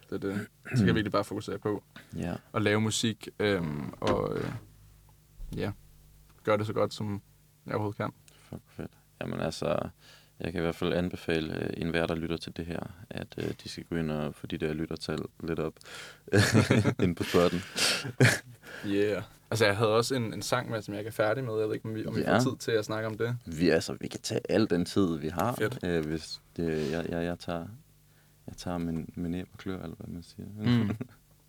det 0.09 0.23
er 0.23 0.29
det. 0.29 0.47
Så 0.69 0.75
kan 0.77 0.87
jeg 0.87 0.95
virkelig 0.95 1.11
bare 1.11 1.23
fokusere 1.23 1.59
på 1.59 1.83
Ja. 2.15 2.33
at 2.53 2.61
lave 2.61 2.81
musik, 2.81 3.27
øhm, 3.39 3.93
og 4.01 4.37
øh, 4.37 4.51
ja, 5.55 5.71
gøre 6.43 6.57
det 6.57 6.67
så 6.67 6.73
godt, 6.73 6.93
som 6.93 7.21
jeg 7.65 7.73
overhovedet 7.75 7.97
kan. 7.97 8.11
Fuck 8.49 8.61
fedt. 8.67 8.91
Jamen 9.21 9.39
altså, 9.39 9.79
jeg 10.41 10.51
kan 10.51 10.61
i 10.61 10.63
hvert 10.63 10.75
fald 10.75 10.93
anbefale 10.93 11.55
øh, 11.63 11.69
enhver, 11.77 12.05
der 12.05 12.15
lytter 12.15 12.37
til 12.37 12.57
det 12.57 12.65
her, 12.65 12.79
at 13.09 13.27
øh, 13.37 13.51
de 13.63 13.69
skal 13.69 13.83
gå 13.83 13.95
ind 13.95 14.11
og 14.11 14.35
få 14.35 14.47
de 14.47 14.57
der 14.57 14.73
lyttertal 14.73 15.19
lidt 15.43 15.59
op 15.59 15.73
ind 17.03 17.15
på 17.15 17.23
spotten. 17.23 17.61
Yeah. 18.87 19.23
Altså, 19.51 19.65
jeg 19.65 19.77
havde 19.77 19.89
også 19.95 20.15
en, 20.15 20.33
en 20.33 20.41
sang 20.41 20.69
med, 20.69 20.81
som 20.81 20.93
jeg 20.93 20.99
ikke 20.99 21.07
er 21.07 21.11
færdig 21.11 21.43
med. 21.43 21.59
Jeg 21.59 21.67
ved 21.67 21.73
ikke, 21.75 21.89
om 21.89 21.95
vi, 21.95 22.05
om 22.05 22.15
vi 22.15 22.21
Ja. 22.21 22.35
får 22.37 22.39
tid 22.39 22.57
til 22.59 22.71
at 22.71 22.85
snakke 22.85 23.07
om 23.07 23.17
det. 23.17 23.37
Vi, 23.45 23.69
altså, 23.69 23.97
vi 24.01 24.07
kan 24.07 24.19
tage 24.19 24.41
al 24.49 24.69
den 24.69 24.85
tid, 24.85 25.17
vi 25.17 25.27
har. 25.29 25.55
Fedt. 25.55 25.79
Øh, 25.83 26.05
hvis 26.05 26.41
det, 26.57 26.91
jeg, 26.91 27.05
jeg, 27.09 27.23
jeg 27.25 27.39
tager, 27.39 27.65
jeg 28.47 28.57
tager 28.57 28.77
min, 28.77 29.09
min 29.15 29.31
næb 29.31 29.47
og 29.53 29.57
klør, 29.57 29.81
eller 29.83 29.95
hvad 29.99 30.13
man 30.13 30.23
siger. 30.23 30.47
Mm. 30.83 30.95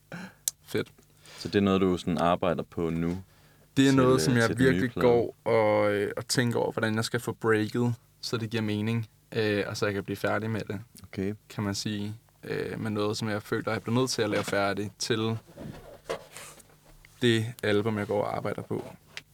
Fedt. 0.72 0.92
Så 1.38 1.48
det 1.48 1.54
er 1.54 1.60
noget, 1.60 1.80
du 1.80 1.96
sådan 1.96 2.18
arbejder 2.18 2.62
på 2.62 2.90
nu. 2.90 3.22
Det 3.76 3.84
er 3.84 3.88
Til, 3.88 3.96
noget, 3.96 4.14
øh, 4.14 4.20
som 4.20 4.36
jeg 4.36 4.58
virkelig 4.58 4.90
går 4.92 5.36
og, 5.44 5.92
øh, 5.94 6.12
og 6.16 6.26
tænker 6.28 6.58
over, 6.58 6.72
hvordan 6.72 6.94
jeg 6.94 7.04
skal 7.04 7.20
få 7.20 7.32
breaket, 7.32 7.94
så 8.22 8.36
det 8.36 8.50
giver 8.50 8.62
mening, 8.62 9.06
øh, 9.32 9.64
og 9.66 9.76
så 9.76 9.86
jeg 9.86 9.94
kan 9.94 10.04
blive 10.04 10.16
færdig 10.16 10.50
med 10.50 10.60
det, 10.60 10.80
Okay. 11.02 11.34
kan 11.48 11.64
man 11.64 11.74
sige. 11.74 12.14
Øh, 12.44 12.80
med 12.80 12.90
noget, 12.90 13.16
som 13.16 13.28
jeg 13.28 13.42
føler, 13.42 13.72
jeg 13.72 13.82
bliver 13.82 13.98
nødt 14.00 14.10
til 14.10 14.22
at 14.22 14.30
lave 14.30 14.44
færdig 14.44 14.90
til 14.98 15.38
det 17.22 17.46
album, 17.62 17.98
jeg 17.98 18.06
går 18.06 18.22
og 18.24 18.36
arbejder 18.36 18.62
på. 18.62 18.84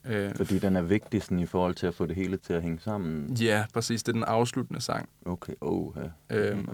Øh, 0.04 0.34
Fordi 0.34 0.58
den 0.58 0.76
er 0.76 0.82
vigtig 0.82 1.22
sådan, 1.22 1.38
i 1.38 1.46
forhold 1.46 1.74
til 1.74 1.86
at 1.86 1.94
få 1.94 2.06
det 2.06 2.16
hele 2.16 2.36
til 2.36 2.52
at 2.52 2.62
hænge 2.62 2.80
sammen. 2.80 3.34
ja, 3.34 3.64
præcis. 3.74 4.02
Det 4.02 4.08
er 4.08 4.12
den 4.12 4.24
afsluttende 4.24 4.80
sang. 4.80 5.08
Okay, 5.24 5.52
oh, 5.60 5.94
ja. 6.30 6.36
Øhm, 6.36 6.68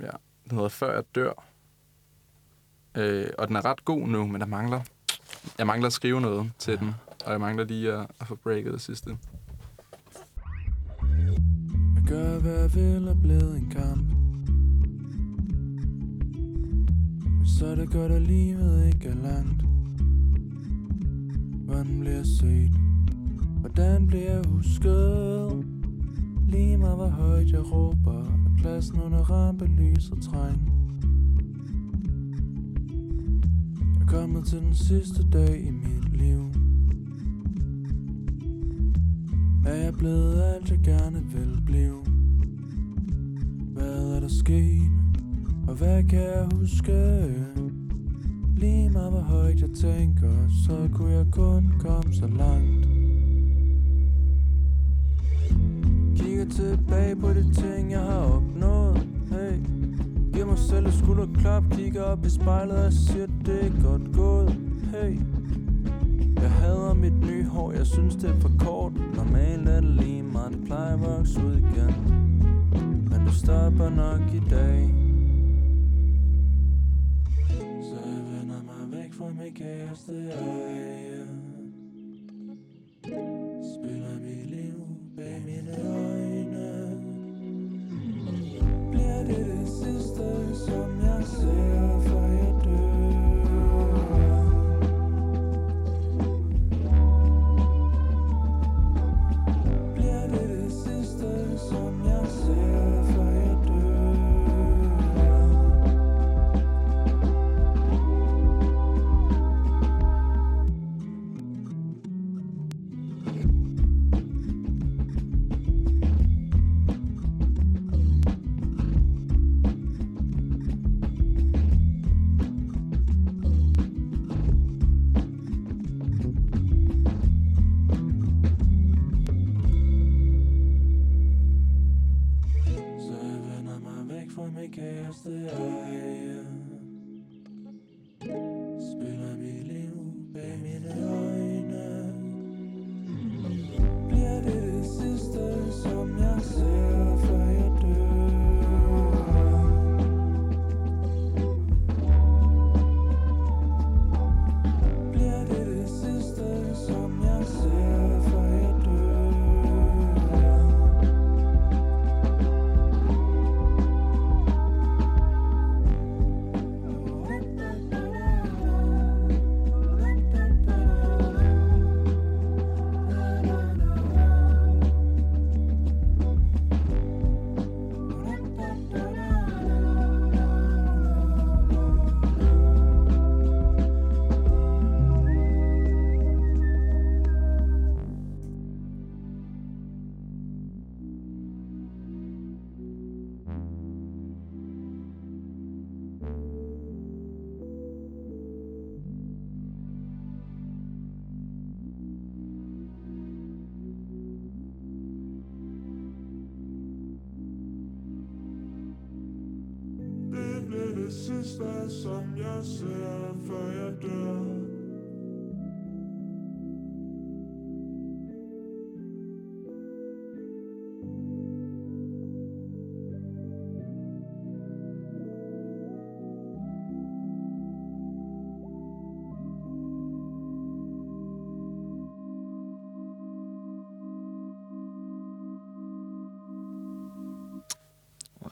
ja, 0.00 0.10
den 0.50 0.56
hedder 0.56 0.68
Før 0.68 0.94
jeg 0.94 1.04
dør. 1.14 1.44
Øh, 2.94 3.26
og 3.38 3.48
den 3.48 3.56
er 3.56 3.64
ret 3.64 3.84
god 3.84 4.08
nu, 4.08 4.26
men 4.26 4.40
der 4.40 4.46
mangler... 4.46 4.80
Jeg 5.58 5.66
mangler 5.66 5.86
at 5.86 5.92
skrive 5.92 6.20
noget 6.20 6.52
til 6.58 6.78
den, 6.78 6.94
og 7.24 7.32
jeg 7.32 7.40
mangler 7.40 7.64
lige 7.64 7.92
at, 7.92 8.06
at 8.20 8.26
få 8.26 8.34
breaket 8.34 8.72
det 8.72 8.80
sidste. 8.80 9.18
Jeg 12.06 12.14
gør, 12.14 12.38
hvad 12.38 12.60
jeg 12.60 12.74
vil 12.74 13.08
er 13.08 13.14
blevet 13.14 13.56
en 13.56 13.68
kamp 13.70 14.06
Men 17.38 17.46
så 17.46 17.66
er 17.66 17.74
det 17.74 17.90
godt, 17.90 18.12
at 18.12 18.22
livet 18.22 18.86
ikke 18.86 19.08
er 19.08 19.14
langt 19.14 19.62
Hvordan 21.64 22.00
bliver 22.00 22.16
jeg 22.16 22.26
set? 22.26 22.70
Hvordan 23.60 24.06
bliver 24.06 24.32
jeg 24.32 24.42
husket? 24.48 25.66
Lige 26.48 26.76
meget 26.76 26.96
hvor 26.96 27.08
højt 27.08 27.50
jeg 27.50 27.72
råber 27.72 28.20
Er 28.20 28.56
pladsen 28.58 29.00
under 29.00 29.18
rampelys 29.18 30.10
og 30.10 30.22
træng 30.22 30.72
Jeg 33.94 34.02
er 34.02 34.06
kommet 34.06 34.46
til 34.46 34.58
den 34.58 34.74
sidste 34.74 35.22
dag 35.32 35.66
i 35.66 35.70
mit 35.70 36.16
liv 36.16 36.65
er 39.66 39.74
jeg 39.74 39.94
blevet 39.94 40.42
alt, 40.42 40.70
jeg 40.70 40.78
gerne 40.84 41.22
vil 41.32 41.62
blive? 41.66 42.04
Hvad 43.72 44.16
er 44.16 44.20
der 44.20 44.28
sket? 44.28 44.90
Og 45.68 45.74
hvad 45.74 46.04
kan 46.04 46.20
jeg 46.20 46.48
huske? 46.54 47.34
Lige 48.56 48.90
meget 48.90 49.10
hvor 49.10 49.20
højt 49.20 49.60
jeg 49.60 49.70
tænker, 49.70 50.48
så 50.66 50.88
kunne 50.92 51.12
jeg 51.12 51.26
kun 51.32 51.72
komme 51.80 52.14
så 52.14 52.26
langt. 52.26 52.88
Kigger 56.16 56.44
tilbage 56.44 57.16
på 57.16 57.28
de 57.28 57.54
ting, 57.54 57.90
jeg 57.90 58.00
har 58.00 58.18
opnået. 58.18 59.08
Hey, 59.30 59.60
giver 60.32 60.46
mig 60.46 60.58
selv 60.58 60.86
et 60.86 60.94
skulderklap, 60.94 61.64
kigger 61.70 62.02
op 62.02 62.26
i 62.26 62.28
spejlet 62.28 62.86
og 62.86 62.92
siger, 62.92 63.26
det 63.46 63.64
er 63.64 63.82
godt 63.82 64.16
gået. 64.16 64.56
Hey, 64.92 65.18
jeg 66.40 66.50
hader 66.50 66.94
mit 66.94 67.20
nye 67.26 67.44
hår, 67.44 67.72
jeg 67.72 67.86
synes 67.86 68.16
det 68.16 68.30
er 68.30 68.40
for 68.40 68.50
kort. 68.58 68.92
Normalt 69.14 69.68
er 69.68 69.80
det 69.80 69.90
lige 69.90 70.22
meget, 70.22 70.52
det 70.52 70.64
plejer 70.66 70.94
at 70.94 71.00
vokse 71.00 71.44
ud 71.44 71.56
igen. 71.56 71.94
Men 73.10 73.26
du 73.26 73.32
stopper 73.32 73.88
nok 73.90 74.20
i 74.34 74.42
dag. 74.50 74.94
Så 77.88 77.96
jeg 78.06 78.22
vender 78.32 78.62
mig 78.62 78.98
væk 78.98 79.12
fra 79.12 79.28
mit 79.28 79.54
kæreste 79.54 80.12
øje 80.12 81.26
Spiller 83.74 84.20
mit 84.20 84.50
liv 84.50 84.86
bag 85.16 85.42
mine 85.46 85.70
øjne 85.84 85.95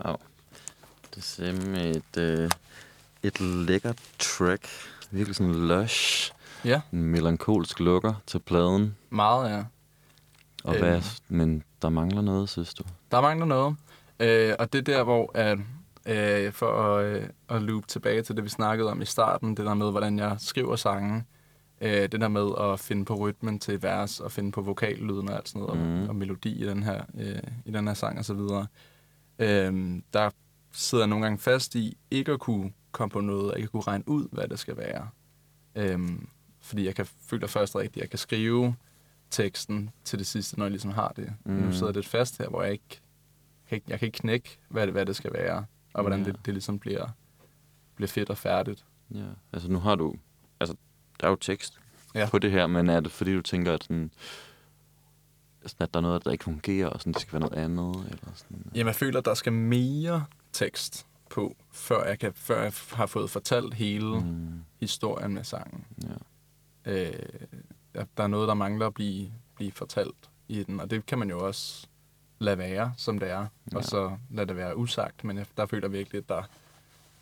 Wow. 0.04 0.16
Det 1.10 1.16
er 1.16 1.20
simpelthen 1.20 1.74
et, 1.74 1.83
øh, 1.83 1.83
et 3.24 3.40
lækkert 3.40 3.98
track. 4.18 4.66
Virkelig 5.10 5.36
sådan 5.36 5.54
lush. 5.68 6.32
Ja, 6.64 6.80
En 6.92 7.02
melankolsk 7.02 7.80
lukker 7.80 8.14
til 8.26 8.38
pladen. 8.38 8.96
meget, 9.10 9.50
ja. 9.50 9.64
Og 10.64 10.74
Øhm. 10.74 10.84
hvad, 10.84 11.02
men 11.28 11.62
der 11.82 11.88
mangler 11.88 12.22
noget, 12.22 12.48
synes 12.48 12.74
du? 12.74 12.82
Der 13.10 13.20
mangler 13.20 13.46
noget. 13.46 13.76
Øh, 14.20 14.54
og 14.58 14.72
det 14.72 14.78
er 14.78 14.82
der, 14.96 15.02
hvor 15.04 15.30
at, 15.34 15.58
øh, 16.06 16.52
for 16.52 16.66
at, 16.96 17.04
øh, 17.04 17.28
at 17.48 17.62
loop 17.62 17.88
tilbage 17.88 18.22
til 18.22 18.36
det, 18.36 18.44
vi 18.44 18.48
snakkede 18.48 18.90
om 18.90 19.02
i 19.02 19.04
starten, 19.04 19.56
det 19.56 19.66
der 19.66 19.74
med, 19.74 19.90
hvordan 19.90 20.18
jeg 20.18 20.36
skriver 20.38 20.76
sange, 20.76 21.24
øh, 21.80 21.90
det 21.92 22.20
der 22.20 22.28
med 22.28 22.50
at 22.60 22.80
finde 22.80 23.04
på 23.04 23.14
rytmen 23.14 23.58
til 23.58 23.82
vers, 23.82 24.20
og 24.20 24.32
finde 24.32 24.52
på 24.52 24.60
vokallyden 24.62 25.28
og 25.28 25.36
alt 25.36 25.48
sådan 25.48 25.62
noget, 25.62 25.80
Mhm. 25.80 26.02
og, 26.02 26.08
og 26.08 26.16
melodi 26.16 26.62
i 26.62 26.66
den 26.66 26.82
her, 26.82 27.02
øh, 27.18 27.38
i 27.66 27.70
den 27.70 27.86
her 27.86 27.94
sang 27.94 28.18
og 28.18 28.24
så 28.24 28.34
videre. 28.34 28.66
Øh, 29.38 30.00
der 30.12 30.30
sidder 30.74 31.06
nogle 31.06 31.24
gange 31.24 31.38
fast 31.38 31.74
i 31.74 31.96
ikke 32.10 32.32
at 32.32 32.40
kunne 32.40 32.72
komme 32.92 33.10
på 33.10 33.20
noget, 33.20 33.50
og 33.50 33.56
ikke 33.58 33.66
at 33.66 33.70
kunne 33.72 33.82
regne 33.82 34.08
ud, 34.08 34.28
hvad 34.32 34.48
det 34.48 34.58
skal 34.58 34.76
være. 34.76 35.08
Øh, 35.74 36.00
fordi 36.60 36.84
jeg 36.84 36.94
kan 36.94 37.06
føle 37.06 37.48
først 37.48 37.76
rigtigt, 37.76 37.96
at 37.96 38.00
jeg 38.00 38.10
kan 38.10 38.18
skrive 38.18 38.74
teksten 39.30 39.90
til 40.04 40.18
det 40.18 40.26
sidste, 40.26 40.58
når 40.58 40.64
jeg 40.64 40.70
ligesom 40.70 40.90
har 40.90 41.12
det. 41.16 41.32
Mm. 41.44 41.52
Nu 41.52 41.72
sidder 41.72 41.86
jeg 41.86 41.94
lidt 41.94 42.06
fast 42.06 42.38
her, 42.38 42.48
hvor 42.48 42.62
jeg 42.62 42.72
ikke 42.72 43.00
kan 43.68 43.80
jeg 43.88 43.98
kan 43.98 44.06
ikke 44.06 44.18
knække, 44.18 44.58
hvad 44.68 44.86
det, 44.86 44.92
hvad 44.92 45.06
det 45.06 45.16
skal 45.16 45.32
være, 45.32 45.64
og 45.92 46.02
hvordan 46.02 46.20
Ja. 46.20 46.24
det, 46.26 46.46
det 46.46 46.54
ligesom 46.54 46.78
bliver, 46.78 47.08
bliver 47.94 48.08
fedt 48.08 48.30
og 48.30 48.38
færdigt. 48.38 48.84
Ja. 49.14 49.24
Altså 49.52 49.70
nu 49.70 49.78
har 49.78 49.94
du... 49.94 50.14
Altså, 50.60 50.76
der 51.20 51.26
er 51.26 51.30
jo 51.30 51.36
tekst 51.36 51.80
Ja. 52.14 52.28
på 52.30 52.38
det 52.38 52.50
her, 52.50 52.66
men 52.66 52.88
er 52.88 53.00
det 53.00 53.12
fordi, 53.12 53.34
du 53.34 53.42
tænker, 53.42 53.72
at, 53.72 53.82
sådan, 53.84 54.10
sådan, 55.66 55.84
at 55.84 55.94
der 55.94 56.00
er 56.00 56.02
noget, 56.02 56.24
der 56.24 56.30
ikke 56.30 56.44
fungerer, 56.44 56.88
og 56.88 57.00
sådan, 57.00 57.12
det 57.12 57.20
skal 57.22 57.32
være 57.32 57.40
noget 57.50 57.64
andet? 57.64 57.96
Eller 58.10 58.30
sådan? 58.34 58.70
Jamen, 58.74 58.86
jeg 58.86 58.94
føler, 58.94 59.20
der 59.20 59.34
skal 59.34 59.52
mere 59.52 60.24
tekst 60.54 61.06
på, 61.30 61.56
før 61.72 62.04
jeg, 62.04 62.18
kan, 62.18 62.32
før 62.34 62.62
jeg 62.62 62.72
har 62.92 63.06
fået 63.06 63.30
fortalt 63.30 63.74
hele 63.74 64.20
mm. 64.20 64.64
Historien 64.80 65.34
med 65.34 65.44
sangen. 65.44 65.84
ja. 66.02 66.14
Øh, 66.86 67.12
der, 67.94 68.22
er 68.22 68.26
noget, 68.26 68.48
der 68.48 68.54
mangler 68.54 68.86
at 68.86 68.94
blive, 68.94 69.32
blive 69.54 69.72
fortalt 69.72 70.30
i 70.48 70.62
den, 70.62 70.80
og 70.80 70.90
det 70.90 71.06
kan 71.06 71.18
man 71.18 71.30
jo 71.30 71.46
også 71.46 71.86
lade 72.38 72.58
være, 72.58 72.94
som 72.96 73.18
det 73.18 73.30
er, 73.30 73.40
ja. 73.40 73.46
Ja. 73.72 73.76
og 73.76 73.84
så 73.84 74.16
lade 74.30 74.46
det 74.46 74.56
være 74.56 74.76
usagt, 74.76 75.24
men 75.24 75.36
jeg, 75.36 75.46
der 75.56 75.66
føler 75.66 75.88
jeg 75.88 75.92
virkelig, 75.92 76.18
at 76.18 76.28
der 76.28 76.42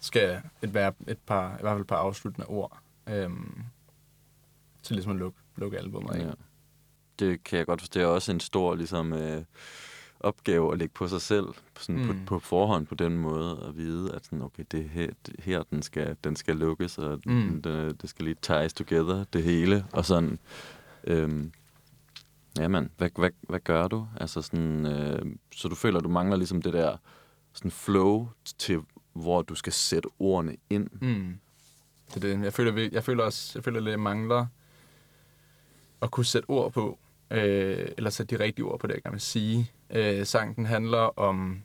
skal 0.00 0.42
et, 0.62 0.74
være 0.74 0.92
et 1.08 1.18
par, 1.26 1.58
i 1.58 1.60
hvert 1.60 1.72
fald 1.72 1.80
et 1.80 1.86
par 1.86 1.96
afsluttende 1.96 2.46
ord, 2.46 2.78
øhm, 3.06 3.64
til 4.82 4.96
ligesom 4.96 5.12
at 5.12 5.18
lukke, 5.18 5.38
lukke 5.56 5.78
albumet 5.78 6.14
af. 6.14 6.26
Ja. 6.26 6.32
Det 7.18 7.44
kan 7.44 7.58
jeg 7.58 7.66
godt 7.66 7.80
forstå. 7.80 8.00
Det 8.00 8.04
er 8.04 8.10
også 8.10 8.32
en 8.32 8.40
stor 8.40 8.74
ligesom, 8.74 9.12
øh, 9.12 9.44
opgave 10.22 10.72
at 10.72 10.78
lægge 10.78 10.94
på 10.94 11.08
sig 11.08 11.20
selv 11.20 11.44
sådan 11.78 12.00
mm. 12.02 12.06
På, 12.06 12.14
på 12.26 12.38
forhånd 12.38 12.86
på 12.86 12.94
den 12.94 13.18
måde 13.18 13.64
at 13.68 13.76
vide, 13.76 14.14
at 14.14 14.24
sådan, 14.24 14.42
okay, 14.42 14.64
det 14.72 14.80
er 14.80 14.88
her, 14.88 15.10
det, 15.26 15.34
her 15.38 15.62
den, 15.62 15.82
skal, 15.82 16.16
den 16.24 16.36
skal 16.36 16.56
lukkes, 16.56 16.98
og 16.98 17.20
Mm. 17.26 17.62
det, 17.62 18.02
det 18.02 18.10
skal 18.10 18.24
lige 18.24 18.36
ties 18.42 18.72
together, 18.72 19.24
det 19.32 19.42
hele. 19.42 19.86
Og 19.92 20.04
sådan, 20.04 20.38
øhm, 21.04 21.52
jamen, 22.58 22.90
hvad, 22.96 23.10
hvad, 23.16 23.30
hvad 23.48 23.60
gør 23.60 23.88
du? 23.88 24.06
Altså 24.20 24.42
sådan, 24.42 24.86
øh, 24.86 25.36
så 25.54 25.68
du 25.68 25.74
føler, 25.74 26.00
du 26.00 26.08
mangler 26.08 26.36
ligesom 26.36 26.62
det 26.62 26.72
der 26.72 26.96
sådan 27.52 27.70
flow 27.70 28.28
til, 28.58 28.80
hvor 29.12 29.42
du 29.42 29.54
skal 29.54 29.72
sætte 29.72 30.08
ordene 30.18 30.56
ind. 30.70 30.88
Mm. 31.00 31.38
Det 32.14 32.24
er 32.24 32.36
det. 32.36 32.44
Jeg 32.44 32.52
føler, 32.52 32.88
jeg 32.92 33.04
føler 33.04 33.24
også, 33.24 33.52
jeg 33.54 33.64
føler, 33.64 33.80
at 33.80 33.90
jeg 33.90 34.00
mangler 34.00 34.46
at 36.02 36.10
kunne 36.10 36.26
sætte 36.26 36.50
ord 36.50 36.72
på, 36.72 36.98
øh, 37.32 37.88
eller 37.96 38.10
sætte 38.10 38.36
de 38.36 38.44
rigtige 38.44 38.64
ord 38.64 38.80
på 38.80 38.86
det, 38.86 38.94
jeg 38.94 39.02
gerne 39.02 39.14
vil 39.14 39.20
sige. 39.20 39.70
Øh, 39.90 40.26
sangen 40.26 40.56
den 40.56 40.66
handler 40.66 41.18
om, 41.18 41.62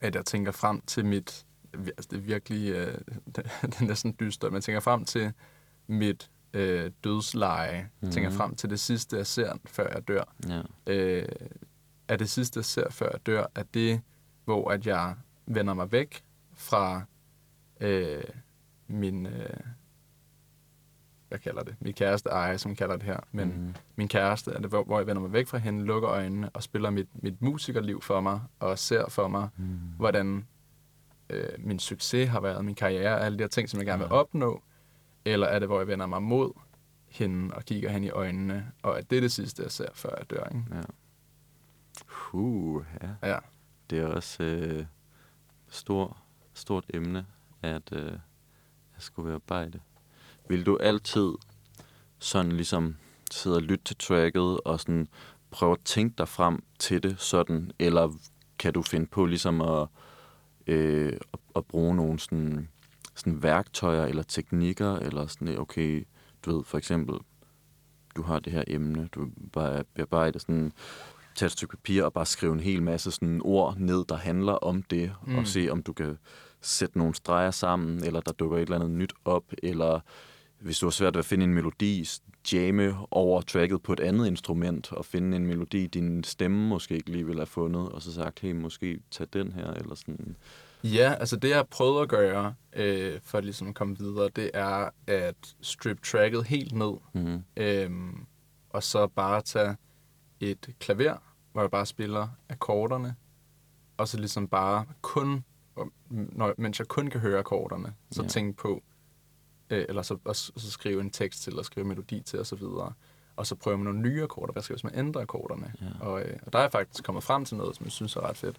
at 0.00 0.14
jeg 0.14 0.24
tænker 0.24 0.52
frem 0.52 0.80
til 0.80 1.04
mit, 1.04 1.46
altså 1.74 2.08
det 2.10 2.16
er 2.16 2.20
virkelig, 2.20 2.72
øh, 2.72 2.98
det 3.36 3.80
er 3.80 3.84
næsten 3.84 4.16
dyster, 4.20 4.48
men 4.48 4.54
jeg 4.54 4.62
tænker 4.62 4.80
frem 4.80 5.04
til 5.04 5.32
mit 5.86 6.30
øh, 6.52 6.90
dødsleje. 7.04 7.82
Mm. 7.82 8.06
Mhm. 8.06 8.12
tænker 8.12 8.30
frem 8.30 8.54
til 8.54 8.70
det 8.70 8.80
sidste, 8.80 9.16
jeg 9.16 9.26
ser, 9.26 9.52
før 9.64 9.94
jeg 9.94 10.08
dør. 10.08 10.34
Ja. 10.48 10.62
Øh, 10.86 11.28
er 12.08 12.16
det 12.16 12.30
sidste, 12.30 12.58
jeg 12.58 12.64
ser, 12.64 12.90
før 12.90 13.10
jeg 13.12 13.26
dør, 13.26 13.46
er 13.54 13.62
det, 13.74 14.00
hvor 14.44 14.70
at 14.70 14.86
jeg 14.86 15.14
vender 15.46 15.74
mig 15.74 15.92
væk 15.92 16.24
fra 16.54 17.02
øh, 17.80 18.24
min, 18.86 19.26
øh, 19.26 19.50
hvad 21.28 21.38
kalder 21.38 21.62
det, 21.62 21.76
min 21.80 21.92
kæreste 21.94 22.28
Ej, 22.30 22.56
som 22.56 22.76
kalder 22.76 22.94
det 22.96 23.04
her, 23.04 23.20
men 23.32 23.48
mm. 23.48 23.74
Min 23.96 24.08
kæreste, 24.08 24.50
er 24.50 24.58
det, 24.60 24.68
hvor, 24.68 24.84
hvor 24.84 24.98
jeg 24.98 25.06
vender 25.06 25.22
mig 25.22 25.32
væk 25.32 25.46
fra 25.46 25.58
hende, 25.58 25.84
lukker 25.84 26.10
øjnene 26.10 26.50
og 26.50 26.62
spiller 26.62 26.90
mit, 26.90 27.08
mit 27.22 27.42
musikerliv 27.42 28.02
for 28.02 28.20
mig, 28.20 28.40
og 28.60 28.78
ser 28.78 29.08
for 29.08 29.28
mig, 29.28 29.48
Mm. 29.56 29.64
hvordan 29.96 30.46
øh, 31.30 31.48
min 31.58 31.78
succes 31.78 32.28
har 32.28 32.40
været, 32.40 32.64
min 32.64 32.74
karriere, 32.74 33.20
alle 33.20 33.38
de 33.38 33.42
her 33.42 33.48
ting, 33.48 33.68
som 33.68 33.78
jeg 33.78 33.86
gerne 33.86 34.02
vil 34.02 34.12
opnå, 34.12 34.62
eller 35.24 35.46
er 35.46 35.58
det, 35.58 35.68
hvor 35.68 35.78
jeg 35.78 35.86
vender 35.86 36.06
mig 36.06 36.22
mod 36.22 36.52
hende 37.08 37.54
og 37.54 37.64
kigger 37.64 37.90
hende 37.90 38.06
i 38.06 38.10
øjnene, 38.10 38.72
og 38.82 38.98
at 38.98 39.10
det 39.10 39.16
er 39.16 39.20
det 39.20 39.32
sidste, 39.32 39.62
jeg 39.62 39.70
ser, 39.70 39.88
før 39.94 40.10
jeg 40.18 40.30
dør, 40.30 40.44
ikke? 40.44 40.64
Ja. 40.72 40.82
Uh, 42.32 42.84
ja. 43.02 43.28
Ja. 43.30 43.38
Det 43.90 43.98
er 43.98 44.06
også 44.06 44.42
øh, 44.42 44.84
stor, 45.68 46.16
stort 46.54 46.84
emne, 46.94 47.26
at 47.62 47.92
øh, 47.92 48.12
jeg 48.12 48.18
skulle 48.98 49.26
bearbejde. 49.26 49.80
Vil 50.48 50.66
du 50.66 50.76
altid 50.76 51.32
sådan 52.18 52.52
ligesom 52.52 52.96
sidde 53.30 53.56
og 53.56 53.62
lytte 53.62 53.84
til 53.84 53.96
tracket 53.96 54.60
og 54.60 54.80
sådan 54.80 55.08
prøve 55.50 55.72
at 55.72 55.84
tænke 55.84 56.14
dig 56.18 56.28
frem 56.28 56.62
til 56.78 57.02
det 57.02 57.20
sådan, 57.20 57.70
eller 57.78 58.12
kan 58.58 58.72
du 58.72 58.82
finde 58.82 59.06
på 59.06 59.26
ligesom 59.26 59.60
at, 59.60 59.88
øh, 60.66 61.12
at, 61.56 61.66
bruge 61.66 61.96
nogle 61.96 62.18
sådan, 62.18 62.68
sådan 63.14 63.42
værktøjer 63.42 64.06
eller 64.06 64.22
teknikker, 64.22 64.96
eller 64.96 65.26
sådan, 65.26 65.58
okay, 65.58 66.06
du 66.44 66.56
ved 66.56 66.64
for 66.64 66.78
eksempel, 66.78 67.18
du 68.16 68.22
har 68.22 68.38
det 68.38 68.52
her 68.52 68.64
emne, 68.66 69.08
du 69.14 69.28
bare 69.52 69.84
bearbejde 69.94 70.38
sådan, 70.38 70.72
tage 71.34 71.46
et 71.46 71.52
stykke 71.52 71.76
papir 71.76 72.04
og 72.04 72.12
bare 72.12 72.26
skrive 72.26 72.52
en 72.52 72.60
hel 72.60 72.82
masse 72.82 73.10
sådan 73.10 73.40
ord 73.44 73.76
ned, 73.76 74.04
der 74.08 74.16
handler 74.16 74.52
om 74.52 74.82
det. 74.82 75.12
Mm. 75.26 75.38
og 75.38 75.46
se 75.46 75.68
om 75.70 75.82
du 75.82 75.92
kan 75.92 76.18
sætte 76.60 76.98
nogle 76.98 77.14
streger 77.14 77.50
sammen, 77.50 78.04
eller 78.04 78.20
der 78.20 78.32
dukker 78.32 78.56
et 78.56 78.62
eller 78.62 78.76
andet 78.76 78.90
nyt 78.90 79.12
op, 79.24 79.44
eller 79.62 80.00
hvis 80.60 80.78
du 80.78 80.86
har 80.86 80.90
svært 80.90 81.14
ved 81.14 81.18
at 81.18 81.24
finde 81.24 81.44
en 81.44 81.54
melodi, 81.54 82.06
jamme 82.52 82.96
over 83.10 83.40
tracket 83.40 83.82
på 83.82 83.92
et 83.92 84.00
andet 84.00 84.26
instrument, 84.26 84.92
og 84.92 85.04
finde 85.04 85.36
en 85.36 85.46
melodi, 85.46 85.86
din 85.86 86.24
stemme 86.24 86.68
måske 86.68 86.94
ikke 86.94 87.10
lige 87.10 87.26
ville 87.26 87.40
have 87.40 87.46
fundet, 87.46 87.88
og 87.88 88.02
så 88.02 88.12
sagt, 88.12 88.40
hey, 88.40 88.52
måske 88.52 89.00
tag 89.10 89.26
den 89.32 89.52
her, 89.52 89.70
eller 89.70 89.94
sådan. 89.94 90.36
Ja, 90.84 91.14
altså 91.20 91.36
det, 91.36 91.48
jeg 91.48 91.56
har 91.56 91.66
prøvet 91.70 92.02
at 92.02 92.08
gøre, 92.08 92.54
øh, 92.72 93.20
for 93.22 93.38
at 93.38 93.44
ligesom 93.44 93.74
komme 93.74 93.98
videre, 93.98 94.28
det 94.36 94.50
er 94.54 94.88
at 95.06 95.54
strip 95.60 96.02
tracket 96.02 96.44
helt 96.44 96.72
ned, 96.72 96.92
Mm-hmm. 97.12 97.42
øhm, 97.56 98.26
og 98.70 98.82
så 98.82 99.06
bare 99.06 99.42
tage 99.42 99.76
et 100.40 100.74
klaver, 100.80 101.16
hvor 101.52 101.60
jeg 101.60 101.70
bare 101.70 101.86
spiller 101.86 102.28
akkorderne, 102.48 103.14
og 103.96 104.08
så 104.08 104.16
ligesom 104.18 104.48
bare 104.48 104.84
kun, 105.02 105.44
når, 106.10 106.54
mens 106.58 106.78
jeg 106.78 106.88
kun 106.88 107.10
kan 107.10 107.20
høre 107.20 107.38
akkorderne, 107.38 107.94
så 108.10 108.22
ja. 108.22 108.28
tænke 108.28 108.56
på, 108.56 108.82
øh, 109.70 109.84
eller 109.88 110.02
så, 110.02 110.18
og, 110.24 110.36
så 110.36 110.70
skrive 110.70 111.00
en 111.00 111.10
tekst 111.10 111.42
til, 111.42 111.58
og 111.58 111.64
skrive 111.64 111.86
melodi 111.86 112.20
til, 112.20 112.38
og 112.38 112.46
så 112.46 112.56
videre. 112.56 112.92
Og 113.36 113.46
så 113.46 113.54
prøve 113.54 113.76
med 113.78 113.84
nogle 113.84 114.00
nye 114.00 114.22
akkorder. 114.22 114.52
Hvad 114.52 114.62
skal 114.62 114.72
jeg, 114.74 114.76
hvis 114.76 114.84
man 114.84 115.06
ændrer 115.06 115.22
akkorderne? 115.22 115.72
Ja. 115.80 115.86
Og, 116.06 116.22
øh, 116.22 116.38
og 116.46 116.52
der 116.52 116.58
er 116.58 116.62
jeg 116.62 116.72
faktisk 116.72 117.04
kommet 117.04 117.24
frem 117.24 117.44
til 117.44 117.56
noget, 117.56 117.76
som 117.76 117.84
jeg 117.84 117.92
synes 117.92 118.16
er 118.16 118.20
ret 118.20 118.36
fedt, 118.36 118.56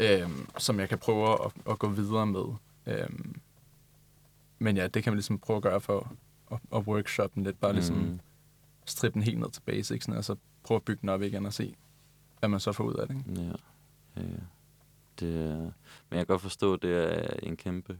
øh, 0.00 0.30
som 0.58 0.80
jeg 0.80 0.88
kan 0.88 0.98
prøve 0.98 1.44
at, 1.44 1.52
at 1.70 1.78
gå 1.78 1.88
videre 1.88 2.26
med. 2.26 2.44
Øh, 2.86 3.08
men 4.58 4.76
ja, 4.76 4.86
det 4.86 5.02
kan 5.02 5.12
man 5.12 5.16
ligesom 5.16 5.38
prøve 5.38 5.56
at 5.56 5.62
gøre 5.62 5.80
for 5.80 6.16
at, 6.52 6.58
at 6.74 6.86
workshoppe 6.86 7.34
den 7.34 7.42
lidt. 7.44 7.60
Bare 7.60 7.72
ligesom 7.72 7.96
Mm. 7.96 8.20
strippe 8.84 9.14
den 9.14 9.22
helt 9.22 9.38
ned 9.38 9.50
til 9.50 9.60
basics, 9.60 10.08
og 10.08 10.24
så 10.24 10.36
prøve 10.62 10.76
at 10.76 10.82
bygge 10.82 11.00
den 11.00 11.08
op 11.08 11.22
igen 11.22 11.46
og 11.46 11.52
se, 11.52 11.74
hvad 12.38 12.48
man 12.48 12.60
så 12.60 12.72
får 12.72 12.84
ud 12.84 12.94
af 12.94 13.08
det. 13.08 13.16
Ikke? 13.28 13.42
Ja, 13.42 13.52
ja. 14.16 14.22
Det 15.20 15.32
men 16.10 16.18
jeg 16.18 16.18
kan 16.18 16.26
godt 16.26 16.42
forstå, 16.42 16.74
at 16.74 16.82
det 16.82 16.96
er 16.96 17.36
en 17.42 17.56
kæmpe, 17.56 17.98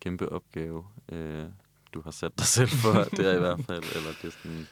kæmpe 0.00 0.32
opgave, 0.32 0.84
øh, 1.08 1.44
du 1.96 2.02
har 2.04 2.10
sat 2.10 2.38
dig 2.38 2.46
selv 2.46 2.68
for. 2.68 2.92
det 3.16 3.26
er 3.26 3.34
i 3.36 3.38
hvert 3.38 3.60
fald. 3.66 3.82
Eller 3.96 4.10
det 4.22 4.28
er 4.28 4.32
sådan, 4.42 4.66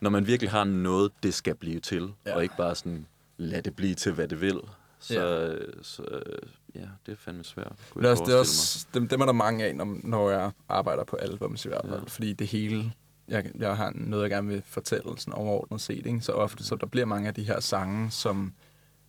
når 0.00 0.10
man 0.10 0.26
virkelig 0.26 0.50
har 0.50 0.64
noget, 0.64 1.12
det 1.22 1.34
skal 1.34 1.54
blive 1.54 1.80
til, 1.80 2.12
ja. 2.26 2.34
Og 2.34 2.42
ikke 2.42 2.56
bare 2.56 2.74
sådan, 2.74 3.06
lad 3.36 3.62
det 3.62 3.76
blive 3.76 3.94
til, 3.94 4.12
hvad 4.12 4.28
det 4.28 4.40
vil. 4.40 4.60
Så, 5.00 5.14
Ja. 5.20 5.82
så 5.82 6.02
ja, 6.74 6.88
det 7.06 7.12
er 7.12 7.16
fandme 7.16 7.44
svært. 7.44 7.72
kunne 7.90 8.02
Det 8.02 8.08
er 8.08 8.10
også, 8.10 8.24
det 8.26 8.34
er 8.34 8.38
også, 8.38 8.86
dem, 8.94 9.08
dem 9.08 9.20
er 9.20 9.26
der 9.26 9.32
mange 9.32 9.64
af, 9.64 9.76
når, 9.76 9.98
når 10.04 10.30
jeg 10.30 10.50
arbejder 10.68 11.04
på 11.04 11.16
albums 11.16 11.64
i 11.64 11.68
hvert 11.68 11.84
fald. 11.84 12.00
Ja. 12.00 12.04
Fordi 12.08 12.32
det 12.32 12.46
hele, 12.46 12.92
jeg, 13.28 13.50
jeg 13.54 13.76
har 13.76 13.92
noget, 13.94 14.22
jeg 14.22 14.30
gerne 14.30 14.48
vil 14.48 14.62
fortælle 14.66 15.18
sådan 15.18 15.32
overordnet 15.34 15.80
set. 15.80 16.06
Ikke? 16.06 16.20
Så 16.20 16.32
ofte, 16.32 16.64
så 16.64 16.76
der 16.76 16.86
bliver 16.86 17.06
mange 17.06 17.28
af 17.28 17.34
de 17.34 17.44
her 17.44 17.60
sange, 17.60 18.10
som 18.10 18.52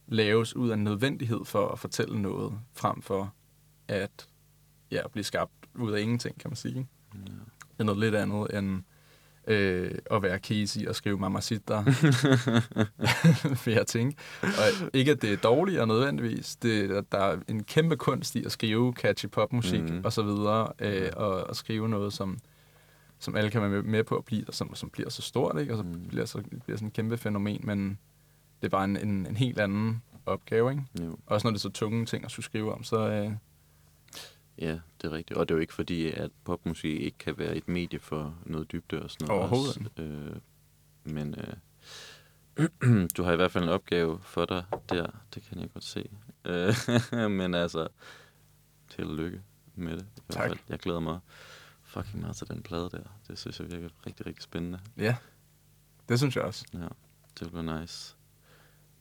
laves 0.08 0.56
ud 0.56 0.70
af 0.70 0.74
en 0.74 0.84
nødvendighed 0.84 1.46
for 1.46 1.68
at 1.68 1.80
fortælle 1.80 2.22
noget, 2.22 2.54
frem 2.74 3.02
for 3.02 3.34
at 3.88 4.28
ja, 4.92 5.02
blive 5.12 5.24
skabt 5.24 5.52
ud 5.76 5.92
af 5.92 6.02
ingenting, 6.02 6.40
kan 6.40 6.50
man 6.50 6.56
sige. 6.56 6.88
Det 7.26 7.80
er 7.80 7.84
noget 7.84 8.00
lidt 8.00 8.16
andet 8.16 8.58
end 8.58 8.84
øh, 9.48 9.92
at 10.12 10.24
være 10.24 10.38
Casey 10.38 10.88
og 10.88 10.96
skrive 10.96 11.18
Mamacita, 11.18 11.84
vil 13.66 13.74
jeg 13.74 13.88
tænke. 13.88 14.18
Og 14.42 14.90
ikke, 14.94 15.12
at 15.12 15.22
det 15.22 15.34
er 15.34 15.38
dårligere 15.38 15.88
nødvendigvis. 15.88 16.56
Det, 16.56 17.06
der 17.12 17.18
er 17.18 17.38
en 17.48 17.64
kæmpe 17.64 17.96
kunst 17.98 18.36
i 18.36 18.44
at 18.46 18.52
skrive 18.52 18.94
catchy 18.94 19.30
popmusik 19.30 19.82
mm. 19.82 20.02
og 20.04 20.14
så 20.14 20.22
videre, 20.24 20.72
øh, 20.80 21.10
og, 21.16 21.44
og 21.44 21.56
skrive 21.56 21.90
noget, 21.90 22.14
som, 22.14 22.38
som 23.20 23.36
alle 23.36 23.50
kan 23.52 23.62
være 23.62 23.82
med, 23.84 24.04
på 24.04 24.16
at 24.16 24.26
blive, 24.26 24.44
og 24.48 24.54
som, 24.54 24.76
som 24.76 24.90
bliver 24.90 25.10
så 25.10 25.22
stort, 25.22 25.60
ikke? 25.62 25.74
og 25.74 25.78
så 25.78 25.84
Mm. 25.84 26.08
bliver, 26.08 26.26
så, 26.26 26.42
bliver 26.64 26.78
sådan 26.78 26.88
en 26.88 26.92
kæmpe 26.92 27.18
fænomen, 27.18 27.60
men 27.64 27.98
det 28.62 28.68
er 28.68 28.70
bare 28.70 28.86
en, 28.86 28.98
en, 28.98 29.26
en 29.26 29.38
helt 29.38 29.60
anden 29.60 30.04
opgave, 30.26 30.72
ikke? 30.72 30.84
Jo. 31.02 31.18
Også 31.26 31.48
når 31.48 31.52
det 31.52 31.58
er 31.58 31.62
så 31.62 31.70
tunge 31.70 32.06
ting 32.06 32.26
at 32.26 32.32
skulle 32.32 32.46
skrive 32.46 32.74
om, 32.74 32.84
så 32.84 33.10
øh, 33.10 33.32
Ja, 34.58 34.80
det 35.02 35.08
er 35.08 35.12
rigtigt. 35.12 35.38
Og 35.40 35.50
det 35.50 35.54
er 35.54 35.58
jo 35.58 35.62
ikke 35.62 35.74
fordi, 35.74 36.12
at 36.12 36.32
popmusik 36.44 37.02
ikke 37.02 37.18
kan 37.18 37.38
være 37.38 37.56
et 37.56 37.68
medie 37.68 38.00
for 38.00 38.38
noget 38.46 38.72
dybde 38.72 39.02
og 39.04 39.12
sådan 39.12 39.28
noget. 39.28 39.40
Overhovedet 39.42 39.78
også. 39.78 39.90
Øh, 40.04 40.36
men 41.04 41.36
øh, 41.40 41.54
du 43.18 43.24
har 43.24 43.34
i 43.34 43.36
hvert 43.36 43.52
fald 43.52 43.64
en 43.64 43.70
opgave 43.70 44.20
for 44.24 44.46
dig 44.46 44.66
der. 44.90 45.08
Det 45.34 45.44
kan 45.44 45.60
jeg 45.60 45.70
godt 45.74 45.84
se. 45.84 46.10
Øh, 46.46 47.30
men 47.40 47.54
altså, 47.54 47.88
til 48.90 49.06
lykke 49.08 49.42
med 49.76 49.98
det. 49.98 50.06
I 50.18 50.20
Tak. 50.32 50.48
Hvert 50.48 50.50
fald. 50.50 50.60
Jeg 50.70 50.80
glæder 50.80 51.00
mig 51.00 51.20
fucking 51.84 52.22
meget 52.22 52.36
til 52.36 52.48
den 52.48 52.64
plade 52.64 52.90
der. 52.90 53.04
Det 53.28 53.40
synes 53.40 53.60
jeg 53.60 53.72
virker 53.72 53.90
rigtig, 54.08 54.26
rigtig 54.26 54.44
spændende. 54.44 54.80
ja, 54.98 55.16
det 56.10 56.20
synes 56.20 56.36
jeg 56.36 56.44
også. 56.44 56.66
Ja, 56.74 56.88
det 57.40 57.52
bliver 57.52 57.80
nice. 57.80 58.16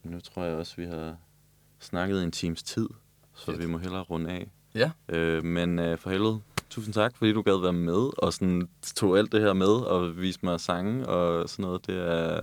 Men 0.02 0.12
nu 0.12 0.20
tror 0.20 0.44
jeg 0.44 0.56
også, 0.56 0.76
vi 0.76 0.84
har 0.84 1.16
snakket 1.78 2.22
en 2.22 2.32
times 2.32 2.62
tid, 2.62 2.88
så 3.34 3.44
Fedt. 3.46 3.58
vi 3.58 3.66
må 3.66 3.78
hellere 3.78 4.02
runde 4.02 4.30
af. 4.30 4.50
Ja. 4.76 4.90
Øh, 5.08 5.44
men 5.44 5.78
øh, 5.78 5.98
for 5.98 6.10
helvede, 6.10 6.40
tusind 6.70 6.94
tak, 6.94 7.12
fordi 7.16 7.32
du 7.32 7.42
gad 7.42 7.60
være 7.62 7.72
med, 7.72 8.10
og 8.18 8.32
sådan 8.32 8.68
tog 8.96 9.18
alt 9.18 9.32
det 9.32 9.40
her 9.40 9.52
med, 9.52 9.66
og 9.66 10.16
viste 10.16 10.46
mig 10.46 10.60
sange 10.60 11.06
og 11.06 11.48
sådan 11.48 11.62
noget. 11.62 11.86
Det 11.86 11.96
er, 12.12 12.40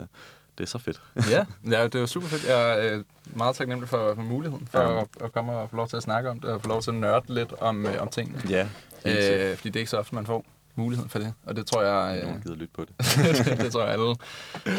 det 0.58 0.64
er 0.64 0.68
så 0.68 0.78
fedt. 0.78 1.02
ja, 1.32 1.46
ja, 1.72 1.88
det 1.88 2.00
var 2.02 2.06
super 2.08 2.28
fedt. 2.28 2.48
Jeg 2.48 2.86
er 2.88 2.98
øh, 2.98 3.04
meget 3.26 3.56
taknemmelig 3.56 3.90
for, 3.90 4.16
for 4.16 4.22
muligheden 4.22 4.68
for 4.72 4.80
Ja. 4.80 5.02
at, 5.02 5.08
at 5.22 5.32
komme 5.32 5.52
og 5.52 5.70
få 5.70 5.76
lov 5.76 5.88
til 5.88 5.98
at 5.98 6.04
snakke 6.04 6.30
om 6.30 6.40
det, 6.40 6.50
og 6.50 6.62
få 6.62 6.68
lov 6.68 6.82
til 6.82 6.92
at 6.92 6.96
nørde 6.98 7.34
lidt 7.34 7.54
om, 7.60 7.86
øh, 7.86 8.02
om 8.02 8.08
tingene. 8.10 8.42
Ja. 8.50 8.64
Øh, 9.06 9.56
fordi 9.58 9.70
det 9.70 9.76
er 9.76 9.80
ikke 9.80 9.90
så 9.92 9.98
ofte, 9.98 10.16
man 10.16 10.26
får 10.26 10.46
muligheden 10.76 11.10
for 11.10 11.20
det. 11.20 11.34
Og 11.44 11.56
det 11.56 11.66
tror 11.66 11.84
jeg, 11.84 12.22
Nogen 12.22 12.36
øh, 12.36 12.42
gider 12.44 12.56
lytte 12.56 12.74
på 12.76 12.86
det. 12.86 12.96
det, 13.48 13.58
det 13.62 13.72
tror 13.72 13.84
jeg 13.84 13.94
alle, 13.94 14.16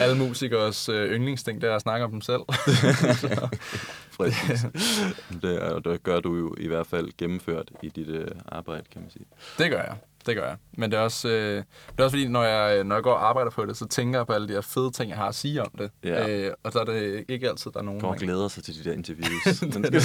alle 0.03 0.19
musikers 0.29 0.89
øh, 0.89 1.11
yndlingsting, 1.11 1.61
det 1.61 1.71
er 1.71 1.75
at 1.77 1.83
snakke 1.83 2.05
om 2.05 2.11
dem 2.11 2.21
selv. 2.21 2.41
Præcis. 4.17 4.67
det, 5.43 5.63
er- 5.63 5.71
og 5.71 5.85
det 5.85 6.03
gør 6.03 6.21
du 6.21 6.37
jo 6.37 6.55
i 6.59 6.67
hvert 6.67 6.87
fald 6.87 7.09
gennemført 7.19 7.71
i 7.83 7.89
dit 7.89 8.09
øh, 8.09 8.27
arbejde, 8.49 8.83
kan 8.93 9.01
man 9.03 9.11
sige. 9.11 9.25
Det 9.59 9.71
gør 9.71 9.83
jeg. 9.83 9.97
Det 10.27 10.37
gør 10.37 10.47
jeg. 10.47 10.57
Men 10.73 10.91
det 10.91 10.97
er 10.99 11.01
også, 11.03 11.29
øh, 11.29 11.57
det 11.57 11.65
er 11.99 12.05
også 12.05 12.17
fordi, 12.17 12.29
når 12.29 12.45
jeg, 12.45 12.85
når 12.85 12.97
jeg 12.97 13.03
går 13.03 13.13
og 13.13 13.29
arbejder 13.29 13.51
på 13.51 13.67
det, 13.67 13.77
så 13.77 13.87
tænker 13.89 14.19
jeg 14.19 14.27
på 14.27 14.33
alle 14.33 14.49
de 14.49 14.53
her 14.53 14.61
fede 14.61 14.91
ting, 14.91 15.09
jeg 15.11 15.17
har 15.19 15.29
at 15.29 15.35
sige 15.35 15.63
om 15.63 15.71
det. 15.79 15.91
Ja. 16.05 16.29
Øh, 16.29 16.53
og 16.63 16.73
så 16.73 16.79
er 16.79 16.85
det 16.85 17.25
ikke 17.29 17.49
altid, 17.49 17.71
der 17.71 17.79
er 17.79 17.83
nogen, 17.85 18.03
man- 18.03 18.19
glæder 18.19 18.49
sig 18.49 18.65
til 18.65 18.85
de 18.85 18.89
der 18.91 18.97
interviews. 18.97 19.61
det 19.61 19.93
det. 19.93 20.03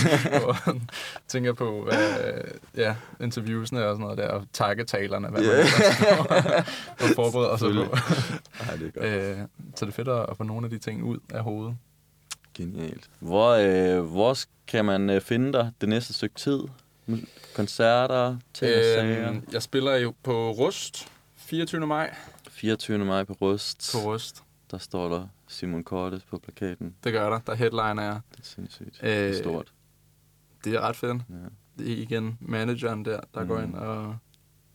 Tænker 1.28 1.54
på 1.54 1.84
hvad, 1.84 2.34
ja, 2.78 2.96
interviewsene 3.22 3.86
og 3.86 3.94
sådan 3.96 4.02
noget 4.04 4.18
der, 4.18 4.28
og 4.28 4.46
takketalerne, 4.54 5.28
hvad 5.28 5.41
man 5.41 5.50
Ja. 5.50 5.58
ellers 5.58 5.74
og 7.02 7.08
forbereder 7.16 7.58
sig 7.58 7.70
på. 7.74 7.82
Ej, 8.70 8.76
det 8.76 8.88
er 8.88 8.91
godt. 8.91 9.06
Øh, 9.06 9.38
så 9.76 9.86
det 9.86 9.91
er 9.91 9.96
fedt 9.96 10.08
at 10.08 10.38
få 10.38 10.44
nogle 10.44 10.66
af 10.66 10.70
de 10.70 10.78
ting 10.78 11.04
ud 11.04 11.18
af 11.34 11.44
hovedet. 11.44 11.78
Genialt. 12.54 13.10
Hvor, 13.20 13.50
øh, 13.50 14.04
hvor 14.06 14.38
kan 14.68 14.86
man 14.86 15.10
øh, 15.10 15.22
finde 15.22 15.54
dig 15.54 15.72
det 15.82 15.90
næste 15.90 16.14
stykke 16.14 16.36
tid? 16.36 16.60
Koncerter, 17.56 18.38
ting 18.53 18.72
og 18.72 18.84
sager. 18.84 19.31
Øh, 19.31 19.41
jeg 19.52 19.64
spiller 19.64 19.95
jo 19.95 20.14
på 20.23 20.52
Rust 20.52 21.11
24. 21.36 21.88
maj 21.88 22.15
24. 22.49 23.06
maj 23.06 23.23
på 23.23 23.34
Rust. 23.34 23.90
på 23.94 24.11
Rust. 24.11 24.44
Der 24.72 24.77
står 24.77 25.10
der 25.10 25.27
Simon 25.48 25.84
Kortes 25.84 26.23
på 26.23 26.38
plakaten. 26.38 26.95
Det 27.03 27.14
gør 27.14 27.30
der. 27.30 27.40
Der 27.40 27.53
headliner 27.56 28.03
jeg. 28.03 28.19
Det 28.31 28.40
er 28.40 28.44
sindssygt. 28.44 28.99
Øh, 29.03 29.10
det 29.10 29.30
er 29.30 29.41
stort. 29.41 29.73
Det 30.64 30.73
er 30.73 30.80
ret 30.81 30.95
fedt. 30.95 31.22
Ja. 31.30 31.36
Det 31.84 31.91
er 31.91 31.98
igen 32.02 32.38
manageren 32.41 33.06
der, 33.06 33.19
der 33.34 33.41
mm. 33.41 33.48
går 33.48 33.60
ind 33.60 33.76
og 33.76 34.18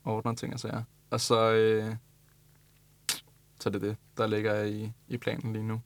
ordner 0.05 0.35
ting 0.35 0.53
og 0.53 0.59
sager. 0.59 0.83
Og 1.09 1.21
så, 1.21 1.51
øh, 1.51 1.95
så 3.59 3.69
er 3.69 3.71
det 3.71 3.81
det, 3.81 3.97
der 4.17 4.27
ligger 4.27 4.63
i, 4.63 4.91
i 5.07 5.17
planen 5.17 5.53
lige 5.53 5.63
nu. 5.63 5.81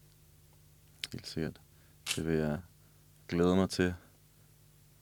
Helt 1.12 1.28
sikkert. 1.28 1.60
Det 2.16 2.28
vil 2.28 2.38
jeg 2.38 2.60
glæde 3.28 3.56
mig 3.56 3.70
til. 3.70 3.94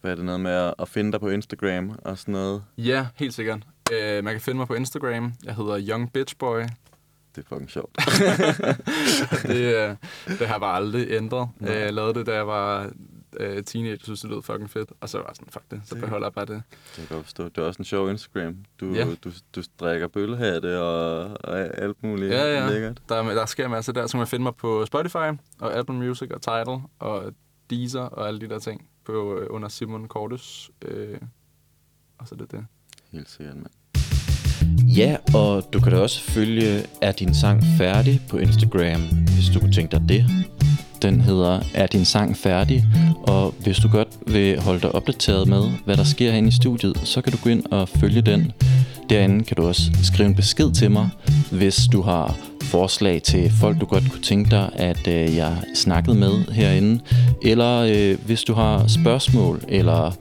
Hvad 0.08 0.12
er 0.14 0.16
det 0.16 0.26
noget 0.26 0.42
med 0.42 0.52
at, 0.52 0.74
at 0.80 0.90
finde 0.90 1.12
dig 1.12 1.20
på 1.20 1.30
Instagram 1.30 2.00
og 2.06 2.18
sådan 2.18 2.32
noget? 2.32 2.64
Ja, 2.78 3.08
helt 3.16 3.34
sikkert. 3.34 3.60
Øh, 3.94 4.24
man 4.24 4.34
kan 4.34 4.42
finde 4.42 4.58
mig 4.58 4.68
på 4.68 4.74
Instagram. 4.74 5.34
Jeg 5.44 5.56
hedder 5.56 5.80
Young 5.90 6.14
Bitch 6.14 6.38
Boy. 6.38 6.60
Det 7.36 7.44
er 7.44 7.48
fucking 7.50 7.70
sjovt. 7.70 7.96
det, 9.48 9.76
øh, 9.76 9.96
det 10.40 10.48
har 10.48 10.58
bare 10.60 10.76
aldrig 10.76 11.08
ændret. 11.12 11.50
Nej. 11.60 11.76
Øh, 11.76 11.82
Jeg 11.82 11.94
lavede 11.94 12.14
det, 12.14 12.26
da 12.26 12.34
jeg 12.36 12.48
var 12.48 12.90
øh, 13.40 13.64
teenager, 13.64 13.98
synes 14.04 14.22
det 14.22 14.30
lød 14.30 14.42
fucking 14.42 14.70
fedt. 14.70 14.92
Og 15.02 15.10
så 15.10 15.18
var 15.18 15.26
jeg 15.28 15.36
sådan, 15.36 15.52
fuck 15.52 15.66
det, 15.72 15.82
så 15.86 15.96
beholder 15.96 16.28
jeg 16.28 16.34
bare 16.34 16.46
det. 16.46 16.64
Det 16.72 16.94
kan 16.96 17.02
jeg 17.02 17.10
godt 17.10 17.24
forstå. 17.26 17.44
Det 17.50 17.58
er 17.58 17.62
også 17.62 17.78
en 17.80 17.86
sjov 17.86 18.10
Instagram. 18.10 18.56
Du, 18.80 18.94
Ja. 18.94 19.06
du, 19.24 19.32
du 19.56 19.62
drikker 19.80 20.08
bøllehatte 20.08 20.82
og, 20.82 21.20
og 21.44 21.60
alt 21.60 22.04
muligt 22.04 22.32
Ja, 22.34 22.60
ja. 22.64 22.70
lækkert. 22.70 23.02
Der, 23.10 23.24
der 23.24 23.46
sker 23.46 23.66
en 23.66 23.72
masse 23.72 23.94
der, 23.94 24.08
så 24.08 24.12
kan 24.12 24.18
man 24.18 24.28
finde 24.28 24.44
mig 24.44 24.56
på 24.56 24.86
Spotify, 24.86 25.38
og 25.60 25.78
Apple 25.78 25.96
Music, 25.96 26.30
og 26.32 26.42
Tidal, 26.42 26.80
og 27.00 27.34
Deezer, 27.70 28.02
og 28.02 28.28
alle 28.28 28.40
de 28.42 28.50
der 28.50 28.60
ting, 28.60 28.88
på, 29.08 29.40
øh, 29.40 29.48
under 29.50 29.70
Simon 29.70 30.08
Kortes. 30.08 30.72
Øh, 30.82 31.18
og 32.18 32.28
så 32.28 32.36
det 32.36 32.52
det. 32.52 32.66
Helt 33.12 33.30
sikkert, 33.30 33.56
mand. 33.56 33.74
Ja, 34.98 35.18
og 35.34 35.64
du 35.74 35.80
kan 35.80 35.92
da 35.92 35.98
også 35.98 36.22
følge 36.22 36.84
Er 37.02 37.12
din 37.12 37.36
sang 37.36 37.64
færdig 37.78 38.22
på 38.30 38.38
Instagram, 38.38 39.02
hvis 39.36 39.50
du 39.54 39.60
kunne 39.60 39.72
tænke 39.72 39.92
dig 39.92 40.10
det. 40.10 40.26
Den 41.02 41.22
hedder 41.22 41.62
Er 41.74 41.88
din 41.88 42.06
sang 42.06 42.38
færdig? 42.38 42.84
Og 43.28 43.54
hvis 43.64 43.78
du 43.78 43.90
godt 43.92 44.08
vil 44.28 44.60
holde 44.60 44.82
dig 44.82 44.96
opdateret 44.96 45.48
med, 45.48 45.64
hvad 45.86 45.98
der 45.98 46.04
sker 46.04 46.32
herinde 46.32 46.50
i 46.50 46.52
studiet, 46.52 46.98
så 46.98 47.22
kan 47.22 47.32
du 47.34 47.38
gå 47.44 47.50
ind 47.50 47.66
og 47.66 47.90
følge 47.90 48.22
den. 48.22 48.52
Derinde 49.10 49.44
kan 49.44 49.58
du 49.58 49.68
også 49.68 49.92
skrive 50.04 50.30
en 50.30 50.36
besked 50.36 50.72
til 50.72 50.92
mig, 50.92 51.10
hvis 51.52 51.80
du 51.92 52.02
har 52.02 52.36
forslag 52.62 53.22
til 53.22 53.52
folk, 53.52 53.82
du 53.82 53.86
godt 53.86 54.12
kunne 54.12 54.22
tænke 54.22 54.52
dig, 54.52 54.70
at 54.74 55.08
øh, 55.08 55.36
jeg 55.36 55.58
snakkede 55.76 56.18
med 56.18 56.52
herinde. 56.52 57.00
Eller 57.42 57.80
øh, 57.80 58.18
hvis 58.26 58.44
du 58.44 58.54
har 58.54 58.88
spørgsmål, 58.88 59.62
eller 59.68 60.12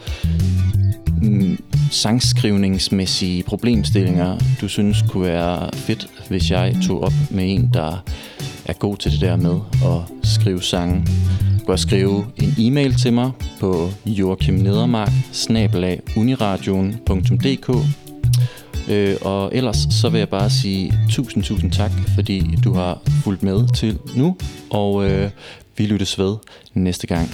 mm, 1.23 1.59
sangskrivningsmæssige 1.91 3.43
problemstillinger, 3.43 4.39
du 4.61 4.69
synes 4.69 5.05
kunne 5.09 5.25
være 5.25 5.71
fedt, 5.75 6.09
hvis 6.29 6.51
jeg 6.51 6.77
tog 6.87 7.03
op 7.03 7.13
med 7.31 7.55
en, 7.55 7.71
der 7.75 8.05
er 8.65 8.73
god 8.73 8.97
til 8.97 9.13
det 9.13 9.21
der 9.21 9.37
med 9.37 9.61
at 9.85 10.29
skrive 10.29 10.63
sange. 10.63 11.07
Du 11.59 11.65
kan 11.65 11.73
også 11.73 11.83
skrive 11.83 12.27
en 12.37 12.55
e-mail 12.59 12.95
til 12.95 13.13
mig 13.13 13.31
på 13.61 13.89
joachimnedermark 14.07 15.13
øh, 18.89 19.17
Og 19.21 19.51
ellers 19.55 19.87
så 19.91 20.09
vil 20.09 20.19
jeg 20.19 20.29
bare 20.29 20.51
sige 20.51 20.93
tusind, 21.11 21.45
tusind 21.45 21.73
tak, 21.73 21.91
fordi 22.15 22.57
du 22.65 22.73
har 22.73 23.03
fulgt 23.25 23.43
med 23.43 23.75
til 23.75 23.99
nu, 24.17 24.37
og 24.71 25.11
øh, 25.11 25.31
vi 25.77 25.87
lyttes 25.87 26.19
ved 26.19 26.37
næste 26.75 27.07
gang. 27.07 27.31